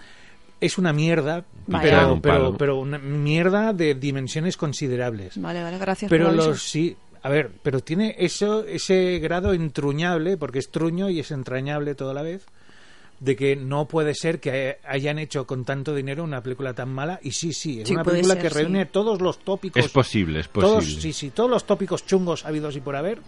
es 0.61 0.77
una 0.77 0.93
mierda, 0.93 1.43
pero, 1.65 2.13
Un 2.13 2.21
palo. 2.21 2.43
pero, 2.51 2.57
pero 2.57 2.77
una 2.79 2.99
mierda 2.99 3.73
de 3.73 3.95
dimensiones 3.95 4.55
considerables. 4.55 5.41
Vale, 5.41 5.63
vale, 5.63 5.77
gracias 5.79 6.09
Pero 6.09 6.27
por 6.27 6.35
los 6.35 6.61
sí, 6.61 6.95
a 7.23 7.29
ver, 7.29 7.49
pero 7.63 7.79
tiene 7.79 8.15
eso 8.19 8.63
ese 8.63 9.17
grado 9.19 9.53
entruñable, 9.53 10.37
porque 10.37 10.59
es 10.59 10.69
truño 10.69 11.09
y 11.09 11.19
es 11.19 11.31
entrañable 11.31 11.95
toda 11.95 12.13
la 12.13 12.21
vez, 12.21 12.45
de 13.19 13.35
que 13.35 13.55
no 13.55 13.87
puede 13.87 14.13
ser 14.13 14.39
que 14.39 14.77
hayan 14.87 15.17
hecho 15.19 15.47
con 15.47 15.65
tanto 15.65 15.95
dinero 15.95 16.23
una 16.23 16.41
película 16.43 16.73
tan 16.73 16.89
mala. 16.89 17.19
Y 17.23 17.31
sí, 17.31 17.51
sí, 17.53 17.81
es 17.81 17.87
Sí, 17.87 17.93
una 17.95 18.03
película 18.03 18.35
ser, 18.35 18.43
que 18.43 18.49
sí. 18.49 18.55
reúne 18.55 18.85
todos 18.85 19.21
los 19.21 19.39
tópicos. 19.39 19.83
Es 19.83 19.91
posible, 19.91 20.39
es 20.41 20.47
posible. 20.47 20.69
Todos, 20.71 20.85
sí, 21.01 21.13
sí, 21.13 21.29
todos 21.31 21.49
los 21.49 21.65
tópicos 21.65 22.05
chungos 22.05 22.45
habidos 22.45 22.75
y 22.75 22.81
por 22.81 22.95
haber 22.95 23.19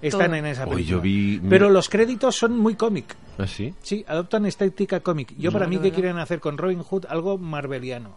están 0.00 0.26
Todo. 0.28 0.34
en 0.36 0.46
esa 0.46 0.64
Hoy 0.64 0.70
película. 0.76 0.96
yo 0.96 1.00
vi- 1.00 1.40
Pero 1.48 1.70
los 1.70 1.88
créditos 1.88 2.36
son 2.36 2.56
muy 2.58 2.74
cómic. 2.76 3.16
¿Ah, 3.38 3.46
sí? 3.46 3.74
Sí, 3.82 4.04
adoptan 4.08 4.46
estética 4.46 5.00
cómic. 5.00 5.34
Yo 5.38 5.50
para 5.52 5.66
mí 5.66 5.76
que 5.76 5.82
vale. 5.90 5.92
quieren 5.92 6.18
hacer 6.18 6.38
con 6.40 6.56
Robin 6.58 6.82
Hood 6.82 7.06
algo 7.08 7.38
marveliano. 7.38 8.16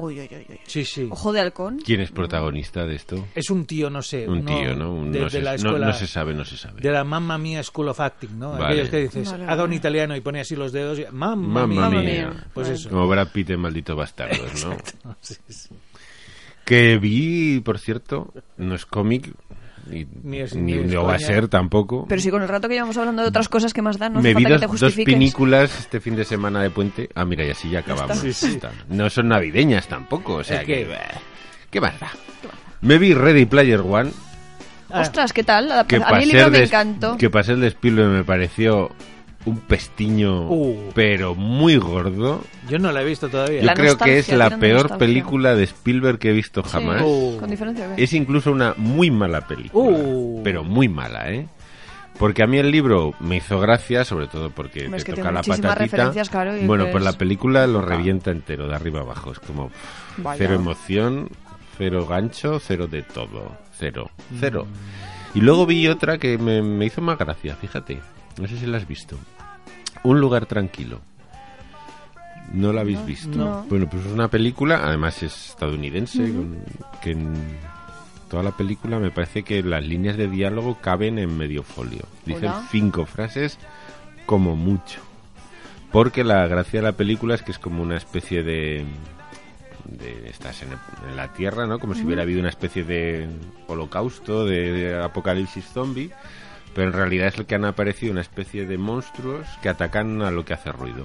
Uy, 0.00 0.20
uy, 0.20 0.28
uy, 0.30 0.46
uy. 0.48 0.60
Sí, 0.66 0.84
sí. 0.84 1.08
Ojo 1.10 1.32
de 1.32 1.40
halcón. 1.40 1.80
¿Quién 1.84 2.00
es 2.00 2.10
protagonista 2.12 2.86
de 2.86 2.94
esto? 2.94 3.26
Es 3.34 3.50
un 3.50 3.66
tío, 3.66 3.90
no 3.90 4.00
sé, 4.00 4.28
Un 4.28 4.38
uno 4.38 4.56
tío, 4.58 4.76
¿no? 4.76 4.94
Un- 4.94 5.10
de, 5.12 5.18
no, 5.18 5.24
de 5.24 5.30
se, 5.30 5.42
la 5.42 5.50
no- 5.50 5.56
escuela 5.56 5.86
no 5.88 5.92
se 5.92 6.06
sabe, 6.06 6.34
no 6.34 6.44
se 6.44 6.56
sabe. 6.56 6.80
de 6.80 6.90
la 6.92 7.02
Mamma 7.04 7.36
Mia 7.36 7.62
School 7.64 7.88
of 7.88 7.98
Acting, 8.00 8.38
¿no? 8.38 8.52
Vale. 8.52 8.64
Aquellos 8.66 8.88
que 8.90 8.96
dices, 8.98 9.30
Vale, 9.30 9.44
haga 9.46 9.64
un 9.64 9.72
italiano 9.72 10.14
y 10.14 10.20
pone 10.20 10.40
así 10.40 10.54
los 10.56 10.70
dedos 10.72 10.98
y 11.00 11.04
Mamma, 11.10 11.66
Mamma 11.66 11.90
mía. 11.90 12.00
mía. 12.00 12.46
Pues 12.54 12.68
Vale. 12.68 12.78
eso. 12.78 12.90
Como 12.90 13.08
Brad 13.08 13.28
Pitt 13.32 13.50
en 13.50 13.60
Malditos 13.60 13.96
Bastardos, 13.96 14.64
¿no? 14.64 14.76
Sí, 15.20 15.34
sí. 15.48 15.68
Que 16.64 16.98
vi, 16.98 17.60
por 17.60 17.78
cierto, 17.78 18.32
no 18.58 18.74
es 18.74 18.84
cómic, 18.86 19.32
y, 19.92 20.06
Ni 20.22 20.40
es- 20.40 20.54
ni, 20.54 20.72
ni 20.74 20.84
es 20.84 20.92
no 20.92 21.04
va 21.04 21.14
a 21.14 21.18
ser 21.18 21.48
tampoco. 21.48 22.06
Pero 22.08 22.20
si 22.20 22.30
con 22.30 22.42
el 22.42 22.48
rato 22.48 22.68
que 22.68 22.74
llevamos 22.74 22.96
hablando 22.96 23.22
de 23.22 23.28
otras 23.28 23.48
cosas 23.48 23.72
que 23.72 23.82
más 23.82 23.98
dan, 23.98 24.12
no 24.14 24.20
Me 24.22 24.30
hace 24.30 24.38
vi 24.38 24.44
falta 24.44 24.54
dos, 24.54 24.60
que 24.60 24.66
te 24.66 24.70
dos 24.72 24.80
justifiques. 24.80 25.14
películas 25.14 25.78
este 25.80 26.00
fin 26.00 26.16
de 26.16 26.24
semana 26.24 26.62
de 26.62 26.70
puente. 26.70 27.08
Ah, 27.14 27.24
mira, 27.24 27.44
y 27.44 27.50
así 27.50 27.70
ya 27.70 27.80
acabamos. 27.80 28.18
Sí, 28.18 28.32
sí. 28.32 28.58
No 28.88 29.08
son 29.10 29.28
navideñas 29.28 29.86
tampoco, 29.88 30.34
o 30.34 30.44
sea 30.44 30.60
¿El 30.60 30.66
que... 30.66 30.74
qué? 30.76 30.84
bah, 30.88 31.20
¿Qué 31.70 31.80
más 31.80 31.98
da? 32.00 32.10
Me 32.80 32.98
vi 32.98 33.12
Ready 33.14 33.46
Player 33.46 33.80
One, 33.80 34.10
Ah, 34.90 35.02
Ostras, 35.02 35.34
¿qué 35.34 35.44
tal? 35.44 35.68
La- 35.68 35.84
que 35.86 35.96
a 35.96 36.12
mí 36.12 36.22
el 36.22 36.28
libro 36.30 36.50
me 36.50 36.62
encantó. 36.62 37.18
que 37.18 37.28
para 37.28 37.44
ser 37.44 37.56
de 37.58 37.66
Spielberg 37.66 38.08
me 38.08 38.24
pareció 38.24 38.90
un 39.46 39.58
pestiño, 39.60 40.48
Uh. 40.50 40.90
pero 40.94 41.34
muy 41.34 41.76
gordo. 41.76 42.42
yo 42.68 42.78
no 42.78 42.92
la 42.92 43.02
he 43.02 43.04
visto 43.04 43.28
todavía. 43.28 43.60
Yo 43.60 43.66
La 43.66 43.74
creo 43.74 43.96
que 43.96 44.18
es 44.18 44.28
la 44.30 44.50
peor 44.58 44.82
nostalgia. 44.82 44.98
película 44.98 45.54
de 45.54 45.64
Spielberg 45.64 46.18
que 46.18 46.30
he 46.30 46.32
visto 46.32 46.62
Sí, 46.64 46.70
jamás. 46.72 47.02
Uh. 47.04 47.36
Con 47.40 47.48
diferencia. 47.50 47.94
¿qué? 47.96 48.02
Es 48.04 48.12
incluso 48.12 48.50
una 48.52 48.74
muy 48.76 49.10
mala 49.10 49.46
película, 49.46 49.96
Uh. 49.98 50.40
pero 50.44 50.64
muy 50.64 50.88
mala, 50.88 51.30
¿eh? 51.32 51.46
Porque 52.18 52.42
a 52.42 52.48
mí 52.48 52.58
el 52.58 52.72
libro 52.72 53.14
me 53.20 53.36
hizo 53.36 53.60
gracia, 53.60 54.04
sobre 54.04 54.26
todo 54.26 54.50
porque 54.50 54.86
es 54.86 54.90
te 54.90 54.96
que 55.04 55.12
toca 55.12 55.14
tiene 55.14 55.32
la 55.32 55.40
patatita. 55.42 55.74
referencias, 55.76 56.28
claro, 56.30 56.56
y 56.56 56.66
bueno, 56.66 56.86
pues 56.90 57.04
la 57.04 57.12
película 57.12 57.64
lo 57.68 57.80
revienta 57.80 58.32
entero, 58.32 58.66
de 58.66 58.74
arriba 58.74 59.00
abajo. 59.02 59.30
Es 59.30 59.38
como 59.38 59.70
Vaya. 60.16 60.36
cero 60.36 60.54
emoción, 60.56 61.28
cero 61.78 62.06
gancho, 62.08 62.58
cero 62.58 62.88
de 62.88 63.02
todo. 63.02 63.56
Cero, 63.78 64.10
cero. 64.40 64.66
Y 65.32 65.40
luego 65.42 65.64
vi 65.64 65.86
otra 65.86 66.18
que 66.18 66.36
me, 66.38 66.60
me 66.60 66.86
hizo 66.86 67.00
más 67.00 67.16
gracia, 67.18 67.54
fíjate. 67.54 68.00
No 68.40 68.46
sé 68.48 68.56
si 68.58 68.66
la 68.66 68.76
has 68.76 68.86
visto. 68.86 69.16
Un 70.04 70.20
lugar 70.20 70.46
tranquilo. 70.46 71.00
¿No 72.52 72.72
la 72.72 72.80
habéis 72.80 73.04
visto? 73.04 73.36
no. 73.36 73.64
Bueno, 73.68 73.88
pues 73.90 74.06
es 74.06 74.12
una 74.12 74.28
película, 74.28 74.80
además 74.84 75.22
es 75.22 75.50
estadounidense, 75.50 76.22
con- 76.32 76.58
que 77.02 77.10
en 77.10 77.34
toda 78.30 78.42
la 78.42 78.52
película 78.52 78.98
me 78.98 79.10
parece 79.10 79.42
que 79.42 79.62
las 79.62 79.84
líneas 79.84 80.16
de 80.16 80.28
diálogo 80.28 80.76
caben 80.80 81.18
en 81.18 81.36
medio 81.36 81.62
folio. 81.62 82.02
Dicen 82.24 82.46
Hola. 82.50 82.66
cinco 82.70 83.04
frases 83.06 83.58
como 84.24 84.56
mucho. 84.56 85.00
Porque 85.92 86.24
la 86.24 86.46
gracia 86.46 86.80
de 86.80 86.84
la 86.86 86.92
película 86.92 87.34
es 87.34 87.42
que 87.42 87.50
es 87.52 87.58
como 87.58 87.82
una 87.82 87.96
especie 87.96 88.42
de... 88.42 88.84
de 89.86 90.28
estás 90.28 90.62
en, 90.62 90.68
en 91.08 91.16
la 91.16 91.32
Tierra, 91.32 91.66
¿no? 91.66 91.78
Como 91.78 91.94
si 91.94 92.04
hubiera 92.04 92.22
habido 92.22 92.40
una 92.40 92.50
especie 92.50 92.84
de 92.84 93.26
holocausto, 93.66 94.44
de, 94.46 94.72
de 94.72 95.02
apocalipsis 95.02 95.64
zombie. 95.66 96.10
Pero 96.78 96.90
en 96.90 96.94
realidad 96.96 97.26
es 97.26 97.36
el 97.38 97.44
que 97.46 97.56
han 97.56 97.64
aparecido 97.64 98.12
una 98.12 98.20
especie 98.20 98.64
de 98.64 98.78
monstruos 98.78 99.44
que 99.60 99.68
atacan 99.68 100.22
a 100.22 100.30
lo 100.30 100.44
que 100.44 100.54
hace 100.54 100.70
ruido. 100.70 101.04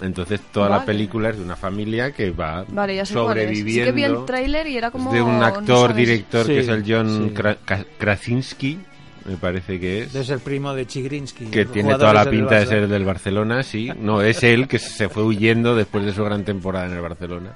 Entonces 0.00 0.40
toda 0.50 0.70
la 0.70 0.86
película 0.86 1.28
es 1.28 1.36
de 1.36 1.42
una 1.42 1.56
familia 1.56 2.12
que 2.12 2.30
va 2.30 2.64
Vale, 2.68 2.96
ya 2.96 3.04
sé 3.04 3.12
sobreviviendo. 3.12 3.70
Sí 3.70 3.84
que 3.84 3.92
vi 3.92 4.04
el 4.04 4.24
tráiler 4.24 4.66
y 4.66 4.78
era 4.78 4.90
como... 4.90 5.12
de 5.12 5.20
un 5.20 5.42
actor, 5.42 5.92
director 5.92 6.46
que 6.46 6.60
es 6.60 6.68
el 6.68 6.84
John 6.88 7.28
sí. 7.28 7.34
Kra- 7.34 7.58
Ka- 7.62 7.84
Krasinski, 7.98 8.78
me 9.26 9.36
parece 9.36 9.78
que 9.78 10.04
es. 10.04 10.14
Es 10.14 10.30
el 10.30 10.38
primo 10.40 10.72
de 10.72 10.86
Chigrinsky. 10.86 11.48
Que 11.48 11.66
tiene 11.66 11.92
toda 11.92 12.14
la 12.14 12.30
pinta 12.30 12.60
de 12.60 12.64
ser 12.64 12.88
del 12.88 13.04
Barcelona, 13.04 13.62
sí. 13.62 13.90
No, 14.00 14.22
es 14.22 14.42
él 14.42 14.68
que 14.68 14.78
se 14.78 15.10
fue 15.10 15.22
huyendo 15.22 15.76
después 15.76 16.02
de 16.06 16.14
su 16.14 16.24
gran 16.24 16.44
temporada 16.44 16.86
en 16.86 16.92
el 16.92 17.02
Barcelona. 17.02 17.50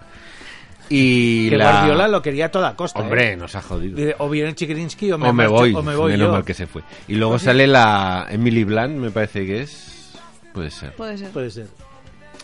Y 0.88 1.48
Que 1.50 1.56
la... 1.56 1.70
Guardiola 1.72 2.08
lo 2.08 2.22
quería 2.22 2.46
a 2.46 2.50
toda 2.50 2.74
costa. 2.76 3.00
Hombre, 3.00 3.32
¿eh? 3.32 3.36
nos 3.36 3.54
ha 3.54 3.62
jodido. 3.62 3.96
Dice, 3.96 4.14
O 4.18 4.28
viene 4.28 4.54
Chigrinsky 4.54 5.12
o 5.12 5.18
me, 5.18 5.28
o 5.28 5.32
me 5.32 5.44
marcho- 5.44 5.52
voy, 5.52 5.74
o 5.74 5.82
me 5.82 5.96
voy 5.96 6.12
menos 6.12 6.26
yo. 6.26 6.32
mal 6.32 6.44
que 6.44 6.54
se 6.54 6.66
fue. 6.66 6.82
Y 7.08 7.14
luego 7.14 7.38
sale 7.38 7.66
la 7.66 8.26
Emily 8.30 8.64
Blunt, 8.64 8.96
me 8.96 9.10
parece 9.10 9.46
que 9.46 9.62
es. 9.62 10.12
Puede 10.52 10.70
ser. 10.70 10.92
Puede 10.94 11.16
ser. 11.18 11.30
Puede 11.30 11.50
ser. 11.50 11.66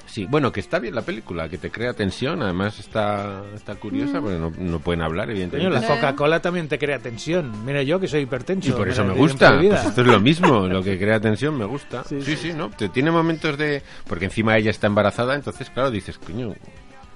Sí, 0.07 0.25
bueno, 0.29 0.51
que 0.51 0.61
está 0.61 0.79
bien 0.79 0.95
la 0.95 1.03
película, 1.03 1.51
que 1.51 1.59
te 1.59 1.71
crea 1.71 1.93
tensión, 1.93 2.43
además 2.43 2.79
está, 2.81 3.43
está 3.55 3.75
curiosa, 3.75 4.23
porque 4.23 4.39
no, 4.39 4.51
no 4.57 4.81
pueden 4.81 5.03
hablar, 5.03 5.27
Coño, 5.27 5.33
evidentemente. 5.37 5.81
la 5.81 5.87
Coca-Cola 5.87 6.41
también 6.41 6.67
te 6.67 6.79
crea 6.79 6.99
tensión. 6.99 7.53
Mira 7.67 7.83
yo 7.83 8.01
que 8.01 8.09
soy 8.09 8.23
hipertenso. 8.23 8.71
Y 8.71 8.73
por 8.73 8.89
eso 8.89 9.05
me 9.05 9.13
gusta. 9.13 9.59
Pues 9.59 9.85
esto 9.85 10.01
es 10.01 10.07
lo 10.07 10.19
mismo, 10.19 10.67
lo 10.69 10.83
que 10.83 10.99
crea 10.99 11.21
tensión 11.21 11.59
me 11.59 11.67
gusta. 11.67 12.05
Sí, 12.05 12.23
Sí, 12.23 12.37
sí. 12.37 12.49
sí, 12.49 12.53
¿no? 12.55 12.71
Te 12.71 12.89
tiene 12.89 13.11
momentos 13.11 13.59
de... 13.59 13.83
Porque 14.07 14.25
encima 14.25 14.57
ella 14.57 14.71
está 14.71 14.87
embarazada, 14.87 15.35
entonces, 15.35 15.69
claro, 15.69 15.91
dices, 15.91 16.17
coño, 16.19 16.55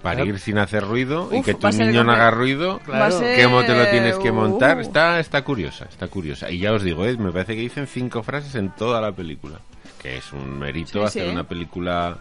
parir 0.03 0.25
Claro. 0.25 0.39
sin 0.39 0.59
hacer 0.59 0.85
ruido 0.85 1.29
y 1.33 1.43
que 1.43 1.55
tu 1.55 1.69
niño 1.71 2.05
no 2.05 2.13
haga 2.13 2.31
ruido, 2.31 2.81
Va 2.91 3.07
a 3.07 3.11
ser- 3.11 3.45
¿cómo 3.45 3.63
te 3.65 3.77
lo 3.77 3.89
tienes 3.91 4.17
que 4.19 4.33
montar? 4.33 4.79
Uh. 4.79 4.81
Está, 4.81 5.21
está 5.21 5.43
curiosa, 5.43 5.85
está 5.87 6.09
curiosa. 6.09 6.51
Y 6.51 6.59
ya 6.59 6.73
os 6.73 6.83
digo, 6.83 7.07
¿eh? 7.07 7.17
me 7.17 7.31
parece 7.33 7.55
que 7.55 7.61
dicen 7.63 7.87
cinco 7.87 8.23
frases 8.23 8.55
en 8.57 8.71
toda 8.71 9.01
la 9.01 9.13
película. 9.13 9.61
Que 10.01 10.17
es 10.19 10.33
un 10.33 10.59
mérito 10.59 10.99
Sí, 11.01 11.05
hacer 11.07 11.27
sí. 11.27 11.31
una 11.33 11.45
película 11.45 12.19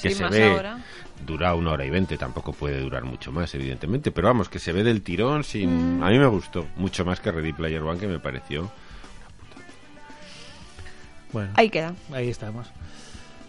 que 0.00 0.10
Sí, 0.10 0.14
se 0.14 0.28
ve... 0.28 0.44
ahora. 0.50 0.78
Dura 1.26 1.54
una 1.54 1.70
hora 1.70 1.84
y 1.84 1.90
veinte, 1.90 2.18
tampoco 2.18 2.52
puede 2.52 2.80
durar 2.80 3.04
mucho 3.04 3.30
más, 3.30 3.54
evidentemente. 3.54 4.10
Pero 4.10 4.26
vamos, 4.28 4.48
que 4.48 4.58
se 4.58 4.72
ve 4.72 4.82
del 4.82 5.02
tirón 5.02 5.44
sin... 5.44 6.00
Mm. 6.00 6.02
A 6.02 6.10
mí 6.10 6.18
me 6.18 6.26
gustó 6.26 6.66
mucho 6.76 7.04
más 7.04 7.20
que 7.20 7.30
Ready 7.30 7.52
Player 7.52 7.80
One, 7.82 8.00
que 8.00 8.08
me 8.08 8.18
pareció... 8.18 8.70
Bueno, 11.32 11.50
Ahí 11.54 11.70
queda. 11.70 11.94
ahí 12.12 12.28
estamos. 12.28 12.66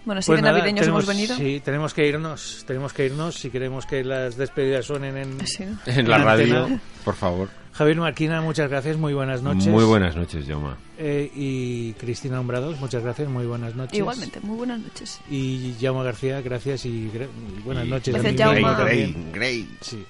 Bueno, 0.05 0.21
sí 0.21 0.27
Pues 0.27 0.37
que 0.37 0.41
nada, 0.41 0.57
navideños 0.57 0.81
tenemos- 0.85 1.03
hemos 1.03 1.15
venido. 1.15 1.35
Sí, 1.37 1.61
tenemos 1.63 1.93
que 1.93 2.07
irnos. 2.07 2.63
Tenemos 2.67 2.91
que 2.93 3.05
irnos 3.05 3.35
si 3.35 3.49
queremos 3.49 3.85
que 3.85 4.03
las 4.03 4.35
despedidas 4.37 4.85
suenen 4.85 5.17
en, 5.17 5.47
Sí, 5.47 5.63
¿no? 5.65 5.77
En 5.85 6.09
la 6.09 6.17
radio, 6.17 6.67
por 7.05 7.15
favor. 7.15 7.49
Javier 7.73 7.97
Marquina, 7.97 8.39
muchas 8.41 8.69
gracias, 8.69 8.97
muy 8.97 9.13
buenas 9.15 9.41
noches. 9.41 9.65
Muy 9.67 9.83
buenas 9.83 10.15
noches, 10.15 10.45
Joma. 10.47 10.77
Eh, 10.99 11.31
y 11.33 11.93
Cristina 11.93 12.39
Hombrados, 12.39 12.79
muchas 12.79 13.01
gracias, 13.01 13.27
muy 13.27 13.47
buenas 13.47 13.75
noches. 13.75 13.97
Igualmente, 13.97 14.39
muy 14.41 14.57
buenas 14.57 14.79
noches. 14.79 15.19
Y 15.27 15.73
Jaume 15.81 16.03
García, 16.03 16.39
gracias 16.41 16.85
y, 16.85 17.09
gra- 17.11 17.27
y 17.57 17.61
buenas 17.61 17.87
Y- 17.87 17.89
noches. 17.89 18.13
Gracias. 18.13 18.77
Grey, 18.77 19.15
Grey. 19.33 19.69
Sí. 19.81 20.05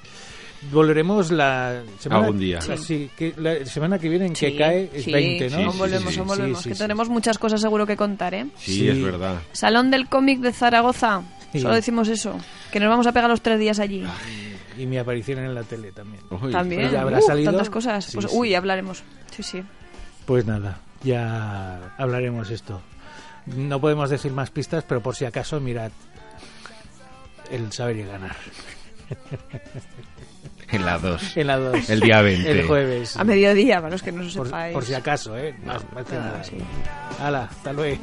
Volveremos 0.72 1.32
la 1.32 1.82
semana, 2.00 2.26
Algún 2.26 2.40
día. 2.40 2.62
Sí. 2.62 2.78
sí, 2.78 3.10
que 3.18 3.34
la 3.38 3.66
semana 3.66 4.00
que 4.00 4.10
viene 4.10 4.28
en 4.28 4.34
que 4.34 4.52
Sí, 4.52 4.58
cae 4.58 4.90
es 4.94 5.04
sí, 5.04 5.12
20, 5.12 5.50
¿no? 5.50 5.72
Sí, 5.72 5.78
volvemos, 5.78 6.14
sí, 6.14 6.20
aún 6.20 6.30
sí, 6.30 6.36
volvemos. 6.36 6.62
sí, 6.64 6.70
que 6.70 6.76
sí. 6.76 6.82
tenemos 6.82 7.10
muchas 7.10 7.38
cosas 7.38 7.62
seguro 7.62 7.86
que 7.86 7.98
contar, 7.98 8.34
¿eh? 8.34 8.46
Sí, 8.58 8.74
Sí. 8.80 8.90
es 8.90 9.02
verdad. 9.04 9.42
Salón 9.52 9.92
del 9.92 10.08
cómic 10.08 10.40
de 10.40 10.54
Zaragoza. 10.54 11.22
Sí. 11.52 11.60
Solo 11.60 11.76
decimos 11.76 12.08
eso. 12.08 12.36
Que 12.72 12.80
nos 12.80 12.90
vamos 12.90 13.06
a 13.08 13.12
pegar 13.12 13.30
los 13.30 13.42
tres 13.42 13.60
días 13.60 13.80
allí. 13.80 14.04
Y 14.78 14.86
mi 14.88 14.98
aparición 14.98 15.40
en 15.40 15.54
la 15.54 15.62
tele 15.64 15.92
también. 15.92 16.24
Uy, 16.32 16.52
También. 16.52 16.90
ya 16.92 17.02
habrá 17.02 17.20
Uh, 17.20 17.22
salido. 17.22 17.52
Tantas 17.52 17.70
cosas. 17.70 18.06
Sí, 18.06 18.18
pues, 18.18 18.32
sí. 18.32 18.38
Uy, 18.38 18.56
hablaremos. 18.56 19.04
Sí, 19.36 19.44
sí. 19.44 19.64
Pues 20.26 20.46
nada, 20.48 20.80
ya 21.04 21.94
hablaremos 21.98 22.50
esto. 22.50 22.82
No 23.46 23.80
podemos 23.80 24.10
decir 24.10 24.32
más 24.32 24.50
pistas, 24.50 24.84
pero 24.88 25.02
por 25.02 25.16
si 25.16 25.26
acaso, 25.26 25.60
mirad 25.60 25.92
el 27.52 27.72
saber 27.72 27.98
y 27.98 28.04
ganar. 28.04 28.36
En 30.74 30.86
la 30.86 30.98
2. 30.98 31.38
En 31.38 31.48
la 31.48 31.58
2. 31.58 31.90
El 31.90 32.00
día 32.00 32.22
20. 32.22 32.52
El 32.52 32.68
jueves. 32.68 33.16
A 33.18 33.24
mediodía, 33.24 33.78
para 33.78 33.92
los 33.92 34.02
que 34.04 34.12
no 34.12 34.24
lo 34.24 34.34
Por, 34.34 34.48
sepáis. 34.48 34.74
por 34.74 34.86
si 34.86 34.94
acaso, 34.94 35.38
¿eh? 35.38 35.56
Más 35.66 35.82
que 35.84 36.16
Ah, 36.16 36.20
nada. 36.20 36.44
sí. 36.44 36.58
Hala, 37.20 37.44
hasta 37.52 37.74
luego. 37.74 38.02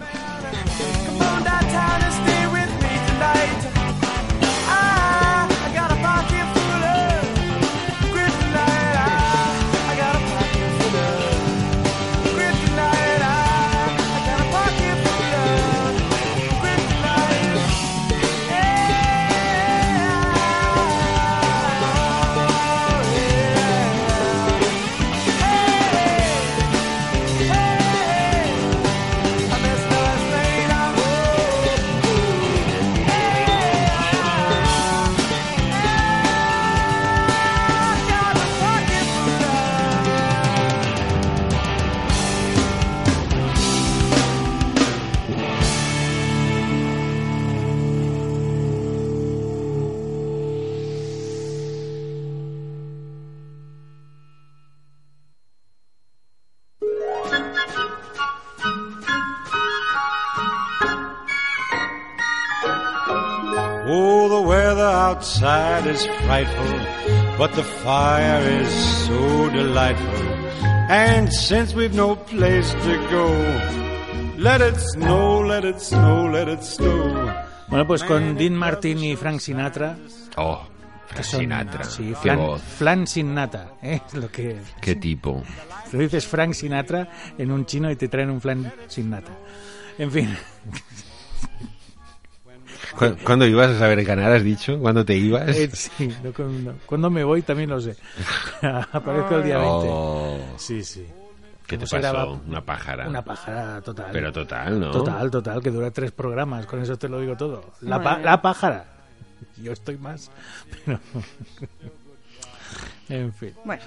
Outside 65.20 65.86
is 65.86 66.06
frightful, 66.24 66.80
but 67.36 67.52
the 67.52 67.62
fire 67.84 68.40
is 68.62 68.70
so 69.06 69.50
delightful. 69.50 70.28
And 70.88 71.30
since 71.30 71.74
we've 71.74 71.94
no 71.94 72.16
place 72.16 72.72
to 72.72 72.96
go, 73.10 73.26
let 74.38 74.62
it 74.62 74.76
snow, 74.80 75.40
let 75.46 75.64
it 75.66 75.78
snow, 75.78 76.26
let 76.32 76.48
it 76.48 76.62
snow. 76.64 77.34
Bueno, 77.68 77.86
pues 77.86 78.02
con 78.02 78.34
Dean 78.36 78.54
Martin 78.56 78.98
y 79.04 79.14
Frank 79.14 79.40
Sinatra. 79.40 79.98
Oh, 80.38 80.62
Frank 81.08 81.24
son- 81.24 81.40
Sinatra. 81.40 81.84
Sí, 81.84 82.08
Qué 82.08 82.16
flan, 82.16 82.38
voz. 82.38 82.62
flan 82.62 83.06
sin 83.06 83.34
nata. 83.34 83.74
¿eh? 83.82 84.00
Es 84.06 84.14
lo 84.14 84.30
que. 84.32 84.56
Qué 84.80 84.94
tipo. 84.96 85.42
Lo 85.92 85.98
dices 85.98 86.26
Frank 86.26 86.54
Sinatra 86.54 87.08
en 87.36 87.50
un 87.50 87.66
chino 87.66 87.90
y 87.90 87.96
te 87.96 88.08
traen 88.08 88.30
un 88.30 88.40
flan 88.40 88.72
sin 88.88 89.10
nata. 89.10 89.32
En 89.98 90.10
fin. 90.10 90.34
¿Cu- 92.96 93.16
¿Cuándo 93.24 93.46
ibas 93.46 93.70
a 93.70 93.78
saber 93.78 94.04
ganar, 94.04 94.32
has 94.32 94.42
dicho? 94.44 94.78
¿Cuándo 94.78 95.04
te 95.04 95.16
ibas? 95.16 95.48
Eh, 95.56 95.70
sí, 95.72 96.12
no, 96.22 96.32
cuando, 96.32 96.74
cuando 96.86 97.10
me 97.10 97.24
voy 97.24 97.42
también 97.42 97.70
lo 97.70 97.80
sé. 97.80 97.96
Aparezco 98.92 99.36
el 99.36 99.44
día 99.44 99.58
20. 99.58 99.86
Oh, 99.90 100.38
Sí, 100.56 100.82
sí. 100.84 101.06
¿Qué 101.66 101.78
te 101.78 101.86
pasó? 101.86 102.12
Va- 102.14 102.26
Una 102.48 102.60
pájara. 102.64 103.08
Una 103.08 103.22
pájara 103.22 103.80
total. 103.80 104.08
Pero 104.12 104.32
total, 104.32 104.80
¿no? 104.80 104.90
Total, 104.90 105.30
total, 105.30 105.62
que 105.62 105.70
dura 105.70 105.90
tres 105.92 106.10
programas, 106.10 106.66
con 106.66 106.82
eso 106.82 106.96
te 106.98 107.08
lo 107.08 107.20
digo 107.20 107.36
todo. 107.36 107.64
La, 107.82 108.02
pa- 108.02 108.18
la 108.18 108.42
pájara. 108.42 108.84
Yo 109.56 109.72
estoy 109.72 109.96
más, 109.96 110.30
pero... 110.84 110.98
en 113.08 113.32
fin. 113.32 113.54
Bueno. 113.64 113.82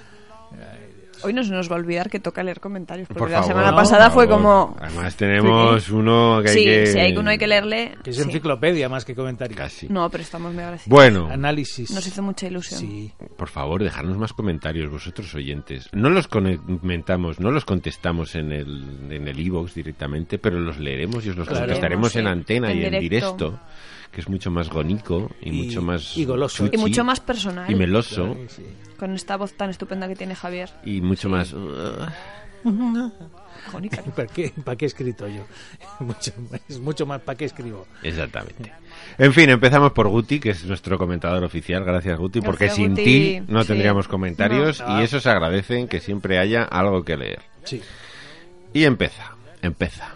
Hoy 1.22 1.32
no 1.32 1.44
se 1.44 1.50
nos 1.52 1.70
va 1.70 1.76
a 1.76 1.78
olvidar 1.78 2.10
que 2.10 2.18
toca 2.20 2.42
leer 2.42 2.60
comentarios, 2.60 3.06
porque 3.08 3.18
Por 3.20 3.30
la 3.30 3.38
favor, 3.42 3.48
semana 3.56 3.76
pasada 3.76 4.10
fue 4.10 4.28
como... 4.28 4.76
Además 4.80 5.16
tenemos 5.16 5.88
uno 5.90 6.40
que 6.42 6.50
hay 6.50 6.56
sí, 6.58 6.64
que... 6.64 6.86
si 6.86 6.98
hay 6.98 7.16
uno 7.16 7.30
hay 7.30 7.38
que 7.38 7.46
leerle... 7.46 7.96
Que 8.02 8.10
es 8.10 8.16
sí. 8.16 8.22
enciclopedia 8.22 8.88
más 8.88 9.04
que 9.04 9.14
comentario. 9.14 9.56
Casi. 9.56 9.88
No, 9.88 10.08
pero 10.10 10.22
estamos 10.22 10.52
muy 10.52 10.62
agradecidos. 10.62 10.88
Bueno, 10.90 11.28
Análisis. 11.30 11.90
Nos 11.90 12.06
hizo 12.06 12.22
mucha 12.22 12.46
ilusión. 12.46 12.80
Sí. 12.80 13.12
por 13.36 13.48
favor, 13.48 13.82
dejarnos 13.82 14.16
más 14.18 14.32
comentarios, 14.32 14.90
vosotros 14.90 15.34
oyentes. 15.34 15.88
No 15.92 16.10
los 16.10 16.26
comentamos, 16.28 17.40
no 17.40 17.50
los 17.50 17.64
contestamos 17.64 18.34
en 18.34 18.52
el 18.52 18.84
en 19.12 19.28
el 19.28 19.38
iVoox 19.38 19.74
directamente, 19.74 20.38
pero 20.38 20.58
los 20.58 20.78
leeremos 20.78 21.24
y 21.26 21.30
os 21.30 21.36
los 21.36 21.48
Claro. 21.48 21.66
contestaremos 21.66 22.12
Sí, 22.12 22.18
en 22.18 22.26
antena 22.26 22.70
en 22.72 22.78
y 22.78 22.84
en 22.84 23.00
directo. 23.00 23.34
directo, 23.36 23.60
que 24.10 24.20
es 24.20 24.28
mucho 24.28 24.50
más 24.50 24.68
gonico 24.70 25.30
y, 25.40 25.50
Y- 25.50 25.64
mucho 25.64 25.82
más... 25.82 26.16
y 26.16 26.24
goloso. 26.24 26.64
chuchi 26.64 26.76
Y 26.76 26.80
mucho 26.80 27.04
más 27.04 27.20
personal. 27.20 27.70
Y 27.70 27.74
meloso. 27.74 28.34
Sí, 28.48 28.62
sí. 28.62 28.62
Con 28.98 29.12
esta 29.14 29.36
voz 29.36 29.54
tan 29.54 29.70
estupenda 29.70 30.06
que 30.08 30.14
tiene 30.16 30.34
Javier. 30.36 30.70
Y 30.84 31.00
mucho 31.04 31.28
más... 31.28 31.54
¿Para 34.14 34.26
qué, 34.28 34.52
¿Para 34.64 34.76
qué 34.76 34.84
he 34.84 34.88
escrito 34.88 35.26
yo? 35.28 35.44
Mucho- 36.00 36.32
es 36.68 36.78
mucho 36.80 37.06
más 37.06 37.20
para 37.22 37.36
qué 37.36 37.44
escribo. 37.46 37.86
Exactamente. 38.02 38.72
En 39.18 39.32
fin, 39.32 39.48
empezamos 39.50 39.92
por 39.92 40.08
Guti, 40.08 40.38
que 40.40 40.50
es 40.50 40.64
nuestro 40.64 40.98
comentador 40.98 41.42
oficial. 41.44 41.82
Gracias, 41.84 42.18
Guti, 42.18 42.40
porque 42.40 42.68
sin 42.68 42.90
Guti. 42.90 43.04
ti 43.04 43.42
no 43.48 43.62
Sí. 43.62 43.68
tendríamos 43.68 44.06
comentarios 44.08 44.80
No. 44.80 45.00
y 45.00 45.04
eso 45.04 45.18
se 45.20 45.30
agradecen 45.30 45.88
que 45.88 46.00
siempre 46.00 46.38
haya 46.38 46.62
algo 46.64 47.04
que 47.04 47.16
leer. 47.16 47.40
Sí. 47.64 47.80
Y 48.72 48.84
empieza, 48.84 49.34
empieza. 49.62 50.08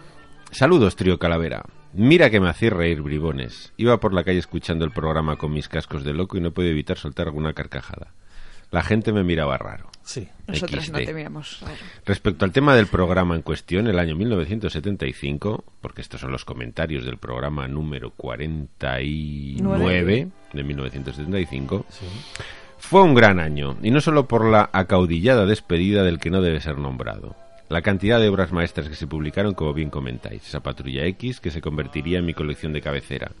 Saludos, 0.51 0.95
trío 0.95 1.17
Calavera. 1.17 1.63
Mira 1.93 2.29
que 2.29 2.39
me 2.39 2.49
hacéis 2.49 2.71
reír, 2.73 3.01
bribones. 3.01 3.73
Iba 3.77 3.99
por 3.99 4.13
la 4.13 4.23
calle 4.23 4.39
escuchando 4.39 4.85
el 4.85 4.91
programa 4.91 5.37
con 5.37 5.51
mis 5.51 5.67
cascos 5.69 6.03
de 6.03 6.13
loco 6.13 6.37
y 6.37 6.41
no 6.41 6.51
pude 6.51 6.69
evitar 6.69 6.97
soltar 6.97 7.27
alguna 7.27 7.53
carcajada. 7.53 8.13
La 8.71 8.83
gente 8.83 9.11
me 9.11 9.23
miraba 9.23 9.57
raro. 9.57 9.89
Sí. 10.09 10.27
No 10.47 10.55
te 11.05 11.13
miramos. 11.13 11.61
Respecto 12.03 12.43
al 12.43 12.51
tema 12.51 12.73
del 12.73 12.87
programa 12.87 13.35
en 13.35 13.43
cuestión, 13.43 13.85
el 13.85 13.99
año 13.99 14.15
1975, 14.15 15.63
porque 15.81 16.01
estos 16.01 16.19
son 16.19 16.31
los 16.31 16.45
comentarios 16.45 17.05
del 17.05 17.17
programa 17.17 17.67
número 17.67 18.09
49 18.09 20.27
de 20.51 20.63
1975, 20.63 21.85
fue 22.79 23.03
un 23.03 23.13
gran 23.13 23.39
año, 23.39 23.77
y 23.83 23.91
no 23.91 24.01
solo 24.01 24.27
por 24.27 24.45
la 24.45 24.71
acaudillada 24.73 25.45
despedida 25.45 26.01
del 26.01 26.17
que 26.17 26.31
no 26.31 26.41
debe 26.41 26.59
ser 26.59 26.79
nombrado. 26.79 27.35
La 27.67 27.83
cantidad 27.83 28.19
de 28.19 28.29
obras 28.29 28.51
maestras 28.51 28.89
que 28.89 28.95
se 28.95 29.05
publicaron, 29.05 29.53
como 29.53 29.75
bien 29.75 29.91
comentáis, 29.91 30.47
esa 30.47 30.61
Patrulla 30.61 31.05
X 31.05 31.39
que 31.39 31.51
se 31.51 31.61
convertiría 31.61 32.17
en 32.17 32.25
mi 32.25 32.33
colección 32.33 32.73
de 32.73 32.81
cabecera, 32.81 33.33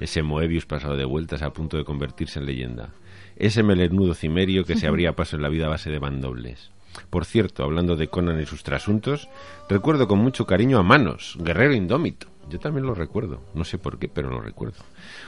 ese 0.00 0.22
Moebius 0.22 0.64
pasado 0.64 0.96
de 0.96 1.04
vueltas 1.04 1.42
a 1.42 1.52
punto 1.52 1.76
de 1.76 1.84
convertirse 1.84 2.38
en 2.38 2.46
leyenda, 2.46 2.88
ese 3.36 3.62
melenudo 3.62 4.14
cimerio 4.14 4.64
que 4.64 4.76
se 4.76 4.86
abría 4.86 5.14
paso 5.16 5.36
en 5.36 5.42
la 5.42 5.48
vida 5.48 5.66
a 5.66 5.70
base 5.70 5.90
de 5.90 5.98
bandobles. 5.98 6.70
Por 7.10 7.24
cierto, 7.24 7.64
hablando 7.64 7.96
de 7.96 8.08
Conan 8.08 8.40
y 8.40 8.46
sus 8.46 8.62
trasuntos, 8.62 9.28
recuerdo 9.68 10.06
con 10.06 10.18
mucho 10.20 10.46
cariño 10.46 10.78
a 10.78 10.82
Manos, 10.82 11.36
guerrero 11.40 11.74
indómito. 11.74 12.28
Yo 12.50 12.60
también 12.60 12.84
lo 12.86 12.94
recuerdo, 12.94 13.40
no 13.54 13.64
sé 13.64 13.78
por 13.78 13.98
qué, 13.98 14.06
pero 14.06 14.28
lo 14.28 14.38
recuerdo. 14.40 14.76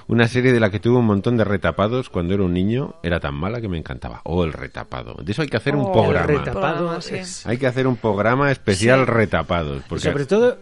Una 0.07 0.29
serie 0.29 0.53
de 0.53 0.61
la 0.61 0.71
que 0.71 0.79
tuve 0.81 0.99
un 0.99 1.07
montón 1.07 1.37
de 1.39 1.45
retapados 1.45 2.11
cuando 2.11 2.35
era 2.35 2.43
un 2.43 2.53
niño, 2.53 2.95
era 3.03 3.21
tan 3.21 3.35
mala 3.35 3.61
que 3.61 3.69
me 3.69 3.79
encantaba. 3.79 4.21
Oh, 4.25 4.45
el 4.45 4.53
retapado. 4.53 5.17
De 5.25 5.33
eso 5.33 5.41
hay 5.43 5.49
que 5.49 5.57
hacer 5.57 5.75
un 5.75 5.87
Oh, 5.87 5.93
programa. 5.93 6.31
El 6.31 6.39
retapado 6.39 7.01
sí. 7.01 7.17
Hay 7.49 7.57
que 7.57 7.67
hacer 7.67 7.87
un 7.87 7.97
programa 7.97 8.53
especial 8.53 9.01
Sí. 9.07 9.11
retapados. 9.13 9.83
Porque 9.89 10.05
Sobre 10.05 10.27
todo 10.27 10.59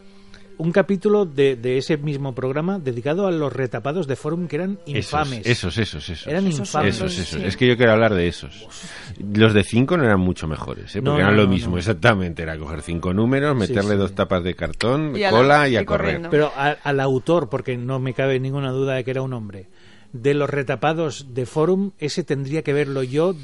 un 0.59 0.70
capítulo 0.72 1.24
de, 1.26 1.57
de 1.57 1.78
ese 1.78 1.96
mismo 1.96 2.34
programa 2.34 2.78
dedicado 2.78 3.26
a 3.26 3.32
los 3.32 3.52
retapados 3.52 4.07
de 4.07 4.16
Forum 4.16 4.46
que 4.46 4.57
eran 4.57 4.78
infames. 4.86 5.46
Esos, 5.46 5.76
esos, 5.78 6.09
esos. 6.09 6.26
Eran 6.26 6.46
Esos 6.46 6.61
infames. 6.61 6.94
Esos, 6.96 7.18
esos. 7.18 7.40
sí. 7.40 7.46
Es 7.46 7.57
que 7.57 7.66
yo 7.66 7.76
quiero 7.76 7.92
hablar 7.92 8.14
de 8.14 8.28
esos. 8.28 8.66
Los 9.18 9.52
de 9.52 9.64
cinco 9.64 9.96
no 9.96 10.05
eran 10.05 10.20
mucho 10.20 10.46
mejores, 10.46 10.94
¿eh? 10.96 11.02
Porque 11.02 11.11
no, 11.11 11.18
eran 11.18 11.36
lo 11.36 11.44
no, 11.44 11.48
mismo, 11.48 11.72
no. 11.72 11.78
exactamente. 11.78 12.42
Era 12.42 12.57
coger 12.59 12.82
cinco 12.82 13.12
números, 13.12 13.57
meterle 13.57 13.92
sí. 13.92 13.96
dos 13.96 14.14
tapas 14.14 14.44
de 14.44 14.55
cartón, 14.55 15.16
Y 15.16 15.24
a 15.24 15.30
la- 15.32 15.36
cola 15.38 15.68
y 15.68 15.76
a 15.76 15.84
correr. 15.84 16.05
corriendo. 16.07 16.30
Pero 16.30 16.52
a- 16.57 16.76
al 16.82 17.00
autor, 17.00 17.48
porque 17.48 17.76
no 17.76 17.98
me 17.98 18.14
cabe 18.14 18.38
ninguna 18.38 18.70
duda 18.70 18.94
de 18.94 19.05
que 19.05 19.11
era 19.11 19.22
un 19.22 19.32
hombre, 19.32 19.68
de 20.12 20.34
los 20.34 20.48
retapados 20.48 21.34
de 21.34 21.46
Forum, 21.46 21.90
ese 21.98 22.22
tendría 22.22 22.62
que 22.62 22.72
verlo 22.72 23.02
yo 23.02 23.34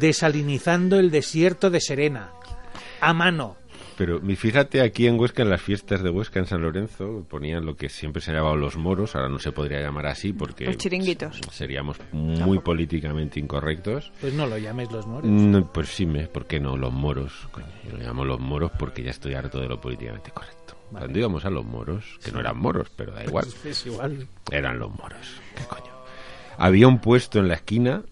desalinizando 0.00 0.98
el 0.98 1.10
desierto 1.10 1.70
de 1.70 1.80
Serena. 1.80 2.30
A 3.00 3.12
mano. 3.14 3.56
Pero 3.96 4.20
mi- 4.20 4.34
fíjate 4.36 4.80
aquí 4.80 5.06
en 5.06 5.18
Huesca, 5.20 5.42
en 5.42 5.50
las 5.50 5.62
fiestas 5.62 6.02
de 6.02 6.10
Huesca, 6.10 6.40
en 6.40 6.46
San 6.46 6.62
Lorenzo, 6.62 7.24
ponían 7.28 7.64
lo 7.64 7.76
que 7.76 7.88
siempre 7.88 8.20
se 8.20 8.32
llamaba 8.32 8.56
los 8.56 8.76
moros, 8.76 9.14
ahora 9.14 9.28
no 9.28 9.38
se 9.38 9.52
podría 9.52 9.80
llamar 9.80 10.06
así 10.06 10.32
porque 10.32 10.64
Los 10.64 10.78
chiringuitos. 10.78 11.40
seríamos 11.52 11.98
muy 12.12 12.58
políticamente 12.58 13.38
incorrectos. 13.38 14.10
Pues 14.20 14.34
no 14.34 14.46
lo 14.46 14.58
llames 14.58 14.90
los 14.90 15.06
moros. 15.06 15.30
No, 15.30 15.72
pues 15.72 15.88
sí, 15.90 16.06
me, 16.06 16.26
¿por 16.26 16.46
qué 16.46 16.58
no? 16.58 16.76
Los 16.76 16.92
moros. 16.92 17.32
Coño, 17.52 17.66
yo 17.88 17.96
lo 17.96 18.02
llamo 18.02 18.24
los 18.24 18.40
moros 18.40 18.72
porque 18.78 19.02
ya 19.02 19.10
estoy 19.10 19.34
harto 19.34 19.60
de 19.60 19.68
lo 19.68 19.80
políticamente 19.80 20.30
correcto. 20.32 20.76
Cuando 20.90 21.18
íbamos 21.18 21.44
a 21.44 21.50
los 21.50 21.64
moros, 21.64 22.18
que 22.24 22.30
no 22.32 22.40
eran 22.40 22.58
moros, 22.58 22.88
pero 22.96 23.12
da 23.12 23.24
igual, 23.24 23.46
Es 23.64 23.86
igual. 23.86 24.26
eran 24.50 24.78
los 24.78 24.90
moros. 24.90 25.40
¿Qué 25.56 25.64
coño? 25.64 25.92
Había 26.58 26.86
un 26.86 26.98
puesto 27.00 27.38
en 27.40 27.48
la 27.48 27.54
esquina 27.54 28.02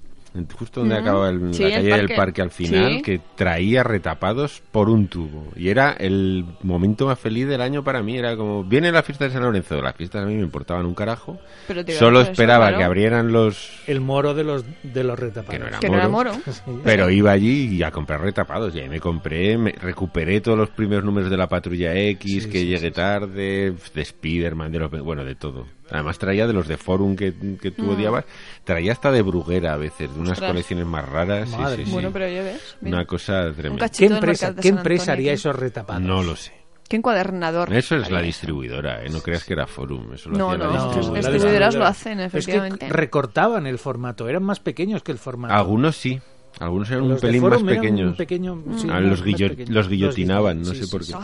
justo 0.56 0.80
donde 0.80 0.96
acababa 0.96 1.28
el- 1.30 1.52
Sí, 1.54 1.62
la 1.62 1.68
el 1.68 1.74
calle 1.74 1.96
del 2.06 2.16
parque. 2.16 2.42
al 2.42 2.50
final, 2.50 2.94
Sí. 2.96 3.02
que 3.02 3.20
traía 3.34 3.82
retapados 3.82 4.62
por 4.72 4.88
un 4.88 5.08
tubo. 5.08 5.48
Y 5.56 5.68
era 5.68 5.92
el 5.92 6.44
momento 6.62 7.06
más 7.06 7.18
feliz 7.18 7.46
del 7.48 7.60
año 7.60 7.84
para 7.84 8.02
mí. 8.02 8.16
Era 8.16 8.36
como, 8.36 8.64
viene 8.64 8.90
la 8.92 9.02
fiesta 9.02 9.24
de 9.26 9.30
San 9.30 9.42
Lorenzo. 9.42 9.80
Las 9.82 9.94
fiestas 9.94 10.22
a 10.22 10.26
mí 10.26 10.34
me 10.34 10.42
importaban 10.42 10.86
un 10.86 10.94
carajo. 10.94 11.38
Pero 11.68 11.82
Solo 11.92 12.20
eso, 12.22 12.30
esperaba 12.30 12.76
que 12.76 12.82
abrieran 12.82 13.32
los... 13.32 13.70
El 13.86 14.00
moro 14.00 14.34
de 14.34 14.44
los, 14.44 14.64
de 14.82 15.04
los 15.04 15.18
retapados. 15.18 15.52
Que 15.52 15.58
no 15.58 15.66
era 15.68 15.78
Que 15.80 15.88
no 15.90 15.96
era 15.96 16.08
moro. 16.08 16.32
Pero 16.84 17.10
iba 17.10 17.30
allí 17.32 17.76
y 17.76 17.82
a 17.82 17.90
comprar 17.90 18.20
retapados. 18.20 18.74
Y 18.74 18.80
ahí 18.80 18.88
me 18.88 19.00
compré, 19.00 19.58
me 19.58 19.72
recuperé 19.72 20.40
todos 20.40 20.56
los 20.58 20.70
primeros 20.70 21.04
números 21.04 21.30
de 21.30 21.36
la 21.36 21.48
Patrulla 21.48 21.94
X, 21.94 22.44
Sí, 22.44 22.50
que 22.50 22.60
sí, 22.60 22.66
llegué 22.66 22.90
tarde, 22.90 23.74
de 23.94 24.02
Spider-Man, 24.02 24.72
de 24.72 24.78
los, 24.78 24.90
bueno, 24.90 25.24
de 25.24 25.34
todo. 25.34 25.66
Además 25.90 26.18
traía 26.18 26.46
de 26.46 26.52
los 26.54 26.68
de 26.68 26.76
Forum 26.78 27.16
que, 27.16 27.34
que 27.60 27.70
tú 27.70 27.90
odiabas, 27.90 28.24
traía 28.64 28.92
hasta 28.92 29.10
de 29.10 29.20
Bruguera 29.22 29.74
a 29.74 29.76
veces, 29.76 30.12
de 30.14 30.18
unas 30.20 30.30
Mm. 30.30 30.32
Ostras. 30.32 30.50
colecciones 30.50 30.86
más 30.86 31.08
raras. 31.08 31.48
Madre 31.50 31.76
sí, 31.76 31.76
mía. 31.78 31.86
sí. 31.86 31.92
Bueno, 31.92 32.10
pero 32.12 32.28
ya 32.28 32.42
ves. 32.42 32.76
mira. 32.80 32.96
Una 32.98 33.04
cosa 33.06 33.46
Un 33.48 33.54
tremenda. 33.54 33.84
cachito 33.86 34.08
¿Qué 34.08 34.14
empresa, 34.14 34.54
¿qué 34.54 34.68
empresa 34.68 35.12
haría 35.12 35.32
aquí. 35.32 35.40
esos 35.40 35.56
retapados? 35.56 36.02
No 36.02 36.22
lo 36.22 36.36
sé. 36.36 36.52
¿Qué 36.88 36.96
encuadernador? 36.96 37.72
Eso 37.72 37.96
es 37.96 38.10
la 38.10 38.20
distribuidora, 38.20 39.02
¿eh? 39.04 39.08
no 39.10 39.20
creas 39.20 39.44
que 39.44 39.54
era 39.54 39.66
Forum. 39.66 40.12
Eso 40.14 40.28
lo 40.30 40.36
No, 40.38 40.50
hacía 40.50 40.58
la 40.58 40.64
no, 40.66 40.72
No, 40.72 40.78
distribuidora. 40.84 41.14
las 41.16 41.24
la 41.24 41.30
distribuidoras 41.30 41.74
lo 41.74 41.80
distribuidora. 41.86 41.88
hacen, 41.88 42.20
Es 42.20 42.26
efectivamente. 42.26 42.86
que 42.86 42.92
recortaban 42.92 43.66
el 43.66 43.78
formato, 43.78 44.28
eran 44.28 44.42
más 44.42 44.60
pequeños 44.60 45.02
que 45.02 45.12
el 45.12 45.18
formato. 45.18 45.54
Algunos 45.54 45.96
sí, 45.96 46.20
algunos 46.60 46.90
eran 46.90 47.04
un 47.04 47.08
Los 47.10 47.20
de 47.22 47.28
pelín 47.28 47.42
más 47.48 47.62
pequeños. 47.62 48.10
un 48.10 48.16
pequeño- 48.16 48.62
sí, 48.76 48.88
Ah, 48.90 49.00
los, 49.00 49.20
más 49.20 49.22
guillo- 49.24 49.48
pequeños. 49.48 49.70
los 49.70 49.88
guillotinaban, 49.88 50.58
Los 50.58 50.68
no 50.68 50.74
sé 50.74 50.86
por 50.88 51.02
sí, 51.04 51.14
qué. 51.14 51.18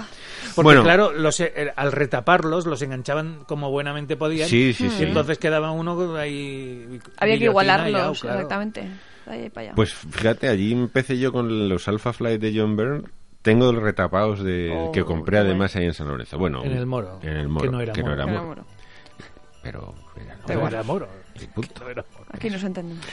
Porque 0.62 0.78
Bueno. 0.78 0.82
claro, 0.82 1.12
los, 1.12 1.38
eh, 1.40 1.72
al 1.76 1.92
retaparlos 1.92 2.66
los 2.66 2.82
enganchaban 2.82 3.44
como 3.46 3.70
buenamente 3.70 4.16
podían. 4.16 4.48
Sí, 4.48 4.72
sí, 4.72 4.86
y 4.86 4.90
sí. 4.90 5.04
entonces 5.04 5.38
quedaba 5.38 5.70
uno 5.70 6.16
ahí. 6.16 6.98
Había 7.18 7.38
que 7.38 7.44
y 7.44 7.46
igualarlos, 7.46 8.20
claro. 8.20 8.36
exactamente. 8.40 8.88
De 9.26 9.32
ahí 9.32 9.50
para 9.50 9.66
allá. 9.68 9.74
Pues 9.76 9.92
fíjate, 9.94 10.48
allí 10.48 10.72
empecé 10.72 11.18
yo 11.18 11.32
con 11.32 11.68
los 11.68 11.86
Alpha 11.88 12.12
Flight 12.12 12.40
de 12.40 12.52
John 12.58 12.76
Byrne. 12.76 13.02
Tengo 13.42 13.72
los 13.72 13.82
retapados 13.82 14.42
de, 14.42 14.70
Oh, 14.76 14.90
que 14.92 15.04
compré 15.04 15.38
además 15.38 15.76
ahí 15.76 15.84
en 15.84 15.94
San 15.94 16.08
Lorenzo. 16.08 16.38
Bueno, 16.38 16.64
En 16.64 16.72
el 16.72 16.86
Moro. 16.86 17.20
En 17.22 17.36
el 17.36 17.48
Moro. 17.48 17.92
Que 17.92 18.02
no 18.02 18.12
era 18.12 18.26
Moro. 18.26 18.64
Pero 19.62 19.80
moro. 19.80 19.94
bueno, 19.94 19.94
Pero 19.94 19.94
era 20.16 20.38
Pero 20.46 20.60
moro. 20.60 20.68
era 20.74 20.82
moro. 20.82 21.08
Y 21.40 21.46
punto. 21.46 21.84
No 21.84 21.88
era 21.90 22.04
moro. 22.12 22.24
aquí 22.32 22.50
nos 22.50 22.62
entendemos. 22.64 23.04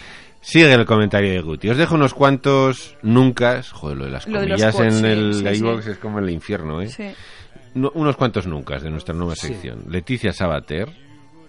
Sigue 0.45 0.71
el 0.71 0.85
comentario 0.85 1.31
de 1.31 1.41
Guti. 1.41 1.69
Os 1.69 1.77
dejo 1.77 1.95
unos 1.95 2.13
cuantos 2.13 2.95
nunca. 3.01 3.63
Joder, 3.63 3.97
lo 3.97 4.05
de 4.05 4.11
las 4.11 4.27
Lo 4.27 4.39
de 4.41 4.47
comillas 4.47 4.75
quotes, 4.75 4.93
en 4.93 4.99
sí, 4.99 5.05
el 5.07 5.81
sí, 5.81 5.89
es 5.89 5.97
como 5.97 6.19
el 6.19 6.29
infierno, 6.29 6.81
¿eh? 6.83 6.87
Sí. 6.87 7.05
No- 7.73 7.91
unos 7.95 8.15
cuantos 8.15 8.45
nunca 8.45 8.77
de 8.77 8.91
nuestra 8.91 9.15
nueva 9.15 9.35
Sí. 9.35 9.47
sección. 9.47 9.85
Leticia 9.89 10.31
Sabater, 10.31 10.87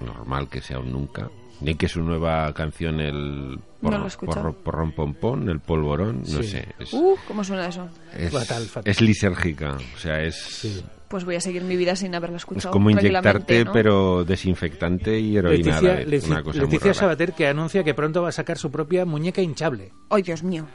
normal 0.00 0.48
que 0.48 0.62
sea 0.62 0.78
un 0.78 0.92
nunca. 0.92 1.28
Ni 1.60 1.74
que 1.74 1.88
su 1.88 2.00
nueva 2.02 2.50
canción, 2.54 3.00
el 3.00 3.58
No 3.90 3.98
lo 3.98 4.08
porro- 4.08 4.54
porrón 4.54 4.92
pompón, 4.92 5.48
el 5.48 5.60
polvorón, 5.60 6.20
no 6.20 6.42
Sí. 6.42 6.48
sé. 6.48 6.68
Es, 6.78 6.92
Uh, 6.92 7.16
¿cómo 7.28 7.42
suena 7.44 7.66
eso? 7.68 7.88
es, 8.16 8.32
Fatal, 8.32 8.64
fatal. 8.66 8.90
es 8.90 9.00
lisérgica. 9.00 9.76
O 9.94 9.98
sea, 9.98 10.22
es, 10.22 10.34
Sí. 10.36 10.84
Pues 11.08 11.24
voy 11.24 11.36
a 11.36 11.40
seguir 11.40 11.62
mi 11.62 11.76
vida 11.76 11.94
sin 11.94 12.12
haberlo 12.16 12.36
es 12.36 12.42
escuchado. 12.42 12.72
como 12.72 12.90
tranquilamente, 12.90 13.28
inyectarte, 13.54 13.64
¿no? 13.64 13.72
pero 13.72 14.24
desinfectante 14.24 15.16
y 15.20 15.36
heroína 15.36 15.78
a 15.78 15.80
la 15.82 15.94
Leticia, 16.00 16.28
Una 16.32 16.42
cosa 16.42 16.58
muy 16.58 16.66
Leticia 16.66 16.86
rara. 16.88 16.94
Sabater 16.94 17.32
que 17.32 17.46
anuncia 17.46 17.84
que 17.84 17.94
pronto 17.94 18.22
va 18.22 18.30
a 18.30 18.32
sacar 18.32 18.58
su 18.58 18.72
propia 18.72 19.04
muñeca 19.04 19.40
hinchable. 19.40 19.92
¡Ay, 20.10 20.22
Dios 20.22 20.42
mío! 20.42 20.66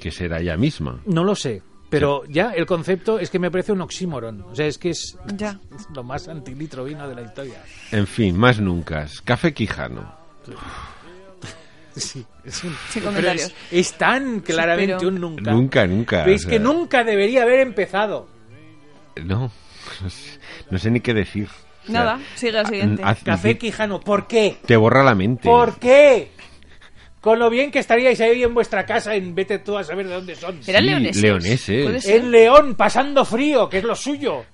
Que 0.00 0.12
será 0.12 0.38
ella 0.40 0.56
misma. 0.56 1.00
No 1.06 1.24
lo 1.24 1.34
sé. 1.34 1.62
Pero 1.88 2.22
ya 2.28 2.52
el 2.52 2.66
concepto 2.66 3.18
es 3.18 3.30
que 3.30 3.40
me 3.40 3.50
parece 3.50 3.72
un 3.72 3.80
oxímoron. 3.80 4.42
O 4.42 4.54
sea, 4.54 4.66
es 4.66 4.78
que 4.78 4.90
es 4.90 5.18
Ya. 5.36 5.58
lo 5.92 6.04
más 6.04 6.28
antilitro 6.28 6.84
vino 6.84 7.08
de 7.08 7.16
la 7.16 7.22
historia. 7.22 7.60
En 7.90 8.06
fin, 8.06 8.38
más 8.38 8.60
nunca. 8.60 9.08
Café 9.24 9.52
Quijano. 9.52 10.14
Sí, 10.46 10.52
es 11.96 12.14
un- 12.64 12.76
Sin 12.90 13.02
comentarios. 13.02 13.46
Es, 13.46 13.54
es 13.70 13.92
tan 13.98 14.40
claramente 14.40 14.94
pero- 14.96 15.08
un 15.08 15.20
nunca. 15.20 15.50
Nunca, 15.52 15.86
nunca. 15.86 16.24
Veis 16.24 16.46
o 16.46 16.48
que 16.48 16.58
nunca 16.58 17.04
debería 17.04 17.42
haber 17.42 17.60
empezado. 17.60 18.28
No, 19.24 19.50
no 20.70 20.78
sé, 20.78 20.90
ni 20.90 21.00
qué 21.00 21.14
decir. 21.14 21.48
O 21.82 21.86
sea, 21.86 21.92
Nada, 22.04 22.20
sigue 22.36 22.58
al 22.58 22.66
siguiente. 22.66 23.02
haz- 23.02 23.22
Café 23.24 23.58
Quijano, 23.58 24.00
¿por 24.00 24.26
qué? 24.26 24.58
Te 24.66 24.76
borra 24.76 25.02
la 25.02 25.14
mente. 25.14 25.48
¿Por 25.48 25.78
qué? 25.78 26.30
Con 27.20 27.38
lo 27.38 27.50
bien 27.50 27.70
que 27.70 27.80
estaríais 27.80 28.18
ahí 28.20 28.42
en 28.42 28.54
vuestra 28.54 28.86
casa, 28.86 29.14
en 29.14 29.34
vete 29.34 29.58
tú 29.58 29.76
a 29.76 29.84
saber 29.84 30.06
de 30.08 30.14
dónde 30.14 30.34
son. 30.36 30.60
¿Eran 30.66 30.82
Sí, 30.82 30.88
leoneses? 30.88 31.22
leoneses. 31.22 32.06
En 32.06 32.30
León, 32.30 32.74
pasando 32.76 33.24
frío, 33.24 33.68
que 33.68 33.78
es 33.78 33.84
lo 33.84 33.94
suyo. 33.94 34.44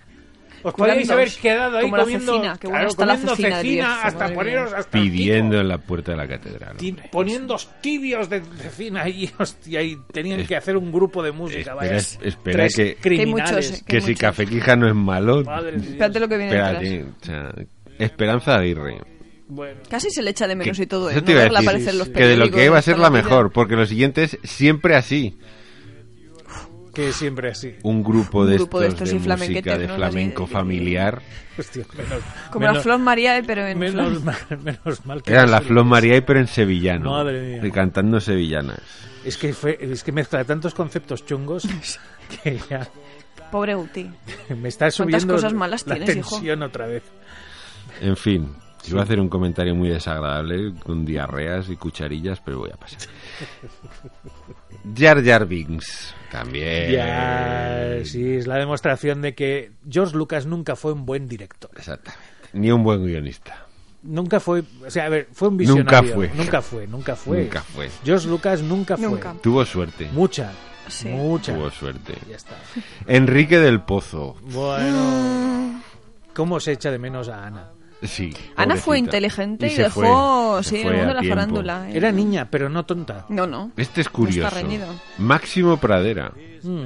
Os 0.68 0.74
Blandos, 0.76 1.10
haber 1.10 1.30
quedado 1.30 1.76
ahí 1.78 1.82
como 1.84 1.96
la 1.96 2.02
comiendo, 2.02 2.32
cecina, 2.34 2.58
qué 2.60 2.66
buena 2.66 2.78
claro, 2.86 2.90
está 2.90 3.06
la 3.06 3.16
cecina 3.36 4.02
hasta 4.02 4.34
poneros 4.34 4.72
hasta 4.72 4.90
Pidiendo 4.90 5.60
en 5.60 5.68
la 5.68 5.78
puerta 5.78 6.12
de 6.12 6.16
la 6.18 6.26
catedral. 6.28 6.76
Poniendo 7.12 7.56
tibios 7.80 8.28
de 8.28 8.42
cecina 8.58 9.08
y, 9.08 9.30
hostia, 9.38 9.82
y 9.82 9.96
tenían 10.12 10.44
que 10.46 10.56
hacer 10.56 10.76
un 10.76 10.90
grupo 10.90 11.22
de 11.22 11.32
música. 11.32 11.60
Espera, 11.60 11.74
vaya. 11.76 11.96
es- 11.96 12.18
espera 12.22 12.66
que- 12.68 12.74
Que 12.74 12.82
hay 12.88 12.94
criminales. 12.96 13.70
muchos, 13.70 13.80
eh. 13.80 13.84
Que 13.86 14.00
si. 14.00 14.14
Café 14.16 14.46
Quijano 14.46 14.88
es 14.88 14.94
malo. 14.94 15.44
Madre. 15.44 15.76
Espérate 15.76 16.18
lo 16.20 16.28
que 16.28 16.36
viene 16.36 16.52
Espérate, 16.52 16.84
detrás. 16.90 17.14
o 17.22 17.24
sea, 17.24 17.64
Esperanza 17.98 18.56
Aguirre. 18.56 18.98
Bueno, 19.48 19.80
Casi 19.88 20.10
se 20.10 20.22
le 20.22 20.30
echa 20.30 20.48
de 20.48 20.56
menos 20.56 20.76
Que- 20.76 20.82
y 20.82 20.86
todo, 20.86 21.08
¿eh? 21.08 21.12
eso 21.12 21.20
No 21.20 21.26
te 21.26 21.32
iba 21.32 21.42
a 21.42 21.44
decir, 21.72 21.88
en 21.90 21.98
los 21.98 22.08
que 22.08 22.26
de 22.26 22.36
lo 22.36 22.50
que 22.50 22.68
va 22.68 22.78
a 22.78 22.82
ser 22.82 22.98
la 22.98 23.10
mejor, 23.10 23.52
porque 23.52 23.76
lo 23.76 23.86
siguiente 23.86 24.24
es 24.24 24.38
siempre 24.42 24.96
así. 24.96 25.38
Que 26.96 27.12
siempre 27.12 27.50
así. 27.50 27.74
Un 27.82 28.02
grupo 28.02 28.40
Un 28.40 28.48
de 28.48 28.56
grupo 28.56 28.80
de 28.80 28.88
estos 28.88 29.08
estos 29.10 29.22
de, 29.22 29.36
música 29.36 29.76
de 29.76 29.86
flamenco 29.88 30.46
familiar. 30.46 31.20
Hostia, 31.58 31.84
menos, 31.94 32.22
Como 32.50 32.60
menos- 32.60 32.76
la 32.78 32.82
Flor 32.82 32.98
María, 33.00 33.42
pero 33.46 33.66
en 33.66 33.78
menos, 33.78 34.18
flor. 34.18 34.24
mal, 34.24 34.58
menos 34.62 35.04
mal 35.06 35.22
que 35.22 35.32
Eran 35.32 35.50
la 35.50 35.60
Flor 35.60 35.84
lo- 35.84 35.84
María 35.84 36.24
pero 36.24 36.40
en 36.40 36.46
sevillano. 36.48 37.10
Madre 37.10 37.58
mía. 37.58 37.66
Y 37.66 37.70
cantando 37.70 38.18
sevillanas. 38.18 38.80
Es 39.26 39.36
que, 39.36 39.52
fue- 39.52 39.76
es 39.78 40.02
que 40.02 40.12
mezcla 40.12 40.42
tantos 40.44 40.72
conceptos 40.74 41.26
chungos 41.26 41.68
que 42.42 42.58
ya 42.70 42.88
Pobre 43.52 43.76
Uti. 43.76 44.10
me 44.56 44.68
está 44.68 44.90
subiendo 44.90 45.34
cosas 45.34 45.52
malas 45.52 45.86
la 45.86 45.96
tienes, 45.96 46.16
hijo? 46.16 46.30
tensión 46.30 46.62
otra 46.62 46.86
vez. 46.86 47.02
En 48.00 48.16
fin, 48.16 48.54
iba 48.88 49.00
a 49.00 49.04
hacer 49.04 49.20
un 49.20 49.28
comentario 49.28 49.74
muy 49.74 49.88
desagradable 49.90 50.72
con 50.82 51.04
diarreas 51.04 51.68
y 51.68 51.76
cucharillas, 51.76 52.40
pero 52.40 52.58
voy 52.60 52.70
a 52.70 52.76
pasar. 52.76 53.00
Jar 54.96 55.22
Jar 55.24 55.46
Binks, 55.46 56.14
también. 56.30 56.90
Ya, 56.92 57.98
sí, 58.04 58.34
es 58.36 58.46
la 58.46 58.56
demostración 58.56 59.22
de 59.22 59.34
que 59.34 59.70
George 59.88 60.16
Lucas 60.16 60.46
nunca 60.46 60.76
fue 60.76 60.92
un 60.92 61.06
buen 61.06 61.28
director. 61.28 61.70
Exactamente. 61.76 62.24
Ni 62.52 62.70
un 62.70 62.82
buen 62.84 63.04
guionista. 63.04 63.66
Nunca 64.02 64.38
fue, 64.38 64.62
o 64.86 64.90
sea, 64.90 65.06
a 65.06 65.08
ver, 65.08 65.28
fue 65.32 65.48
un 65.48 65.56
visionario. 65.56 66.00
Nunca 66.00 66.14
fue. 66.14 66.30
Nunca 66.36 66.62
fue, 66.62 66.86
nunca 66.86 67.16
fue. 67.16 67.42
Nunca 67.42 67.62
fue. 67.62 67.90
George 68.04 68.28
Lucas 68.28 68.62
nunca 68.62 68.96
fue. 68.96 69.20
Tuvo 69.42 69.64
suerte. 69.64 70.08
Mucha, 70.12 70.52
Sí. 70.88 71.08
mucha. 71.08 71.52
Tuvo 71.54 71.70
suerte. 71.70 72.14
Ya 72.30 72.36
está. 72.36 72.54
Enrique 73.08 73.58
del 73.58 73.80
Pozo. 73.82 74.36
Bueno, 74.42 75.82
¿cómo 76.34 76.60
se 76.60 76.72
echa 76.72 76.90
de 76.92 76.98
menos 76.98 77.28
a 77.28 77.46
Ana? 77.46 77.70
Sí. 78.02 78.30
Ana 78.56 78.66
pobrecita. 78.66 78.84
fue 78.84 78.98
inteligente 78.98 79.66
y, 79.72 79.74
dejó 79.76 80.54
fue, 80.56 80.64
sí, 80.64 80.76
el 80.76 80.82
fue 80.82 80.90
mundo 80.92 81.04
a 81.04 81.08
de 81.08 81.14
la 81.14 81.20
tiempo. 81.20 81.34
farándula. 81.36 81.90
¿eh? 81.90 81.96
Era 81.96 82.12
niña, 82.12 82.48
pero 82.50 82.68
no 82.68 82.84
tonta. 82.84 83.24
No, 83.28 83.46
no. 83.46 83.72
Este 83.76 84.00
es 84.02 84.08
curioso. 84.08 84.46
está 84.48 84.60
reñido. 84.60 84.86
Máximo 85.18 85.76
Pradera. 85.78 86.32
Mm. 86.62 86.82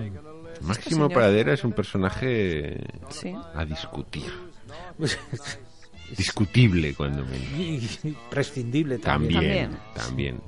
Máximo 0.63 1.07
señor. 1.07 1.13
Pradera 1.13 1.53
es 1.55 1.65
un 1.65 1.73
personaje 1.73 2.81
Sí. 3.09 3.35
a 3.55 3.65
discutir. 3.65 4.31
Discutible 6.17 6.95
cuando 6.95 7.25
menos. 7.25 7.49
Y- 7.57 7.89
y 8.09 8.17
prescindible 8.31 8.99
también. 8.99 9.33
También, 9.41 9.71
También. 9.95 9.95
también. 9.95 10.41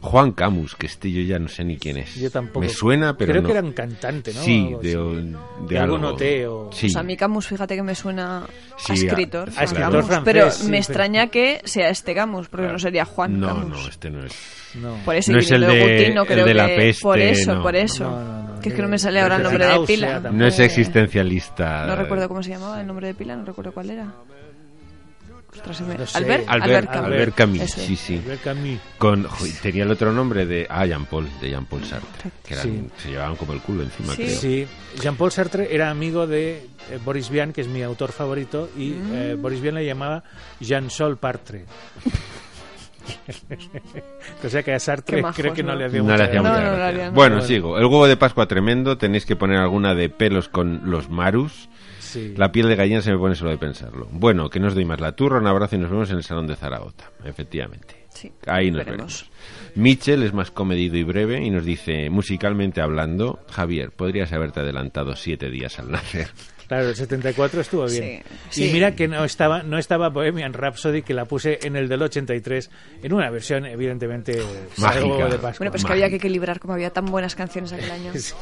Juan 0.00 0.32
Camus, 0.32 0.74
que 0.76 0.86
este 0.86 1.10
yo 1.10 1.20
ya 1.22 1.38
no 1.38 1.48
sé 1.48 1.64
ni 1.64 1.76
quién 1.78 1.96
es. 1.98 2.14
Yo 2.16 2.30
tampoco. 2.30 2.60
Me 2.60 2.68
suena, 2.68 3.16
pero 3.16 3.32
Creo 3.32 3.42
no. 3.42 3.46
que 3.48 3.52
era 3.52 3.62
un 3.62 3.72
cantante, 3.72 4.32
¿no? 4.34 4.40
Sí, 4.42 4.74
de, 4.82 4.96
de, 4.96 5.36
De 5.68 5.78
algo. 5.78 5.96
OT 5.96 6.22
o- 6.48 6.70
Sí. 6.72 6.86
O 6.86 6.90
sea, 6.90 7.00
a 7.00 7.04
mí 7.04 7.16
Camus, 7.16 7.46
fíjate 7.46 7.74
que 7.76 7.82
me 7.82 7.94
suena 7.94 8.44
Sí, 8.76 8.92
a 8.92 8.94
escritor. 8.94 9.50
a- 9.56 9.60
a 9.60 9.64
escritor 9.64 9.90
Camus, 9.92 10.06
francés, 10.06 10.24
pero 10.24 10.50
sí, 10.50 10.68
me 10.70 10.78
extraña 10.78 11.26
que 11.28 11.60
sea 11.64 11.88
este 11.90 12.14
Camus, 12.14 12.48
porque 12.48 12.66
no 12.68 12.78
sería 12.78 13.04
Juan 13.04 13.40
No, 13.40 13.48
Camus. 13.48 13.68
no, 13.70 13.88
este 13.88 14.10
no 14.10 14.24
es. 14.24 14.32
No. 14.74 14.94
Por 15.04 15.14
eso, 15.16 15.32
No 15.32 15.38
es 15.38 15.50
el 15.50 15.60
de- 15.62 16.12
no 16.14 16.22
el 16.22 16.28
creo 16.28 16.44
de 16.44 16.54
la 16.54 16.66
que- 16.66 16.76
peste, 16.76 17.02
Por 17.02 17.18
eso, 17.18 17.54
no. 17.54 17.62
por 17.62 17.76
eso. 17.76 18.04
No, 18.04 18.20
no, 18.22 18.42
no. 18.54 18.60
que 18.60 18.68
es 18.70 18.74
que 18.74 18.82
no 18.82 18.88
me 18.88 18.98
sale 18.98 19.20
ahora 19.20 19.36
el 19.36 19.42
nombre 19.44 19.64
de 19.66 19.78
pila. 19.86 20.20
No 20.32 20.46
es 20.46 20.58
existencialista. 20.58 21.86
No 21.86 21.96
recuerdo 21.96 22.28
cómo 22.28 22.42
se 22.42 22.50
llamaba 22.50 22.80
el 22.80 22.86
nombre 22.86 23.08
de 23.08 23.14
pila, 23.14 23.36
no 23.36 23.44
recuerdo 23.44 23.72
cuál 23.72 23.90
era. 23.90 24.12
Ostras, 25.56 25.80
me- 25.82 25.94
No 25.96 26.06
sé. 26.06 26.18
Albert, 26.18 26.44
Albert, 26.48 26.88
Albert 26.90 27.04
Albert, 27.06 27.34
Camus. 27.34 27.70
Sí, 27.72 27.96
sí. 27.96 28.16
Albert 28.24 28.42
Camus. 28.42 28.78
Con, 28.98 29.24
jo, 29.24 29.44
tenía 29.62 29.82
el 29.84 29.90
otro 29.90 30.12
nombre 30.12 30.46
de. 30.46 30.66
Ah, 30.70 30.86
Jean 30.86 31.04
Paul, 31.06 31.28
de 31.40 31.50
Jean 31.50 31.66
Paul 31.66 31.84
Sartre. 31.84 32.30
Que 32.46 32.54
eran- 32.54 32.64
Sí. 32.64 32.88
se 32.98 33.10
llevaban 33.10 33.36
como 33.36 33.52
el 33.52 33.60
culo 33.60 33.82
encima, 33.82 34.14
Sí. 34.14 34.22
creo. 34.24 34.38
Sí, 34.38 34.66
Jean-Paul 35.02 35.32
Sartre 35.32 35.74
era 35.74 35.90
amigo 35.90 36.26
de 36.26 36.66
eh, 36.90 36.98
Boris 37.04 37.28
Vian, 37.30 37.52
que 37.52 37.60
es 37.62 37.68
mi 37.68 37.82
autor 37.82 38.12
favorito, 38.12 38.70
y 38.76 38.90
Mm. 38.90 39.14
eh, 39.14 39.34
Boris 39.34 39.60
Vian 39.60 39.74
le 39.74 39.84
llamaba 39.84 40.22
Jean-Sol 40.60 41.16
Partre. 41.18 41.64
o 44.44 44.48
sea 44.48 44.62
que 44.62 44.72
a 44.74 44.80
Sartre 44.80 45.22
majos, 45.22 45.36
creo 45.36 45.54
que 45.54 45.62
no 45.62 45.72
¿no? 45.72 45.78
le 45.78 45.84
hacía 45.86 45.98
No 45.98 46.04
mucha 46.04 46.16
le 46.16 46.24
hacía 46.24 46.42
gracia. 46.42 46.42
No, 46.42 46.48
mucha 46.56 46.64
no 46.64 46.70
le 46.70 46.76
gracia. 46.76 46.88
haría, 46.88 47.06
no. 47.06 47.12
Bueno, 47.12 47.34
Bueno. 47.36 47.48
sigo. 47.48 47.78
El 47.78 47.84
huevo 47.84 48.06
de 48.06 48.16
Pascua 48.16 48.46
tremendo. 48.46 48.98
Tenéis 48.98 49.26
que 49.26 49.36
poner 49.36 49.58
alguna 49.58 49.94
de 49.94 50.08
pelos 50.08 50.48
con 50.48 50.90
los 50.90 51.08
marus. 51.10 51.68
Sí. 52.06 52.34
La 52.36 52.52
piel 52.52 52.68
de 52.68 52.76
gallina 52.76 53.02
se 53.02 53.10
me 53.12 53.18
pone 53.18 53.34
solo 53.34 53.50
de 53.50 53.58
pensarlo. 53.58 54.08
Bueno, 54.12 54.48
que 54.48 54.60
no 54.60 54.68
os 54.68 54.74
doy 54.74 54.84
más 54.84 55.00
la 55.00 55.12
turra. 55.12 55.38
Un 55.38 55.46
abrazo 55.46 55.76
y 55.76 55.78
nos 55.78 55.90
vemos 55.90 56.10
en 56.10 56.16
el 56.18 56.22
Salón 56.22 56.46
de 56.46 56.56
Zaragoza. 56.56 57.10
Efectivamente. 57.24 58.06
Sí, 58.08 58.32
Ahí 58.46 58.70
nos 58.70 58.84
veremos. 58.84 59.28
veremos. 59.28 59.74
Mitchell 59.74 60.22
es 60.22 60.32
más 60.32 60.50
comedido 60.50 60.96
y 60.96 61.02
breve 61.02 61.44
y 61.44 61.50
nos 61.50 61.64
dice, 61.64 62.08
musicalmente 62.08 62.80
hablando, 62.80 63.40
Javier, 63.50 63.90
podrías 63.90 64.32
haberte 64.32 64.60
adelantado 64.60 65.14
siete 65.16 65.50
días 65.50 65.78
al 65.78 65.90
nacer. 65.90 66.28
Claro, 66.68 66.88
el 66.88 66.96
74 66.96 67.60
estuvo 67.60 67.86
bien. 67.86 68.22
Sí, 68.50 68.64
Y 68.64 68.66
sí. 68.68 68.72
mira 68.72 68.94
que 68.96 69.06
no 69.06 69.24
estaba 69.24 69.62
no 69.62 69.78
estaba 69.78 70.08
Bohemian 70.08 70.52
Rhapsody, 70.52 71.02
que 71.02 71.14
la 71.14 71.24
puse 71.24 71.60
en 71.62 71.76
el 71.76 71.88
del 71.88 72.02
83, 72.02 72.70
en 73.02 73.12
una 73.12 73.30
versión, 73.30 73.66
evidentemente, 73.66 74.38
Mágica. 74.78 75.28
de 75.28 75.38
Pascua. 75.38 75.54
Bueno, 75.58 75.70
pues 75.70 75.84
que 75.84 75.92
había 75.92 76.08
que 76.10 76.16
equilibrar 76.16 76.58
como 76.58 76.74
había 76.74 76.90
tan 76.90 77.06
buenas 77.06 77.34
canciones 77.36 77.72
aquel 77.72 77.90
año. 77.90 78.12
Sí. 78.16 78.34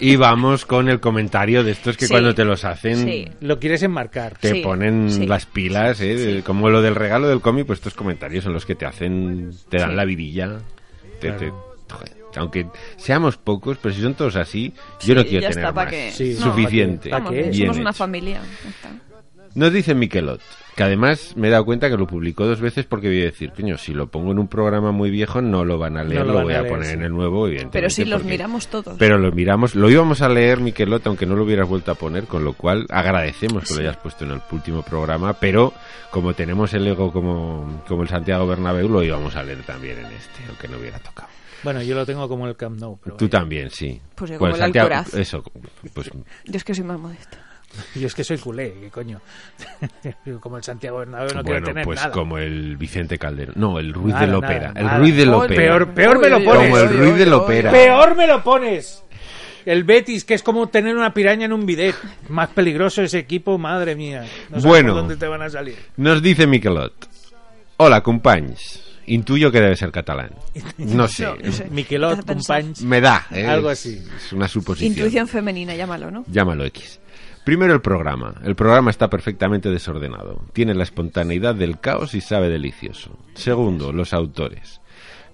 Y 0.00 0.16
vamos 0.16 0.64
con 0.64 0.88
el 0.88 1.00
comentario 1.00 1.62
de 1.64 1.72
estos 1.72 1.96
que 1.96 2.06
Sí. 2.06 2.12
cuando 2.12 2.34
te 2.34 2.44
los 2.44 2.64
hacen 2.64 2.96
Sí. 3.04 3.28
Lo 3.40 3.58
quieres 3.58 3.82
enmarcar. 3.82 4.38
te 4.38 4.52
Sí, 4.52 4.60
ponen 4.62 5.10
sí. 5.10 5.26
las 5.26 5.44
pilas, 5.46 6.00
¿eh? 6.00 6.42
Como 6.44 6.70
lo 6.70 6.80
del 6.80 6.94
regalo 6.94 7.28
del 7.28 7.40
cómic, 7.40 7.66
pues 7.66 7.78
estos 7.80 7.94
comentarios 7.94 8.44
son 8.44 8.52
los 8.54 8.64
que 8.64 8.74
te 8.74 8.86
hacen, 8.86 9.52
te 9.68 9.78
dan 9.78 9.90
Sí. 9.90 9.96
la 9.96 10.04
vidilla. 10.04 10.58
Te- 11.20 11.32
te- 11.32 11.36
Claro. 11.38 11.76
joder, 11.90 12.15
aunque 12.36 12.66
seamos 12.96 13.36
pocos, 13.36 13.78
pero 13.80 13.94
si 13.94 14.02
son 14.02 14.14
todos 14.14 14.36
así, 14.36 14.72
yo 15.02 15.14
no 15.14 15.24
quiero 15.24 15.40
ya 15.42 15.48
tener 15.50 15.64
está, 15.64 15.72
¿pa' 15.74 15.84
más. 15.84 15.90
qué? 15.92 16.10
Sí, 16.12 16.36
No, 16.38 16.46
Suficiente. 16.46 17.10
bien, 17.10 17.50
Bien 17.50 17.54
somos 17.54 17.76
una 17.78 17.90
hecho. 17.90 17.98
familia. 17.98 18.40
ya 18.62 18.70
está. 18.70 18.90
Nos 19.54 19.72
dice 19.72 19.94
Miquelot, 19.94 20.42
que 20.76 20.82
además 20.82 21.32
me 21.34 21.48
he 21.48 21.50
dado 21.50 21.64
cuenta 21.64 21.88
que 21.88 21.96
lo 21.96 22.06
publicó 22.06 22.44
dos 22.44 22.60
veces 22.60 22.84
porque 22.84 23.08
voy 23.08 23.22
a 23.22 23.24
decir, 23.24 23.52
coño, 23.56 23.78
si 23.78 23.94
lo 23.94 24.06
pongo 24.08 24.32
en 24.32 24.38
un 24.38 24.48
programa 24.48 24.92
muy 24.92 25.08
viejo 25.08 25.40
no 25.40 25.64
lo 25.64 25.78
van 25.78 25.96
a 25.96 26.04
leer, 26.04 26.26
No 26.26 26.34
lo 26.34 26.42
voy 26.42 26.52
a 26.52 26.60
leer, 26.60 26.70
poner 26.74 26.88
sí. 26.88 26.92
en 26.92 27.02
el 27.04 27.10
nuevo, 27.12 27.46
evidentemente. 27.46 27.78
Pero 27.78 27.88
sí 27.88 28.04
los 28.04 28.20
porque- 28.20 28.32
miramos 28.32 28.68
todos. 28.68 28.96
Pero 28.98 29.16
lo 29.16 29.32
miramos, 29.32 29.74
lo 29.74 29.88
íbamos 29.88 30.20
a 30.20 30.28
leer, 30.28 30.60
Miquelot, 30.60 31.06
aunque 31.06 31.24
no 31.24 31.36
lo 31.36 31.44
hubieras 31.44 31.66
vuelto 31.66 31.90
a 31.90 31.94
poner, 31.94 32.24
con 32.24 32.44
lo 32.44 32.52
cual 32.52 32.84
agradecemos 32.90 33.64
que 33.66 33.72
lo 33.76 33.80
hayas 33.80 33.96
puesto 33.96 34.26
en 34.26 34.32
el 34.32 34.42
último 34.52 34.82
programa, 34.82 35.32
pero 35.32 35.72
como 36.10 36.34
tenemos 36.34 36.74
el 36.74 36.86
ego 36.86 37.10
como, 37.10 37.82
como 37.88 38.02
el 38.02 38.08
Santiago 38.10 38.46
Bernabéu, 38.46 38.90
lo 38.90 39.02
íbamos 39.02 39.34
a 39.36 39.42
leer 39.42 39.62
también 39.62 40.00
en 40.00 40.04
este, 40.06 40.42
aunque 40.50 40.68
no 40.68 40.76
hubiera 40.76 40.98
tocado. 40.98 41.28
Bueno, 41.66 41.82
yo 41.82 41.94
lo 41.96 42.06
tengo 42.06 42.28
como 42.28 42.46
el 42.46 42.56
Camp 42.56 42.78
Nou. 42.78 42.96
Pero 43.02 43.16
Tú 43.16 43.24
vaya. 43.24 43.38
también, 43.40 43.70
sí. 43.70 44.00
Pues 44.14 44.30
yo 44.30 44.38
como 44.38 44.52
el 44.52 44.56
Santiago- 44.56 44.86
Alcoraz. 44.94 45.14
Eso, 45.14 45.42
pues 45.92 46.08
Yo 46.44 46.56
es 46.56 46.62
que 46.64 46.74
soy 46.74 46.84
más 46.84 46.98
modesta. 46.98 47.38
Yo 47.96 48.06
es 48.06 48.14
que 48.14 48.22
soy 48.24 48.38
culé, 48.38 48.72
¿qué 48.80 48.90
coño? 48.90 49.20
como 50.40 50.56
el 50.56 50.62
Santiago 50.62 50.98
Bernabéu 50.98 51.34
no 51.34 51.42
quiero 51.42 51.44
bueno, 51.60 51.66
tener 51.66 51.84
pues 51.84 51.98
nada. 52.00 52.12
como 52.12 52.38
el 52.38 52.76
Vicente 52.76 53.18
Calderón. 53.18 53.54
No, 53.58 53.78
el 53.80 53.92
Ruiz 53.92 54.14
Nada, 54.14 54.20
del 54.20 54.30
nada, 54.40 54.46
Ópera. 54.46 54.72
el. 54.76 54.98
Ruiz 55.00 55.16
del 55.16 55.28
Uy, 55.28 55.34
Ópera. 55.34 55.56
Peor, 55.56 55.90
peor 55.92 56.18
me 56.20 56.28
lo 56.30 56.44
pones. 56.44 56.70
Como 56.70 56.78
el 56.78 56.88
Ruiz 56.96 57.32
Ópera. 57.32 57.70
uy. 57.70 57.76
Peor 57.76 58.16
me 58.16 58.26
lo 58.28 58.42
pones. 58.44 59.02
El 59.66 59.82
Betis, 59.82 60.24
que 60.24 60.34
es 60.34 60.44
como 60.44 60.68
tener 60.68 60.96
una 60.96 61.12
piraña 61.12 61.46
en 61.46 61.52
un 61.52 61.66
bidet. 61.66 61.96
Más 62.28 62.48
peligroso 62.50 63.02
ese 63.02 63.18
equipo, 63.18 63.58
madre 63.58 63.96
mía. 63.96 64.20
No 64.48 64.60
sabes 64.60 64.64
Bueno. 64.64 64.94
dónde 64.94 65.16
te 65.16 65.26
van 65.26 65.42
a 65.42 65.50
salir. 65.50 65.76
Nos 65.96 66.22
dice 66.22 66.46
Miquelot. 66.46 66.94
Hola, 67.78 68.00
companys. 68.00 68.84
Intuyo 69.06 69.52
que 69.52 69.60
debe 69.60 69.76
ser 69.76 69.92
catalán. 69.92 70.30
No 70.78 71.08
sé. 71.08 71.24
No. 71.24 71.36
Miquelot, 71.70 72.26
companys. 72.26 72.82
Me 72.82 73.00
da. 73.00 73.26
¿eh? 73.30 73.46
Algo 73.46 73.68
así. 73.68 74.02
Es 74.16 74.32
una 74.32 74.48
suposición. 74.48 74.92
Intuición 74.92 75.28
femenina, 75.28 75.74
llámalo, 75.74 76.10
¿no? 76.10 76.24
Llámalo 76.28 76.64
X. 76.66 77.00
Primero 77.44 77.72
el 77.74 77.80
programa. 77.80 78.34
El 78.42 78.56
programa 78.56 78.90
está 78.90 79.08
perfectamente 79.08 79.70
desordenado. 79.70 80.44
Tiene 80.52 80.74
la 80.74 80.82
espontaneidad 80.82 81.54
del 81.54 81.78
caos 81.78 82.14
y 82.14 82.20
sabe 82.20 82.48
delicioso. 82.48 83.16
Segundo, 83.34 83.92
los 83.92 84.12
autores. 84.12 84.80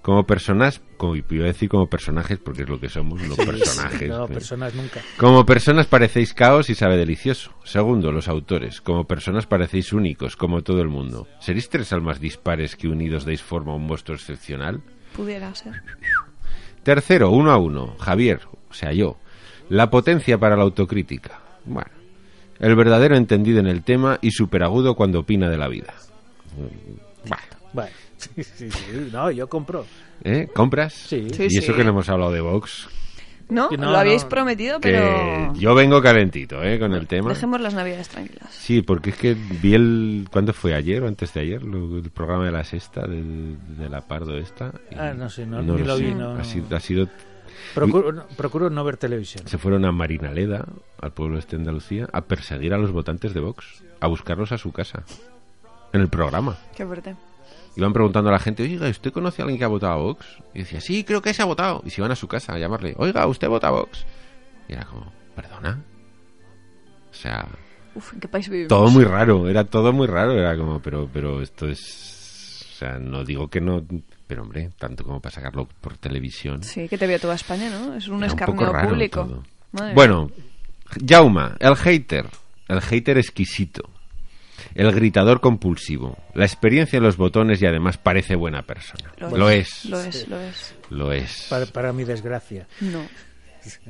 Como 0.03 0.27
personas, 0.27 0.81
como 1.03 1.17
iba 1.17 1.43
a 1.43 1.47
decir 1.47 1.67
como 1.67 1.87
personajes, 1.87 2.39
porque 2.39 2.63
es 2.63 2.69
lo 2.69 2.79
que 2.79 2.87
somos, 2.87 3.21
los 3.27 3.37
personajes. 3.45 4.07
No, 4.07 4.23
¿eh? 4.23 4.27
personas 4.29 4.73
nunca. 4.73 5.01
Como 5.17 5.45
personas 5.45 5.85
parecéis 5.85 6.33
caos 6.33 6.69
y 6.69 6.75
sabe 6.75 6.95
delicioso. 6.95 7.51
Segundo, 7.65 8.13
los 8.13 8.29
autores. 8.29 8.79
Como 8.79 9.03
personas 9.03 9.45
parecéis 9.45 9.91
únicos, 9.91 10.37
como 10.37 10.61
todo 10.61 10.81
el 10.81 10.87
mundo. 10.87 11.27
¿Seréis 11.41 11.67
tres 11.67 11.91
almas 11.91 12.21
dispares 12.21 12.77
que 12.77 12.87
unidos 12.87 13.25
deis 13.25 13.41
forma 13.41 13.73
a 13.73 13.75
un 13.75 13.85
monstruo 13.85 14.15
excepcional? 14.15 14.81
Pudiera 15.13 15.53
ser. 15.53 15.73
Tercero, 16.83 17.31
uno 17.31 17.51
a 17.51 17.57
uno. 17.57 17.97
Javier, 17.99 18.39
o 18.69 18.73
sea 18.73 18.93
yo. 18.93 19.17
La 19.67 19.89
potencia 19.89 20.37
para 20.37 20.55
la 20.55 20.63
autocrítica. 20.63 21.41
Bueno. 21.65 21.91
El 22.59 22.77
verdadero 22.77 23.17
entendido 23.17 23.59
en 23.59 23.67
el 23.67 23.83
tema 23.83 24.19
y 24.21 24.31
superagudo 24.31 24.95
cuando 24.95 25.19
opina 25.19 25.49
de 25.49 25.57
la 25.57 25.67
vida. 25.67 25.93
Mm, 26.55 27.27
Bueno. 27.27 27.43
Vale. 27.73 27.91
Sí, 28.35 28.43
sí, 28.43 28.69
sí. 28.71 29.09
No, 29.11 29.29
yo 29.31 29.47
compro. 29.47 29.85
¿Eh? 30.23 30.47
¿Compras? 30.53 30.93
Sí. 30.93 31.27
Sí, 31.31 31.47
y 31.49 31.57
eso 31.57 31.73
que 31.75 31.83
no 31.83 31.89
hemos 31.91 32.07
hablado 32.09 32.31
de 32.31 32.41
Vox. 32.41 32.87
¿No? 33.49 33.69
No, 33.71 33.91
Lo 33.91 33.97
habéis 33.97 34.23
no. 34.23 34.29
prometido, 34.29 34.79
Que 34.79 34.91
pero... 34.93 35.53
yo 35.55 35.75
vengo 35.75 36.01
calentito, 36.01 36.63
¿eh? 36.63 36.79
Con 36.79 36.93
el 36.93 37.07
tema. 37.07 37.29
Dejemos 37.29 37.59
las 37.59 37.73
navidades 37.73 38.07
tranquilas. 38.09 38.49
Sí, 38.51 38.81
porque 38.81 39.09
es 39.11 39.17
que 39.17 39.33
vi 39.61 39.75
el... 39.75 40.27
¿Cuándo 40.31 40.53
fue? 40.53 40.73
¿Ayer 40.73 41.03
o 41.03 41.07
antes 41.07 41.33
de 41.33 41.41
ayer? 41.41 41.61
Lo- 41.61 41.97
el 41.97 42.09
programa 42.09 42.45
de 42.45 42.51
la 42.53 42.63
sexta, 42.63 43.01
del- 43.05 43.57
de 43.77 43.89
la 43.89 44.01
Pardo 44.01 44.37
esta. 44.37 44.71
y 44.89 44.95
Ah, 44.95 45.13
no 45.13 45.29
sé, 45.29 45.45
no- 45.45 45.61
lo 45.61 45.75
ni 45.75 45.83
lo 45.83 45.97
vi, 45.97 46.13
no, 46.15 46.31
ha, 46.31 46.37
no. 46.37 46.43
Sido, 46.45 46.75
ha 46.75 46.79
sido- 46.79 47.09
Procuro, 47.75 48.11
no- 48.13 48.25
procuro 48.37 48.69
no 48.69 48.83
ver 48.83 48.97
televisión. 48.97 49.45
Se 49.47 49.57
fueron 49.57 49.83
a 49.85 49.91
Marinaleda, 49.91 50.65
al 51.01 51.11
pueblo 51.11 51.37
este 51.37 51.57
de 51.57 51.61
Andalucía, 51.61 52.07
a 52.13 52.21
perseguir 52.21 52.73
a 52.73 52.77
los 52.77 52.91
votantes 52.91 53.33
de 53.33 53.41
Vox, 53.41 53.83
a 53.99 54.07
buscarlos 54.07 54.51
a 54.53 54.57
su 54.57 54.71
casa. 54.71 55.03
En 55.91 56.01
el 56.01 56.07
programa. 56.07 56.57
Qué 56.75 56.85
fuerte. 56.85 57.15
Iban 57.75 57.93
preguntando 57.93 58.29
a 58.29 58.33
la 58.33 58.39
gente, 58.39 58.63
oiga, 58.63 58.87
¿usted 58.87 59.11
conoce 59.11 59.41
a 59.41 59.45
alguien 59.45 59.57
que 59.57 59.65
ha 59.65 59.69
votado 59.69 59.93
a 59.93 59.97
Vox? 59.97 60.25
Y 60.53 60.59
decía, 60.59 60.79
sí, 60.79 61.03
creo 61.03 61.21
que 61.21 61.33
se 61.33 61.41
ha 61.41 61.45
votado. 61.45 61.81
Y 61.85 61.89
se 61.89 62.01
iban 62.01 62.11
a 62.11 62.15
su 62.15 62.27
casa 62.27 62.53
a 62.53 62.59
llamarle, 62.59 62.93
oiga, 62.97 63.25
¿usted 63.25 63.47
vota 63.47 63.67
a 63.69 63.71
Vox? 63.71 64.05
Y 64.67 64.73
era 64.73 64.85
como, 64.85 65.11
¿perdona? 65.35 65.83
O 67.11 67.13
sea, 67.15 67.47
Uf, 67.95 68.13
¿en 68.13 68.19
qué 68.19 68.27
país 68.27 68.49
vivimos? 68.49 68.69
todo 68.69 68.89
muy 68.89 69.03
raro, 69.03 69.47
era 69.47 69.63
todo 69.63 69.93
muy 69.93 70.07
raro, 70.07 70.33
era 70.33 70.57
como, 70.57 70.79
pero, 70.79 71.09
pero 71.11 71.41
esto 71.41 71.67
es, 71.67 72.65
o 72.73 72.75
sea, 72.75 72.97
no 72.99 73.23
digo 73.23 73.47
que 73.47 73.61
no, 73.61 73.83
pero 74.27 74.43
hombre, 74.43 74.69
tanto 74.77 75.03
como 75.03 75.19
para 75.19 75.33
sacarlo 75.33 75.67
por 75.81 75.97
televisión. 75.97 76.63
Sí, 76.63 76.87
que 76.87 76.97
te 76.97 77.05
vio 77.07 77.19
toda 77.19 77.35
España, 77.35 77.69
¿no? 77.69 77.93
Es 77.95 78.07
un 78.07 78.23
Era 78.23 78.33
un 78.47 78.89
público. 78.89 79.43
Bueno, 79.93 80.31
Jauma, 81.07 81.55
el 81.59 81.75
hater, 81.75 82.27
el 82.67 82.81
hater 82.81 83.17
exquisito, 83.17 83.89
el 84.75 84.91
gritador 84.91 85.39
compulsivo, 85.41 86.17
la 86.33 86.45
experiencia 86.45 86.97
en 86.97 87.03
los 87.03 87.17
botones 87.17 87.61
y 87.61 87.65
además 87.65 87.97
parece 87.97 88.35
buena 88.35 88.63
persona. 88.63 89.13
Lo, 89.17 89.49
es, 89.49 89.85
Lo 89.85 89.99
es, 89.99 90.27
lo 90.27 90.39
es. 90.39 90.75
lo 90.89 91.11
es. 91.11 91.47
Para, 91.49 91.65
para 91.67 91.93
mi 91.93 92.03
desgracia. 92.03 92.67
No. 92.81 93.05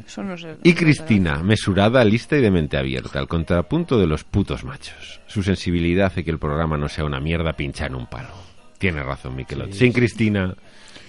Eso 0.06 0.24
no 0.24 0.38
sé. 0.38 0.58
Y 0.64 0.74
Cristina, 0.74 1.42
mesurada, 1.42 2.04
lista 2.04 2.38
y 2.38 2.42
de 2.42 2.52
mente 2.52 2.78
abierta, 2.78 3.18
al 3.20 3.28
contrapunto 3.28 3.98
de 3.98 4.06
los 4.06 4.24
putos 4.24 4.64
machos. 4.64 5.20
Su 5.28 5.42
sensibilidad 5.42 6.08
hace 6.08 6.24
que 6.24 6.32
el 6.32 6.38
programa 6.38 6.78
no 6.78 6.88
sea 6.88 7.06
una 7.06 7.20
mierda 7.20 7.54
pincha 7.54 7.88
en 7.88 7.96
un 7.96 8.06
palo. 8.08 8.30
Tiene 8.78 9.02
razón, 9.02 9.36
Miquelot. 9.36 9.72
Sin 9.72 9.92
Cristina, 9.94 10.54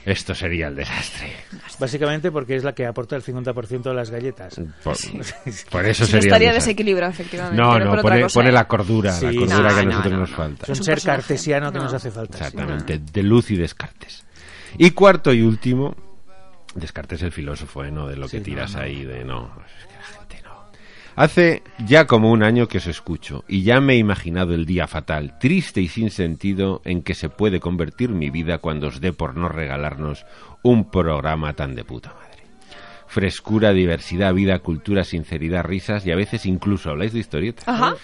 esto 0.04 0.34
sería 0.34 0.68
el 0.68 0.76
desastre. 0.76 1.32
Básicamente 1.78 2.30
porque 2.30 2.56
es 2.56 2.64
la 2.64 2.74
que 2.74 2.86
aporta 2.86 3.16
el 3.16 3.22
50% 3.22 3.82
de 3.82 3.94
las 3.94 4.10
galletas. 4.10 4.60
Por, 4.82 4.96
por 5.70 5.86
eso 5.86 6.02
no 6.04 6.06
sería 6.08 6.18
estaría 6.20 6.48
el 6.50 6.54
desequilibrado, 6.56 7.12
efectivamente. 7.12 7.60
No, 7.60 7.78
no, 7.78 8.00
pone, 8.02 8.22
cosa, 8.22 8.34
pone 8.40 8.52
la 8.52 8.68
cordura, 8.68 9.12
Sí, 9.12 9.26
la 9.26 9.32
sí. 9.32 9.38
cordura 9.38 9.58
No, 9.70 9.74
que 9.74 9.80
a 9.80 9.82
no, 9.84 9.90
nosotros 9.90 10.12
no, 10.12 10.18
nos 10.20 10.30
no. 10.30 10.36
falta. 10.36 10.72
Es 10.72 10.78
un 10.78 10.84
ser 10.84 11.00
cartesiano 11.02 11.72
que 11.72 11.78
No. 11.78 11.84
nos 11.84 11.94
hace 11.94 12.10
falta. 12.10 12.38
sí. 12.38 12.44
Exactamente, 12.44 12.98
de 12.98 13.22
luz 13.22 13.50
y 13.50 13.56
Descartes. 13.56 14.24
Y 14.78 14.90
cuarto 14.90 15.32
y 15.32 15.42
último, 15.42 15.94
Descartes 16.74 17.22
el 17.22 17.30
filósofo, 17.32 17.84
¿eh? 17.84 17.90
No 17.92 18.08
de 18.08 18.16
lo 18.16 18.26
que 18.28 18.38
Sí, 18.38 18.44
tiras 18.44 18.72
no, 18.72 18.78
no. 18.80 18.84
ahí, 18.84 19.04
de 19.04 19.24
no, 19.24 19.52
es 19.78 19.86
que 19.86 19.94
la 19.94 20.18
gente 20.18 20.42
no. 20.42 20.66
Hace 21.16 21.62
ya 21.86 22.06
como 22.06 22.32
un 22.32 22.42
año 22.42 22.66
que 22.66 22.78
os 22.78 22.86
escucho 22.88 23.44
y 23.46 23.62
ya 23.62 23.80
me 23.80 23.94
he 23.94 23.98
imaginado 23.98 24.52
el 24.52 24.66
día 24.66 24.88
fatal, 24.88 25.38
triste 25.38 25.80
y 25.80 25.88
sin 25.88 26.10
sentido 26.10 26.82
en 26.84 27.02
que 27.02 27.14
se 27.14 27.28
puede 27.28 27.60
convertir 27.60 28.10
mi 28.10 28.30
vida 28.30 28.58
cuando 28.58 28.88
os 28.88 29.00
dé 29.00 29.12
por 29.12 29.36
no 29.36 29.48
regalarnos 29.48 30.26
un 30.62 30.90
programa 30.90 31.52
tan 31.52 31.76
de 31.76 31.84
puta 31.84 32.12
madre. 32.14 32.24
Frescura, 33.06 33.72
diversidad, 33.72 34.34
vida, 34.34 34.58
cultura, 34.58 35.04
sinceridad, 35.04 35.62
risas 35.62 36.04
y 36.04 36.10
a 36.10 36.16
veces 36.16 36.46
incluso 36.46 36.90
habláis 36.90 37.12
de 37.12 37.20
historietas. 37.20 37.68
Ajá. 37.68 37.94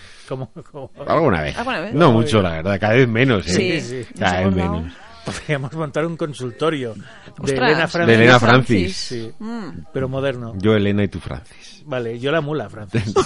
Alguna 1.09 1.43
vez. 1.43 1.59
¿Alguna 1.59 1.81
vez? 1.81 1.95
No 1.95 2.13
mucho, 2.13 2.41
la 2.41 2.51
verdad, 2.51 2.79
cada 2.79 2.95
vez 2.95 3.09
menos. 3.09 3.45
¿eh? 3.49 3.51
Sí, 3.51 4.05
sí. 4.05 4.15
Cada 4.17 4.45
vez 4.45 4.55
menos. 4.55 4.93
Podríamos 5.25 5.73
montar 5.75 6.07
un 6.07 6.17
consultorio 6.17 6.95
de 6.95 7.03
Ostras, 7.39 7.71
Elena 7.71 7.89
Francis. 7.89 8.07
De 8.07 8.15
Elena 8.25 8.41
Francis. 8.41 8.97
Sí, 8.97 9.31
Mm. 9.39 9.69
pero 9.93 10.09
moderno. 10.09 10.55
Yo, 10.59 10.75
Elena 10.75 11.05
y 11.05 11.09
tú, 11.09 11.21
Francis. 11.21 11.83
Vale, 11.87 12.19
yo 12.19 12.31
la 12.33 12.41
mula, 12.41 12.69
Francis. 12.69 13.15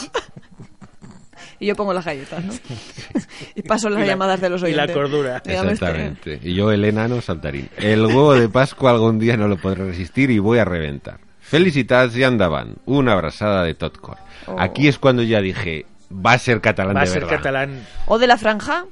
Y 1.60 1.66
yo 1.66 1.76
pongo 1.76 1.94
las 1.94 2.04
galletas, 2.04 2.44
¿no? 2.44 2.52
y 3.54 3.62
paso 3.62 3.88
las 3.88 3.98
Y 4.00 4.02
la- 4.02 4.06
llamadas 4.08 4.40
de 4.40 4.50
los 4.50 4.60
y 4.62 4.72
la 4.72 4.82
oyentes. 4.84 4.96
cordura. 4.96 5.36
Exactamente. 5.44 6.40
Y 6.42 6.54
yo, 6.54 6.72
el 6.72 6.84
enano 6.84 7.20
saltarín. 7.20 7.68
El 7.76 8.04
huevo 8.06 8.34
de 8.34 8.48
Pascua 8.48 8.90
algún 8.90 9.18
día 9.20 9.36
no 9.36 9.46
lo 9.46 9.56
podré 9.56 9.84
resistir 9.84 10.30
y 10.30 10.38
voy 10.40 10.58
a 10.58 10.64
reventar. 10.64 11.20
Felicitats 11.40 12.16
y 12.16 12.24
andaban. 12.24 12.76
Una 12.86 13.12
abrazada 13.12 13.62
de 13.62 13.74
Totcor. 13.74 14.16
Oh. 14.46 14.56
Aquí 14.58 14.88
es 14.88 14.98
cuando 14.98 15.22
ya 15.22 15.40
dije, 15.40 15.86
va 16.12 16.32
a 16.32 16.38
ser 16.38 16.60
catalán 16.60 16.96
Va 16.96 17.02
a 17.02 17.04
de 17.04 17.10
ser 17.10 17.22
verdad. 17.22 17.36
catalán 17.36 17.86
O 18.06 18.18
de 18.18 18.26
la 18.26 18.36
franja. 18.36 18.84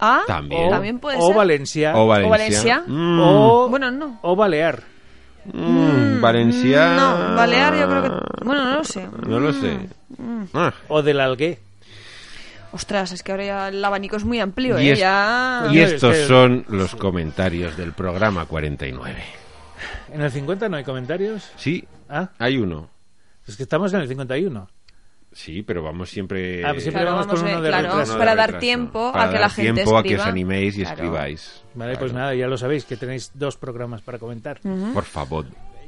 Ah, 0.00 0.22
También. 0.26 0.66
o, 0.68 0.70
También 0.70 0.98
puede 0.98 1.18
o 1.18 1.26
ser. 1.28 1.36
Valencia 1.36 1.96
O 1.96 2.06
Valencia. 2.06 2.26
O 2.28 2.30
Valencia. 2.30 2.82
Mm, 2.86 3.20
o, 3.20 3.68
Bueno, 3.68 3.90
no. 3.90 4.18
o 4.22 4.36
Balear. 4.36 4.82
mm, 5.52 6.20
Valencia. 6.20 6.94
No, 6.94 7.34
Balear 7.36 7.74
yo 7.76 7.88
creo 7.88 8.02
que... 8.02 8.44
Bueno, 8.44 8.64
no 8.64 8.76
lo 8.76 8.84
sé. 8.84 9.06
No 9.26 9.40
lo 9.40 9.52
sé. 9.52 9.78
Ah, 10.54 10.72
O 10.88 11.02
del 11.02 11.20
Algué. 11.20 11.58
Ostras, 12.70 13.12
es 13.12 13.22
que 13.22 13.32
ahora 13.32 13.44
ya 13.44 13.68
el 13.68 13.82
abanico 13.82 14.16
es 14.16 14.24
muy 14.24 14.40
amplio, 14.40 14.78
Y 14.78 14.88
¿eh? 14.90 14.92
es- 14.92 14.98
Ya... 14.98 15.68
Y 15.72 15.78
estos 15.80 16.16
son 16.26 16.64
los 16.68 16.94
comentarios 16.96 17.76
del 17.78 17.92
programa 17.92 18.44
49. 18.44 19.16
¿En 20.12 20.20
el 20.20 20.30
50 20.30 20.68
no 20.68 20.76
hay 20.76 20.84
comentarios? 20.84 21.50
Sí, 21.56 21.86
Ah, 22.10 22.28
hay 22.38 22.58
uno. 22.58 22.88
es 23.46 23.56
que 23.56 23.62
estamos 23.62 23.92
en 23.94 24.00
el 24.00 24.08
51. 24.08 24.68
Sí, 25.32 25.62
pero 25.62 25.82
vamos 25.82 26.10
siempre... 26.10 26.64
Ah, 26.64 26.70
pues 26.70 26.82
siempre 26.84 27.02
Claro, 27.02 27.16
vamos 27.18 27.26
con 27.28 27.38
uno 27.40 27.48
bien, 27.48 27.62
de 27.62 27.68
claro, 27.68 27.88
retraso. 27.90 28.18
para 28.18 28.34
dar 28.34 28.58
tiempo 28.58 29.12
a 29.14 29.30
que 29.30 29.38
la 29.38 29.48
gente 29.50 29.72
tiempo 29.74 29.96
a 29.98 30.02
que 30.02 30.16
os 30.16 30.22
animéis 30.26 30.76
y 30.76 30.80
Claro. 30.80 30.94
escribáis. 30.94 31.62
Vale, 31.74 31.92
Claro. 31.92 31.98
pues 32.00 32.12
nada, 32.12 32.34
ya 32.34 32.46
lo 32.46 32.56
sabéis, 32.58 32.84
que 32.84 32.96
tenéis 32.96 33.30
dos 33.34 33.56
programas 33.56 34.02
para 34.02 34.18
comentar. 34.18 34.58
Por 34.94 35.04
favor. 35.04 35.46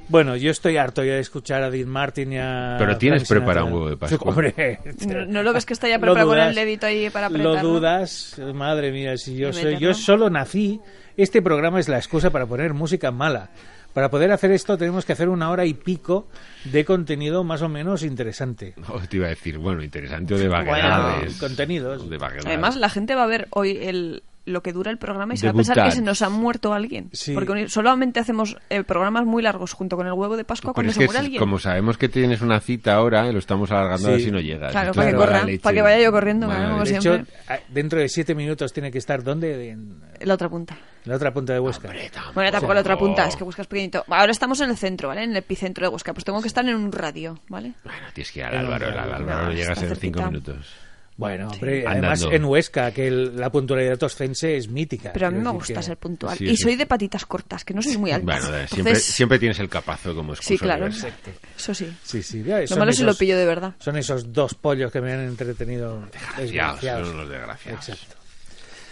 Bueno, 0.09 0.35
yo 0.37 0.51
estoy 0.51 0.77
harto 0.77 1.05
ya 1.05 1.13
de 1.15 1.21
escuchar 1.21 1.63
a 1.63 1.71
Dean 1.71 1.89
Martin 1.89 2.33
y 2.33 2.39
a... 2.39 2.75
Pero 2.79 2.99
tienes 2.99 3.27
Frank 3.27 3.41
preparado 3.41 3.67
un 3.69 3.73
huevo 3.75 3.91
de 3.91 3.97
Pascua. 3.97 4.31
Hombre, 4.33 4.79
¿No, 5.07 5.25
no 5.25 5.43
lo 5.45 5.53
ves 5.53 5.65
que 5.65 5.73
está 5.73 5.89
ya 5.89 5.95
Lo 5.97 6.01
preparado 6.01 6.29
con 6.31 6.39
el 6.41 6.55
dedito 6.55 6.87
ahí 6.87 7.11
para 7.11 7.29
Lo 7.29 7.37
apretar? 7.37 7.65
no? 7.65 7.71
dudas, 7.71 8.41
madre 8.55 8.91
mía, 8.93 9.17
si 9.17 9.37
yo 9.37 9.53
soy, 9.53 9.79
yo 9.79 9.95
solo 9.95 10.29
nací, 10.29 10.81
este 11.17 11.43
programa 11.43 11.79
es 11.81 11.89
la 11.89 11.97
excusa 11.99 12.31
para 12.31 12.47
poner 12.47 12.75
música 12.75 13.11
mala. 13.13 13.51
Para 13.93 14.11
poder 14.11 14.31
hacer 14.31 14.53
esto 14.53 14.79
tenemos 14.79 15.05
que 15.05 15.13
hacer 15.13 15.29
una 15.29 15.51
hora 15.51 15.67
y 15.67 15.75
pico 15.75 16.29
de 16.65 16.85
contenido 16.85 17.43
más 17.45 17.63
o 17.63 17.69
menos 17.69 18.03
interesante. 18.03 18.75
No, 18.91 18.99
te 19.09 19.17
iba 19.19 19.27
a 19.27 19.31
decir, 19.31 19.59
bueno, 19.59 19.83
interesante 19.83 20.35
o 20.35 20.39
de 20.39 20.49
vaguedades. 20.49 21.39
contenidos. 21.39 22.09
De 22.09 22.19
vaguedades. 22.19 22.47
Además, 22.47 22.77
la 22.77 22.89
gente 22.89 23.15
va 23.15 23.25
a 23.25 23.27
ver 23.27 23.47
hoy 23.51 23.79
el, 23.81 24.23
lo 24.47 24.63
que 24.63 24.73
dura 24.73 24.91
el 24.91 24.99
programa 24.99 25.35
y 25.35 25.37
se 25.37 25.47
va 25.47 25.53
a 25.53 25.55
pensar 25.55 25.83
que 25.85 25.91
se 25.93 26.03
nos 26.03 26.23
ha 26.23 26.29
muerto 26.31 26.73
alguien. 26.73 27.11
Sí. 27.13 27.35
Porque 27.35 27.69
solamente 27.69 28.21
hacemos 28.21 28.57
eh, 28.71 28.83
programas 28.85 29.25
muy 29.27 29.43
largos 29.43 29.73
junto 29.73 29.97
con 29.97 30.07
el 30.07 30.13
huevo 30.15 30.37
de 30.37 30.45
Pascua 30.45 30.73
Pero 30.73 30.75
cuando 30.75 30.91
es 30.91 30.95
se 30.97 31.01
que 31.01 31.07
muere 31.07 31.19
alguien. 31.21 31.39
como 31.39 31.59
sabemos 31.59 31.99
que 31.99 32.09
tienes 32.09 32.41
una 32.41 32.59
cita 32.61 32.95
ahora, 32.95 33.29
eh, 33.29 33.33
lo 33.33 33.39
estamos 33.39 33.71
alargando 33.71 34.09
a 34.09 34.11
ver 34.13 34.21
Sí. 34.21 34.27
si 34.27 34.33
no 34.33 34.41
llegas. 34.41 34.73
Claro, 34.73 34.93
para 34.95 35.11
que 35.11 35.17
corra, 35.17 35.47
para 35.63 35.75
que 35.75 35.83
vaya 35.83 36.01
yo 36.03 36.11
corriendo, 36.13 36.47
claro, 36.47 36.71
como. 36.71 36.85
De 36.85 36.91
hecho, 36.91 37.01
siempre. 37.03 37.35
a- 37.49 37.59
dentro 37.69 38.01
de 38.01 38.09
siete 38.09 38.35
minutos 38.35 38.73
tiene 38.73 38.91
que 38.91 38.99
estar 38.99 39.23
¿dónde? 39.23 39.71
En 39.71 40.01
La 40.21 40.35
otra 40.35 40.49
punta. 40.49 40.77
la 41.05 41.17
otra 41.17 41.33
punta 41.33 41.53
de 41.53 41.61
Huesca. 41.61 41.93
Bueno, 42.35 42.51
tampoco 42.51 42.75
la 42.75 42.81
otra 42.81 42.97
punta, 42.99 43.27
es 43.27 43.37
que 43.37 43.45
buscas 43.45 43.67
pequeñito. 43.67 44.05
Ahora 44.09 44.33
estamos 44.33 44.61
en 44.61 44.71
el 44.71 44.77
centro, 44.77 45.09
¿vale? 45.09 45.25
En 45.25 45.31
el 45.31 45.37
epicentro 45.37 45.87
de 45.87 45.93
Huesca. 45.93 46.13
Pues 46.15 46.25
tengo 46.25 46.41
que 46.43 46.49
estar 46.49 46.67
en 46.69 46.75
un 46.75 46.93
radio, 46.93 47.39
¿vale? 47.49 47.73
Bueno, 47.85 47.99
tienes 48.15 48.33
que 48.33 48.41
ir 48.41 48.47
al 48.47 48.57
Álvaro, 48.57 48.91
No, 49.21 49.53
llegas 49.53 49.83
en 49.83 49.97
cinco 49.97 50.23
minutos. 50.23 50.75
Bueno, 51.21 51.49
hombre, 51.51 51.85
además 51.87 52.27
en 52.31 52.45
Huesca, 52.47 52.91
que 52.93 53.07
el- 53.09 53.37
la 53.37 53.51
puntualidad 53.53 53.99
toscense 53.99 54.57
es 54.57 54.69
mítica. 54.69 55.13
Pero 55.13 55.27
a 55.27 55.31
mí 55.31 55.39
me 55.39 55.51
gusta 55.51 55.75
que- 55.75 55.83
ser 55.83 55.97
puntual. 55.99 56.37
Sí, 56.39 56.45
y 56.47 56.57
sí. 56.57 56.63
soy 56.63 56.77
de 56.77 56.87
patitas 56.87 57.27
cortas, 57.27 57.63
que 57.65 57.75
no 57.75 57.83
soy 57.83 57.99
muy 57.99 58.11
alta. 58.11 58.25
Bueno, 58.25 58.47
Entonces, 58.47 58.71
siempre, 58.71 58.95
siempre 58.97 59.39
tienes 59.39 59.59
el 59.61 59.69
capazo 59.69 60.15
como 60.15 60.33
excusa. 60.33 60.49
Sí, 60.49 60.59
claro. 60.59 60.87
Eso 60.87 61.75
sí. 61.75 61.95
Sí, 62.03 62.23
sí. 62.23 62.43
ya, 62.43 62.61
Lo 62.63 62.77
malo 62.77 62.91
es 62.91 62.97
si 62.97 63.05
lo 63.05 63.15
pillo 63.15 63.37
de 63.37 63.45
verdad. 63.45 63.75
Son 63.79 63.97
esos 63.99 64.33
dos 64.33 64.55
pollos 64.55 64.91
que 64.91 65.01
me 65.03 65.13
han 65.13 65.21
entretenido. 65.21 66.03
Ya, 66.35 66.41
desgraciados. 66.41 67.09
son 67.09 67.17
los 67.19 67.29
desgraciados. 67.29 67.89
Exacto. 67.89 68.17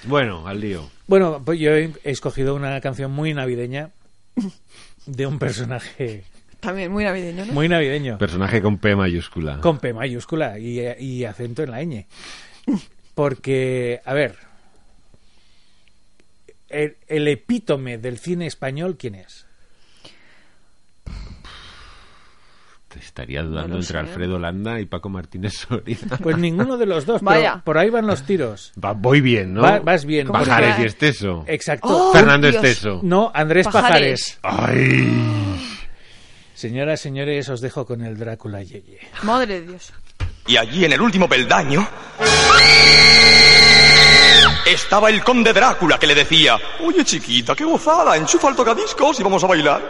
Bueno, 0.04 0.46
al 0.46 0.60
lío. 0.60 0.88
Bueno, 1.06 1.42
pues 1.44 1.58
yo 1.58 1.72
he 1.72 1.92
escogido 2.04 2.54
una 2.54 2.80
canción 2.80 3.10
muy 3.10 3.32
navideña 3.34 3.90
de 5.06 5.26
un 5.26 5.38
personaje 5.38 6.24
También 6.60 6.90
muy 6.90 7.04
navideño, 7.04 7.46
¿no? 7.46 7.52
muy 7.52 7.68
navideño, 7.68 8.18
Personaje 8.18 8.60
con 8.60 8.78
P 8.78 8.96
mayúscula. 8.96 9.60
con 9.60 9.78
P 9.78 9.92
mayúscula 9.94 10.58
y, 10.58 10.80
y 10.98 11.24
acento 11.24 11.62
en 11.62 11.70
la 11.70 11.82
ñ. 11.84 12.06
Porque, 13.14 14.00
a 14.04 14.12
ver, 14.14 14.36
el, 16.68 16.96
el 17.06 17.28
epítome 17.28 17.98
del 17.98 18.18
cine 18.18 18.46
español, 18.46 18.96
¿quién 18.98 19.14
es? 19.14 19.46
Te 22.88 23.00
estaría 23.00 23.42
dudando 23.42 23.68
No 23.68 23.74
entre 23.76 23.92
sé. 23.92 23.98
Alfredo 23.98 24.38
Landa 24.38 24.80
y 24.80 24.86
Paco 24.86 25.10
Martínez 25.10 25.52
Soria. 25.58 25.96
Pues 26.22 26.38
ninguno 26.38 26.78
de 26.78 26.86
los 26.86 27.04
dos, 27.04 27.20
pero 27.20 27.30
Vaya. 27.30 27.62
por 27.64 27.76
ahí 27.76 27.90
van 27.90 28.06
los 28.06 28.22
tiros. 28.24 28.72
Va- 28.82 28.94
voy 28.94 29.20
bien, 29.20 29.52
¿no? 29.52 29.60
Va- 29.62 29.78
vas 29.80 30.06
bien. 30.06 30.26
¿Cómo 30.26 30.38
porque- 30.38 30.50
Pajares 30.50 30.78
y? 30.78 30.84
Esteso. 30.86 31.44
Exacto. 31.46 31.86
¡Oh! 31.88 32.12
Fernando 32.12 32.50
Dios. 32.50 32.64
Esteso. 32.64 33.00
No, 33.02 33.30
Andrés 33.34 33.66
Pajares. 33.68 34.38
Pajares. 34.40 34.74
Ay. 34.82 35.77
Señoras, 36.58 36.98
señores, 36.98 37.48
os 37.50 37.60
dejo 37.60 37.86
con 37.86 38.02
el 38.02 38.18
Drácula 38.18 38.60
Yeye. 38.64 38.98
Madre 39.22 39.60
de 39.60 39.66
Dios. 39.68 39.92
Y 40.48 40.56
allí 40.56 40.84
en 40.84 40.92
el 40.92 41.00
último 41.00 41.28
peldaño 41.28 41.86
estaba 44.66 45.08
el 45.08 45.22
conde 45.22 45.52
Drácula 45.52 46.00
que 46.00 46.08
le 46.08 46.16
decía, 46.16 46.58
oye 46.84 47.04
chiquita, 47.04 47.54
qué 47.54 47.62
gozada, 47.62 48.16
enchufa 48.16 48.48
el 48.48 48.56
tocadiscos 48.56 49.20
y 49.20 49.22
vamos 49.22 49.44
a 49.44 49.46
bailar. 49.46 49.82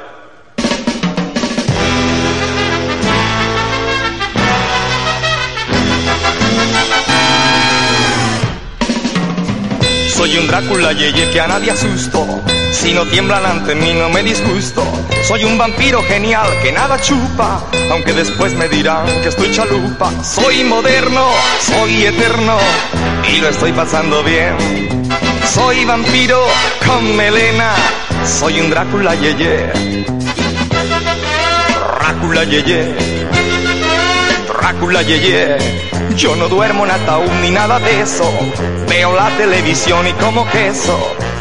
Soy 10.10 10.36
un 10.36 10.46
Drácula 10.46 10.92
yeye 10.92 11.30
que 11.30 11.40
a 11.40 11.48
nadie 11.48 11.70
asusto. 11.70 12.26
Si 12.72 12.92
no 12.92 13.04
tiemblan 13.06 13.44
ante 13.44 13.74
mí 13.74 13.92
no 13.94 14.08
me 14.08 14.22
disgusto. 14.22 14.84
Soy 15.24 15.44
un 15.44 15.58
vampiro 15.58 16.02
genial 16.02 16.48
que 16.62 16.72
nada 16.72 17.00
chupa. 17.00 17.60
Aunque 17.90 18.12
después 18.12 18.54
me 18.54 18.68
dirán 18.68 19.06
que 19.22 19.28
estoy 19.28 19.50
chalupa. 19.52 20.10
Soy 20.22 20.64
moderno, 20.64 21.28
soy 21.60 22.04
eterno. 22.04 22.56
Y 23.32 23.40
lo 23.40 23.48
estoy 23.48 23.72
pasando 23.72 24.22
bien. 24.22 24.56
Soy 25.46 25.84
vampiro 25.84 26.40
con 26.86 27.16
melena. 27.16 27.74
Soy 28.24 28.60
un 28.60 28.70
Drácula 28.70 29.14
yeye. 29.14 29.72
Drácula 32.00 32.44
yeye. 32.44 32.94
Drácula 34.46 35.02
yeye. 35.02 35.56
Yo 36.16 36.36
no 36.36 36.48
duermo 36.48 36.84
en 36.84 36.90
ataúd 36.90 37.30
ni 37.42 37.50
nada 37.50 37.78
de 37.78 38.00
eso. 38.00 38.28
Veo 38.88 39.14
la 39.14 39.30
televisión 39.36 40.06
y 40.06 40.12
como 40.14 40.48
queso. 40.50 40.98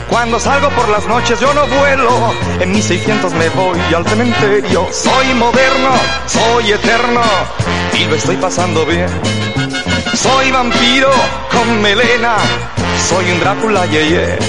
Cuando 0.09 0.39
salgo 0.39 0.69
por 0.69 0.87
las 0.89 1.05
noches 1.05 1.39
yo 1.39 1.53
no 1.53 1.67
vuelo. 1.67 2.33
En 2.59 2.71
mis 2.71 2.85
600 2.85 3.33
me 3.33 3.49
voy 3.49 3.79
al 3.95 4.05
cementerio. 4.05 4.87
Soy 4.91 5.33
moderno, 5.35 5.91
soy 6.25 6.71
eterno 6.71 7.21
y 7.93 8.05
lo 8.05 8.15
estoy 8.15 8.37
pasando 8.37 8.85
bien. 8.85 9.09
Soy 10.13 10.51
vampiro 10.51 11.11
con 11.51 11.81
melena. 11.81 12.37
Soy 13.07 13.31
un 13.31 13.39
Drácula 13.39 13.85
yeye. 13.85 14.39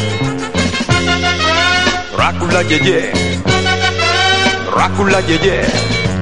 Drácula 2.17 2.63
yeye. 2.63 3.13
Drácula 4.75 5.21
yeye. 5.21 5.63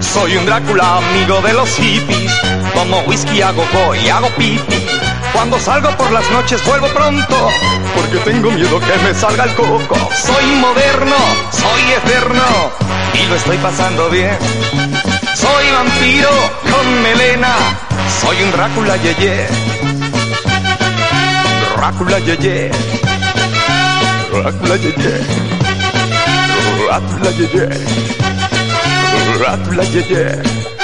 Soy 0.01 0.37
un 0.37 0.47
Drácula 0.47 0.99
amigo 0.99 1.41
de 1.43 1.53
los 1.53 1.69
hippies. 1.77 2.33
Como 2.75 3.01
whisky 3.01 3.43
hago 3.43 3.65
y 3.95 4.09
hago 4.09 4.29
pipi. 4.31 5.06
Cuando 5.37 5.61
salgo 5.61 5.91
por 5.99 6.11
las 6.13 6.29
noches 6.31 6.65
vuelvo 6.65 6.89
pronto. 6.89 7.51
Porque 7.95 8.17
tengo 8.31 8.51
miedo 8.51 8.81
que 8.81 9.05
me 9.05 9.15
salga 9.15 9.45
el 9.45 9.55
coco. 9.55 9.95
Soy 10.15 10.47
moderno, 10.57 11.15
soy 11.51 11.93
eterno. 11.93 12.43
Y 13.13 13.27
lo 13.27 13.35
estoy 13.37 13.59
pasando 13.59 14.09
bien. 14.09 14.35
Soy 15.35 15.71
vampiro 15.73 16.31
con 16.63 17.03
melena. 17.03 17.55
Soy 18.19 18.43
un 18.45 18.51
Drácula 18.51 18.97
yeye. 18.97 19.47
Drácula 21.77 22.19
yeye. 22.19 22.71
Drácula 24.33 24.77
yeye. 24.77 25.21
Drácula 26.89 27.31
yeye. 27.33 27.69
Drácula 29.39 29.85
yeye. 29.85 30.76